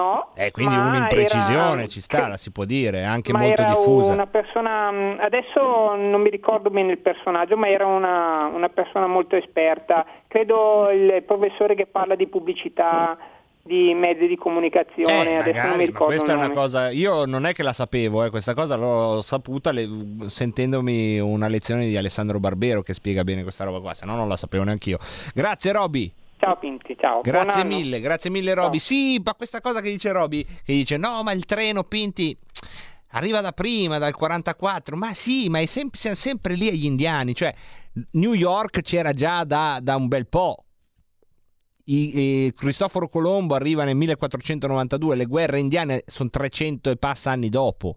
no. 0.00 0.28
Eh, 0.34 0.50
quindi 0.50 0.74
un'imprecisione 0.74 1.80
era... 1.82 1.88
ci 1.88 2.00
sta, 2.00 2.26
la 2.26 2.36
si 2.36 2.50
può 2.50 2.64
dire, 2.64 3.00
è 3.00 3.04
anche 3.04 3.32
ma 3.32 3.40
molto 3.40 3.62
diffusa. 3.62 4.12
Una 4.12 4.26
persona, 4.26 4.90
mm, 4.90 5.20
adesso 5.20 5.94
non 5.94 6.20
mi 6.20 6.30
ricordo 6.30 6.70
bene 6.70 6.92
il 6.92 6.98
personaggio, 6.98 7.56
ma 7.56 7.68
era 7.68 7.86
una, 7.86 8.46
una 8.46 8.68
persona 8.68 9.06
molto 9.06 9.36
esperta. 9.36 10.04
Credo 10.26 10.90
il 10.90 11.22
professore 11.24 11.74
che 11.74 11.86
parla 11.86 12.14
di 12.14 12.26
pubblicità 12.26 13.16
di 13.62 13.92
mezzi 13.94 14.26
di 14.26 14.36
comunicazione, 14.36 15.30
eh, 15.30 15.36
adesso 15.36 15.48
magari, 15.50 15.68
non 15.68 15.76
mi 15.76 15.86
ricordo. 15.86 16.06
Questa 16.06 16.32
è 16.32 16.34
una 16.34 16.50
cosa, 16.50 16.90
io 16.90 17.26
non 17.26 17.44
è 17.44 17.52
che 17.52 17.62
la 17.62 17.74
sapevo, 17.74 18.24
eh, 18.24 18.30
questa 18.30 18.54
cosa 18.54 18.74
l'ho 18.74 19.20
saputa 19.20 19.70
le, 19.70 19.86
sentendomi 20.28 21.20
una 21.20 21.46
lezione 21.46 21.86
di 21.86 21.96
Alessandro 21.96 22.40
Barbero 22.40 22.82
che 22.82 22.94
spiega 22.94 23.22
bene 23.22 23.42
questa 23.42 23.64
roba 23.64 23.80
qua, 23.80 23.94
se 23.94 24.06
no 24.06 24.16
non 24.16 24.28
la 24.28 24.36
sapevo 24.36 24.64
neanche 24.64 24.90
io. 24.90 24.98
Grazie 25.34 25.72
Roby. 25.72 26.12
Ciao 26.40 26.56
Pinti, 26.56 26.96
ciao. 26.98 27.20
Grazie 27.20 27.64
mille, 27.64 28.00
grazie 28.00 28.30
mille 28.30 28.54
Roby. 28.54 28.78
Sì, 28.78 29.20
ma 29.22 29.34
questa 29.34 29.60
cosa 29.60 29.82
che 29.82 29.90
dice 29.90 30.10
Roby, 30.10 30.42
che 30.42 30.72
dice 30.72 30.96
no, 30.96 31.22
ma 31.22 31.32
il 31.32 31.44
treno 31.44 31.84
Pinti 31.84 32.34
arriva 33.08 33.42
da 33.42 33.52
prima, 33.52 33.98
dal 33.98 34.14
44, 34.14 34.96
ma 34.96 35.12
sì, 35.12 35.50
ma 35.50 35.60
è 35.60 35.66
sempre, 35.66 35.98
siamo 35.98 36.16
sempre 36.16 36.54
lì 36.54 36.68
agli 36.68 36.86
indiani, 36.86 37.34
cioè 37.34 37.54
New 38.12 38.32
York 38.32 38.80
c'era 38.80 39.12
già 39.12 39.44
da, 39.44 39.80
da 39.82 39.96
un 39.96 40.08
bel 40.08 40.28
po'. 40.28 40.64
I, 41.84 42.46
eh, 42.46 42.54
Cristoforo 42.56 43.10
Colombo 43.10 43.54
arriva 43.54 43.84
nel 43.84 43.96
1492, 43.96 45.16
le 45.16 45.26
guerre 45.26 45.58
indiane 45.58 46.04
sono 46.06 46.30
300 46.30 46.88
e 46.88 46.96
passa 46.96 47.32
anni 47.32 47.50
dopo. 47.50 47.96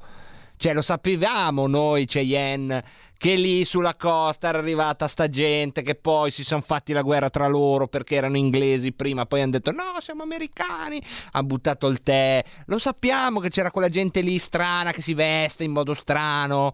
Cioè, 0.64 0.72
lo 0.72 0.81
sapevamo 0.81 1.68
noi, 1.68 2.06
Cheyenne, 2.06 2.85
che 3.18 3.35
lì 3.35 3.65
sulla 3.65 3.95
costa 3.95 4.48
era 4.48 4.60
arrivata 4.60 5.10
sta 5.10 5.27
gente 5.27 5.81
che 5.81 5.95
poi 5.95 6.31
si 6.31 6.45
sono 6.45 6.61
fatti 6.61 6.94
la 6.94 7.02
guerra 7.02 7.30
tra 7.30 7.48
loro 7.48 7.90
perché 7.90 8.15
erano 8.15 8.38
inglesi 8.38 8.94
prima, 8.94 9.26
poi 9.26 9.41
hanno 9.41 9.52
detto 9.52 9.72
no, 9.72 9.99
siamo 9.99 10.23
americani, 10.23 11.03
hanno 11.34 11.48
buttato 11.48 11.88
il 11.88 12.02
tè. 12.02 12.41
Lo 12.68 12.80
sappiamo 12.80 13.41
che 13.41 13.49
c'era 13.49 13.72
quella 13.72 13.90
gente 13.90 14.22
lì 14.22 14.40
strana 14.40 14.94
che 14.94 15.02
si 15.02 15.14
veste 15.14 15.65
in 15.65 15.72
modo 15.73 15.94
strano 15.94 16.72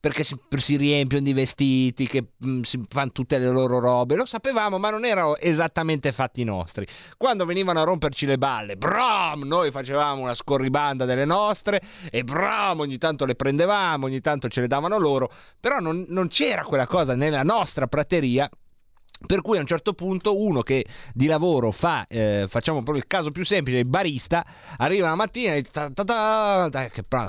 perché 0.00 0.24
si, 0.24 0.34
si, 0.56 0.76
riempiono 0.76 1.22
di 1.22 1.34
vestiti, 1.34 2.06
che 2.08 2.32
mh, 2.36 2.50
mm, 2.50 2.60
si 2.62 2.80
fanno 2.88 3.12
tutte 3.12 3.36
le 3.36 3.50
loro 3.50 3.78
robe. 3.78 4.16
Lo 4.16 4.24
sapevamo, 4.24 4.78
ma 4.78 4.88
non 4.88 5.04
erano 5.04 5.36
esattamente 5.36 6.10
fatti 6.10 6.42
nostri. 6.42 6.86
Quando 7.18 7.44
venivano 7.44 7.80
a 7.80 7.84
romperci 7.84 8.24
le 8.24 8.38
balle, 8.38 8.76
bram, 8.76 9.42
noi 9.42 9.70
facevamo 9.70 10.22
una 10.22 10.34
scorribanda 10.34 11.04
delle 11.04 11.26
nostre 11.26 11.82
e 12.10 12.24
bram, 12.24 12.80
ogni 12.80 12.96
tanto 12.96 13.26
le 13.26 13.34
prendevamo, 13.34 14.06
ogni 14.06 14.20
tanto 14.20 14.48
ce 14.48 14.62
le 14.62 14.66
davano 14.66 14.98
loro, 14.98 15.30
però 15.60 15.78
non, 15.78 16.06
non 16.08 16.28
c'era 16.28 16.62
quella 16.62 16.86
cosa 16.86 17.14
nella 17.14 17.42
nostra 17.42 17.86
prateria 17.86 18.48
Per 19.26 19.42
cui 19.42 19.58
a 19.58 19.60
un 19.60 19.66
certo 19.66 19.92
punto 19.92 20.40
uno 20.40 20.62
che 20.62 20.84
di 21.12 21.26
lavoro 21.26 21.70
fa, 21.72 22.06
eh, 22.06 22.46
facciamo 22.48 22.78
proprio 22.78 23.02
il 23.02 23.06
caso 23.06 23.30
più 23.30 23.44
semplice, 23.44 23.78
il 23.78 23.84
barista, 23.84 24.44
arriva 24.78 25.08
la 25.08 25.14
mattina 25.14 25.54
e 25.54 25.62
ta, 25.62 25.90
ta, 25.90 26.70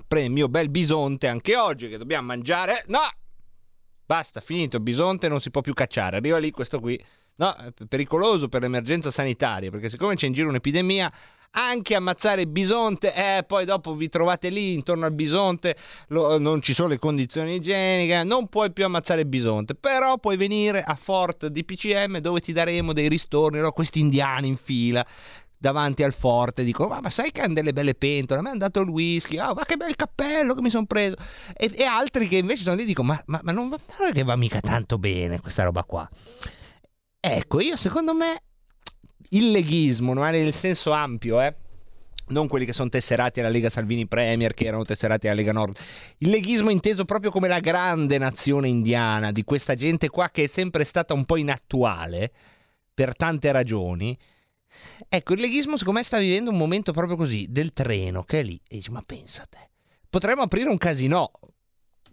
prende 0.08 0.28
il 0.28 0.32
mio 0.32 0.48
bel 0.48 0.70
bisonte 0.70 1.28
anche 1.28 1.58
oggi 1.58 1.90
che 1.90 1.98
dobbiamo 1.98 2.28
mangiare. 2.28 2.84
No! 2.88 3.02
Basta, 4.06 4.42
finito, 4.42 4.80
bisonte 4.80 5.28
non 5.28 5.40
si 5.40 5.52
può 5.52 5.62
più 5.62 5.74
cacciare. 5.74 6.18
Arriva 6.18 6.38
lì 6.38 6.52
questo 6.52 6.80
qui. 6.80 7.02
No, 7.36 7.56
pericoloso 7.88 8.50
per 8.50 8.62
l'emergenza 8.62 9.10
sanitaria, 9.10 9.72
perché 9.72 9.90
siccome 9.90 10.16
c'è 10.16 10.28
in 10.28 10.34
giro 10.34 10.50
un'epidemia, 10.50 11.12
anche 11.52 11.96
ammazzare 11.96 12.42
il 12.42 12.48
bisonte, 12.48 13.14
eh, 13.14 13.44
poi 13.44 13.66
dopo 13.66 13.96
vi 13.96 14.10
trovate 14.10 14.50
lì 14.50 14.74
intorno 14.74 15.06
al 15.06 15.12
bisonte, 15.12 15.76
lo- 16.08 16.38
non 16.38 16.62
ci 16.62 16.74
sono 16.74 16.90
le 16.90 17.00
condizioni 17.00 17.56
igieniche, 17.56 18.24
non 18.24 18.48
puoi 18.48 18.72
più 18.72 18.86
ammazzare 18.86 19.22
il 19.22 19.28
bisonte, 19.28 19.76
però 19.76 20.18
puoi 20.18 20.38
venire 20.38 20.84
a 20.84 20.96
Fort 20.96 21.48
di 21.48 21.66
PCM 21.66 22.20
dove 22.20 22.40
ti 22.40 22.54
daremo 22.54 22.94
dei 22.94 23.10
ristorni, 23.10 23.60
no? 23.60 23.72
questi 23.72 24.00
indiani 24.00 24.48
in 24.48 24.58
fila 24.58 25.06
davanti 25.58 26.02
al 26.02 26.14
forte 26.14 26.64
dicono 26.64 26.90
ma, 26.90 27.02
ma 27.02 27.10
sai 27.12 27.32
che 27.32 27.42
hanno 27.42 27.54
delle 27.54 27.72
belle 27.72 27.94
pentole? 27.94 28.40
A 28.40 28.44
me 28.44 28.50
hanno 28.50 28.58
dato 28.58 28.82
il 28.82 28.90
whisky 28.90 29.38
ah, 29.38 29.54
ma 29.54 29.64
che 29.64 29.78
bel 29.78 29.96
cappello 29.96 30.56
che 30.56 30.62
mi 30.62 30.72
sono 30.72 30.86
preso. 30.86 31.16
E, 31.56 31.72
e 31.76 31.84
altri 31.84 32.28
che 32.28 32.38
invece 32.38 32.64
sono 32.64 32.76
lì 32.76 32.84
dicono 32.84 33.10
ma, 33.10 33.22
ma, 33.28 33.42
ma 33.44 33.52
non, 33.52 33.70
va- 33.70 33.80
non 34.00 34.08
è 34.08 34.12
che 34.12 34.24
va 34.24 34.36
mica 34.36 34.60
tanto 34.60 34.98
bene 34.98 35.40
questa 35.40 35.64
roba 35.64 35.84
qua 35.84 36.10
ecco 37.22 37.62
io 37.62 37.78
secondo 37.78 38.14
me 38.14 38.42
il 39.30 39.52
leghismo, 39.52 40.14
ma 40.14 40.30
nel 40.30 40.54
senso 40.54 40.92
ampio, 40.92 41.40
eh? 41.40 41.56
non 42.32 42.48
quelli 42.48 42.66
che 42.66 42.74
sono 42.74 42.90
tesserati 42.90 43.40
alla 43.40 43.50
Lega 43.50 43.70
Salvini 43.70 44.08
Premier, 44.08 44.54
che 44.54 44.66
erano 44.66 44.84
tesserati 44.84 45.28
alla 45.28 45.36
Lega 45.36 45.52
Nord. 45.52 45.78
Il 46.18 46.30
leghismo 46.30 46.70
inteso 46.70 47.06
proprio 47.06 47.32
come 47.32 47.48
la 47.48 47.60
grande 47.60 48.18
nazione 48.18 48.68
indiana, 48.68 49.32
di 49.32 49.44
questa 49.44 49.76
gente 49.76 50.10
qua 50.10 50.30
che 50.30 50.44
è 50.44 50.48
sempre 50.48 50.84
stata 50.84 51.14
un 51.14 51.26
po' 51.26 51.38
inattuale 51.38 52.32
per 52.94 53.16
tante 53.16 53.52
ragioni. 53.52 54.18
Ecco, 55.08 55.34
il 55.34 55.42
leghismo 55.42 55.78
secondo 55.78 56.00
me 56.00 56.06
sta 56.06 56.18
vivendo 56.18 56.50
un 56.50 56.58
momento 56.58 56.94
proprio 56.94 57.18
così, 57.18 57.48
del 57.50 57.74
treno 57.74 58.24
che 58.24 58.40
è 58.40 58.44
lì. 58.44 58.60
E 58.68 58.76
dici, 58.76 58.92
ma 58.92 59.02
pensate, 59.06 59.70
potremmo 60.10 60.42
aprire 60.42 60.70
un 60.70 60.78
casino 60.78 61.32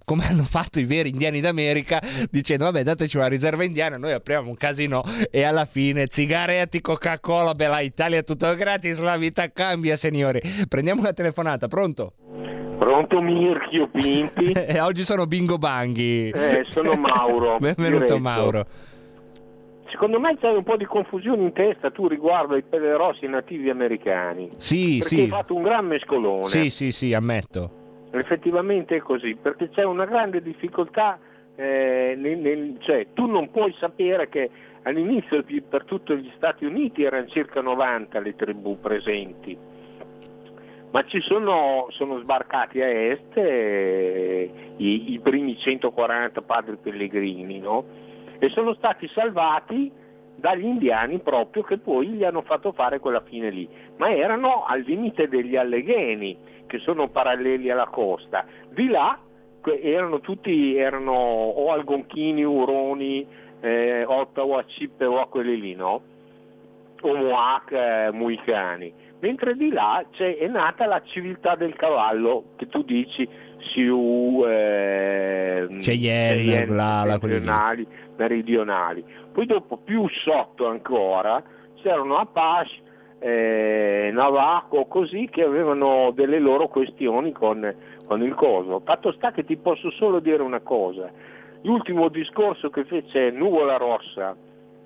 come 0.08 0.24
hanno 0.24 0.44
fatto 0.44 0.80
i 0.80 0.84
veri 0.84 1.10
indiani 1.10 1.42
d'America, 1.42 2.00
dicendo 2.30 2.64
vabbè 2.64 2.82
dateci 2.82 3.18
una 3.18 3.26
riserva 3.26 3.62
indiana, 3.62 3.98
noi 3.98 4.12
apriamo 4.12 4.48
un 4.48 4.56
casino 4.56 5.02
e 5.30 5.42
alla 5.42 5.66
fine 5.66 6.06
zigaretti, 6.08 6.80
Coca-Cola, 6.80 7.52
bella 7.52 7.80
Italia, 7.80 8.22
tutto 8.22 8.54
gratis, 8.54 8.98
la 9.00 9.18
vita 9.18 9.52
cambia 9.52 9.96
signori. 9.96 10.40
Prendiamo 10.66 11.02
una 11.02 11.12
telefonata, 11.12 11.68
pronto? 11.68 12.14
Pronto 12.78 13.20
Mirchio 13.20 13.88
Pinti? 13.88 14.52
Eh, 14.68 14.80
oggi 14.80 15.04
sono 15.04 15.26
Bingo 15.26 15.58
Banghi. 15.58 16.30
Eh, 16.30 16.64
sono 16.68 16.94
Mauro. 16.94 17.58
Benvenuto 17.60 18.04
diretto. 18.04 18.18
Mauro. 18.18 18.66
Secondo 19.90 20.18
me 20.20 20.38
c'è 20.38 20.48
un 20.48 20.62
po' 20.62 20.76
di 20.76 20.86
confusione 20.86 21.42
in 21.42 21.52
testa 21.52 21.90
tu 21.90 22.08
riguardo 22.08 22.54
ai 22.54 22.62
pelerossi 22.62 23.26
nativi 23.26 23.68
americani. 23.68 24.52
Sì, 24.56 24.98
perché 25.00 25.16
sì. 25.16 25.20
hai 25.22 25.28
fatto 25.28 25.54
un 25.54 25.62
gran 25.62 25.86
mescolone. 25.86 26.48
Sì, 26.48 26.70
sì, 26.70 26.92
sì, 26.92 27.12
ammetto. 27.12 27.77
Effettivamente 28.10 28.96
è 28.96 29.00
così, 29.00 29.36
perché 29.36 29.68
c'è 29.70 29.84
una 29.84 30.06
grande 30.06 30.40
difficoltà, 30.40 31.18
eh, 31.56 32.14
nel- 32.16 32.38
nel- 32.38 32.76
cioè 32.80 33.08
tu 33.12 33.26
non 33.26 33.50
puoi 33.50 33.74
sapere 33.78 34.28
che 34.28 34.50
all'inizio 34.82 35.44
per 35.68 35.84
tutti 35.84 36.16
gli 36.16 36.30
Stati 36.36 36.64
Uniti 36.64 37.02
erano 37.02 37.26
circa 37.26 37.60
90 37.60 38.20
le 38.20 38.34
tribù 38.34 38.78
presenti, 38.80 39.56
ma 40.90 41.04
ci 41.04 41.20
sono, 41.20 41.86
sono 41.90 42.18
sbarcati 42.20 42.80
a 42.80 42.88
est 42.88 43.36
eh, 43.36 44.50
i, 44.76 45.12
i 45.12 45.20
primi 45.20 45.58
140 45.58 46.40
padri 46.42 46.76
pellegrini, 46.76 47.58
no? 47.58 47.84
E 48.38 48.48
sono 48.50 48.72
stati 48.74 49.06
salvati 49.08 49.92
dagli 50.38 50.64
indiani 50.64 51.18
proprio 51.18 51.62
che 51.62 51.78
poi 51.78 52.08
gli 52.08 52.24
hanno 52.24 52.42
fatto 52.42 52.72
fare 52.72 53.00
quella 53.00 53.22
fine 53.22 53.50
lì, 53.50 53.68
ma 53.96 54.14
erano 54.14 54.64
al 54.64 54.82
limite 54.82 55.28
degli 55.28 55.56
Allegheni 55.56 56.36
che 56.66 56.78
sono 56.78 57.08
paralleli 57.08 57.70
alla 57.70 57.88
costa. 57.88 58.44
Di 58.70 58.88
là 58.88 59.18
erano 59.82 60.20
tutti 60.20 60.76
erano 60.76 61.12
o 61.12 61.72
algonchini, 61.72 62.44
uroni, 62.44 63.26
eh, 63.60 64.04
Ottawa, 64.04 64.62
Chippewa, 64.64 65.26
quelli 65.26 65.60
lì, 65.60 65.74
no? 65.74 66.02
O 67.00 67.14
Mohawk, 67.16 67.72
eh, 67.72 68.10
Muicani. 68.12 68.92
Mentre 69.20 69.54
di 69.54 69.70
là 69.70 70.04
c'è, 70.12 70.36
è 70.36 70.46
nata 70.46 70.86
la 70.86 71.02
civiltà 71.04 71.56
del 71.56 71.74
cavallo, 71.74 72.52
che 72.56 72.68
tu 72.68 72.82
dici 72.82 73.28
Sioux, 73.58 74.46
eh, 74.46 75.66
Cheyenne, 75.80 76.42
Cheyenne, 76.42 76.66
Glala, 76.66 77.18
meridionali. 78.16 79.04
Poi 79.38 79.46
dopo 79.46 79.76
più 79.76 80.04
sotto 80.08 80.66
ancora 80.66 81.40
c'erano 81.76 82.16
Apache, 82.16 82.82
eh, 83.20 84.10
Navajo, 84.12 84.86
così 84.86 85.28
che 85.30 85.44
avevano 85.44 86.10
delle 86.10 86.40
loro 86.40 86.66
questioni 86.66 87.30
con, 87.30 87.72
con 88.04 88.20
il 88.20 88.34
coso. 88.34 88.82
Fatto 88.84 89.12
sta 89.12 89.30
che 89.30 89.44
ti 89.44 89.56
posso 89.56 89.92
solo 89.92 90.18
dire 90.18 90.42
una 90.42 90.58
cosa, 90.58 91.08
l'ultimo 91.62 92.08
discorso 92.08 92.68
che 92.70 92.82
fece 92.82 93.30
Nuvola 93.30 93.76
Rossa, 93.76 94.34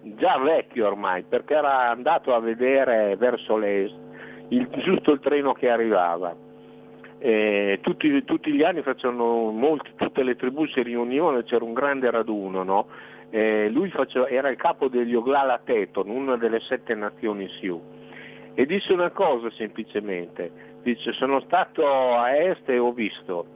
già 0.03 0.37
vecchio 0.37 0.87
ormai, 0.87 1.23
perché 1.23 1.55
era 1.55 1.89
andato 1.89 2.35
a 2.35 2.41
vedere 2.41 3.17
verso 3.17 3.57
l'est, 3.57 3.97
il- 4.49 4.69
giusto 4.69 5.13
il 5.13 5.21
treno 5.21 5.55
che 5.55 5.71
arrivava. 5.71 6.37
Eh, 7.21 7.79
tutti, 7.81 8.23
tutti 8.25 8.53
gli 8.53 8.65
anni 8.65 8.83
facevano 8.83 9.51
molti, 9.51 9.93
tutte 9.97 10.23
le 10.23 10.37
tribù 10.37 10.67
si 10.67 10.83
riunivano, 10.83 11.43
c'era 11.43 11.65
un 11.65 11.73
grande 11.73 12.11
raduno, 12.11 12.63
no? 12.63 12.87
Eh, 13.35 13.71
lui 13.71 13.89
faceva- 13.89 14.29
era 14.29 14.51
il 14.51 14.59
capo 14.59 14.89
degli 14.89 15.15
Oglala 15.15 15.59
Teton, 15.65 16.11
una 16.11 16.37
delle 16.37 16.61
sette 16.61 16.95
nazioni 16.95 17.49
Sioux, 17.49 17.81
e 18.53 18.67
disse 18.67 18.93
una 18.93 19.09
cosa 19.09 19.51
semplicemente, 19.53 20.53
dice 20.83 21.13
sono 21.13 21.41
stato 21.41 21.83
a 22.15 22.37
est 22.37 22.69
e 22.69 22.79
ho 22.79 22.93
visto, 22.93 23.47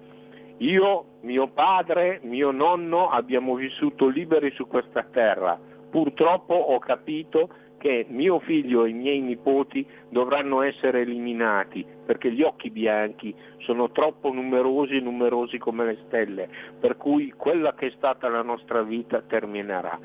io, 0.59 1.19
mio 1.21 1.49
padre, 1.49 2.21
mio 2.23 2.53
nonno 2.53 3.11
abbiamo 3.11 3.55
vissuto 3.55 4.09
liberi 4.09 4.51
su 4.53 4.67
questa 4.67 5.03
terra, 5.03 5.61
purtroppo 5.91 6.55
ho 6.55 6.79
capito 6.79 7.51
che 7.79 8.07
mio 8.09 8.39
figlio 8.41 8.85
e 8.85 8.91
i 8.91 8.95
miei 8.95 9.21
nipoti 9.21 9.87
dovranno 10.09 10.63
essere 10.63 11.03
eliminati 11.03 11.85
perché 12.05 12.33
gli 12.33 12.43
occhi 12.43 12.71
bianchi 12.71 13.35
sono 13.59 13.91
troppo 13.91 14.33
numerosi, 14.33 15.01
numerosi 15.01 15.59
come 15.59 15.85
le 15.85 15.99
stelle, 16.07 16.49
per 16.79 16.97
cui 16.97 17.33
quella 17.37 17.75
che 17.75 17.89
è 17.89 17.93
stata 17.97 18.29
la 18.29 18.43
nostra 18.43 18.83
vita 18.83 19.23
terminerà. 19.23 19.99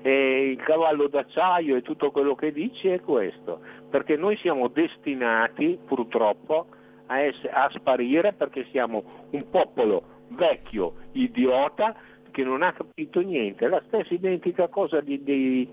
E 0.00 0.50
il 0.50 0.62
cavallo 0.62 1.08
d'acciaio 1.08 1.74
e 1.74 1.82
tutto 1.82 2.12
quello 2.12 2.34
che 2.36 2.52
dici 2.52 2.88
è 2.88 3.00
questo, 3.00 3.60
perché 3.90 4.16
noi 4.16 4.36
siamo 4.36 4.68
destinati 4.68 5.78
purtroppo 5.84 6.66
a, 7.06 7.20
ess- 7.20 7.48
a 7.50 7.68
sparire 7.74 8.32
perché 8.32 8.66
siamo 8.70 9.02
un 9.30 9.50
popolo 9.50 10.16
vecchio, 10.28 10.94
idiota, 11.12 11.94
che 12.30 12.44
non 12.44 12.62
ha 12.62 12.72
capito 12.72 13.20
niente. 13.20 13.66
La 13.66 13.82
stessa 13.86 14.14
identica 14.14 14.68
cosa 14.68 15.00
di- 15.00 15.22
dei, 15.24 15.68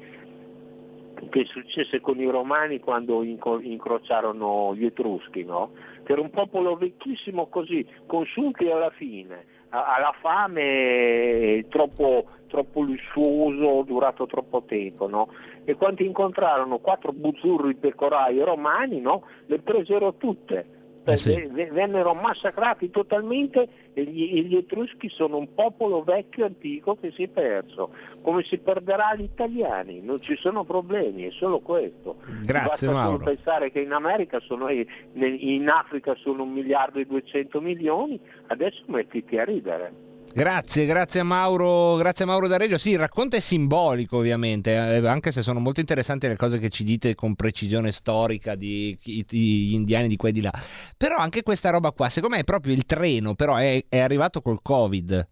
che 1.29 1.45
successe 1.45 1.99
con 2.01 2.19
i 2.19 2.29
romani 2.29 2.79
quando 2.79 3.23
inco- 3.23 3.59
incrociarono 3.59 4.75
gli 4.75 4.85
etruschi, 4.85 5.43
no? 5.43 5.71
che 6.03 6.11
era 6.11 6.21
un 6.21 6.29
popolo 6.29 6.75
vecchissimo 6.75 7.47
così, 7.47 7.85
consunti 8.05 8.69
alla 8.69 8.91
fine, 8.91 9.45
alla 9.69 10.13
fame 10.21 11.65
troppo, 11.69 12.25
troppo 12.47 12.81
lussuoso, 12.81 13.83
durato 13.83 14.25
troppo 14.25 14.63
tempo. 14.63 15.07
No? 15.07 15.29
E 15.63 15.75
quando 15.75 16.03
incontrarono 16.03 16.79
quattro 16.79 17.11
buzzurri 17.11 17.75
pecorai 17.75 18.39
romani, 18.39 18.99
no? 18.99 19.23
le 19.47 19.59
presero 19.59 20.13
tutte. 20.15 20.74
Eh 21.05 21.17
sì. 21.17 21.33
V- 21.33 21.51
v- 21.51 21.71
vennero 21.71 22.13
massacrati 22.13 22.89
totalmente 22.89 23.67
e 23.93 24.03
gli, 24.03 24.37
e 24.37 24.41
gli 24.41 24.55
etruschi 24.55 25.07
sono 25.09 25.37
un 25.37 25.53
popolo 25.53 26.03
vecchio 26.03 26.45
antico 26.45 26.95
che 26.95 27.11
si 27.11 27.23
è 27.23 27.27
perso, 27.27 27.91
come 28.21 28.43
si 28.43 28.57
perderà 28.57 29.15
gli 29.15 29.23
italiani, 29.23 30.01
non 30.01 30.19
ci 30.19 30.35
sono 30.35 30.63
problemi, 30.63 31.23
è 31.23 31.31
solo 31.31 31.59
questo. 31.59 32.17
Grazie, 32.43 32.67
Basta 32.67 32.91
Mauro. 32.91 33.17
solo 33.17 33.23
pensare 33.23 33.71
che 33.71 33.81
in 33.81 33.91
America 33.91 34.39
sono, 34.39 34.67
eh, 34.67 34.85
in 35.13 35.69
Africa 35.69 36.15
sono 36.15 36.43
un 36.43 36.51
miliardo 36.51 36.99
e 36.99 37.05
duecento 37.05 37.61
milioni, 37.61 38.19
adesso 38.47 38.83
mettiti 38.87 39.37
a 39.37 39.43
ridere. 39.43 40.13
Grazie, 40.35 40.85
grazie 40.85 41.21
a 41.21 41.23
Mauro, 41.23 41.95
grazie 41.95 42.25
a 42.25 42.27
Mauro 42.27 42.47
da 42.47 42.57
Reggio. 42.57 42.77
Sì, 42.77 42.89
il 42.89 42.97
racconto 42.97 43.37
è 43.37 43.39
simbolico 43.39 44.17
ovviamente, 44.17 44.71
eh, 44.73 45.07
anche 45.07 45.31
se 45.31 45.41
sono 45.41 45.61
molto 45.61 45.79
interessanti 45.79 46.27
le 46.27 46.35
cose 46.35 46.57
che 46.59 46.67
ci 46.67 46.83
dite 46.83 47.15
con 47.15 47.35
precisione 47.35 47.93
storica 47.93 48.53
di 48.55 48.99
gli 49.01 49.73
indiani 49.73 50.09
di 50.09 50.17
qua 50.17 50.27
e 50.27 50.31
di 50.33 50.41
là. 50.41 50.51
Però 50.97 51.15
anche 51.15 51.41
questa 51.41 51.69
roba 51.69 51.93
qua, 51.93 52.09
secondo 52.09 52.35
me 52.35 52.41
è 52.41 52.43
proprio 52.43 52.73
il 52.73 52.85
treno, 52.85 53.33
però 53.33 53.55
è, 53.55 53.85
è 53.87 53.99
arrivato 53.99 54.41
col 54.41 54.61
Covid. 54.61 55.25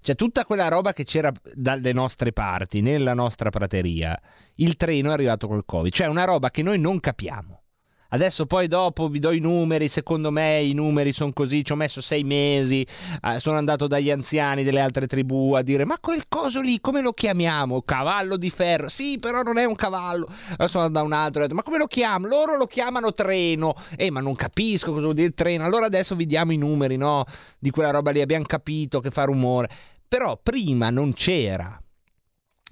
Cioè 0.00 0.14
tutta 0.14 0.46
quella 0.46 0.68
roba 0.68 0.94
che 0.94 1.04
c'era 1.04 1.30
dalle 1.52 1.92
nostre 1.92 2.32
parti, 2.32 2.80
nella 2.80 3.12
nostra 3.12 3.50
prateria, 3.50 4.18
il 4.54 4.76
treno 4.76 5.10
è 5.10 5.12
arrivato 5.12 5.46
col 5.46 5.66
Covid. 5.66 5.92
Cioè 5.92 6.06
una 6.06 6.24
roba 6.24 6.50
che 6.50 6.62
noi 6.62 6.78
non 6.78 7.00
capiamo. 7.00 7.61
Adesso 8.12 8.44
poi 8.44 8.68
dopo 8.68 9.08
vi 9.08 9.18
do 9.18 9.30
i 9.30 9.38
numeri, 9.40 9.88
secondo 9.88 10.30
me 10.30 10.62
i 10.62 10.74
numeri 10.74 11.12
sono 11.12 11.32
così, 11.32 11.64
ci 11.64 11.72
ho 11.72 11.76
messo 11.76 12.02
sei 12.02 12.24
mesi, 12.24 12.86
eh, 13.22 13.38
sono 13.38 13.56
andato 13.56 13.86
dagli 13.86 14.10
anziani 14.10 14.64
delle 14.64 14.80
altre 14.80 15.06
tribù 15.06 15.54
a 15.54 15.62
dire 15.62 15.86
ma 15.86 15.96
quel 15.98 16.24
coso 16.28 16.60
lì 16.60 16.78
come 16.80 17.00
lo 17.00 17.14
chiamiamo? 17.14 17.80
Cavallo 17.82 18.36
di 18.36 18.50
ferro? 18.50 18.90
Sì, 18.90 19.18
però 19.18 19.40
non 19.42 19.56
è 19.56 19.64
un 19.64 19.76
cavallo. 19.76 20.26
Adesso 20.28 20.68
sono 20.68 20.84
andato 20.84 21.06
da 21.06 21.14
un 21.14 21.20
altro 21.20 21.40
e 21.40 21.44
ho 21.44 21.46
detto 21.46 21.56
ma 21.56 21.62
come 21.62 21.78
lo 21.78 21.86
chiamo? 21.86 22.26
Loro 22.26 22.56
lo 22.56 22.66
chiamano 22.66 23.14
treno. 23.14 23.74
Eh, 23.96 24.10
ma 24.10 24.20
non 24.20 24.34
capisco 24.34 24.90
cosa 24.90 25.04
vuol 25.04 25.14
dire 25.14 25.30
treno. 25.30 25.64
Allora 25.64 25.86
adesso 25.86 26.14
vi 26.14 26.26
diamo 26.26 26.52
i 26.52 26.58
numeri, 26.58 26.96
no? 26.96 27.24
Di 27.58 27.70
quella 27.70 27.90
roba 27.90 28.10
lì, 28.10 28.20
abbiamo 28.20 28.44
capito 28.44 29.00
che 29.00 29.10
fa 29.10 29.24
rumore. 29.24 29.70
Però 30.06 30.38
prima 30.42 30.90
non 30.90 31.14
c'era. 31.14 31.80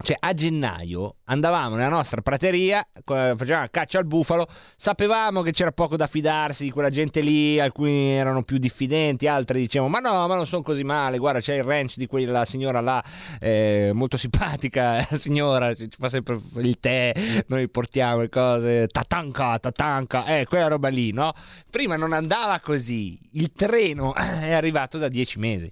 Cioè, 0.03 0.17
a 0.19 0.33
gennaio 0.33 1.17
andavamo 1.25 1.77
nella 1.77 1.91
nostra 1.91 2.23
prateria, 2.23 2.81
eh, 2.83 3.35
facevamo 3.37 3.67
caccia 3.71 3.99
al 3.99 4.07
bufalo, 4.07 4.49
sapevamo 4.77 5.43
che 5.43 5.53
c'era 5.53 5.73
poco 5.73 5.97
da 5.97 6.07
fidarsi 6.07 6.65
di 6.65 6.71
quella 6.71 6.89
gente 6.89 7.21
lì, 7.21 7.61
alcuni 7.61 8.13
erano 8.13 8.43
più 8.43 8.57
diffidenti, 8.57 9.27
altri 9.27 9.61
dicevano 9.61 9.91
ma 9.91 9.99
no, 9.99 10.27
ma 10.27 10.35
non 10.35 10.47
sono 10.47 10.63
così 10.63 10.85
male, 10.85 11.19
guarda 11.19 11.41
c'è 11.41 11.57
il 11.57 11.65
ranch 11.65 11.97
di 11.97 12.07
quella 12.07 12.47
signora 12.47 12.81
là, 12.81 13.05
eh, 13.41 13.91
molto 13.93 14.17
simpatica, 14.17 15.07
la 15.11 15.19
signora, 15.19 15.75
ci 15.75 15.89
fa 15.99 16.09
sempre 16.09 16.41
il 16.57 16.81
tè, 16.81 17.13
noi 17.49 17.69
portiamo 17.69 18.23
le 18.23 18.31
cose, 18.31 18.87
tatanca, 18.87 19.59
tatanca, 19.59 20.25
eh, 20.25 20.47
quella 20.47 20.69
roba 20.69 20.89
lì, 20.89 21.13
no? 21.13 21.35
Prima 21.71 21.97
non 21.97 22.15
andava 22.15 22.59
così, 22.61 23.19
il 23.33 23.53
treno 23.53 24.15
è 24.15 24.53
arrivato 24.53 24.97
da 24.97 25.09
dieci 25.09 25.39
mesi, 25.39 25.71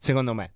secondo 0.00 0.34
me 0.34 0.52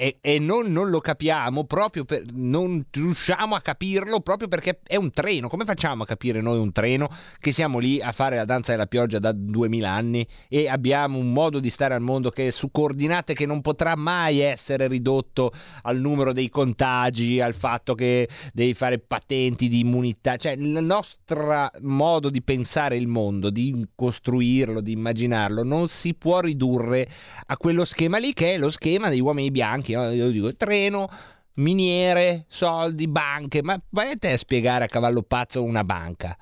e, 0.00 0.16
e 0.22 0.38
non, 0.38 0.72
non, 0.72 0.88
lo 0.88 0.98
capiamo 0.98 1.64
proprio 1.64 2.06
per, 2.06 2.22
non 2.32 2.86
riusciamo 2.90 3.54
a 3.54 3.60
capirlo 3.60 4.20
proprio 4.20 4.48
perché 4.48 4.80
è 4.82 4.96
un 4.96 5.10
treno. 5.12 5.46
Come 5.46 5.66
facciamo 5.66 6.04
a 6.04 6.06
capire 6.06 6.40
noi 6.40 6.58
un 6.58 6.72
treno 6.72 7.10
che 7.38 7.52
siamo 7.52 7.78
lì 7.78 8.00
a 8.00 8.10
fare 8.12 8.36
la 8.36 8.46
danza 8.46 8.70
della 8.70 8.86
pioggia 8.86 9.18
da 9.18 9.30
2000 9.32 9.90
anni 9.90 10.26
e 10.48 10.68
abbiamo 10.68 11.18
un 11.18 11.30
modo 11.34 11.58
di 11.60 11.68
stare 11.68 11.92
al 11.92 12.00
mondo 12.00 12.30
che 12.30 12.46
è 12.46 12.50
su 12.50 12.70
coordinate 12.70 13.34
che 13.34 13.44
non 13.44 13.60
potrà 13.60 13.94
mai 13.94 14.38
essere 14.38 14.88
ridotto 14.88 15.52
al 15.82 15.98
numero 15.98 16.32
dei 16.32 16.48
contagi, 16.48 17.42
al 17.42 17.52
fatto 17.52 17.94
che 17.94 18.26
devi 18.54 18.72
fare 18.72 19.00
patenti 19.00 19.68
di 19.68 19.80
immunità, 19.80 20.38
cioè 20.38 20.52
il 20.52 20.82
nostro 20.82 21.70
modo 21.80 22.30
di 22.30 22.40
pensare 22.40 22.96
il 22.96 23.06
mondo, 23.06 23.50
di 23.50 23.86
costruirlo, 23.94 24.80
di 24.80 24.92
immaginarlo, 24.92 25.62
non 25.62 25.88
si 25.88 26.14
può 26.14 26.40
ridurre 26.40 27.06
a 27.44 27.58
quello 27.58 27.84
schema 27.84 28.16
lì 28.16 28.32
che 28.32 28.54
è 28.54 28.56
lo 28.56 28.70
schema 28.70 29.10
degli 29.10 29.20
uomini 29.20 29.50
bianchi 29.50 29.88
banchi, 29.90 29.92
no? 29.92 30.10
io 30.12 30.30
dico 30.30 30.54
treno, 30.56 31.08
miniere, 31.54 32.44
soldi, 32.48 33.06
banche, 33.08 33.62
ma 33.62 33.80
vai 33.90 34.12
a 34.12 34.16
te 34.16 34.32
a 34.32 34.38
spiegare 34.38 34.84
a 34.84 34.88
cavallo 34.88 35.22
pazzo 35.22 35.62
una 35.62 35.84
banca. 35.84 36.36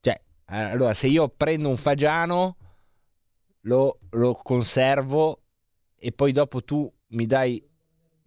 Cioè, 0.00 0.20
allora 0.46 0.94
se 0.94 1.08
io 1.08 1.28
prendo 1.28 1.68
un 1.68 1.76
fagiano, 1.76 2.56
lo, 3.62 3.98
lo 4.10 4.34
conservo 4.42 5.42
e 5.96 6.12
poi 6.12 6.32
dopo 6.32 6.64
tu 6.64 6.90
mi 7.08 7.26
dai, 7.26 7.62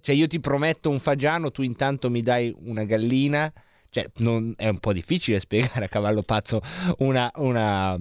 cioè 0.02 0.16
io 0.16 0.28
ti 0.28 0.40
prometto 0.40 0.90
un 0.90 1.00
fagiano, 1.00 1.52
tu 1.52 1.62
intanto 1.64 2.10
mi 2.10 2.22
dai 2.22 2.54
una 2.60 2.84
gallina. 2.84 3.52
Cioè, 3.90 4.10
non, 4.18 4.54
è 4.58 4.68
un 4.68 4.80
po' 4.80 4.92
difficile 4.92 5.40
spiegare 5.40 5.86
a 5.86 5.88
cavallo 5.88 6.24
pazzo 6.24 6.62
una, 7.00 7.32
una, 7.36 7.96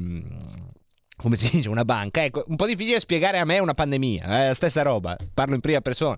come 1.23 1.37
si 1.37 1.51
dice, 1.51 1.69
una 1.69 1.85
banca. 1.85 2.25
Ecco, 2.25 2.45
un 2.49 2.57
po' 2.57 2.67
difficile 2.67 3.01
spiegare 3.01 3.39
a 3.39 3.45
me 3.45 3.59
una 3.61 3.75
pandemia, 3.75 4.25
è 4.25 4.47
la 4.49 4.55
stessa 4.55 4.83
roba, 4.83 5.17
parlo 5.33 5.55
in 5.55 5.61
prima 5.61 5.81
persona, 5.81 6.17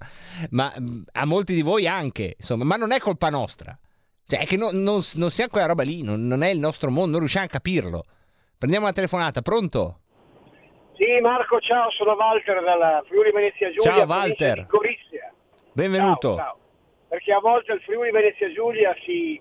ma 0.51 0.73
mm, 0.81 1.03
a 1.13 1.27
molti 1.27 1.55
di 1.55 1.63
voi 1.63 1.87
anche, 1.87 2.35
insomma, 2.39 2.65
ma 2.65 2.77
non 2.77 2.91
è 2.91 2.99
colpa 2.99 3.29
nostra. 3.29 3.79
Cioè, 4.27 4.41
è 4.41 4.47
che 4.47 4.57
no, 4.57 4.71
non, 4.73 5.03
non 5.15 5.31
siamo 5.31 5.51
quella 5.51 5.67
roba 5.67 5.83
lì, 5.83 6.03
non, 6.03 6.27
non, 6.27 6.43
è 6.43 6.49
il 6.49 6.59
nostro 6.59 6.91
mondo, 6.91 7.11
non 7.11 7.21
riusciamo 7.21 7.45
a 7.45 7.49
capirlo. 7.49 8.05
Prendiamo 8.57 8.87
una 8.87 8.95
telefonata, 8.95 9.43
pronto? 9.43 10.01
Sì, 10.97 11.21
Marco, 11.21 11.61
ciao, 11.61 11.91
sono 11.91 12.13
Walter 12.13 12.63
dalla 12.63 13.03
Friuli 13.07 13.31
Venezia 13.33 13.69
Giulia. 13.71 13.83
Ciao 13.83 14.07
Walter. 14.07 14.67
Benvenuto. 15.73 16.37
Ciao, 16.37 16.45
ciao. 16.45 16.59
Perché 17.09 17.33
a 17.33 17.41
volte 17.41 17.73
il 17.73 17.81
Friuli 17.81 18.11
Venezia 18.11 18.51
Giulia 18.53 18.95
si 19.05 19.41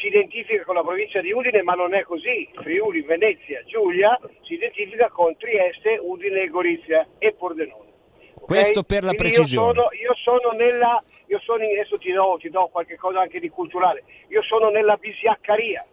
si 0.00 0.06
identifica 0.08 0.64
con 0.64 0.74
la 0.74 0.82
provincia 0.82 1.20
di 1.20 1.32
Udine, 1.32 1.62
ma 1.62 1.74
non 1.74 1.94
è 1.94 2.02
così. 2.02 2.48
Friuli, 2.54 3.02
Venezia, 3.02 3.62
Giulia 3.64 4.18
si 4.42 4.54
identifica 4.54 5.08
con 5.08 5.36
Trieste, 5.36 5.98
Udine, 6.00 6.48
Gorizia 6.48 7.06
e 7.18 7.32
Pordenone. 7.32 7.88
Questo 8.40 8.82
per 8.82 9.04
la 9.04 9.14
Quindi 9.14 9.34
precisione. 9.34 9.68
Io 9.68 9.74
sono, 9.74 9.88
io 9.92 10.14
sono 10.14 10.50
nella, 10.56 11.02
io 11.26 11.38
sono, 11.40 11.62
adesso 11.62 11.96
ti 11.98 12.10
do, 12.10 12.36
ti 12.40 12.50
do 12.50 12.68
qualche 12.72 12.96
cosa 12.96 13.20
anche 13.20 13.38
di 13.38 13.48
culturale, 13.48 14.02
io 14.28 14.42
sono 14.42 14.70
nella 14.70 14.96
bisiaccaria, 14.96 15.86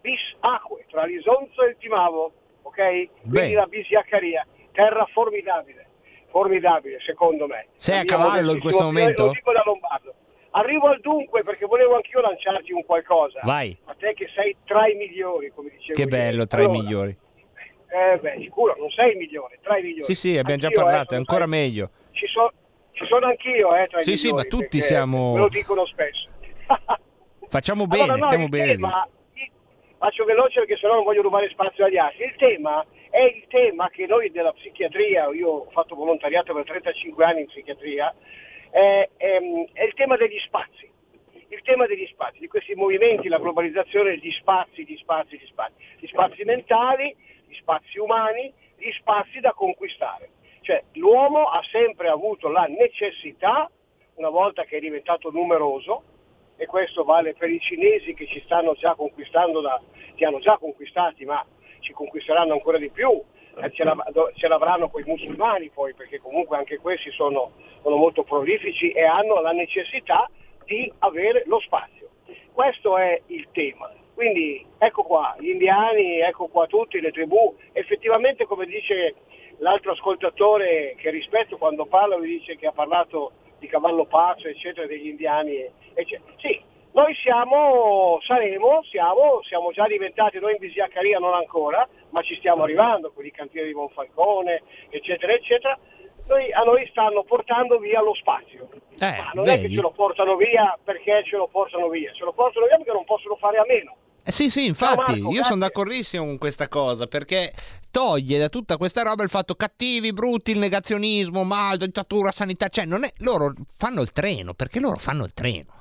bis 0.00 0.36
acque, 0.40 0.86
tra 0.90 1.04
l'Isonzo 1.04 1.62
e 1.62 1.68
il 1.70 1.76
Timavo, 1.78 2.32
ok? 2.62 2.74
Quindi 2.74 3.08
Beh. 3.22 3.52
la 3.52 3.66
bisiaccaria, 3.66 4.44
terra 4.72 5.06
formidabile, 5.12 5.86
formidabile 6.30 6.98
secondo 7.00 7.46
me. 7.46 7.68
Sei 7.76 7.98
a 7.98 8.04
cavallo 8.04 8.52
in 8.52 8.60
questo 8.60 8.82
momento? 8.82 9.26
Lo 9.26 9.32
dico 9.32 9.52
da 9.52 9.62
Lombardo. 9.64 10.14
Arrivo 10.52 10.88
al 10.88 11.00
dunque 11.00 11.42
perché 11.42 11.66
volevo 11.66 11.94
anch'io 11.94 12.20
lanciarti 12.20 12.72
un 12.72 12.84
qualcosa. 12.84 13.40
Vai. 13.44 13.76
A 13.84 13.94
te 13.94 14.14
che 14.14 14.28
sei 14.34 14.56
tra 14.64 14.88
i 14.88 14.94
migliori, 14.94 15.50
come 15.54 15.70
dicevo. 15.70 15.98
Che 15.98 16.06
bello, 16.06 16.46
tra 16.46 16.62
allora, 16.62 16.76
i 16.76 16.80
migliori. 16.80 17.16
Eh 17.92 18.18
beh, 18.18 18.36
sicuro, 18.40 18.74
non 18.78 18.90
sei 18.90 19.12
il 19.12 19.18
migliore, 19.18 19.58
tra 19.62 19.78
i 19.78 19.82
migliori. 19.82 20.04
Sì, 20.04 20.14
sì, 20.14 20.28
abbiamo 20.38 20.52
anch'io, 20.52 20.68
già 20.68 20.74
parlato, 20.74 21.12
eh, 21.12 21.16
è 21.16 21.18
ancora 21.18 21.40
sai, 21.40 21.48
meglio. 21.48 21.90
Ci, 22.12 22.26
so, 22.26 22.52
ci, 22.92 23.04
sono 23.06 23.26
anch'io, 23.26 23.74
eh, 23.76 23.86
tra 23.88 24.00
i 24.00 24.04
sì, 24.04 24.10
migliori. 24.10 24.16
Sì, 24.16 24.26
sì, 24.26 24.32
ma 24.32 24.42
tutti 24.44 24.80
siamo... 24.80 25.34
Me 25.34 25.40
lo 25.40 25.48
dicono 25.48 25.84
spesso. 25.86 26.28
Facciamo 27.48 27.86
bene, 27.86 28.02
allora, 28.04 28.18
no, 28.18 28.26
stiamo 28.26 28.48
bene. 28.48 28.74
Tema, 28.74 29.08
faccio 29.98 30.24
veloce 30.24 30.60
perché 30.60 30.76
sennò 30.76 30.94
non 30.94 31.04
voglio 31.04 31.22
rubare 31.22 31.50
spazio 31.50 31.84
agli 31.84 31.98
altri. 31.98 32.24
Il 32.24 32.34
tema 32.36 32.84
è 33.10 33.20
il 33.20 33.44
tema 33.48 33.90
che 33.90 34.06
noi 34.06 34.30
della 34.30 34.52
psichiatria, 34.52 35.28
io 35.32 35.48
ho 35.48 35.70
fatto 35.70 35.94
volontariato 35.94 36.54
per 36.54 36.64
35 36.64 37.24
anni 37.24 37.40
in 37.40 37.46
psichiatria, 37.46 38.14
è, 38.70 39.08
è, 39.16 39.40
è 39.72 39.84
il 39.84 39.94
tema 39.94 40.16
degli 40.16 40.38
spazi 40.38 40.88
il 41.50 41.62
tema 41.62 41.86
degli 41.86 42.06
spazi, 42.06 42.38
di 42.38 42.46
questi 42.46 42.74
movimenti, 42.74 43.28
la 43.28 43.38
globalizzazione, 43.38 44.18
gli 44.18 44.30
spazi, 44.30 44.84
gli 44.84 44.96
spazi, 44.96 45.36
gli 45.36 45.46
spazi, 45.46 45.74
gli 45.98 46.06
spazi 46.06 46.44
mentali, 46.44 47.14
gli 47.46 47.54
spazi 47.54 47.98
umani, 47.98 48.52
gli 48.76 48.90
spazi 48.92 49.40
da 49.40 49.52
conquistare. 49.52 50.30
Cioè 50.60 50.82
l'uomo 50.92 51.48
ha 51.48 51.60
sempre 51.70 52.08
avuto 52.08 52.48
la 52.48 52.66
necessità, 52.66 53.68
una 54.14 54.28
volta 54.28 54.64
che 54.64 54.76
è 54.76 54.80
diventato 54.80 55.30
numeroso, 55.30 56.04
e 56.56 56.66
questo 56.66 57.02
vale 57.04 57.34
per 57.34 57.50
i 57.50 57.58
cinesi 57.58 58.14
che 58.14 58.26
ci 58.26 58.40
stanno 58.44 58.74
già 58.74 58.94
conquistando, 58.94 59.60
da, 59.60 59.80
ti 60.14 60.24
hanno 60.24 60.38
già 60.38 60.56
conquistati, 60.56 61.24
ma 61.24 61.44
ci 61.80 61.92
conquisteranno 61.92 62.52
ancora 62.52 62.78
di 62.78 62.90
più, 62.90 63.20
eh, 63.62 63.70
ce, 63.72 63.84
ce 64.34 64.48
l'avranno 64.48 64.88
con 64.88 65.00
i 65.00 65.04
musulmani 65.06 65.70
poi, 65.70 65.94
perché 65.94 66.18
comunque 66.18 66.56
anche 66.56 66.78
questi 66.78 67.10
sono, 67.10 67.52
sono 67.82 67.96
molto 67.96 68.22
prolifici 68.22 68.90
e 68.90 69.02
hanno 69.02 69.40
la 69.40 69.52
necessità 69.52 70.28
di 70.64 70.90
avere 70.98 71.44
lo 71.46 71.60
spazio. 71.60 72.08
Questo 72.52 72.96
è 72.96 73.20
il 73.26 73.48
tema. 73.52 73.92
Quindi 74.14 74.64
ecco 74.78 75.02
qua, 75.02 75.34
gli 75.38 75.48
indiani, 75.48 76.20
ecco 76.20 76.48
qua 76.48 76.66
tutti, 76.66 77.00
le 77.00 77.10
tribù, 77.10 77.56
effettivamente 77.72 78.44
come 78.44 78.66
dice 78.66 79.14
l'altro 79.58 79.92
ascoltatore 79.92 80.94
che 80.98 81.10
rispetto 81.10 81.56
quando 81.56 81.86
parla, 81.86 82.18
mi 82.18 82.26
dice 82.26 82.56
che 82.56 82.66
ha 82.66 82.72
parlato 82.72 83.32
di 83.58 83.66
cavallo 83.66 84.04
pazzo, 84.04 84.48
eccetera, 84.48 84.86
degli 84.86 85.08
indiani, 85.08 85.66
eccetera. 85.94 86.32
Sì, 86.36 86.60
noi 86.92 87.14
siamo, 87.14 88.18
saremo, 88.22 88.82
siamo, 88.90 89.40
siamo 89.46 89.70
già 89.72 89.86
diventati, 89.86 90.38
noi 90.38 90.52
in 90.52 90.58
Visiaccaria 90.58 91.18
non 91.18 91.34
ancora, 91.34 91.88
ma 92.10 92.22
ci 92.22 92.34
stiamo 92.36 92.64
arrivando 92.64 93.12
con 93.12 93.24
i 93.24 93.30
cantieri 93.30 93.68
di 93.68 93.74
Monfalcone, 93.74 94.62
eccetera, 94.88 95.32
eccetera, 95.32 95.78
noi, 96.26 96.52
a 96.52 96.62
noi 96.62 96.86
stanno 96.90 97.22
portando 97.22 97.78
via 97.78 98.00
lo 98.02 98.14
spazio. 98.14 98.68
Eh, 98.98 99.16
Ma 99.16 99.30
non 99.34 99.44
vedi? 99.44 99.64
è 99.64 99.68
che 99.68 99.74
ce 99.74 99.80
lo 99.80 99.90
portano 99.90 100.36
via 100.36 100.76
perché 100.82 101.22
ce 101.24 101.36
lo 101.36 101.48
portano 101.48 101.88
via, 101.88 102.12
ce 102.12 102.24
lo 102.24 102.32
portano 102.32 102.66
via 102.66 102.76
perché 102.76 102.92
non 102.92 103.04
possono 103.04 103.36
fare 103.36 103.58
a 103.58 103.64
meno. 103.66 103.96
Eh 104.22 104.32
sì, 104.32 104.50
sì, 104.50 104.66
infatti, 104.66 105.18
Marco, 105.18 105.32
io 105.32 105.42
sono 105.42 105.60
d'accordissimo 105.60 106.24
con 106.24 106.38
questa 106.38 106.68
cosa, 106.68 107.06
perché 107.06 107.52
toglie 107.90 108.38
da 108.38 108.48
tutta 108.48 108.76
questa 108.76 109.02
roba 109.02 109.22
il 109.22 109.30
fatto 109.30 109.54
cattivi, 109.54 110.12
brutti, 110.12 110.50
il 110.50 110.58
negazionismo, 110.58 111.42
mal, 111.42 111.78
dittatura, 111.78 112.30
sanità, 112.30 112.68
cioè 112.68 112.84
non 112.84 113.04
è, 113.04 113.12
loro 113.18 113.54
fanno 113.74 114.02
il 114.02 114.12
treno, 114.12 114.52
perché 114.54 114.78
loro 114.78 114.96
fanno 114.96 115.24
il 115.24 115.32
treno. 115.32 115.78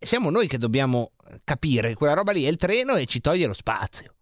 Siamo 0.00 0.30
noi 0.30 0.46
che 0.46 0.58
dobbiamo 0.58 1.12
capire 1.44 1.88
che 1.88 1.94
quella 1.94 2.14
roba 2.14 2.32
lì 2.32 2.44
è 2.44 2.48
il 2.48 2.56
treno 2.56 2.94
e 2.94 3.06
ci 3.06 3.20
toglie 3.20 3.46
lo 3.46 3.52
spazio. 3.52 4.14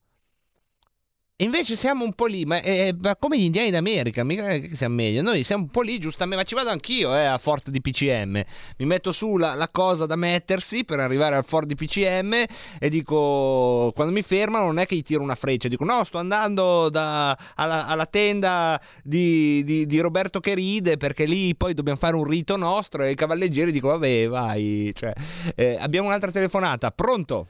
Invece 1.41 1.77
siamo 1.77 2.03
un 2.03 2.15
po' 2.15 2.25
lì, 2.25 2.47
ma, 2.47 2.63
è, 2.63 2.95
ma 2.99 3.15
come 3.15 3.39
gli 3.39 3.43
indiani 3.43 3.71
d'America, 3.71 4.25
mica 4.25 4.57
che 4.57 4.75
siamo 4.75 4.95
meglio. 4.95 5.21
Noi 5.21 5.45
siamo 5.45 5.65
un 5.65 5.69
po' 5.69 5.83
lì, 5.83 5.99
giustamente, 5.99 6.43
ma 6.43 6.49
ci 6.49 6.55
vado 6.55 6.71
anch'io 6.71 7.15
eh, 7.15 7.27
a 7.27 7.37
Fort 7.37 7.69
di 7.69 7.83
PCM. 7.83 8.43
Mi 8.79 8.87
metto 8.87 9.13
su 9.13 9.37
la, 9.37 9.53
la, 9.53 9.69
cosa 9.69 10.07
da 10.07 10.17
mettersi 10.17 10.87
per 10.87 10.99
arrivare 10.99 11.37
al 11.37 11.45
Fort 11.45 11.67
di 11.67 11.75
PCM 11.75 12.45
e 12.79 12.89
dico, 12.89 13.93
quando 13.95 14.15
mi 14.15 14.23
fermano 14.23 14.65
non 14.65 14.79
è 14.79 14.87
che 14.87 14.95
gli 14.97 15.03
tiro 15.03 15.23
una 15.23 15.35
freccia, 15.35 15.69
dico 15.69 15.85
no, 15.85 16.05
sto 16.05 16.17
andando 16.17 16.89
da, 16.89 17.37
alla, 17.55 17.85
alla, 17.85 18.07
tenda 18.07 18.81
di, 19.03 19.63
di, 19.63 19.85
di, 19.85 20.01
Roberto 20.01 20.41
che 20.41 20.55
ride 20.55 20.97
perché 20.97 21.27
lì 21.27 21.55
poi 21.55 21.75
dobbiamo 21.75 21.99
fare 21.99 22.17
un 22.17 22.25
rito 22.25 22.57
nostro 22.57 23.05
e 23.05 23.11
i 23.11 23.15
cavalleggeri 23.15 23.73
dico 23.73 23.89
vabbè 23.89 24.27
vai. 24.29 24.91
Cioè, 24.95 25.13
eh, 25.55 25.77
abbiamo 25.79 26.09
un'altra 26.09 26.31
telefonata, 26.31 26.91
pronto? 26.93 27.49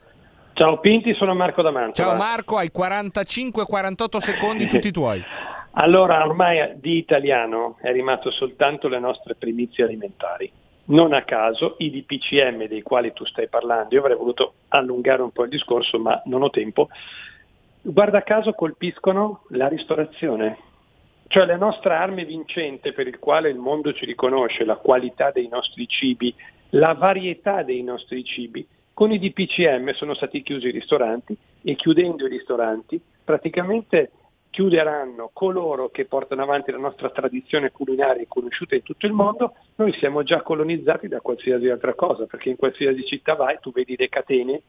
Ciao 0.57 0.79
Pinti, 0.79 1.13
sono 1.13 1.35
Marco 1.35 1.61
da 1.61 1.69
Mantova. 1.69 2.09
Ciao 2.09 2.17
Marco, 2.17 2.57
hai 2.57 2.71
45-48 2.75 4.17
secondi 4.17 4.67
tutti 4.67 4.89
tuoi. 4.89 5.23
Allora, 5.73 6.25
ormai 6.25 6.79
di 6.79 6.97
italiano 6.97 7.77
è 7.79 7.91
rimasto 7.91 8.31
soltanto 8.31 8.87
le 8.87 8.97
nostre 8.97 9.35
primizie 9.35 9.83
alimentari. 9.83 10.51
Non 10.85 11.13
a 11.13 11.21
caso 11.21 11.75
i 11.77 11.91
DPCM 11.91 12.65
dei 12.65 12.81
quali 12.81 13.13
tu 13.13 13.23
stai 13.25 13.47
parlando, 13.47 13.93
io 13.93 13.99
avrei 13.99 14.17
voluto 14.17 14.53
allungare 14.69 15.21
un 15.21 15.29
po' 15.29 15.43
il 15.43 15.49
discorso, 15.49 15.99
ma 15.99 16.19
non 16.25 16.41
ho 16.41 16.49
tempo, 16.49 16.89
guarda 17.79 18.23
caso 18.23 18.53
colpiscono 18.53 19.43
la 19.49 19.67
ristorazione. 19.67 20.57
Cioè 21.27 21.45
la 21.45 21.57
nostra 21.57 21.99
arma 21.99 22.23
vincente 22.23 22.93
per 22.93 23.05
il 23.05 23.19
quale 23.19 23.49
il 23.49 23.59
mondo 23.59 23.93
ci 23.93 24.05
riconosce, 24.05 24.65
la 24.65 24.77
qualità 24.77 25.29
dei 25.29 25.49
nostri 25.49 25.87
cibi, 25.87 26.33
la 26.69 26.95
varietà 26.95 27.61
dei 27.61 27.83
nostri 27.83 28.23
cibi, 28.23 28.67
con 28.97 29.11
i 29.11 29.19
DPCM 29.19 29.93
sono 29.93 30.15
stati 30.15 30.41
chiusi 30.41 30.69
i 30.69 30.71
ristoranti 30.71 31.37
e 31.61 31.75
chiudendo 31.75 32.25
i 32.25 32.29
ristoranti 32.29 32.99
praticamente 33.23 34.09
chiuderanno 34.49 35.29
coloro 35.33 35.89
che 35.89 36.05
portano 36.05 36.41
avanti 36.41 36.71
la 36.71 36.79
nostra 36.79 37.11
tradizione 37.11 37.69
culinaria 37.69 38.25
conosciuta 38.27 38.73
in 38.73 38.81
tutto 38.81 39.05
il 39.05 39.13
mondo, 39.13 39.53
noi 39.75 39.93
siamo 39.99 40.23
già 40.23 40.41
colonizzati 40.41 41.07
da 41.07 41.21
qualsiasi 41.21 41.69
altra 41.69 41.93
cosa, 41.93 42.25
perché 42.25 42.49
in 42.49 42.55
qualsiasi 42.55 43.05
città 43.05 43.35
vai 43.35 43.59
tu 43.61 43.71
vedi 43.71 43.95
le 43.95 44.09
catene 44.09 44.63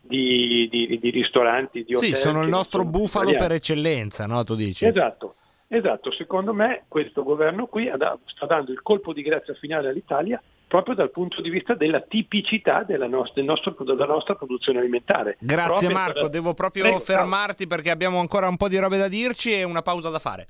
di, 0.00 0.68
di, 0.70 1.00
di 1.00 1.10
ristoranti, 1.10 1.82
di 1.82 1.96
hotel. 1.96 2.14
Sì, 2.14 2.20
sono 2.20 2.44
il 2.44 2.48
nostro 2.48 2.82
sono 2.82 2.90
bufalo 2.92 3.30
italiani. 3.30 3.48
per 3.48 3.56
eccellenza, 3.56 4.26
no? 4.26 4.44
Tu 4.44 4.54
dici? 4.54 4.86
Esatto, 4.86 5.34
esatto. 5.66 6.12
Secondo 6.12 6.54
me 6.54 6.84
questo 6.86 7.24
governo 7.24 7.66
qui 7.66 7.90
sta 8.26 8.46
dando 8.46 8.70
il 8.70 8.80
colpo 8.80 9.12
di 9.12 9.22
grazia 9.22 9.54
finale 9.54 9.88
all'Italia 9.88 10.40
proprio 10.68 10.94
dal 10.94 11.10
punto 11.10 11.40
di 11.40 11.50
vista 11.50 11.74
della 11.74 12.00
tipicità 12.00 12.82
della 12.82 13.06
nostra, 13.06 13.34
del 13.36 13.44
nostro- 13.44 13.76
della 13.84 14.06
nostra 14.06 14.34
produzione 14.34 14.78
alimentare. 14.80 15.36
Grazie 15.40 15.70
Proprio 15.70 15.90
Marco, 15.90 16.20
per- 16.22 16.30
devo 16.30 16.54
proprio 16.54 16.82
Prego, 16.82 16.98
ciao. 16.98 17.06
fermarti 17.16 17.66
perché 17.66 17.90
abbiamo 17.90 18.18
ancora 18.20 18.48
un 18.48 18.56
po' 18.56 18.68
di 18.68 18.76
robe 18.78 18.96
da 18.98 19.08
dirci 19.08 19.52
e 19.52 19.62
una 19.64 19.82
pausa 19.82 20.10
da 20.10 20.18
fare. 20.18 20.46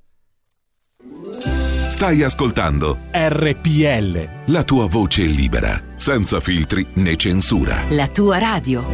Stai 1.88 2.22
ascoltando 2.22 2.98
RPL. 3.12 4.52
la 4.52 4.64
tua 4.64 4.86
voce 4.86 5.22
libera, 5.22 5.80
senza 5.96 6.40
filtri 6.40 6.86
né 6.94 7.16
censura. 7.16 7.82
La 7.90 8.08
tua 8.08 8.38
radio. 8.38 8.84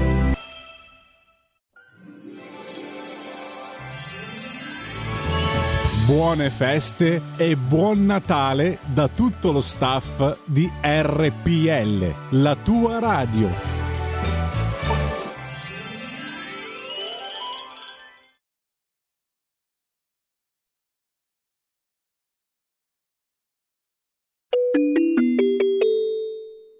Buone 6.13 6.51
feste 6.51 7.23
e 7.39 7.57
buon 7.57 8.05
Natale 8.05 8.81
da 8.85 9.09
tutto 9.09 9.51
lo 9.51 9.63
staff 9.63 10.45
di 10.45 10.71
RPL, 10.83 12.15
la 12.33 12.55
tua 12.55 12.99
radio. 12.99 13.49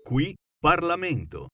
Qui 0.05 0.37
Parlamento. 0.61 1.49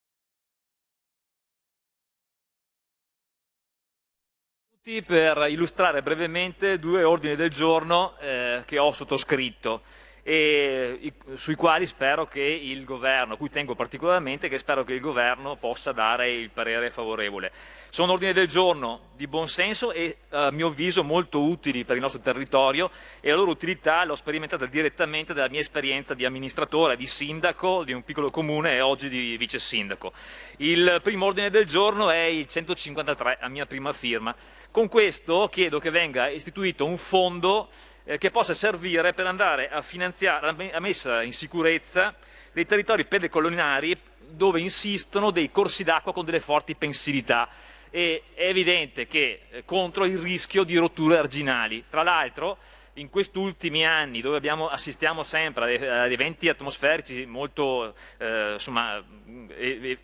Tutti 4.89 5.03
per 5.03 5.45
illustrare 5.51 6.03
brevemente 6.03 6.79
due 6.79 7.05
ordini 7.05 7.37
del 7.37 7.51
giorno 7.51 8.15
eh, 8.21 8.63
che 8.65 8.79
ho 8.79 8.91
sottoscritto 8.91 9.83
e 10.31 11.15
sui 11.37 11.55
quali 11.55 11.87
spero 11.87 12.27
che 12.27 12.43
il 12.43 12.85
governo, 12.85 13.33
a 13.33 13.37
cui 13.39 13.49
tengo 13.49 13.75
particolarmente, 13.75 14.51
che 14.51 14.59
spero 14.59 14.85
che 14.85 14.93
il 14.93 15.01
governo 15.01 15.57
possa 15.57 15.93
dare 15.93 16.31
il 16.31 16.51
parere 16.51 16.91
favorevole. 16.91 17.51
Sono 17.89 18.13
ordini 18.13 18.35
del 18.35 18.47
giorno 18.47 19.09
di 19.17 19.27
buon 19.27 19.49
senso 19.49 19.91
e 19.91 20.19
a 20.29 20.51
mio 20.51 20.67
avviso 20.67 21.03
molto 21.03 21.41
utili 21.41 21.87
per 21.87 21.97
il 21.97 22.03
nostro 22.03 22.21
territorio 22.21 22.91
e 23.21 23.31
la 23.31 23.37
loro 23.37 23.53
utilità 23.53 24.05
l'ho 24.05 24.17
sperimentata 24.17 24.67
direttamente 24.67 25.33
dalla 25.33 25.49
mia 25.49 25.61
esperienza 25.61 26.13
di 26.13 26.27
amministratore, 26.27 26.99
di 26.99 27.07
sindaco 27.07 27.83
di 27.83 27.95
un 27.95 28.05
piccolo 28.05 28.31
comune 28.31 28.75
e 28.75 28.83
oggi 28.83 29.09
di 29.09 29.35
vice 29.39 29.59
sindaco. 29.59 30.13
Il 30.59 31.01
primo 31.03 31.25
ordine 31.25 31.49
del 31.49 31.65
giorno 31.65 32.11
è 32.11 32.25
il 32.25 32.47
153 32.47 33.39
a 33.41 33.49
mia 33.49 33.65
prima 33.65 33.95
firma. 33.95 34.37
Con 34.71 34.89
questo 34.89 35.49
chiedo 35.51 35.79
che 35.79 35.89
venga 35.89 36.29
istituito 36.29 36.85
un 36.85 36.99
fondo 36.99 37.71
eh, 38.09 38.17
che 38.17 38.31
possa 38.31 38.55
servire 38.55 39.13
per 39.13 39.27
andare 39.27 39.69
a 39.69 39.83
finanziare 39.83 40.47
la 40.47 40.53
me- 40.53 40.71
la 40.73 40.81
messa 40.81 41.23
in 41.23 41.35
sicurezza 41.35 42.15
dei 42.53 42.65
territori 42.65 43.05
pedecoloniari 43.05 43.97
dove 44.31 44.61
insistono 44.61 45.31
dei 45.31 45.51
corsi 45.51 45.85
d'acqua 45.85 46.15
con 46.15 46.25
delle 46.25 46.41
forti 46.41 46.75
pensilità. 46.75 47.49
E 47.91 48.23
è 48.35 48.47
evidente 48.47 49.07
che 49.07 49.43
eh, 49.51 49.65
contro 49.67 50.07
il 50.07 50.19
rischio 50.19 50.65
di 50.65 50.77
rotture 50.77 51.19
arginali. 51.19 51.85
Tra 51.89 52.03
l'altro, 52.03 52.57
in 52.95 53.11
questi 53.11 53.37
ultimi 53.37 53.85
anni, 53.85 54.23
dove 54.23 54.39
abbiamo- 54.39 54.69
assistiamo 54.69 55.23
sempre 55.23 55.77
ad 55.77 56.11
eventi 56.11 56.49
atmosferici 56.49 57.27
molto 57.27 57.95
eh, 58.17 58.55
insomma, 58.55 59.03
e- 59.55 59.81
e- 59.83 59.99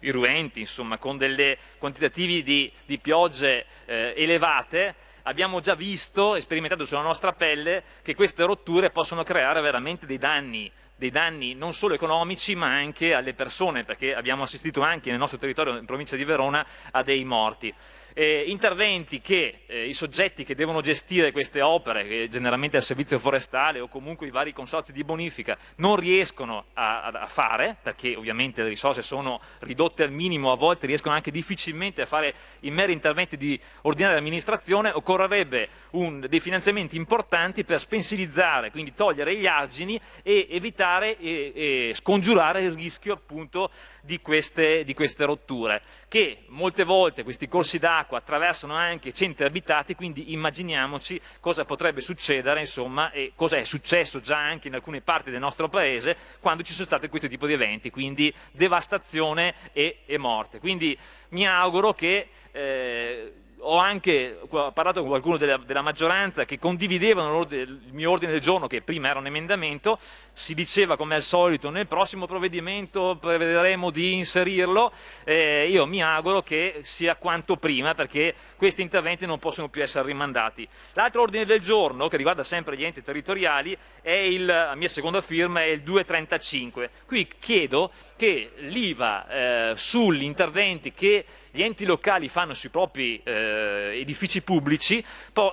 irruenti, 0.00 0.60
insomma, 0.60 0.96
con 0.96 1.16
dei 1.16 1.56
quantitativi 1.76 2.44
di, 2.44 2.70
di 2.86 2.98
piogge 2.98 3.66
eh, 3.84 4.14
elevate, 4.16 4.94
abbiamo 5.28 5.60
già 5.60 5.74
visto 5.74 6.36
e 6.36 6.40
sperimentato 6.40 6.86
sulla 6.86 7.02
nostra 7.02 7.34
pelle 7.34 7.84
che 8.02 8.14
queste 8.14 8.44
rotture 8.44 8.90
possono 8.90 9.22
creare 9.22 9.60
veramente 9.60 10.06
dei 10.06 10.16
danni, 10.16 10.72
dei 10.96 11.10
danni 11.10 11.54
non 11.54 11.74
solo 11.74 11.92
economici 11.92 12.54
ma 12.54 12.68
anche 12.68 13.12
alle 13.12 13.34
persone, 13.34 13.84
perché 13.84 14.14
abbiamo 14.14 14.44
assistito 14.44 14.80
anche 14.80 15.10
nel 15.10 15.18
nostro 15.18 15.38
territorio, 15.38 15.76
in 15.76 15.84
provincia 15.84 16.16
di 16.16 16.24
Verona, 16.24 16.66
a 16.90 17.02
dei 17.02 17.24
morti. 17.24 17.72
Eh, 18.14 18.44
interventi 18.48 19.20
che 19.20 19.60
eh, 19.66 19.86
i 19.86 19.94
soggetti 19.94 20.42
che 20.42 20.54
devono 20.54 20.80
gestire 20.80 21.30
queste 21.30 21.60
opere, 21.60 22.06
che 22.06 22.28
generalmente 22.28 22.76
è 22.76 22.80
il 22.80 22.86
servizio 22.86 23.18
forestale 23.18 23.80
o 23.80 23.88
comunque 23.88 24.26
i 24.26 24.30
vari 24.30 24.52
consorzi 24.52 24.92
di 24.92 25.04
bonifica, 25.04 25.56
non 25.76 25.96
riescono 25.96 26.64
a, 26.74 27.04
a- 27.04 27.20
a 27.22 27.26
fare, 27.26 27.76
perché 27.80 28.16
ovviamente 28.16 28.62
le 28.62 28.70
risorse 28.70 29.02
sono 29.02 29.40
ridotte 29.60 30.02
al 30.02 30.10
minimo, 30.10 30.50
a 30.50 30.56
volte 30.56 30.86
riescono 30.86 31.14
anche 31.14 31.30
difficilmente 31.30 32.02
a 32.02 32.06
fare 32.06 32.34
i 32.60 32.70
meri 32.70 32.92
interventi 32.92 33.36
di 33.36 33.58
ordinaria 33.82 34.18
amministrazione, 34.18 34.90
occorrerebbe 34.90 35.68
un- 35.90 36.26
dei 36.28 36.40
finanziamenti 36.40 36.96
importanti 36.96 37.64
per 37.64 37.78
spensilizzare, 37.78 38.70
quindi 38.70 38.94
togliere 38.94 39.34
gli 39.34 39.46
argini 39.46 40.00
e 40.22 40.46
evitare 40.50 41.18
e, 41.18 41.52
e 41.54 41.92
scongiurare 41.94 42.62
il 42.62 42.72
rischio 42.72 43.14
appunto 43.14 43.70
di 44.00 44.20
queste, 44.20 44.84
di 44.84 44.94
queste 44.94 45.24
rotture, 45.24 45.82
che 46.08 46.44
molte 46.48 46.84
volte 46.84 47.24
questi 47.24 47.46
corsi 47.46 47.78
d'acqua 47.78 48.18
attraversano 48.18 48.74
anche 48.74 49.12
centri 49.12 49.44
abitati, 49.44 49.94
quindi 49.94 50.32
immaginiamoci 50.32 51.20
cosa 51.40 51.66
potrebbe 51.66 52.00
succedere, 52.00 52.60
insomma, 52.60 53.10
e 53.10 53.32
cosa 53.34 53.58
è 53.58 53.64
successo 53.64 54.20
già 54.20 54.38
anche 54.38 54.68
in 54.68 54.74
alcune 54.74 55.02
parti 55.02 55.30
del 55.30 55.40
nostro 55.40 55.68
paese 55.68 56.16
quando 56.40 56.62
ci 56.62 56.72
sono 56.72 56.86
stati 56.86 57.08
questo 57.08 57.28
tipo 57.28 57.46
di 57.46 57.52
eventi, 57.52 57.90
quindi 57.90 58.32
devastazione 58.50 59.54
e, 59.72 59.98
e 60.06 60.16
morte. 60.16 60.58
Quindi 60.58 60.96
mi 61.30 61.46
auguro 61.46 61.92
che 61.92 62.28
eh, 62.52 63.32
ho 63.60 63.76
anche 63.76 64.38
parlato 64.48 65.00
con 65.00 65.08
qualcuno 65.08 65.36
della, 65.36 65.56
della 65.56 65.82
maggioranza 65.82 66.44
che 66.44 66.58
condividevano 66.58 67.46
il 67.50 67.80
mio 67.90 68.10
ordine 68.10 68.32
del 68.32 68.40
giorno, 68.40 68.66
che 68.66 68.82
prima 68.82 69.08
era 69.08 69.18
un 69.18 69.26
emendamento, 69.26 69.98
si 70.32 70.54
diceva 70.54 70.96
come 70.96 71.16
al 71.16 71.22
solito 71.22 71.70
nel 71.70 71.86
prossimo 71.86 72.26
provvedimento 72.26 73.16
prevederemo 73.20 73.90
di 73.90 74.14
inserirlo, 74.14 74.92
eh, 75.24 75.68
io 75.68 75.86
mi 75.86 76.02
auguro 76.02 76.42
che 76.42 76.80
sia 76.82 77.16
quanto 77.16 77.56
prima 77.56 77.94
perché 77.94 78.34
questi 78.56 78.82
interventi 78.82 79.26
non 79.26 79.38
possono 79.38 79.68
più 79.68 79.82
essere 79.82 80.06
rimandati. 80.06 80.66
L'altro 80.92 81.22
ordine 81.22 81.44
del 81.44 81.60
giorno, 81.60 82.08
che 82.08 82.16
riguarda 82.16 82.44
sempre 82.44 82.76
gli 82.76 82.84
enti 82.84 83.02
territoriali, 83.02 83.76
è 84.00 84.10
il, 84.10 84.48
a 84.48 84.74
mia 84.74 84.88
seconda 84.88 85.20
firma, 85.20 85.62
è 85.62 85.66
il 85.66 85.82
235. 85.82 86.90
Qui 87.06 87.28
chiedo 87.38 87.90
che 88.16 88.52
l'IVA 88.56 89.28
eh, 89.28 89.72
sugli 89.76 90.22
interventi 90.22 90.92
che 90.92 91.24
gli 91.58 91.64
enti 91.64 91.84
locali 91.84 92.28
fanno 92.28 92.54
sui 92.54 92.68
propri 92.68 93.20
eh, 93.24 93.98
edifici 93.98 94.42
pubblici 94.42 95.04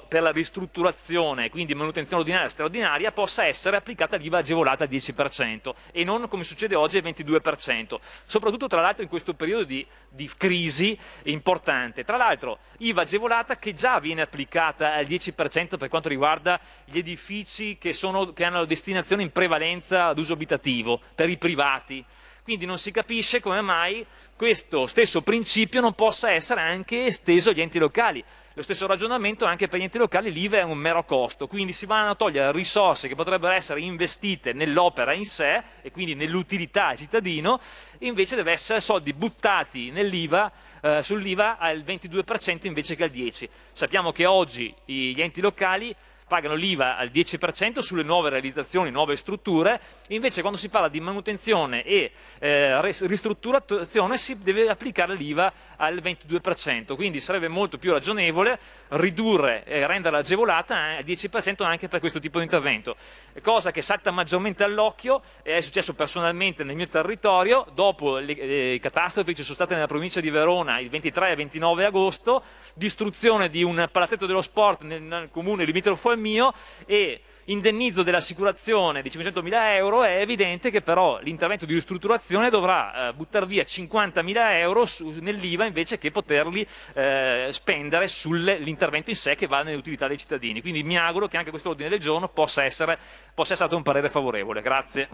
per 0.07 0.22
la 0.22 0.32
ristrutturazione, 0.32 1.49
quindi 1.49 1.73
manutenzione 1.73 2.22
ordinaria 2.22 2.45
e 2.45 2.52
straordinaria, 2.52 3.11
possa 3.11 3.48
essere 3.48 3.77
applicata 3.77 4.15
l'IVA 4.15 4.38
agevolata 4.38 4.84
al 4.84 4.90
10% 4.91 5.73
e 5.91 6.03
non 6.03 6.27
come 6.27 6.44
succede 6.44 6.76
oggi 6.76 6.98
al 6.98 7.03
22%, 7.06 7.98
soprattutto 8.27 8.68
tra 8.68 8.82
l'altro 8.82 9.02
in 9.02 9.10
questo 9.10 9.34
periodo 9.34 9.64
di, 9.64 9.84
di 10.07 10.30
crisi 10.38 10.95
importante. 11.23 12.03
Tra 12.03 12.18
l'altro 12.18 12.60
IVA 12.77 13.02
agevolata 13.02 13.57
che 13.57 13.73
già 13.73 13.98
viene 13.98 14.22
applicata 14.22 14.94
al 14.94 15.06
10% 15.06 15.77
per 15.77 15.90
quanto 15.90 16.07
riguarda 16.07 16.60
gli 16.86 16.99
edifici 16.99 17.80
che, 17.80 17.94
sono- 17.94 18.32
che 18.32 18.44
hanno 18.44 18.65
destinazione 18.65 19.23
in 19.23 19.32
prevalenza 19.32 20.06
ad 20.06 20.19
uso 20.19 20.34
abitativo, 20.34 21.02
per 21.15 21.30
i 21.30 21.38
privati. 21.38 22.06
Quindi 22.46 22.68
non 22.68 22.78
si 22.78 22.92
capisce 22.92 23.40
come 23.40 23.60
mai 23.62 24.06
questo 24.36 24.86
stesso 24.86 25.24
principio 25.24 25.82
non 25.82 25.94
possa 25.94 26.30
essere 26.30 26.62
anche 26.62 27.08
esteso 27.08 27.50
agli 27.50 27.62
enti 27.62 27.80
locali. 27.80 28.24
Lo 28.54 28.62
stesso 28.62 28.86
ragionamento 28.86 29.46
anche 29.46 29.68
per 29.68 29.80
gli 29.80 29.84
enti 29.84 29.98
locali, 29.98 30.32
l'IVA 30.32 30.60
è 30.60 30.62
un 30.62 30.78
mero 30.78 31.04
costo, 31.06 31.48
quindi 31.48 31.74
si 31.74 31.88
vanno 31.88 32.12
a 32.12 32.16
togliere 32.16 32.52
risorse 32.52 33.08
che 33.08 33.16
potrebbero 33.16 33.52
essere 33.52 33.82
investite 33.82 34.54
nell'opera 34.54 35.14
in 35.14 35.26
sé 35.26 35.64
e 35.82 35.90
quindi 35.90 36.14
nell'utilità 36.14 36.90
al 36.90 36.98
cittadino, 36.98 37.60
invece 38.02 38.36
deve 38.36 38.52
essere 38.52 38.80
soldi 38.80 39.12
buttati 39.14 39.90
nell'IVA, 39.90 40.52
eh, 40.82 41.02
sull'IVA 41.02 41.58
al 41.58 41.80
22% 41.80 42.68
invece 42.68 42.96
che 42.96 43.06
al 43.06 43.10
10%. 43.10 43.50
Sappiamo 43.74 44.12
che 44.12 44.28
oggi 44.28 44.72
gli 44.86 45.20
enti 45.20 45.42
locali 45.42 45.96
pagano 46.28 46.56
l'IVA 46.56 46.98
al 46.98 47.10
10% 47.10 47.80
sulle 47.80 48.04
nuove 48.04 48.30
realizzazioni, 48.30 48.90
nuove 48.90 49.16
strutture, 49.16 49.80
invece 50.08 50.42
quando 50.42 50.58
si 50.58 50.70
parla 50.70 50.88
di 50.88 51.00
manutenzione 51.00 51.84
e 51.84 52.12
eh, 52.40 52.82
ristrutturazione 52.82 54.18
si 54.18 54.42
deve 54.42 54.68
applicare 54.70 55.16
l'IVA 55.16 55.54
al 55.78 55.96
22%, 55.96 56.96
quindi 56.96 57.20
sarebbe 57.20 57.48
molto 57.48 57.78
più 57.78 57.92
ragionevole 57.92 58.60
ridurre 58.90 59.64
e 59.66 59.86
renderla 59.86 60.20
agevolata 60.20 60.92
eh, 60.92 60.98
al 60.98 61.04
10% 61.04 61.64
anche 61.64 61.88
per 61.88 62.00
questo 62.00 62.20
tipo 62.20 62.40
di 62.40 62.46
intervento, 62.46 62.96
cosa 63.42 63.72
che 63.72 63.82
salta 63.82 64.10
maggiormente 64.12 64.64
all'occhio, 64.64 65.22
è 65.44 65.62
successo 65.62 65.94
personalmente 65.94 66.64
nel 66.64 66.76
mio 66.76 66.88
territorio, 66.88 67.66
dopo 67.74 68.18
le, 68.18 68.34
le 68.34 68.80
catastrofi 68.80 69.30
che 69.30 69.36
ci 69.36 69.44
sono 69.44 69.56
state 69.56 69.76
nella 69.76 69.88
provincia 69.88 70.20
di 70.20 70.30
Verona 70.32 70.80
il 70.80 70.90
23 70.90 71.32
e 71.32 71.36
29 71.36 71.86
agosto, 71.86 72.44
distruzione 72.74 73.50
di 73.50 73.64
un 73.64 73.88
palazzetto 73.92 74.26
dello 74.26 74.42
sport 74.42 74.82
nel, 74.82 75.02
nel 75.02 75.30
comune 75.32 75.66
limitrofo 75.66 76.15
al 76.16 76.20
mio 76.20 76.54
e 76.86 77.22
indennizzo 77.46 78.04
dell'assicurazione 78.04 79.02
di 79.02 79.10
500.000 79.10 79.52
euro, 79.76 80.04
è 80.04 80.20
evidente 80.20 80.72
che 80.72 80.82
però 80.82 81.20
l'intervento 81.22 81.66
di 81.66 81.74
ristrutturazione 81.74 82.50
dovrà 82.50 83.10
eh, 83.10 83.14
buttare 83.14 83.46
via 83.46 83.64
50.000 83.64 84.34
euro 84.54 84.86
su, 84.86 85.10
nell'IVA 85.20 85.66
invece 85.66 85.98
che 85.98 86.12
poterli 86.12 86.66
eh, 86.94 87.50
spendere 87.52 88.08
sull'intervento 88.08 89.10
in 89.10 89.16
sé 89.16 89.36
che 89.36 89.48
va 89.48 89.62
nell'utilità 89.62 90.08
dei 90.08 90.18
cittadini. 90.18 90.62
Quindi 90.62 90.84
mi 90.84 90.98
auguro 90.98 91.28
che 91.28 91.38
anche 91.38 91.52
questo 91.52 91.70
ordine 91.70 91.90
del 91.90 92.00
giorno 92.00 92.30
possa 92.30 92.64
essere, 92.64 92.98
possa 93.34 93.54
essere 93.54 93.70
stato 93.70 93.76
un 93.76 93.84
parere 93.84 94.10
favorevole. 94.10 94.62
Grazie. 94.62 95.10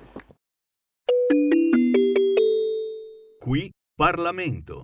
Qui 3.40 3.70
Parlamento. 3.96 4.84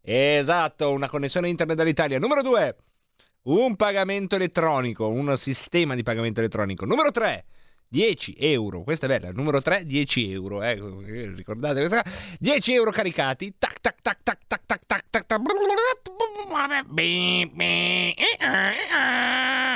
esatto 0.00 0.90
una 0.90 1.08
connessione 1.08 1.48
internet 1.48 1.76
dall'Italia. 1.76 2.18
Numero 2.18 2.42
due 2.42 2.76
un 3.42 3.76
pagamento 3.76 4.36
elettronico 4.36 5.08
un 5.08 5.36
sistema 5.36 5.94
di 5.94 6.02
pagamento 6.02 6.40
elettronico. 6.40 6.84
Numero 6.84 7.10
tre 7.10 7.44
10 7.88 8.36
euro, 8.38 8.82
questa 8.82 9.06
è 9.06 9.08
bella, 9.08 9.32
numero 9.32 9.62
3, 9.62 9.86
10 9.86 10.30
euro, 10.32 10.62
eh, 10.62 10.74
ricordate 11.34 11.86
questa? 11.86 12.04
10 12.38 12.74
euro 12.74 12.90
caricati, 12.90 13.54
tac 13.58 13.80
tac 13.80 13.96
tac 14.02 14.18
tac 14.22 14.38
tac 14.46 14.60
tac 14.66 14.82
tac 14.86 15.04
tac 15.10 15.26
tac 15.26 15.42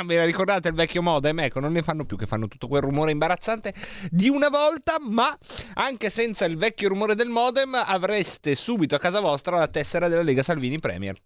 Ve 0.05 0.17
la 0.17 0.25
ricordate 0.25 0.69
il 0.69 0.75
vecchio 0.75 1.01
modem? 1.01 1.41
Ecco, 1.41 1.61
non 1.61 1.73
ne 1.73 1.83
fanno 1.83 2.05
più 2.05 2.17
che 2.19 2.27
fanno 2.27 2.49
tutto 2.49 2.69
quel 2.69 2.83
rumore 2.83 3.13
imbarazzante 3.13 3.73
di 4.11 4.29
una 4.29 4.49
volta, 4.49 4.97
ma 5.01 5.37
anche 5.75 6.11
senza 6.11 6.45
il 6.45 6.57
vecchio 6.57 6.89
rumore 6.89 7.15
del 7.15 7.29
modem 7.29 7.75
avreste 7.75 8.55
subito 8.55 8.95
a 8.95 8.99
casa 8.99 9.21
vostra 9.21 9.57
la 9.57 9.69
tessera 9.69 10.09
della 10.09 10.23
Lega 10.23 10.43
Salvini 10.43 10.79
Premier. 10.81 11.17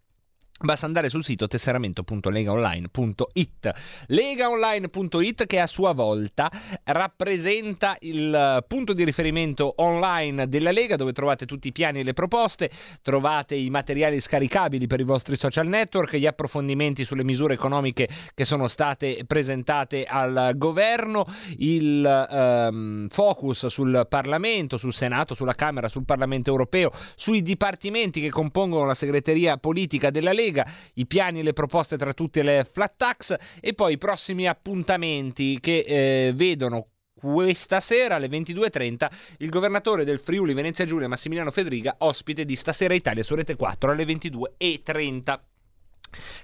Basta 0.59 0.87
andare 0.87 1.09
sul 1.09 1.23
sito 1.23 1.45
tesseramento.legaonline.it 1.45 3.71
legaonline.it 4.07 5.45
che 5.45 5.59
a 5.59 5.67
sua 5.67 5.93
volta 5.93 6.51
rappresenta 6.85 7.95
il 7.99 8.65
punto 8.67 8.93
di 8.93 9.03
riferimento 9.03 9.75
online 9.77 10.47
della 10.47 10.71
Lega 10.71 10.95
dove 10.95 11.13
trovate 11.13 11.45
tutti 11.45 11.67
i 11.67 11.71
piani 11.71 11.99
e 11.99 12.03
le 12.03 12.13
proposte, 12.13 12.71
trovate 13.03 13.53
i 13.53 13.69
materiali 13.69 14.19
scaricabili 14.19 14.87
per 14.87 14.99
i 14.99 15.03
vostri 15.03 15.37
social 15.37 15.67
network, 15.67 16.15
gli 16.15 16.25
approfondimenti 16.25 17.05
sulle 17.05 17.23
misure 17.23 17.53
economiche 17.53 18.09
che 18.33 18.43
sono 18.43 18.67
state 18.67 19.25
presentate 19.27 20.05
al 20.05 20.53
governo, 20.55 21.27
il 21.57 22.27
um, 22.31 23.07
focus 23.09 23.67
sul 23.67 24.07
Parlamento, 24.09 24.77
sul 24.77 24.95
Senato, 24.95 25.35
sulla 25.35 25.53
Camera, 25.53 25.87
sul 25.87 26.05
Parlamento 26.05 26.49
europeo, 26.49 26.89
sui 27.13 27.43
dipartimenti 27.43 28.19
che 28.19 28.31
compongono 28.31 28.85
la 28.85 28.95
segreteria 28.95 29.57
politica 29.57 30.09
della 30.09 30.31
Lega 30.31 30.45
Lega, 30.47 30.65
i 30.93 31.05
piani 31.05 31.39
e 31.39 31.43
le 31.43 31.53
proposte 31.53 31.97
tra 31.97 32.13
tutte 32.13 32.41
le 32.41 32.67
flat 32.71 32.93
tax 32.95 33.35
e 33.59 33.73
poi 33.73 33.93
i 33.93 33.97
prossimi 33.97 34.47
appuntamenti 34.47 35.59
che 35.59 35.83
eh, 35.85 36.31
vedono 36.33 36.87
questa 37.13 37.79
sera 37.79 38.15
alle 38.15 38.27
22.30 38.27 39.09
il 39.39 39.49
governatore 39.49 40.05
del 40.05 40.19
Friuli 40.19 40.53
Venezia 40.53 40.85
Giulia 40.85 41.07
Massimiliano 41.07 41.51
Federiga 41.51 41.95
ospite 41.99 42.45
di 42.45 42.55
Stasera 42.55 42.93
Italia 42.93 43.23
su 43.23 43.35
Rete 43.35 43.55
4 43.55 43.91
alle 43.91 44.03
22.30. 44.03 45.39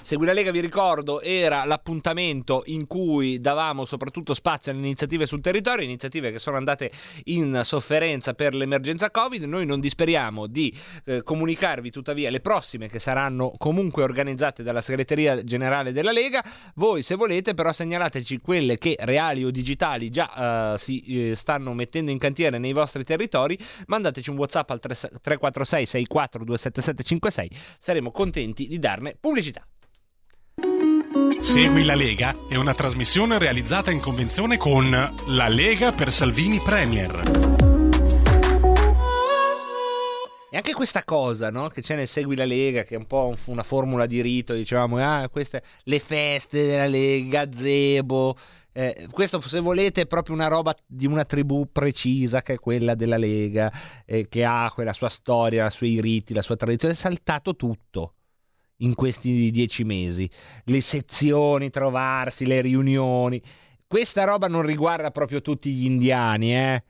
Segui 0.01 0.25
la 0.25 0.33
Lega, 0.33 0.51
vi 0.51 0.59
ricordo, 0.59 1.21
era 1.21 1.63
l'appuntamento 1.63 2.63
in 2.65 2.87
cui 2.87 3.39
davamo 3.39 3.85
soprattutto 3.85 4.33
spazio 4.33 4.71
alle 4.71 4.81
iniziative 4.81 5.25
sul 5.25 5.39
territorio, 5.39 5.85
iniziative 5.85 6.31
che 6.31 6.39
sono 6.39 6.57
andate 6.57 6.91
in 7.25 7.61
sofferenza 7.63 8.33
per 8.33 8.53
l'emergenza 8.53 9.09
Covid. 9.09 9.43
Noi 9.43 9.65
non 9.65 9.79
disperiamo 9.79 10.47
di 10.47 10.75
eh, 11.05 11.23
comunicarvi 11.23 11.89
tuttavia 11.89 12.29
le 12.29 12.41
prossime 12.41 12.89
che 12.89 12.99
saranno 12.99 13.53
comunque 13.57 14.03
organizzate 14.03 14.61
dalla 14.61 14.81
segreteria 14.81 15.41
generale 15.43 15.93
della 15.93 16.11
Lega. 16.11 16.43
Voi 16.75 17.01
se 17.01 17.15
volete 17.15 17.53
però 17.53 17.71
segnalateci 17.71 18.39
quelle 18.39 18.77
che 18.77 18.97
reali 18.99 19.45
o 19.45 19.51
digitali 19.51 20.09
già 20.09 20.73
eh, 20.73 20.77
si 20.77 21.29
eh, 21.29 21.35
stanno 21.35 21.73
mettendo 21.73 22.11
in 22.11 22.17
cantiere 22.17 22.57
nei 22.57 22.73
vostri 22.73 23.05
territori, 23.05 23.57
mandateci 23.87 24.29
un 24.29 24.37
WhatsApp 24.37 24.69
al 24.71 24.79
346 24.79 25.85
64 25.85 26.43
27756, 26.43 27.49
saremo 27.79 28.11
contenti 28.11 28.67
di 28.67 28.79
darne 28.79 29.15
pubblicità. 29.19 29.62
Segui 31.43 31.83
la 31.83 31.93
Lega 31.93 32.33
è 32.47 32.55
una 32.55 32.73
trasmissione 32.73 33.37
realizzata 33.37 33.91
in 33.91 33.99
convenzione 33.99 34.55
con 34.55 34.89
La 35.27 35.47
Lega 35.49 35.91
per 35.91 36.13
Salvini 36.13 36.61
Premier. 36.61 37.21
E 40.49 40.55
anche 40.55 40.73
questa 40.73 41.03
cosa, 41.03 41.51
no? 41.51 41.67
Che 41.67 41.81
c'è 41.81 41.97
nel 41.97 42.07
Segui 42.07 42.37
la 42.37 42.45
Lega, 42.45 42.83
che 42.83 42.95
è 42.95 42.97
un 42.97 43.07
po' 43.07 43.35
una 43.47 43.61
formula 43.61 44.05
di 44.05 44.21
rito, 44.21 44.53
dicevamo, 44.53 44.97
ah, 44.97 45.27
queste 45.27 45.61
le 45.83 45.99
feste 45.99 46.65
della 46.65 46.87
Lega, 46.87 47.43
gazebo. 47.43 48.37
Eh, 48.71 49.07
questo, 49.11 49.41
se 49.41 49.59
volete, 49.59 50.01
è 50.01 50.07
proprio 50.07 50.35
una 50.35 50.47
roba 50.47 50.73
di 50.87 51.05
una 51.05 51.25
tribù 51.25 51.69
precisa 51.71 52.41
che 52.41 52.53
è 52.53 52.57
quella 52.57 52.95
della 52.95 53.17
Lega, 53.17 53.69
eh, 54.05 54.29
che 54.29 54.45
ha 54.45 54.71
quella 54.73 54.93
sua 54.93 55.09
storia, 55.09 55.67
i 55.67 55.71
suoi 55.71 55.99
riti, 55.99 56.33
la 56.33 56.41
sua 56.41 56.55
tradizione. 56.55 56.93
È 56.93 56.97
saltato 56.97 57.57
tutto 57.57 58.13
in 58.77 58.95
questi 58.95 59.51
dieci 59.51 59.83
mesi. 59.83 60.29
Le 60.65 60.81
sezioni, 60.81 61.69
trovarsi, 61.69 62.45
le 62.45 62.61
riunioni. 62.61 63.41
Questa 63.87 64.23
roba 64.23 64.47
non 64.47 64.63
riguarda 64.63 65.11
proprio 65.11 65.41
tutti 65.41 65.71
gli 65.71 65.85
indiani, 65.85 66.55
eh. 66.55 66.83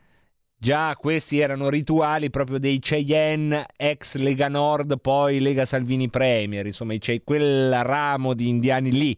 Già 0.56 0.96
questi 0.96 1.40
erano 1.40 1.70
rituali 1.70 2.30
proprio 2.30 2.58
dei 2.58 2.80
Cheyenne, 2.80 3.66
ex 3.76 4.16
Lega 4.16 4.48
Nord, 4.48 4.98
poi 5.02 5.42
Lega 5.42 5.66
Salvini 5.66 6.10
Premier, 6.10 6.66
insomma, 6.66 6.96
quel 7.26 7.84
ramo 7.84 8.34
di 8.34 8.48
indiani 8.48 8.92
lì 8.92 9.18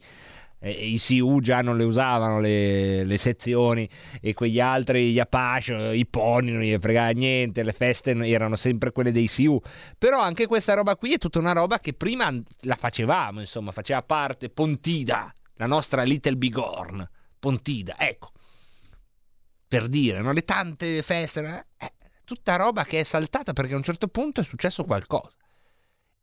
eh, 0.66 0.72
i 0.72 0.98
Sioux 0.98 1.42
già 1.42 1.62
non 1.62 1.78
le 1.78 1.84
usavano 1.84 2.40
le, 2.40 3.04
le, 3.04 3.18
sezioni 3.18 3.88
e 4.20 4.34
quegli 4.34 4.60
altri, 4.60 5.12
gli 5.12 5.20
Apache, 5.20 5.96
i 5.96 6.08
pony, 6.08 6.52
non 6.52 6.62
gli 6.62 6.76
fregava 6.80 7.12
niente, 7.12 7.62
le 7.62 7.72
feste 7.72 8.12
erano 8.12 8.56
sempre 8.56 8.92
quelle 8.92 9.12
dei 9.12 9.28
Sioux. 9.28 9.64
Però 9.96 10.20
anche 10.20 10.48
questa 10.48 10.74
roba 10.74 10.96
qui 10.96 11.14
è 11.14 11.18
tutta 11.20 11.38
una 11.38 11.52
roba 11.52 11.80
che 11.80 11.94
prima 11.94 12.34
la 12.62 12.76
facevamo, 12.76 13.42
insomma, 13.42 13.72
faceva 13.72 14.02
parte 14.02 14.50
Pontida, 14.50 15.32
la 15.58 15.68
nostra 15.68 16.02
Little 16.02 16.36
Bigorn, 16.36 17.08
Pontida, 17.38 17.96
ecco. 18.00 18.32
Per 19.68 19.88
dire, 19.88 20.22
no? 20.22 20.32
le 20.32 20.44
tante 20.44 21.04
feste, 21.04 21.68
eh, 21.78 21.94
tutta 22.24 22.56
roba 22.56 22.86
che 22.86 23.02
è 23.02 23.04
saltata 23.04 23.54
perché 23.54 23.74
a 23.74 23.78
un 23.78 23.84
certo 23.84 24.08
punto 24.08 24.42
è 24.42 24.44
successo 24.44 24.84
qualcosa. 24.84 25.38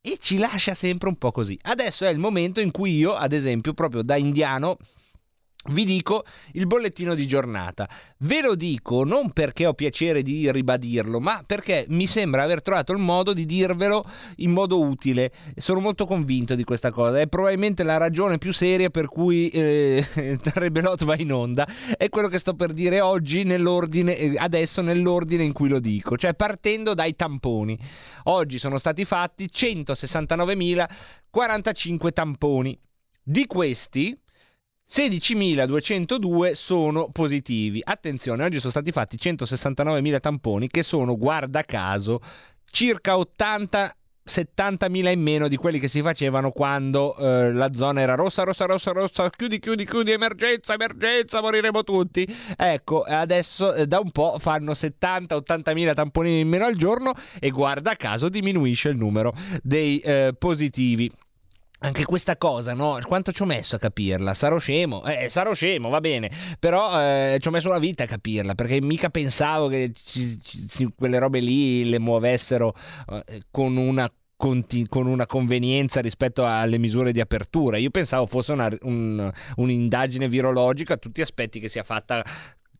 E 0.02 0.18
ci 0.20 0.36
lascia 0.36 0.74
sempre 0.74 1.08
un 1.08 1.16
po' 1.16 1.30
così. 1.30 1.56
Adesso 1.62 2.04
è 2.04 2.10
il 2.10 2.18
momento 2.18 2.60
in 2.60 2.72
cui 2.72 2.96
io, 2.96 3.14
ad 3.14 3.32
esempio, 3.32 3.72
proprio 3.72 4.02
da 4.02 4.16
indiano, 4.16 4.76
vi 5.70 5.84
dico 5.84 6.24
il 6.52 6.66
bollettino 6.66 7.14
di 7.14 7.24
giornata. 7.26 7.86
Ve 8.18 8.40
lo 8.40 8.54
dico 8.56 9.04
non 9.04 9.32
perché 9.32 9.66
ho 9.66 9.74
piacere 9.74 10.22
di 10.22 10.50
ribadirlo, 10.50 11.20
ma 11.20 11.44
perché 11.46 11.84
mi 11.90 12.08
sembra 12.08 12.42
aver 12.42 12.62
trovato 12.62 12.90
il 12.92 12.98
modo 12.98 13.32
di 13.32 13.46
dirvelo 13.46 14.04
in 14.36 14.50
modo 14.50 14.80
utile. 14.80 15.30
Sono 15.56 15.78
molto 15.78 16.04
convinto 16.06 16.56
di 16.56 16.64
questa 16.64 16.90
cosa. 16.90 17.20
È 17.20 17.28
probabilmente 17.28 17.84
la 17.84 17.96
ragione 17.96 18.38
più 18.38 18.52
seria 18.52 18.90
per 18.90 19.06
cui 19.06 19.50
eh, 19.50 20.04
Rebelot 20.54 21.04
va 21.04 21.14
in 21.16 21.32
onda. 21.32 21.64
È 21.96 22.08
quello 22.08 22.26
che 22.28 22.38
sto 22.38 22.54
per 22.54 22.72
dire 22.72 23.00
oggi, 23.00 23.44
nell'ordine, 23.44 24.18
eh, 24.18 24.34
adesso 24.36 24.82
nell'ordine 24.82 25.44
in 25.44 25.52
cui 25.52 25.68
lo 25.68 25.78
dico, 25.78 26.16
cioè 26.16 26.34
partendo 26.34 26.94
dai 26.94 27.14
tamponi. 27.14 27.78
Oggi 28.24 28.58
sono 28.58 28.78
stati 28.78 29.04
fatti 29.04 29.46
169.045 29.46 32.12
tamponi. 32.12 32.76
Di 33.24 33.46
questi 33.46 34.20
16.202 34.92 36.52
sono 36.52 37.08
positivi. 37.10 37.80
Attenzione, 37.82 38.44
oggi 38.44 38.58
sono 38.58 38.70
stati 38.70 38.92
fatti 38.92 39.16
169.000 39.16 40.20
tamponi 40.20 40.68
che 40.68 40.82
sono, 40.82 41.16
guarda 41.16 41.62
caso, 41.62 42.20
circa 42.70 43.16
80 43.16 43.96
70.000 44.24 45.10
in 45.10 45.20
meno 45.20 45.48
di 45.48 45.56
quelli 45.56 45.80
che 45.80 45.88
si 45.88 46.00
facevano 46.00 46.52
quando 46.52 47.16
eh, 47.16 47.52
la 47.52 47.72
zona 47.74 48.02
era 48.02 48.14
rossa, 48.14 48.44
rossa, 48.44 48.66
rossa, 48.66 48.92
rossa, 48.92 49.28
chiudi, 49.30 49.58
chiudi, 49.58 49.84
chiudi, 49.84 50.12
emergenza, 50.12 50.74
emergenza, 50.74 51.40
moriremo 51.40 51.82
tutti. 51.82 52.24
Ecco, 52.56 53.00
adesso 53.02 53.74
eh, 53.74 53.86
da 53.86 53.98
un 53.98 54.12
po' 54.12 54.36
fanno 54.38 54.72
70-80.000 54.72 55.94
tamponini 55.94 56.40
in 56.40 56.48
meno 56.48 56.66
al 56.66 56.76
giorno 56.76 57.14
e 57.40 57.50
guarda 57.50 57.96
caso 57.96 58.28
diminuisce 58.28 58.90
il 58.90 58.96
numero 58.96 59.34
dei 59.62 59.98
eh, 60.00 60.34
positivi 60.38 61.10
anche 61.82 62.04
questa 62.04 62.36
cosa, 62.36 62.72
no? 62.74 62.98
Quanto 63.06 63.32
ci 63.32 63.42
ho 63.42 63.44
messo 63.44 63.76
a 63.76 63.78
capirla? 63.78 64.34
Sarò 64.34 64.58
scemo? 64.58 65.04
Eh, 65.04 65.28
sarò 65.28 65.52
scemo, 65.52 65.88
va 65.88 66.00
bene, 66.00 66.30
però 66.58 67.00
eh, 67.00 67.38
ci 67.40 67.48
ho 67.48 67.50
messo 67.50 67.68
una 67.68 67.78
vita 67.78 68.04
a 68.04 68.06
capirla, 68.06 68.54
perché 68.54 68.80
mica 68.80 69.10
pensavo 69.10 69.68
che 69.68 69.92
ci, 70.04 70.40
ci, 70.40 70.92
quelle 70.96 71.18
robe 71.18 71.40
lì 71.40 71.88
le 71.88 71.98
muovessero 71.98 72.74
eh, 73.08 73.42
con 73.50 73.76
una 73.76 74.10
con 74.88 75.06
una 75.06 75.24
convenienza 75.24 76.00
rispetto 76.00 76.44
alle 76.44 76.76
misure 76.76 77.12
di 77.12 77.20
apertura. 77.20 77.76
Io 77.76 77.90
pensavo 77.90 78.26
fosse 78.26 78.50
una, 78.50 78.68
un, 78.80 79.30
un'indagine 79.54 80.26
virologica, 80.26 80.96
tutti 80.96 81.20
aspetti 81.20 81.60
che 81.60 81.68
sia 81.68 81.84
fatta 81.84 82.24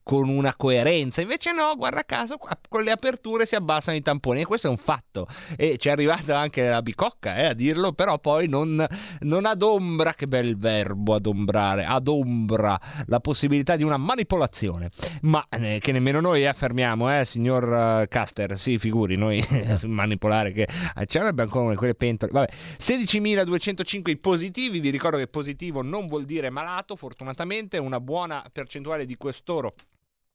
con 0.02 0.28
una 0.28 0.54
coerenza. 0.56 1.20
Invece 1.20 1.52
no, 1.52 1.74
guarda 1.76 2.04
caso, 2.04 2.38
con 2.68 2.82
le 2.82 2.90
aperture 2.90 3.46
si 3.46 3.54
abbassano 3.54 3.96
i 3.96 4.02
tamponi 4.02 4.40
e 4.40 4.44
questo 4.44 4.66
è 4.66 4.70
un 4.70 4.76
fatto. 4.76 5.26
E 5.56 5.78
ci 5.78 5.88
è 5.88 5.90
arrivata 5.92 6.38
anche 6.38 6.68
la 6.68 6.82
bicocca 6.82 7.36
eh, 7.36 7.44
a 7.46 7.52
dirlo, 7.52 7.92
però 7.92 8.18
poi 8.18 8.48
non, 8.48 8.84
non 9.20 9.46
adombra, 9.46 10.14
che 10.14 10.26
bel 10.26 10.58
verbo 10.58 11.14
adombrare, 11.14 11.84
adombra 11.84 12.78
la 13.06 13.20
possibilità 13.20 13.76
di 13.76 13.82
una 13.82 13.96
manipolazione. 13.96 14.90
Ma 15.22 15.44
eh, 15.48 15.78
che 15.80 15.92
nemmeno 15.92 16.20
noi 16.20 16.46
affermiamo, 16.46 17.18
eh, 17.18 17.24
signor 17.24 18.02
uh, 18.02 18.08
Caster, 18.08 18.58
sì, 18.58 18.78
figuri, 18.78 19.16
noi 19.16 19.44
manipolare 19.84 20.52
che 20.52 20.62
eh, 20.96 21.06
ce 21.06 21.20
l'abbiamo 21.20 21.50
ancora 21.52 21.76
quelle 21.76 21.94
pentole. 21.94 22.32
Vabbè, 22.32 22.52
16.205 22.78 24.10
i 24.10 24.16
positivi, 24.16 24.80
vi 24.80 24.90
ricordo 24.90 25.16
che 25.16 25.28
positivo 25.28 25.82
non 25.82 26.06
vuol 26.06 26.24
dire 26.24 26.50
malato, 26.50 26.96
fortunatamente 26.96 27.78
una 27.78 28.00
buona 28.00 28.44
percentuale 28.52 29.06
di 29.06 29.16
quest'oro 29.16 29.74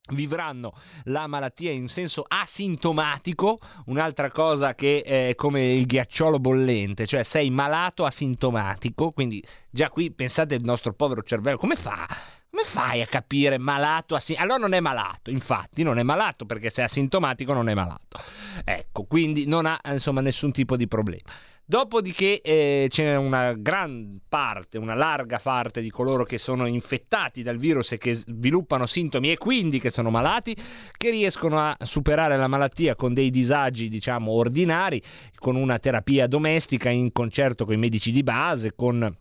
vivranno 0.09 0.73
la 1.05 1.27
malattia 1.27 1.71
in 1.71 1.87
senso 1.87 2.23
asintomatico, 2.27 3.59
un'altra 3.85 4.31
cosa 4.31 4.75
che 4.75 5.01
è 5.01 5.35
come 5.35 5.73
il 5.73 5.85
ghiacciolo 5.85 6.39
bollente, 6.39 7.05
cioè 7.05 7.23
sei 7.23 7.49
malato 7.49 8.05
asintomatico, 8.05 9.11
quindi 9.11 9.43
già 9.69 9.89
qui 9.89 10.11
pensate 10.11 10.55
al 10.55 10.61
nostro 10.63 10.93
povero 10.93 11.23
cervello, 11.23 11.57
come 11.57 11.75
fa? 11.75 12.07
Come 12.49 12.63
fai 12.63 13.01
a 13.01 13.07
capire 13.07 13.57
malato 13.57 14.15
asintomatico? 14.15 14.41
Allora 14.41 14.67
non 14.67 14.73
è 14.73 14.79
malato, 14.79 15.29
infatti 15.29 15.83
non 15.83 15.99
è 15.99 16.03
malato 16.03 16.45
perché 16.45 16.69
se 16.69 16.81
è 16.81 16.85
asintomatico 16.85 17.53
non 17.53 17.69
è 17.69 17.73
malato. 17.73 18.19
Ecco, 18.63 19.03
quindi 19.03 19.45
non 19.45 19.65
ha 19.65 19.79
insomma 19.91 20.21
nessun 20.21 20.51
tipo 20.51 20.77
di 20.77 20.87
problema. 20.87 21.29
Dopodiché 21.69 22.39
eh, 22.39 22.85
c'è 22.87 23.17
una 23.17 23.51
gran 23.51 24.21
parte, 24.29 24.77
una 24.77 24.93
larga 24.93 25.37
parte 25.37 25.81
di 25.81 25.89
coloro 25.89 26.23
che 26.23 26.37
sono 26.37 26.65
infettati 26.65 27.43
dal 27.43 27.57
virus 27.57 27.91
e 27.91 27.97
che 27.97 28.13
sviluppano 28.13 28.85
sintomi 28.85 29.31
e 29.31 29.37
quindi 29.37 29.81
che 29.81 29.89
sono 29.89 30.09
malati, 30.09 30.55
che 30.95 31.09
riescono 31.09 31.59
a 31.59 31.75
superare 31.81 32.37
la 32.37 32.47
malattia 32.47 32.95
con 32.95 33.13
dei 33.13 33.29
disagi, 33.29 33.89
diciamo, 33.89 34.31
ordinari, 34.31 35.03
con 35.35 35.57
una 35.57 35.77
terapia 35.77 36.25
domestica 36.25 36.89
in 36.89 37.11
concerto 37.11 37.65
con 37.65 37.73
i 37.73 37.77
medici 37.77 38.13
di 38.13 38.23
base, 38.23 38.73
con 38.73 39.13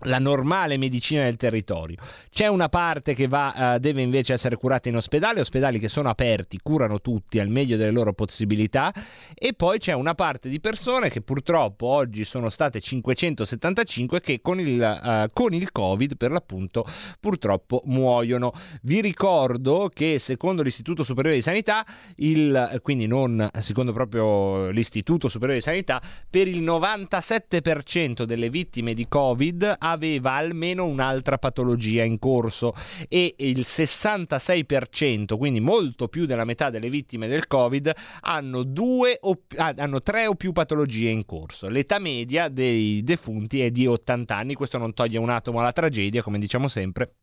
la 0.00 0.18
normale 0.18 0.76
medicina 0.76 1.22
del 1.22 1.36
territorio. 1.36 1.96
C'è 2.30 2.46
una 2.46 2.68
parte 2.68 3.14
che 3.14 3.28
va, 3.28 3.74
uh, 3.74 3.78
deve 3.78 4.02
invece 4.02 4.34
essere 4.34 4.56
curata 4.56 4.88
in 4.88 4.96
ospedale, 4.96 5.40
ospedali 5.40 5.78
che 5.78 5.88
sono 5.88 6.08
aperti, 6.08 6.60
curano 6.62 7.00
tutti 7.00 7.38
al 7.38 7.48
meglio 7.48 7.76
delle 7.76 7.90
loro 7.90 8.12
possibilità 8.12 8.92
e 9.34 9.54
poi 9.54 9.78
c'è 9.78 9.92
una 9.92 10.14
parte 10.14 10.48
di 10.48 10.60
persone 10.60 11.08
che 11.08 11.22
purtroppo 11.22 11.86
oggi 11.86 12.24
sono 12.24 12.50
state 12.50 12.80
575 12.80 14.20
che 14.20 14.40
con 14.42 14.60
il, 14.60 15.00
uh, 15.02 15.30
con 15.32 15.54
il 15.54 15.72
Covid 15.72 16.16
per 16.16 16.30
l'appunto 16.30 16.84
purtroppo 17.18 17.82
muoiono. 17.86 18.52
Vi 18.82 19.00
ricordo 19.00 19.90
che 19.92 20.18
secondo 20.18 20.62
l'Istituto 20.62 21.04
Superiore 21.04 21.36
di 21.36 21.42
Sanità, 21.42 21.86
il, 22.16 22.80
quindi 22.82 23.06
non 23.06 23.48
secondo 23.60 23.92
proprio 23.92 24.68
l'Istituto 24.68 25.28
Superiore 25.28 25.58
di 25.58 25.64
Sanità, 25.64 26.02
per 26.28 26.48
il 26.48 26.62
97% 26.62 28.24
delle 28.24 28.50
vittime 28.50 28.92
di 28.92 29.06
Covid 29.08 29.76
aveva 29.92 30.32
almeno 30.32 30.84
un'altra 30.86 31.38
patologia 31.38 32.02
in 32.02 32.18
corso 32.18 32.74
e 33.08 33.34
il 33.38 33.60
66%, 33.60 35.36
quindi 35.36 35.60
molto 35.60 36.08
più 36.08 36.26
della 36.26 36.44
metà 36.44 36.70
delle 36.70 36.90
vittime 36.90 37.28
del 37.28 37.46
Covid, 37.46 37.92
hanno, 38.22 38.62
due 38.62 39.18
o, 39.20 39.42
ah, 39.56 39.74
hanno 39.76 40.00
tre 40.00 40.26
o 40.26 40.34
più 40.34 40.52
patologie 40.52 41.10
in 41.10 41.24
corso. 41.24 41.68
L'età 41.68 41.98
media 41.98 42.48
dei 42.48 43.02
defunti 43.02 43.60
è 43.60 43.70
di 43.70 43.86
80 43.86 44.36
anni, 44.36 44.54
questo 44.54 44.78
non 44.78 44.92
toglie 44.92 45.18
un 45.18 45.30
atomo 45.30 45.60
alla 45.60 45.72
tragedia, 45.72 46.22
come 46.22 46.38
diciamo 46.38 46.68
sempre 46.68 47.14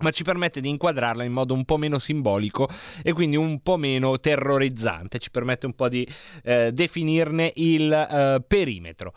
ma 0.00 0.10
ci 0.10 0.24
permette 0.24 0.60
di 0.60 0.68
inquadrarla 0.68 1.22
in 1.22 1.30
modo 1.30 1.54
un 1.54 1.64
po' 1.64 1.76
meno 1.76 2.00
simbolico 2.00 2.68
e 3.02 3.12
quindi 3.12 3.36
un 3.36 3.60
po' 3.60 3.76
meno 3.76 4.18
terrorizzante, 4.18 5.18
ci 5.18 5.30
permette 5.30 5.66
un 5.66 5.74
po' 5.74 5.88
di 5.88 6.04
eh, 6.42 6.72
definirne 6.72 7.52
il 7.54 7.92
eh, 7.92 8.42
perimetro. 8.44 9.14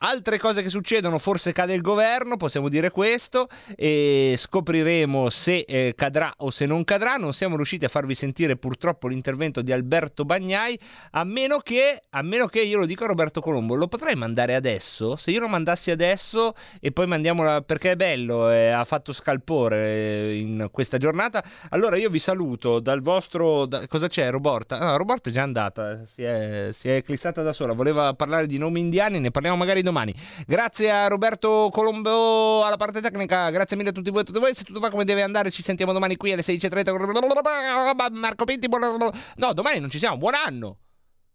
Altre 0.00 0.38
cose 0.38 0.62
che 0.62 0.68
succedono, 0.68 1.18
forse 1.18 1.50
cade 1.50 1.74
il 1.74 1.80
governo, 1.80 2.36
possiamo 2.36 2.68
dire 2.68 2.90
questo, 2.90 3.48
e 3.74 4.36
scopriremo 4.38 5.28
se 5.28 5.64
eh, 5.66 5.92
cadrà 5.96 6.32
o 6.36 6.50
se 6.50 6.66
non 6.66 6.84
cadrà. 6.84 7.16
Non 7.16 7.32
siamo 7.32 7.56
riusciti 7.56 7.84
a 7.84 7.88
farvi 7.88 8.14
sentire 8.14 8.56
purtroppo 8.56 9.08
l'intervento 9.08 9.60
di 9.60 9.72
Alberto 9.72 10.24
Bagnai, 10.24 10.78
a 11.10 11.24
meno 11.24 11.58
che, 11.58 12.00
a 12.10 12.22
meno 12.22 12.46
che 12.46 12.60
io 12.60 12.78
lo 12.78 12.86
dico 12.86 13.02
a 13.02 13.06
Roberto 13.08 13.40
Colombo, 13.40 13.74
lo 13.74 13.88
potrei 13.88 14.14
mandare 14.14 14.54
adesso? 14.54 15.16
Se 15.16 15.32
io 15.32 15.40
lo 15.40 15.48
mandassi 15.48 15.90
adesso 15.90 16.54
e 16.78 16.92
poi 16.92 17.08
mandiamola 17.08 17.62
perché 17.62 17.90
è 17.90 17.96
bello, 17.96 18.52
eh, 18.52 18.68
ha 18.68 18.84
fatto 18.84 19.12
scalpore 19.12 19.78
eh, 19.78 20.36
in 20.36 20.68
questa 20.70 20.98
giornata, 20.98 21.42
allora 21.70 21.96
io 21.96 22.08
vi 22.08 22.20
saluto 22.20 22.78
dal 22.78 23.00
vostro... 23.00 23.66
Da, 23.66 23.84
cosa 23.88 24.06
c'è 24.06 24.30
Roborta? 24.30 24.78
No, 24.78 24.96
Roborta 24.96 25.28
è 25.28 25.32
già 25.32 25.42
andata, 25.42 26.04
si 26.14 26.22
è, 26.22 26.68
si 26.70 26.88
è 26.88 26.94
eclissata 26.94 27.42
da 27.42 27.52
sola, 27.52 27.72
voleva 27.72 28.14
parlare 28.14 28.46
di 28.46 28.58
nomi 28.58 28.78
indiani, 28.78 29.18
ne 29.18 29.32
parliamo 29.32 29.56
magari 29.56 29.86
domani. 29.88 30.14
Grazie 30.46 30.90
a 30.90 31.08
Roberto 31.08 31.70
Colombo 31.72 32.62
alla 32.62 32.76
parte 32.76 33.00
tecnica, 33.00 33.50
grazie 33.50 33.76
mille 33.76 33.90
a 33.90 33.92
tutti 33.92 34.10
voi, 34.10 34.20
a 34.20 34.24
tutti 34.24 34.38
voi. 34.38 34.54
Se 34.54 34.64
tutto 34.64 34.80
va 34.80 34.90
come 34.90 35.04
deve 35.04 35.22
andare, 35.22 35.50
ci 35.50 35.62
sentiamo 35.62 35.92
domani 35.92 36.16
qui 36.16 36.32
alle 36.32 36.42
16.30. 36.42 38.12
Marco 38.12 38.44
Pinti, 38.44 38.68
no, 38.68 39.52
domani 39.52 39.80
non 39.80 39.90
ci 39.90 39.98
siamo. 39.98 40.16
Buon 40.16 40.34
anno! 40.34 40.78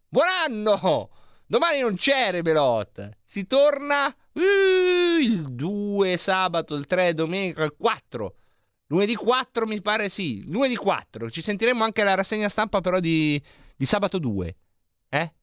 Buon 0.07 0.27
anno! 0.45 1.09
Domani 1.45 1.81
non 1.81 1.95
c'è 1.95 2.31
Rebelot. 2.31 3.09
Si 3.23 3.45
torna 3.45 4.07
uh, 4.07 5.19
il 5.19 5.53
2 5.53 6.17
sabato, 6.17 6.73
il 6.75 6.87
3 6.87 7.13
domenica, 7.13 7.63
il 7.63 7.75
4. 7.77 8.35
Lunedì 8.87 9.15
4 9.15 9.65
mi 9.65 9.81
pare 9.81 10.09
sì. 10.09 10.43
Lunedì 10.47 10.75
4. 10.75 11.29
Ci 11.29 11.41
sentiremo 11.41 11.83
anche 11.83 12.03
la 12.03 12.15
rassegna 12.15 12.49
stampa 12.49 12.81
però 12.81 12.99
di, 12.99 13.41
di 13.75 13.85
sabato 13.85 14.17
2. 14.17 14.55
Eh? 15.09 15.33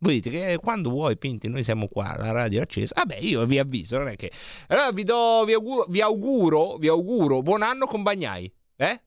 Voi 0.00 0.20
dite 0.20 0.30
che 0.30 0.58
quando 0.62 0.90
vuoi, 0.90 1.16
Pinti, 1.18 1.48
noi 1.48 1.64
siamo 1.64 1.88
qua, 1.88 2.14
la 2.16 2.30
radio 2.30 2.60
è 2.60 2.62
accesa. 2.62 2.94
Vabbè, 2.96 3.16
io 3.16 3.44
vi 3.46 3.58
avviso, 3.58 3.98
non 3.98 4.06
è 4.06 4.14
che. 4.14 4.30
Allora 4.68 4.92
vi, 4.92 5.02
do, 5.02 5.44
vi, 5.44 5.54
auguro, 5.54 5.86
vi 5.88 6.00
auguro, 6.00 6.76
vi 6.76 6.86
auguro, 6.86 7.42
buon 7.42 7.62
anno 7.62 7.86
con 7.86 8.04
Bagnai. 8.04 8.52
Eh? 8.76 9.02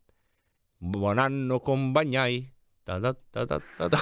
Buon 0.76 1.18
anno 1.18 1.62
con 1.62 1.94
Bagnai. 1.94 2.54
Da 2.84 3.00
da 3.00 3.16
da 3.30 3.46
da 3.46 3.62
da. 3.88 3.98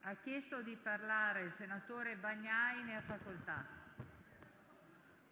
Ha 0.00 0.16
chiesto 0.24 0.62
di 0.62 0.74
parlare 0.82 1.42
il 1.42 1.52
senatore 1.58 2.16
Bagnai, 2.16 2.82
ne 2.84 2.96
ha 2.96 3.02
facoltà. 3.02 3.77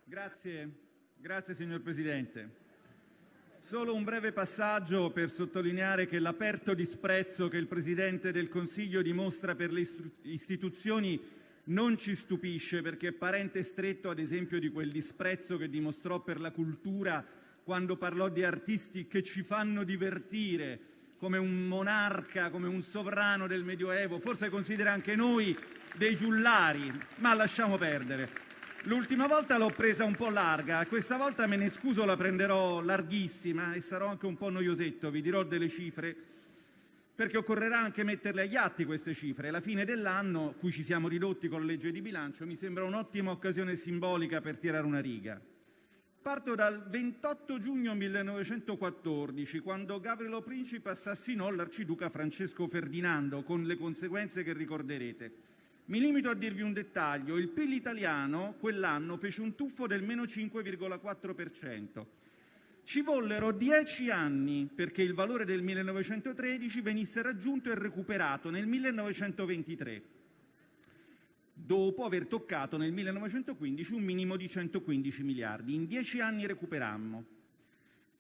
Grazie, 0.09 0.71
Grazie 1.17 1.53
signor 1.53 1.81
Presidente. 1.81 2.49
Solo 3.59 3.93
un 3.93 4.05
breve 4.05 4.31
passaggio 4.31 5.11
per 5.11 5.33
sottolineare 5.33 6.07
che 6.07 6.21
l'aperto 6.21 6.75
disprezzo 6.75 7.49
che 7.49 7.57
il 7.57 7.67
Presidente 7.67 8.31
del 8.31 8.49
Consiglio 8.49 9.03
dimostra 9.03 9.57
per 9.57 9.73
le 9.73 9.85
istituzioni 10.23 11.21
non 11.65 11.99
ci 11.99 12.15
stupisce 12.15 12.83
perché 12.83 13.09
è 13.09 13.13
parente 13.13 13.65
stretto 13.65 14.09
ad 14.09 14.21
esempio 14.21 14.61
di 14.61 14.71
quel 14.71 14.93
disprezzo 14.93 15.57
che 15.57 15.69
dimostrò 15.69 16.21
per 16.21 16.39
la 16.39 16.53
cultura 16.53 17.27
quando 17.65 17.97
parlò 17.97 18.29
di 18.29 18.45
artisti 18.45 19.09
che 19.09 19.25
ci 19.25 19.43
fanno 19.43 19.83
divertire, 19.83 20.79
come 21.17 21.39
un 21.39 21.67
monarca, 21.67 22.51
come 22.51 22.69
un 22.69 22.81
sovrano 22.81 23.49
del 23.49 23.65
Medioevo, 23.65 24.21
forse 24.21 24.51
considera 24.51 24.93
anche 24.93 25.17
noi 25.17 25.59
dei 25.99 26.15
giullari, 26.15 26.89
ma 27.19 27.35
lasciamo 27.35 27.77
perdere. 27.77 28.46
L'ultima 28.87 29.27
volta 29.27 29.59
l'ho 29.59 29.71
presa 29.71 30.05
un 30.05 30.15
po' 30.15 30.31
larga, 30.31 30.87
questa 30.87 31.17
volta 31.17 31.49
me 31.49 31.57
ne 31.57 31.71
scuso, 31.71 32.05
la 32.05 32.17
prenderò 32.17 32.81
larghissima 32.81 33.73
e 33.73 33.81
sarò 33.81 34.07
anche 34.07 34.27
un 34.27 34.37
po' 34.37 34.49
noiosetto, 34.49 35.11
vi 35.11 35.23
dirò 35.23 35.43
delle 35.43 35.69
cifre, 35.69 36.15
perché 37.13 37.37
occorrerà 37.37 37.81
anche 37.81 38.05
metterle 38.05 38.43
agli 38.43 38.55
atti 38.55 38.85
queste 38.85 39.13
cifre. 39.13 39.51
La 39.51 39.61
fine 39.61 39.85
dell'anno, 39.85 40.55
cui 40.61 40.71
ci 40.71 40.85
siamo 40.85 41.09
ridotti 41.09 41.49
con 41.49 41.63
la 41.63 41.67
legge 41.67 41.91
di 41.91 42.01
bilancio, 42.01 42.47
mi 42.47 42.55
sembra 42.55 42.85
un'ottima 42.85 43.33
occasione 43.33 43.75
simbolica 43.75 44.41
per 44.41 44.57
tirare 44.57 44.87
una 44.87 45.01
riga. 45.01 45.41
Parto 46.23 46.55
dal 46.55 46.89
28 46.89 47.59
giugno 47.59 47.93
1914, 47.93 49.59
quando 49.61 49.99
Gavrilo 49.99 50.43
Principe 50.43 50.91
assassinò 50.91 51.51
l'arciduca 51.51 52.09
Francesco 52.09 52.69
Ferdinando, 52.69 53.43
con 53.43 53.65
le 53.65 53.77
conseguenze 53.77 54.45
che 54.45 54.53
ricorderete. 54.53 55.46
Mi 55.87 56.01
limito 56.01 56.31
a 56.31 56.35
dirvi 56.35 56.63
un 56.63 56.73
dettaglio: 56.73 57.37
il 57.37 57.49
PIL 57.49 57.73
italiano 57.73 58.57
quell'anno 58.59 59.17
fece 59.19 59.41
un 59.41 59.55
tuffo 59.55 59.87
del 59.87 60.03
meno 60.03 60.25
5,4%. 60.25 62.05
Ci 62.83 63.03
vollero 63.03 63.53
dieci 63.53 64.11
anni 64.11 64.69
perché 64.73 65.03
il 65.03 65.15
valore 65.15 65.45
del 65.45 65.63
1913 65.63 66.81
venisse 66.81 67.23
raggiunto 67.23 67.71
e 67.71 67.77
recuperato 67.77 68.51
nel 68.51 68.67
1923, 68.67 70.03
dopo 71.53 72.05
aver 72.05 72.27
toccato 72.27 72.77
nel 72.77 72.93
1915 72.93 73.93
un 73.93 74.03
minimo 74.03 74.37
di 74.37 74.49
115 74.49 75.23
miliardi. 75.23 75.75
In 75.75 75.87
dieci 75.87 76.21
anni 76.21 76.47
recuperammo. 76.47 77.25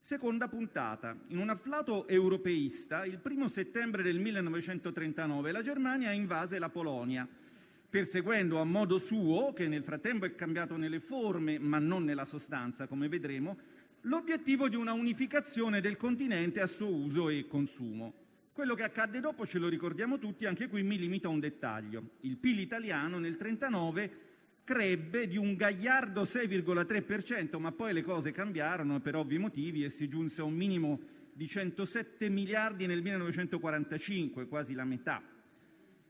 Seconda 0.00 0.46
puntata. 0.46 1.16
In 1.28 1.38
un 1.38 1.48
afflato 1.48 2.06
europeista, 2.06 3.04
il 3.04 3.18
primo 3.18 3.48
settembre 3.48 4.04
del 4.04 4.20
1939 4.20 5.50
la 5.50 5.62
Germania 5.62 6.12
invase 6.12 6.60
la 6.60 6.68
Polonia 6.68 7.28
perseguendo 7.88 8.60
a 8.60 8.64
modo 8.64 8.98
suo, 8.98 9.52
che 9.52 9.68
nel 9.68 9.82
frattempo 9.82 10.24
è 10.24 10.34
cambiato 10.34 10.76
nelle 10.76 11.00
forme 11.00 11.58
ma 11.58 11.78
non 11.78 12.04
nella 12.04 12.24
sostanza, 12.24 12.86
come 12.86 13.08
vedremo, 13.08 13.56
l'obiettivo 14.02 14.68
di 14.68 14.76
una 14.76 14.92
unificazione 14.92 15.80
del 15.80 15.96
continente 15.96 16.60
a 16.60 16.66
suo 16.66 16.92
uso 16.92 17.28
e 17.28 17.46
consumo. 17.46 18.24
Quello 18.52 18.74
che 18.74 18.84
accadde 18.84 19.20
dopo 19.20 19.46
ce 19.46 19.58
lo 19.58 19.68
ricordiamo 19.68 20.18
tutti, 20.18 20.46
anche 20.46 20.68
qui 20.68 20.82
mi 20.82 20.98
limito 20.98 21.28
a 21.28 21.30
un 21.30 21.40
dettaglio. 21.40 22.10
Il 22.20 22.36
PIL 22.38 22.60
italiano 22.60 23.18
nel 23.18 23.36
1939 23.38 24.24
crebbe 24.64 25.28
di 25.28 25.36
un 25.36 25.54
gagliardo 25.54 26.22
6,3%, 26.22 27.58
ma 27.58 27.70
poi 27.72 27.92
le 27.92 28.02
cose 28.02 28.32
cambiarono 28.32 29.00
per 29.00 29.14
ovvi 29.14 29.38
motivi 29.38 29.84
e 29.84 29.90
si 29.90 30.08
giunse 30.08 30.40
a 30.40 30.44
un 30.44 30.54
minimo 30.54 31.00
di 31.32 31.46
107 31.46 32.28
miliardi 32.30 32.86
nel 32.86 33.02
1945, 33.02 34.48
quasi 34.48 34.72
la 34.72 34.84
metà. 34.84 35.22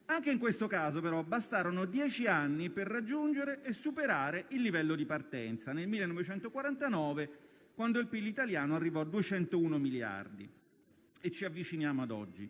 Anche 0.09 0.31
in 0.31 0.39
questo 0.39 0.69
caso, 0.69 1.01
però, 1.01 1.25
bastarono 1.25 1.85
dieci 1.85 2.27
anni 2.27 2.71
per 2.71 2.87
raggiungere 2.87 3.63
e 3.63 3.73
superare 3.73 4.45
il 4.49 4.63
livello 4.63 4.95
di 4.95 5.05
partenza, 5.05 5.73
nel 5.73 5.89
1949, 5.89 7.31
quando 7.75 7.99
il 7.99 8.07
PIL 8.07 8.27
italiano 8.27 8.77
arrivò 8.77 9.01
a 9.01 9.05
201 9.05 9.79
miliardi. 9.79 10.49
E 11.21 11.31
ci 11.33 11.45
avviciniamo 11.45 12.03
ad 12.03 12.13
oggi. 12.13 12.49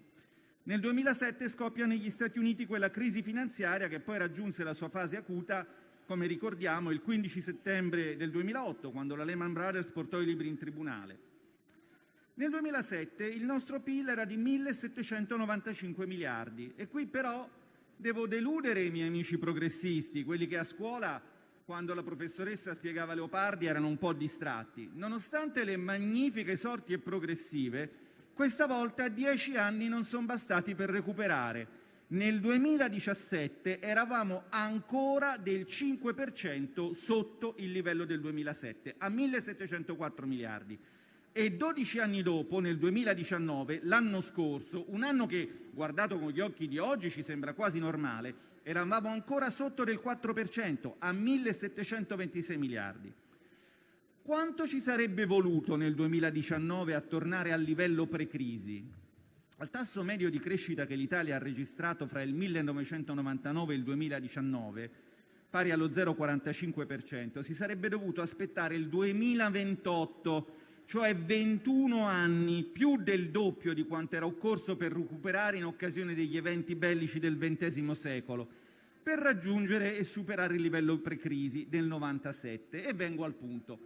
Nel 0.65 0.81
2007 0.81 1.49
scoppia 1.49 1.87
negli 1.87 2.11
Stati 2.11 2.39
Uniti 2.39 2.67
quella 2.67 2.91
crisi 2.91 3.23
finanziaria 3.23 3.89
che 3.89 4.01
poi 4.01 4.19
raggiunse 4.19 4.63
la 4.63 4.75
sua 4.75 4.91
fase 4.91 5.17
acuta, 5.17 5.67
come 6.05 6.27
ricordiamo, 6.27 6.91
il 6.91 7.01
15 7.01 7.41
settembre 7.41 8.17
del 8.17 8.31
2008, 8.31 8.91
quando 8.91 9.17
la 9.17 9.25
Lehman 9.25 9.55
Brothers 9.55 9.89
portò 9.89 10.21
i 10.21 10.27
libri 10.27 10.49
in 10.49 10.59
tribunale. 10.59 11.26
Nel 12.39 12.51
2007 12.51 13.25
il 13.25 13.45
nostro 13.45 13.81
PIL 13.81 14.11
era 14.11 14.27
di 14.27 14.37
1.795 14.37 16.07
miliardi 16.07 16.71
e 16.77 16.87
qui 16.87 17.07
però 17.07 17.49
devo 17.97 18.27
deludere 18.27 18.85
i 18.85 18.91
miei 18.91 19.07
amici 19.07 19.39
progressisti, 19.39 20.23
quelli 20.23 20.47
che 20.47 20.59
a 20.59 20.65
scuola, 20.65 21.19
quando 21.65 21.95
la 21.95 22.03
professoressa 22.03 22.75
spiegava 22.75 23.15
Leopardi, 23.15 23.65
erano 23.65 23.87
un 23.89 23.97
po' 23.97 24.13
distratti. 24.13 24.91
Nonostante 24.93 25.65
le 25.65 25.79
magnifiche 25.79 26.59
sorti 26.59 26.93
e 26.93 26.99
progressive, 26.99 27.91
questa 28.35 28.67
volta 28.67 29.09
dieci 29.09 29.57
anni 29.57 29.89
non 29.89 30.05
sono 30.05 30.27
bastati 30.27 30.75
per 30.75 30.91
recuperare. 30.91 31.85
Nel 32.09 32.41
2017 32.41 33.81
eravamo 33.81 34.43
ancora 34.51 35.39
del 35.39 35.63
5% 35.63 36.91
sotto 36.91 37.55
il 37.61 37.73
livello 37.73 38.05
del 38.05 38.21
2007, 38.21 38.97
a 38.99 39.09
1.704 39.09 40.27
miliardi 40.27 40.79
e 41.39 41.53
12 41.53 41.99
anni 41.99 42.23
dopo, 42.23 42.61
nel 42.61 42.79
2019, 42.79 43.81
l'anno 43.83 44.23
scorso, 44.23 44.87
un 44.89 45.03
anno 45.03 45.27
che, 45.27 45.67
guardato 45.71 46.19
con 46.19 46.31
gli 46.31 46.41
occhi 46.41 46.67
di 46.67 46.79
oggi, 46.79 47.11
ci 47.11 47.23
sembra 47.23 47.53
quasi 47.53 47.79
normale, 47.79 48.35
eravamo 48.63 49.11
ancora 49.11 49.51
sotto 49.51 49.85
del 49.85 50.01
4%, 50.03 50.95
a 50.99 51.13
1.726 51.13 52.57
miliardi. 52.57 53.13
Quanto 54.23 54.67
ci 54.67 54.81
sarebbe 54.81 55.27
voluto 55.27 55.77
nel 55.77 55.95
2019 55.95 56.95
a 56.95 57.03
tornare 57.03 57.53
al 57.53 57.61
livello 57.61 58.07
pre-crisi? 58.07 58.83
Al 59.59 59.69
tasso 59.69 60.03
medio 60.03 60.31
di 60.31 60.39
crescita 60.39 60.87
che 60.87 60.95
l'Italia 60.95 61.37
ha 61.37 61.39
registrato 61.39 62.07
fra 62.07 62.23
il 62.23 62.33
1999 62.33 63.75
e 63.75 63.77
il 63.77 63.83
2019, 63.83 64.91
pari 65.51 65.71
allo 65.71 65.89
0,45%, 65.89 67.41
si 67.41 67.53
sarebbe 67.53 67.91
dovuto 67.91 68.23
aspettare 68.23 68.75
il 68.75 68.89
2028 68.89 70.65
cioè 70.87 71.17
21 71.17 72.05
anni, 72.05 72.63
più 72.63 72.97
del 72.97 73.31
doppio 73.31 73.75
di 73.75 73.85
quanto 73.85 74.15
era 74.15 74.25
occorso 74.25 74.77
per 74.77 74.93
recuperare 74.93 75.57
in 75.57 75.65
occasione 75.65 76.15
degli 76.15 76.37
eventi 76.37 76.77
bellici 76.77 77.19
del 77.19 77.37
XX 77.37 77.91
secolo, 77.91 78.47
per 79.03 79.19
raggiungere 79.19 79.97
e 79.97 80.05
superare 80.05 80.55
il 80.55 80.63
livello 80.63 80.99
pre-crisi 80.99 81.67
del 81.69 81.87
97. 81.87 82.85
E 82.85 82.93
vengo 82.95 83.25
al 83.25 83.35
punto. 83.35 83.79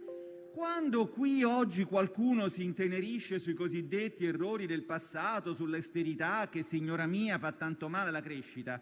Quando 0.53 1.07
qui 1.07 1.43
oggi 1.43 1.85
qualcuno 1.85 2.47
si 2.49 2.63
intenerisce 2.63 3.39
sui 3.39 3.53
cosiddetti 3.53 4.25
errori 4.25 4.67
del 4.67 4.83
passato, 4.83 5.53
sull'austerità 5.53 6.49
che, 6.49 6.61
signora 6.61 7.07
mia, 7.07 7.39
fa 7.39 7.51
tanto 7.51 7.89
male 7.89 8.09
alla 8.09 8.21
crescita, 8.21 8.79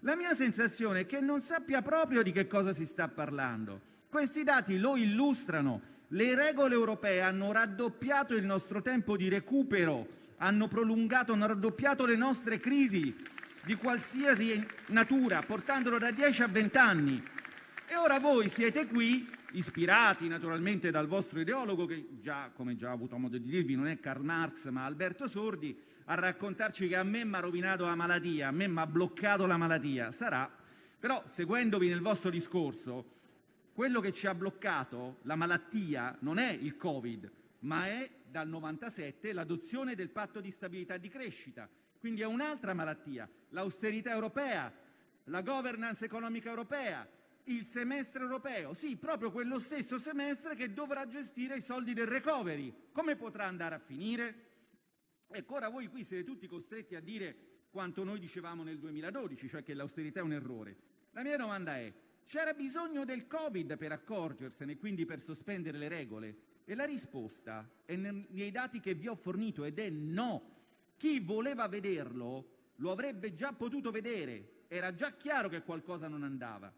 la 0.00 0.16
mia 0.16 0.32
sensazione 0.34 1.00
è 1.00 1.06
che 1.06 1.20
non 1.20 1.40
sappia 1.40 1.82
proprio 1.82 2.22
di 2.22 2.32
che 2.32 2.46
cosa 2.46 2.72
si 2.72 2.86
sta 2.86 3.08
parlando. 3.08 3.80
Questi 4.08 4.42
dati 4.42 4.78
lo 4.78 4.96
illustrano 4.96 5.96
le 6.08 6.34
regole 6.34 6.74
europee 6.74 7.20
hanno 7.20 7.52
raddoppiato 7.52 8.34
il 8.34 8.44
nostro 8.44 8.80
tempo 8.80 9.16
di 9.16 9.28
recupero, 9.28 10.06
hanno 10.38 10.68
prolungato, 10.68 11.32
hanno 11.32 11.48
raddoppiato 11.48 12.06
le 12.06 12.16
nostre 12.16 12.56
crisi 12.56 13.14
di 13.64 13.74
qualsiasi 13.74 14.64
natura, 14.88 15.42
portandolo 15.42 15.98
da 15.98 16.10
10 16.10 16.42
a 16.42 16.48
20 16.48 16.78
anni. 16.78 17.22
E 17.86 17.96
ora 17.96 18.18
voi 18.18 18.48
siete 18.48 18.86
qui, 18.86 19.28
ispirati 19.52 20.28
naturalmente 20.28 20.90
dal 20.90 21.06
vostro 21.06 21.40
ideologo, 21.40 21.84
che 21.84 22.06
già, 22.20 22.50
come 22.54 22.76
già 22.76 22.90
ho 22.90 22.94
avuto 22.94 23.18
modo 23.18 23.36
di 23.36 23.48
dirvi, 23.48 23.74
non 23.74 23.88
è 23.88 24.00
Karl 24.00 24.22
Marx 24.22 24.68
ma 24.68 24.84
Alberto 24.84 25.28
Sordi, 25.28 25.78
a 26.06 26.14
raccontarci 26.14 26.88
che 26.88 26.96
a 26.96 27.02
me 27.02 27.24
mi 27.24 27.34
ha 27.34 27.40
rovinato 27.40 27.84
la 27.84 27.94
malattia, 27.94 28.48
a 28.48 28.52
me 28.52 28.66
mi 28.66 28.78
ha 28.78 28.86
bloccato 28.86 29.44
la 29.44 29.58
malattia. 29.58 30.10
Sarà. 30.12 30.50
Però, 30.98 31.22
seguendovi 31.26 31.88
nel 31.88 32.00
vostro 32.00 32.30
discorso, 32.30 33.17
quello 33.78 34.00
che 34.00 34.10
ci 34.10 34.26
ha 34.26 34.34
bloccato, 34.34 35.18
la 35.22 35.36
malattia, 35.36 36.16
non 36.22 36.38
è 36.38 36.50
il 36.50 36.76
Covid, 36.76 37.30
ma 37.60 37.86
è 37.86 38.10
dal 38.28 38.48
97 38.48 39.32
l'adozione 39.32 39.94
del 39.94 40.10
patto 40.10 40.40
di 40.40 40.50
stabilità 40.50 40.94
e 40.94 40.98
di 40.98 41.08
crescita. 41.08 41.68
Quindi 42.00 42.22
è 42.22 42.26
un'altra 42.26 42.74
malattia, 42.74 43.30
l'austerità 43.50 44.10
europea, 44.10 44.74
la 45.26 45.42
governance 45.42 46.04
economica 46.04 46.48
europea, 46.48 47.08
il 47.44 47.64
semestre 47.66 48.24
europeo, 48.24 48.74
sì, 48.74 48.96
proprio 48.96 49.30
quello 49.30 49.60
stesso 49.60 50.00
semestre 50.00 50.56
che 50.56 50.72
dovrà 50.72 51.06
gestire 51.06 51.54
i 51.58 51.60
soldi 51.60 51.94
del 51.94 52.08
recovery. 52.08 52.74
Come 52.90 53.14
potrà 53.14 53.44
andare 53.44 53.76
a 53.76 53.78
finire? 53.78 54.46
Ecco, 55.28 55.54
ora 55.54 55.68
voi 55.68 55.86
qui 55.86 56.02
siete 56.02 56.24
tutti 56.24 56.48
costretti 56.48 56.96
a 56.96 57.00
dire 57.00 57.68
quanto 57.70 58.02
noi 58.02 58.18
dicevamo 58.18 58.64
nel 58.64 58.80
2012, 58.80 59.48
cioè 59.48 59.62
che 59.62 59.72
l'austerità 59.72 60.18
è 60.18 60.24
un 60.24 60.32
errore. 60.32 60.76
La 61.12 61.22
mia 61.22 61.36
domanda 61.36 61.76
è, 61.76 61.92
c'era 62.28 62.52
bisogno 62.52 63.06
del 63.06 63.26
Covid 63.26 63.78
per 63.78 63.90
accorgersene, 63.90 64.76
quindi 64.76 65.06
per 65.06 65.18
sospendere 65.18 65.78
le 65.78 65.88
regole? 65.88 66.36
E 66.66 66.74
la 66.74 66.84
risposta 66.84 67.66
è 67.86 67.96
nei 67.96 68.50
dati 68.50 68.80
che 68.80 68.92
vi 68.92 69.08
ho 69.08 69.14
fornito 69.14 69.64
ed 69.64 69.78
è 69.78 69.88
no. 69.88 70.56
Chi 70.98 71.20
voleva 71.20 71.66
vederlo 71.68 72.56
lo 72.76 72.90
avrebbe 72.90 73.32
già 73.32 73.54
potuto 73.54 73.90
vedere, 73.90 74.66
era 74.68 74.94
già 74.94 75.12
chiaro 75.12 75.48
che 75.48 75.62
qualcosa 75.62 76.06
non 76.06 76.22
andava. 76.22 76.70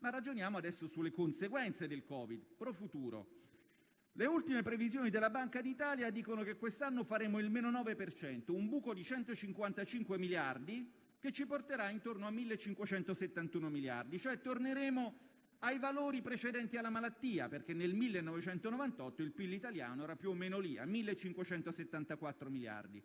Ma 0.00 0.10
ragioniamo 0.10 0.58
adesso 0.58 0.86
sulle 0.86 1.10
conseguenze 1.10 1.88
del 1.88 2.04
Covid, 2.04 2.44
pro 2.58 2.74
futuro. 2.74 3.36
Le 4.12 4.26
ultime 4.26 4.62
previsioni 4.62 5.08
della 5.08 5.30
Banca 5.30 5.62
d'Italia 5.62 6.10
dicono 6.10 6.42
che 6.42 6.56
quest'anno 6.56 7.02
faremo 7.02 7.38
il 7.38 7.48
meno 7.48 7.70
9%, 7.70 8.52
un 8.52 8.68
buco 8.68 8.92
di 8.92 9.02
155 9.02 10.18
miliardi 10.18 10.86
che 11.18 11.32
ci 11.32 11.46
porterà 11.46 11.90
intorno 11.90 12.26
a 12.26 12.30
1571 12.30 13.68
miliardi, 13.68 14.18
cioè 14.18 14.40
torneremo 14.40 15.26
ai 15.60 15.78
valori 15.78 16.22
precedenti 16.22 16.76
alla 16.76 16.90
malattia, 16.90 17.48
perché 17.48 17.74
nel 17.74 17.94
1998 17.94 19.22
il 19.22 19.32
PIL 19.32 19.52
italiano 19.52 20.04
era 20.04 20.14
più 20.14 20.30
o 20.30 20.34
meno 20.34 20.58
lì, 20.58 20.78
a 20.78 20.84
1574 20.84 22.48
miliardi. 22.48 23.02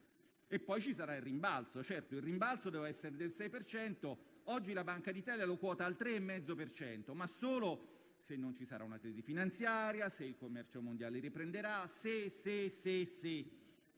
E 0.48 0.60
poi 0.60 0.82
ci 0.82 0.94
sarà 0.94 1.16
il 1.16 1.24
rimbalzo, 1.24 1.84
certo 1.84 2.16
il 2.16 2.22
rimbalzo 2.22 2.70
deve 2.70 2.90
essere 2.90 3.16
del 3.16 3.34
6%, 3.36 4.18
oggi 4.46 4.74
la 4.74 4.84
Banca 4.84 5.12
d'Italia 5.12 5.46
lo 5.46 5.58
quota 5.58 5.86
al 5.86 5.96
3,5%, 5.98 7.14
ma 7.14 7.26
solo 7.26 8.02
se 8.20 8.36
non 8.36 8.54
ci 8.54 8.64
sarà 8.64 8.84
una 8.84 9.00
crisi 9.00 9.24
finanziaria, 9.24 10.08
se 10.10 10.26
il 10.26 10.36
commercio 10.38 10.80
mondiale 10.80 11.20
riprenderà, 11.20 11.88
se, 11.88 12.30
se, 12.30 12.70
se, 12.70 13.06
se. 13.06 13.46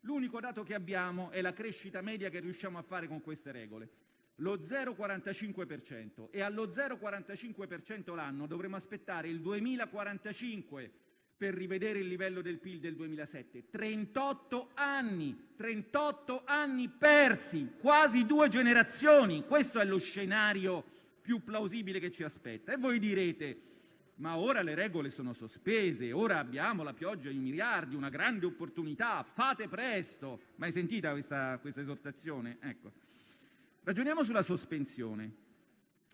L'unico 0.01 0.39
dato 0.39 0.63
che 0.63 0.73
abbiamo 0.73 1.29
è 1.31 1.41
la 1.41 1.51
crescita 1.51 2.01
media 2.01 2.29
che 2.29 2.39
riusciamo 2.39 2.77
a 2.77 2.83
fare 2.83 3.07
con 3.07 3.21
queste 3.21 3.51
regole, 3.51 3.89
lo 4.39 4.57
0,45% 4.57 6.27
e 6.31 6.41
allo 6.41 6.67
0,45% 6.67 8.15
l'anno 8.15 8.47
dovremo 8.47 8.75
aspettare 8.75 9.29
il 9.29 9.39
2045 9.39 10.91
per 11.37 11.53
rivedere 11.53 11.99
il 11.99 12.07
livello 12.07 12.41
del 12.41 12.59
PIL 12.59 12.79
del 12.79 12.95
2007. 12.95 13.69
38 13.69 14.69
anni, 14.73 15.51
38 15.55 16.43
anni 16.45 16.89
persi, 16.89 17.73
quasi 17.79 18.25
due 18.25 18.47
generazioni. 18.47 19.43
Questo 19.45 19.79
è 19.79 19.85
lo 19.85 19.97
scenario 19.97 20.83
più 21.21 21.43
plausibile 21.43 21.99
che 21.99 22.11
ci 22.11 22.23
aspetta. 22.23 22.73
E 22.73 22.77
voi 22.77 22.99
direte, 22.99 23.59
ma 24.15 24.37
ora 24.37 24.61
le 24.61 24.75
regole 24.75 25.09
sono 25.09 25.33
sospese, 25.33 26.13
ora 26.13 26.39
abbiamo 26.39 26.83
la 26.83 26.93
pioggia 26.93 27.29
di 27.29 27.37
miliardi, 27.37 27.95
una 27.95 28.09
grande 28.09 28.45
opportunità, 28.45 29.23
fate 29.23 29.67
presto. 29.67 30.39
Mai 30.55 30.71
sentita 30.71 31.11
questa, 31.11 31.57
questa 31.59 31.81
esortazione? 31.81 32.57
Ecco. 32.61 32.91
Ragioniamo 33.85 34.23
sulla 34.23 34.41
sospensione. 34.41 35.31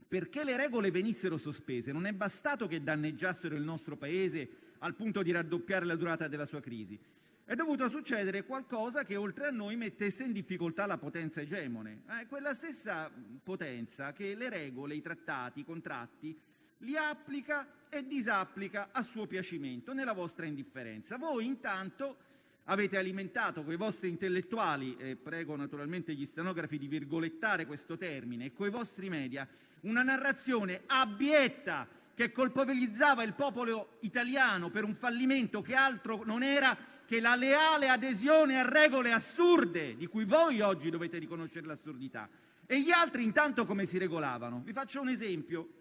Perché 0.06 0.43
le 0.43 0.57
regole 0.57 0.91
venissero 0.91 1.38
sospese 1.38 1.93
non 1.93 2.06
è 2.06 2.11
bastato 2.11 2.68
che 2.68 2.84
danneggiassero 2.84 3.56
il 3.56 3.61
nostro 3.61 3.95
Paese 3.95 4.49
al 4.80 4.93
punto 4.93 5.22
di 5.23 5.31
raddoppiare 5.31 5.85
la 5.85 5.95
durata 5.95 6.27
della 6.27 6.43
sua 6.43 6.60
crisi. 6.60 6.99
È 7.45 7.56
dovuto 7.56 7.88
succedere 7.88 8.43
qualcosa 8.43 9.06
che 9.06 9.15
oltre 9.15 9.48
a 9.48 9.52
noi 9.52 9.77
mettesse 9.77 10.26
in 10.26 10.34
difficoltà 10.34 10.85
la 10.85 10.98
potenza 10.98 11.39
egemone, 11.39 12.02
eh, 12.10 12.27
quella 12.27 12.53
stessa 12.53 13.10
potenza 13.41 14.11
che 14.11 14.35
le 14.35 14.49
regole, 14.49 14.95
i 14.95 15.02
trattati, 15.02 15.61
i 15.61 15.65
contratti 15.65 16.38
li 16.80 16.98
applica 16.98 17.88
e 17.88 18.06
disapplica 18.06 18.89
a 18.91 19.02
suo 19.02 19.27
piacimento, 19.27 19.93
nella 19.93 20.14
vostra 20.14 20.45
indifferenza. 20.45 21.15
Voi 21.15 21.45
intanto 21.45 22.18
avete 22.65 22.97
alimentato 22.97 23.63
con 23.63 23.73
i 23.73 23.77
vostri 23.77 24.09
intellettuali, 24.09 24.95
e 24.97 25.15
prego 25.15 25.55
naturalmente 25.55 26.13
gli 26.13 26.25
stenografi 26.25 26.77
di 26.77 26.88
virgolettare 26.88 27.65
questo 27.65 27.97
termine, 27.97 28.45
e 28.45 28.53
con 28.53 28.67
i 28.67 28.71
vostri 28.71 29.09
media, 29.09 29.47
una 29.81 30.03
narrazione 30.03 30.81
abietta 30.85 31.88
che 32.13 32.31
colpevolizzava 32.31 33.23
il 33.23 33.33
popolo 33.33 33.97
italiano 34.01 34.69
per 34.69 34.83
un 34.83 34.95
fallimento 34.95 35.61
che 35.61 35.73
altro 35.73 36.23
non 36.23 36.43
era 36.43 36.77
che 37.05 37.19
la 37.19 37.35
leale 37.35 37.89
adesione 37.89 38.59
a 38.59 38.69
regole 38.69 39.11
assurde, 39.11 39.97
di 39.97 40.07
cui 40.07 40.23
voi 40.23 40.61
oggi 40.61 40.89
dovete 40.89 41.17
riconoscere 41.17 41.65
l'assurdità. 41.65 42.29
E 42.65 42.81
gli 42.81 42.91
altri 42.91 43.23
intanto 43.23 43.65
come 43.65 43.85
si 43.85 43.97
regolavano? 43.97 44.61
Vi 44.63 44.71
faccio 44.71 45.01
un 45.01 45.09
esempio. 45.09 45.81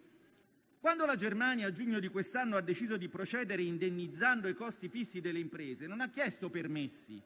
Quando 0.81 1.05
la 1.05 1.15
Germania 1.15 1.67
a 1.67 1.73
giugno 1.73 2.01
di 2.01 2.09
quest'anno 2.09 2.57
ha 2.57 2.63
deciso 2.63 2.97
di 2.97 3.11
procedere 3.11 3.61
indennizzando 3.61 4.49
i 4.49 4.55
costi 4.55 4.89
fissi 4.89 5.21
delle 5.21 5.39
imprese, 5.39 5.87
non 5.87 6.01
ha 6.01 6.09
chiesto 6.09 6.49
permessi. 6.49 7.21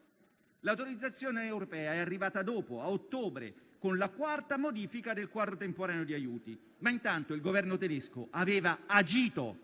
L'autorizzazione 0.58 1.46
europea 1.46 1.92
è 1.92 1.98
arrivata 1.98 2.42
dopo, 2.42 2.82
a 2.82 2.88
ottobre, 2.88 3.54
con 3.78 3.96
la 3.96 4.08
quarta 4.08 4.56
modifica 4.56 5.12
del 5.12 5.28
quadro 5.28 5.56
temporaneo 5.56 6.02
di 6.02 6.14
aiuti. 6.14 6.58
Ma 6.78 6.90
intanto 6.90 7.32
il 7.32 7.40
governo 7.40 7.78
tedesco 7.78 8.26
aveva 8.32 8.80
agito. 8.86 9.58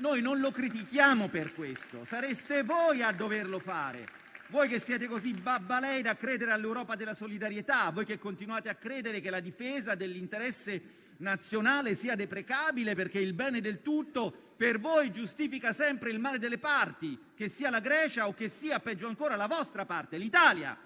Noi 0.00 0.20
non 0.20 0.40
lo 0.40 0.50
critichiamo 0.50 1.28
per 1.28 1.54
questo, 1.54 2.04
sareste 2.04 2.64
voi 2.64 3.00
a 3.00 3.12
doverlo 3.12 3.58
fare. 3.58 4.06
Voi 4.48 4.68
che 4.68 4.78
siete 4.78 5.06
così 5.06 5.32
babbalei 5.32 6.02
da 6.02 6.16
credere 6.16 6.50
all'Europa 6.50 6.96
della 6.96 7.14
solidarietà, 7.14 7.88
voi 7.88 8.04
che 8.04 8.18
continuate 8.18 8.68
a 8.68 8.74
credere 8.74 9.22
che 9.22 9.30
la 9.30 9.40
difesa 9.40 9.94
dell'interesse 9.94 11.00
nazionale 11.22 11.94
sia 11.94 12.14
deprecabile 12.14 12.94
perché 12.94 13.18
il 13.18 13.32
bene 13.32 13.60
del 13.60 13.80
tutto 13.80 14.50
per 14.56 14.78
voi 14.78 15.10
giustifica 15.10 15.72
sempre 15.72 16.10
il 16.10 16.18
male 16.18 16.38
delle 16.38 16.58
parti, 16.58 17.18
che 17.34 17.48
sia 17.48 17.70
la 17.70 17.80
Grecia 17.80 18.28
o 18.28 18.34
che 18.34 18.48
sia, 18.48 18.78
peggio 18.80 19.08
ancora, 19.08 19.34
la 19.34 19.46
vostra 19.46 19.86
parte, 19.86 20.18
l'Italia. 20.18 20.76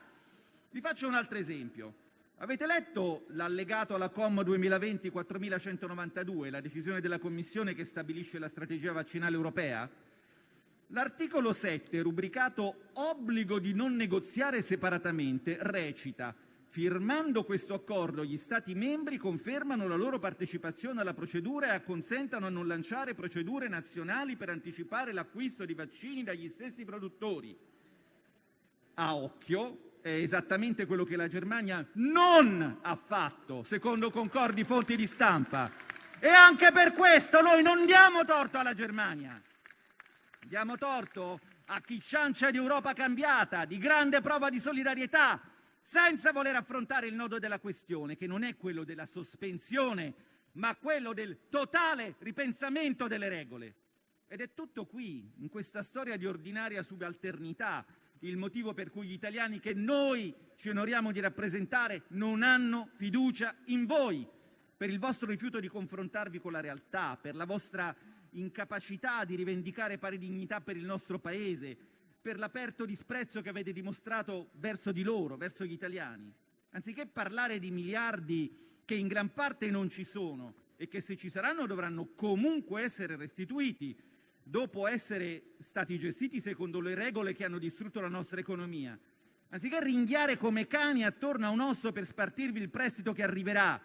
Vi 0.70 0.80
faccio 0.80 1.08
un 1.08 1.14
altro 1.14 1.36
esempio. 1.36 2.04
Avete 2.38 2.66
letto 2.66 3.24
l'allegato 3.30 3.94
alla 3.94 4.10
COM 4.10 4.42
2020 4.42 5.10
4192, 5.10 6.50
la 6.50 6.60
decisione 6.60 7.00
della 7.00 7.18
Commissione 7.18 7.74
che 7.74 7.84
stabilisce 7.84 8.38
la 8.38 8.48
strategia 8.48 8.92
vaccinale 8.92 9.34
europea? 9.34 9.88
L'articolo 10.88 11.52
7, 11.52 12.00
rubricato 12.00 12.90
Obbligo 12.92 13.58
di 13.58 13.74
non 13.74 13.96
negoziare 13.96 14.62
separatamente, 14.62 15.56
recita 15.60 16.34
Firmando 16.76 17.44
questo 17.44 17.72
accordo, 17.72 18.22
gli 18.22 18.36
Stati 18.36 18.74
membri 18.74 19.16
confermano 19.16 19.88
la 19.88 19.96
loro 19.96 20.18
partecipazione 20.18 21.00
alla 21.00 21.14
procedura 21.14 21.68
e 21.68 21.70
acconsentano 21.70 22.44
a 22.44 22.50
non 22.50 22.66
lanciare 22.66 23.14
procedure 23.14 23.66
nazionali 23.66 24.36
per 24.36 24.50
anticipare 24.50 25.14
l'acquisto 25.14 25.64
di 25.64 25.72
vaccini 25.72 26.22
dagli 26.22 26.50
stessi 26.50 26.84
produttori. 26.84 27.56
A 28.92 29.16
occhio, 29.16 30.00
è 30.02 30.10
esattamente 30.10 30.84
quello 30.84 31.04
che 31.04 31.16
la 31.16 31.28
Germania 31.28 31.82
non 31.94 32.80
ha 32.82 32.94
fatto, 32.94 33.64
secondo 33.64 34.10
concordi 34.10 34.62
fonti 34.62 34.96
di 34.96 35.06
stampa. 35.06 35.72
E 36.18 36.28
anche 36.28 36.72
per 36.72 36.92
questo 36.92 37.40
noi 37.40 37.62
non 37.62 37.86
diamo 37.86 38.26
torto 38.26 38.58
alla 38.58 38.74
Germania. 38.74 39.40
Diamo 40.46 40.76
torto 40.76 41.40
a 41.68 41.80
chi 41.80 41.98
ciancia 42.02 42.50
di 42.50 42.58
Europa 42.58 42.92
cambiata, 42.92 43.64
di 43.64 43.78
grande 43.78 44.20
prova 44.20 44.50
di 44.50 44.60
solidarietà, 44.60 45.54
senza 45.88 46.32
voler 46.32 46.56
affrontare 46.56 47.06
il 47.06 47.14
nodo 47.14 47.38
della 47.38 47.60
questione, 47.60 48.16
che 48.16 48.26
non 48.26 48.42
è 48.42 48.56
quello 48.56 48.82
della 48.82 49.06
sospensione, 49.06 50.14
ma 50.54 50.74
quello 50.74 51.12
del 51.12 51.48
totale 51.48 52.16
ripensamento 52.18 53.06
delle 53.06 53.28
regole. 53.28 53.74
Ed 54.26 54.40
è 54.40 54.52
tutto 54.52 54.86
qui, 54.86 55.30
in 55.36 55.48
questa 55.48 55.84
storia 55.84 56.16
di 56.16 56.26
ordinaria 56.26 56.82
subalternità, 56.82 57.86
il 58.20 58.36
motivo 58.36 58.74
per 58.74 58.90
cui 58.90 59.06
gli 59.06 59.12
italiani 59.12 59.60
che 59.60 59.74
noi 59.74 60.34
ci 60.56 60.70
onoriamo 60.70 61.12
di 61.12 61.20
rappresentare 61.20 62.02
non 62.08 62.42
hanno 62.42 62.88
fiducia 62.96 63.54
in 63.66 63.86
voi, 63.86 64.26
per 64.76 64.90
il 64.90 64.98
vostro 64.98 65.28
rifiuto 65.28 65.60
di 65.60 65.68
confrontarvi 65.68 66.40
con 66.40 66.50
la 66.50 66.60
realtà, 66.60 67.16
per 67.16 67.36
la 67.36 67.44
vostra 67.44 67.94
incapacità 68.30 69.24
di 69.24 69.36
rivendicare 69.36 69.98
pari 69.98 70.18
dignità 70.18 70.60
per 70.60 70.76
il 70.76 70.84
nostro 70.84 71.20
Paese, 71.20 71.76
per 72.26 72.40
l'aperto 72.40 72.84
disprezzo 72.84 73.40
che 73.40 73.50
avete 73.50 73.72
dimostrato 73.72 74.48
verso 74.54 74.90
di 74.90 75.04
loro, 75.04 75.36
verso 75.36 75.64
gli 75.64 75.70
italiani. 75.70 76.28
Anziché 76.70 77.06
parlare 77.06 77.60
di 77.60 77.70
miliardi 77.70 78.80
che 78.84 78.96
in 78.96 79.06
gran 79.06 79.32
parte 79.32 79.70
non 79.70 79.88
ci 79.88 80.02
sono 80.02 80.54
e 80.76 80.88
che 80.88 81.00
se 81.00 81.16
ci 81.16 81.30
saranno 81.30 81.66
dovranno 81.66 82.08
comunque 82.16 82.82
essere 82.82 83.14
restituiti 83.14 83.96
dopo 84.42 84.88
essere 84.88 85.52
stati 85.60 86.00
gestiti 86.00 86.40
secondo 86.40 86.80
le 86.80 86.96
regole 86.96 87.32
che 87.32 87.44
hanno 87.44 87.58
distrutto 87.58 88.00
la 88.00 88.08
nostra 88.08 88.40
economia, 88.40 88.98
anziché 89.50 89.80
ringhiare 89.80 90.36
come 90.36 90.66
cani 90.66 91.04
attorno 91.04 91.46
a 91.46 91.50
un 91.50 91.60
osso 91.60 91.92
per 91.92 92.06
spartirvi 92.06 92.58
il 92.58 92.70
prestito 92.70 93.12
che 93.12 93.22
arriverà, 93.22 93.80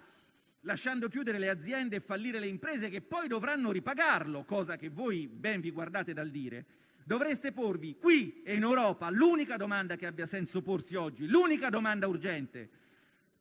lasciando 0.62 1.10
chiudere 1.10 1.38
le 1.38 1.50
aziende 1.50 1.98
e 1.98 2.00
fallire 2.00 2.40
le 2.40 2.48
imprese 2.48 2.90
che 2.90 3.02
poi 3.02 3.28
dovranno 3.28 3.72
ripagarlo, 3.72 4.46
cosa 4.46 4.78
che 4.78 4.90
voi 4.90 5.28
ben 5.28 5.62
vi 5.62 5.70
guardate 5.70 6.12
dal 6.14 6.32
dire, 6.32 6.66
Dovreste 7.04 7.52
porvi 7.52 7.98
qui 7.98 8.42
e 8.44 8.56
in 8.56 8.64
Europa 8.64 9.10
l'unica 9.10 9.58
domanda 9.58 9.96
che 9.96 10.06
abbia 10.06 10.26
senso 10.26 10.62
porsi 10.62 10.96
oggi, 10.96 11.28
l'unica 11.28 11.70
domanda 11.70 12.08
urgente: 12.08 12.70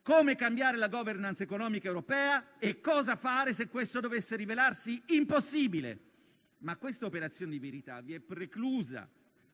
come 0.02 0.34
cambiare 0.34 0.76
la 0.76 0.88
governance 0.88 1.42
economica 1.42 1.88
europea 1.88 2.58
e 2.58 2.80
cosa 2.80 3.16
fare 3.16 3.52
se 3.52 3.68
questo 3.68 4.00
dovesse 4.00 4.36
rivelarsi 4.36 5.00
impossibile. 5.06 5.98
Ma 6.58 6.76
questa 6.76 7.06
operazione 7.06 7.52
di 7.52 7.58
verità 7.58 8.00
vi 8.00 8.14
è 8.14 8.20
preclusa 8.20 9.08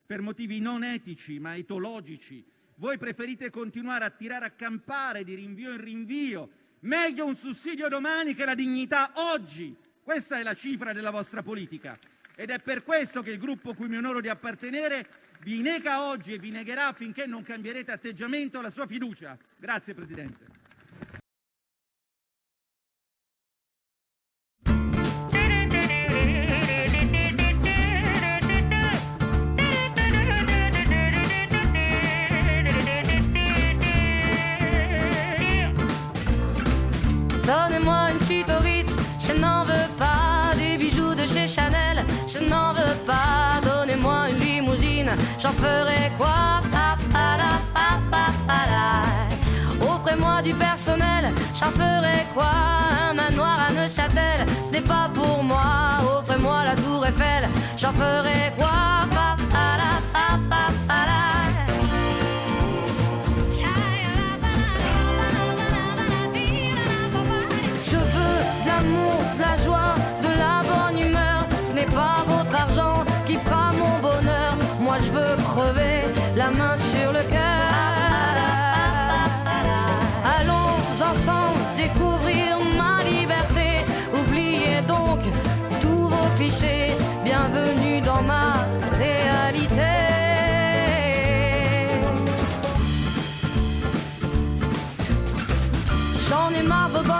per 0.06 0.20
motivi 0.20 0.60
non 0.60 0.84
etici 0.84 1.38
ma 1.38 1.56
etologici. 1.56 2.44
Voi 2.76 2.98
preferite 2.98 3.50
continuare 3.50 4.04
a 4.04 4.10
tirare 4.10 4.44
a 4.44 4.50
campare 4.50 5.24
di 5.24 5.34
rinvio 5.34 5.72
in 5.72 5.80
rinvio. 5.80 6.50
Meglio 6.80 7.26
un 7.26 7.34
sussidio 7.34 7.88
domani 7.88 8.34
che 8.34 8.44
la 8.44 8.54
dignità 8.54 9.12
oggi. 9.14 9.74
Questa 10.02 10.38
è 10.38 10.42
la 10.42 10.54
cifra 10.54 10.92
della 10.92 11.10
vostra 11.10 11.42
politica 11.42 11.98
ed 12.36 12.50
è 12.50 12.60
per 12.60 12.84
questo 12.84 13.22
che 13.22 13.30
il 13.30 13.38
Gruppo 13.38 13.74
cui 13.74 13.88
mi 13.88 13.96
onoro 13.96 14.20
di 14.20 14.28
appartenere 14.28 15.06
vi 15.40 15.60
nega 15.60 16.02
oggi 16.02 16.34
e 16.34 16.38
vi 16.38 16.50
negherà 16.50 16.92
finché 16.92 17.26
non 17.26 17.42
cambierete 17.42 17.90
atteggiamento 17.90 18.60
la 18.60 18.70
sua 18.70 18.86
fiducia. 18.86 19.36
Donnez-moi 37.46 38.10
une 38.10 38.18
suite 38.18 38.50
au 38.50 38.58
Ritz, 38.58 38.96
je 39.20 39.32
n'en 39.38 39.62
veux 39.62 39.88
pas 39.96 40.52
des 40.56 40.76
bijoux 40.76 40.95
chez 41.26 41.48
Chanel, 41.48 42.04
je 42.28 42.38
n'en 42.38 42.72
veux 42.72 42.96
pas. 43.06 43.60
Donnez-moi 43.62 44.30
une 44.30 44.38
limousine, 44.38 45.10
j'en 45.38 45.52
ferai 45.52 46.12
quoi? 46.16 46.60
Offrez-moi 49.80 50.42
du 50.42 50.54
personnel, 50.54 51.32
j'en 51.54 51.70
ferai 51.70 52.26
quoi? 52.32 52.52
Un 53.10 53.14
manoir 53.14 53.58
à 53.68 53.72
Neuchâtel, 53.72 54.46
ce 54.64 54.72
n'est 54.72 54.80
pas 54.80 55.10
pour 55.12 55.42
moi. 55.42 55.62
Offrez-moi 56.18 56.64
la 56.64 56.76
tour 56.76 57.04
Eiffel, 57.04 57.48
j'en 57.76 57.92
ferai 57.92 58.52
quoi? 58.56 58.86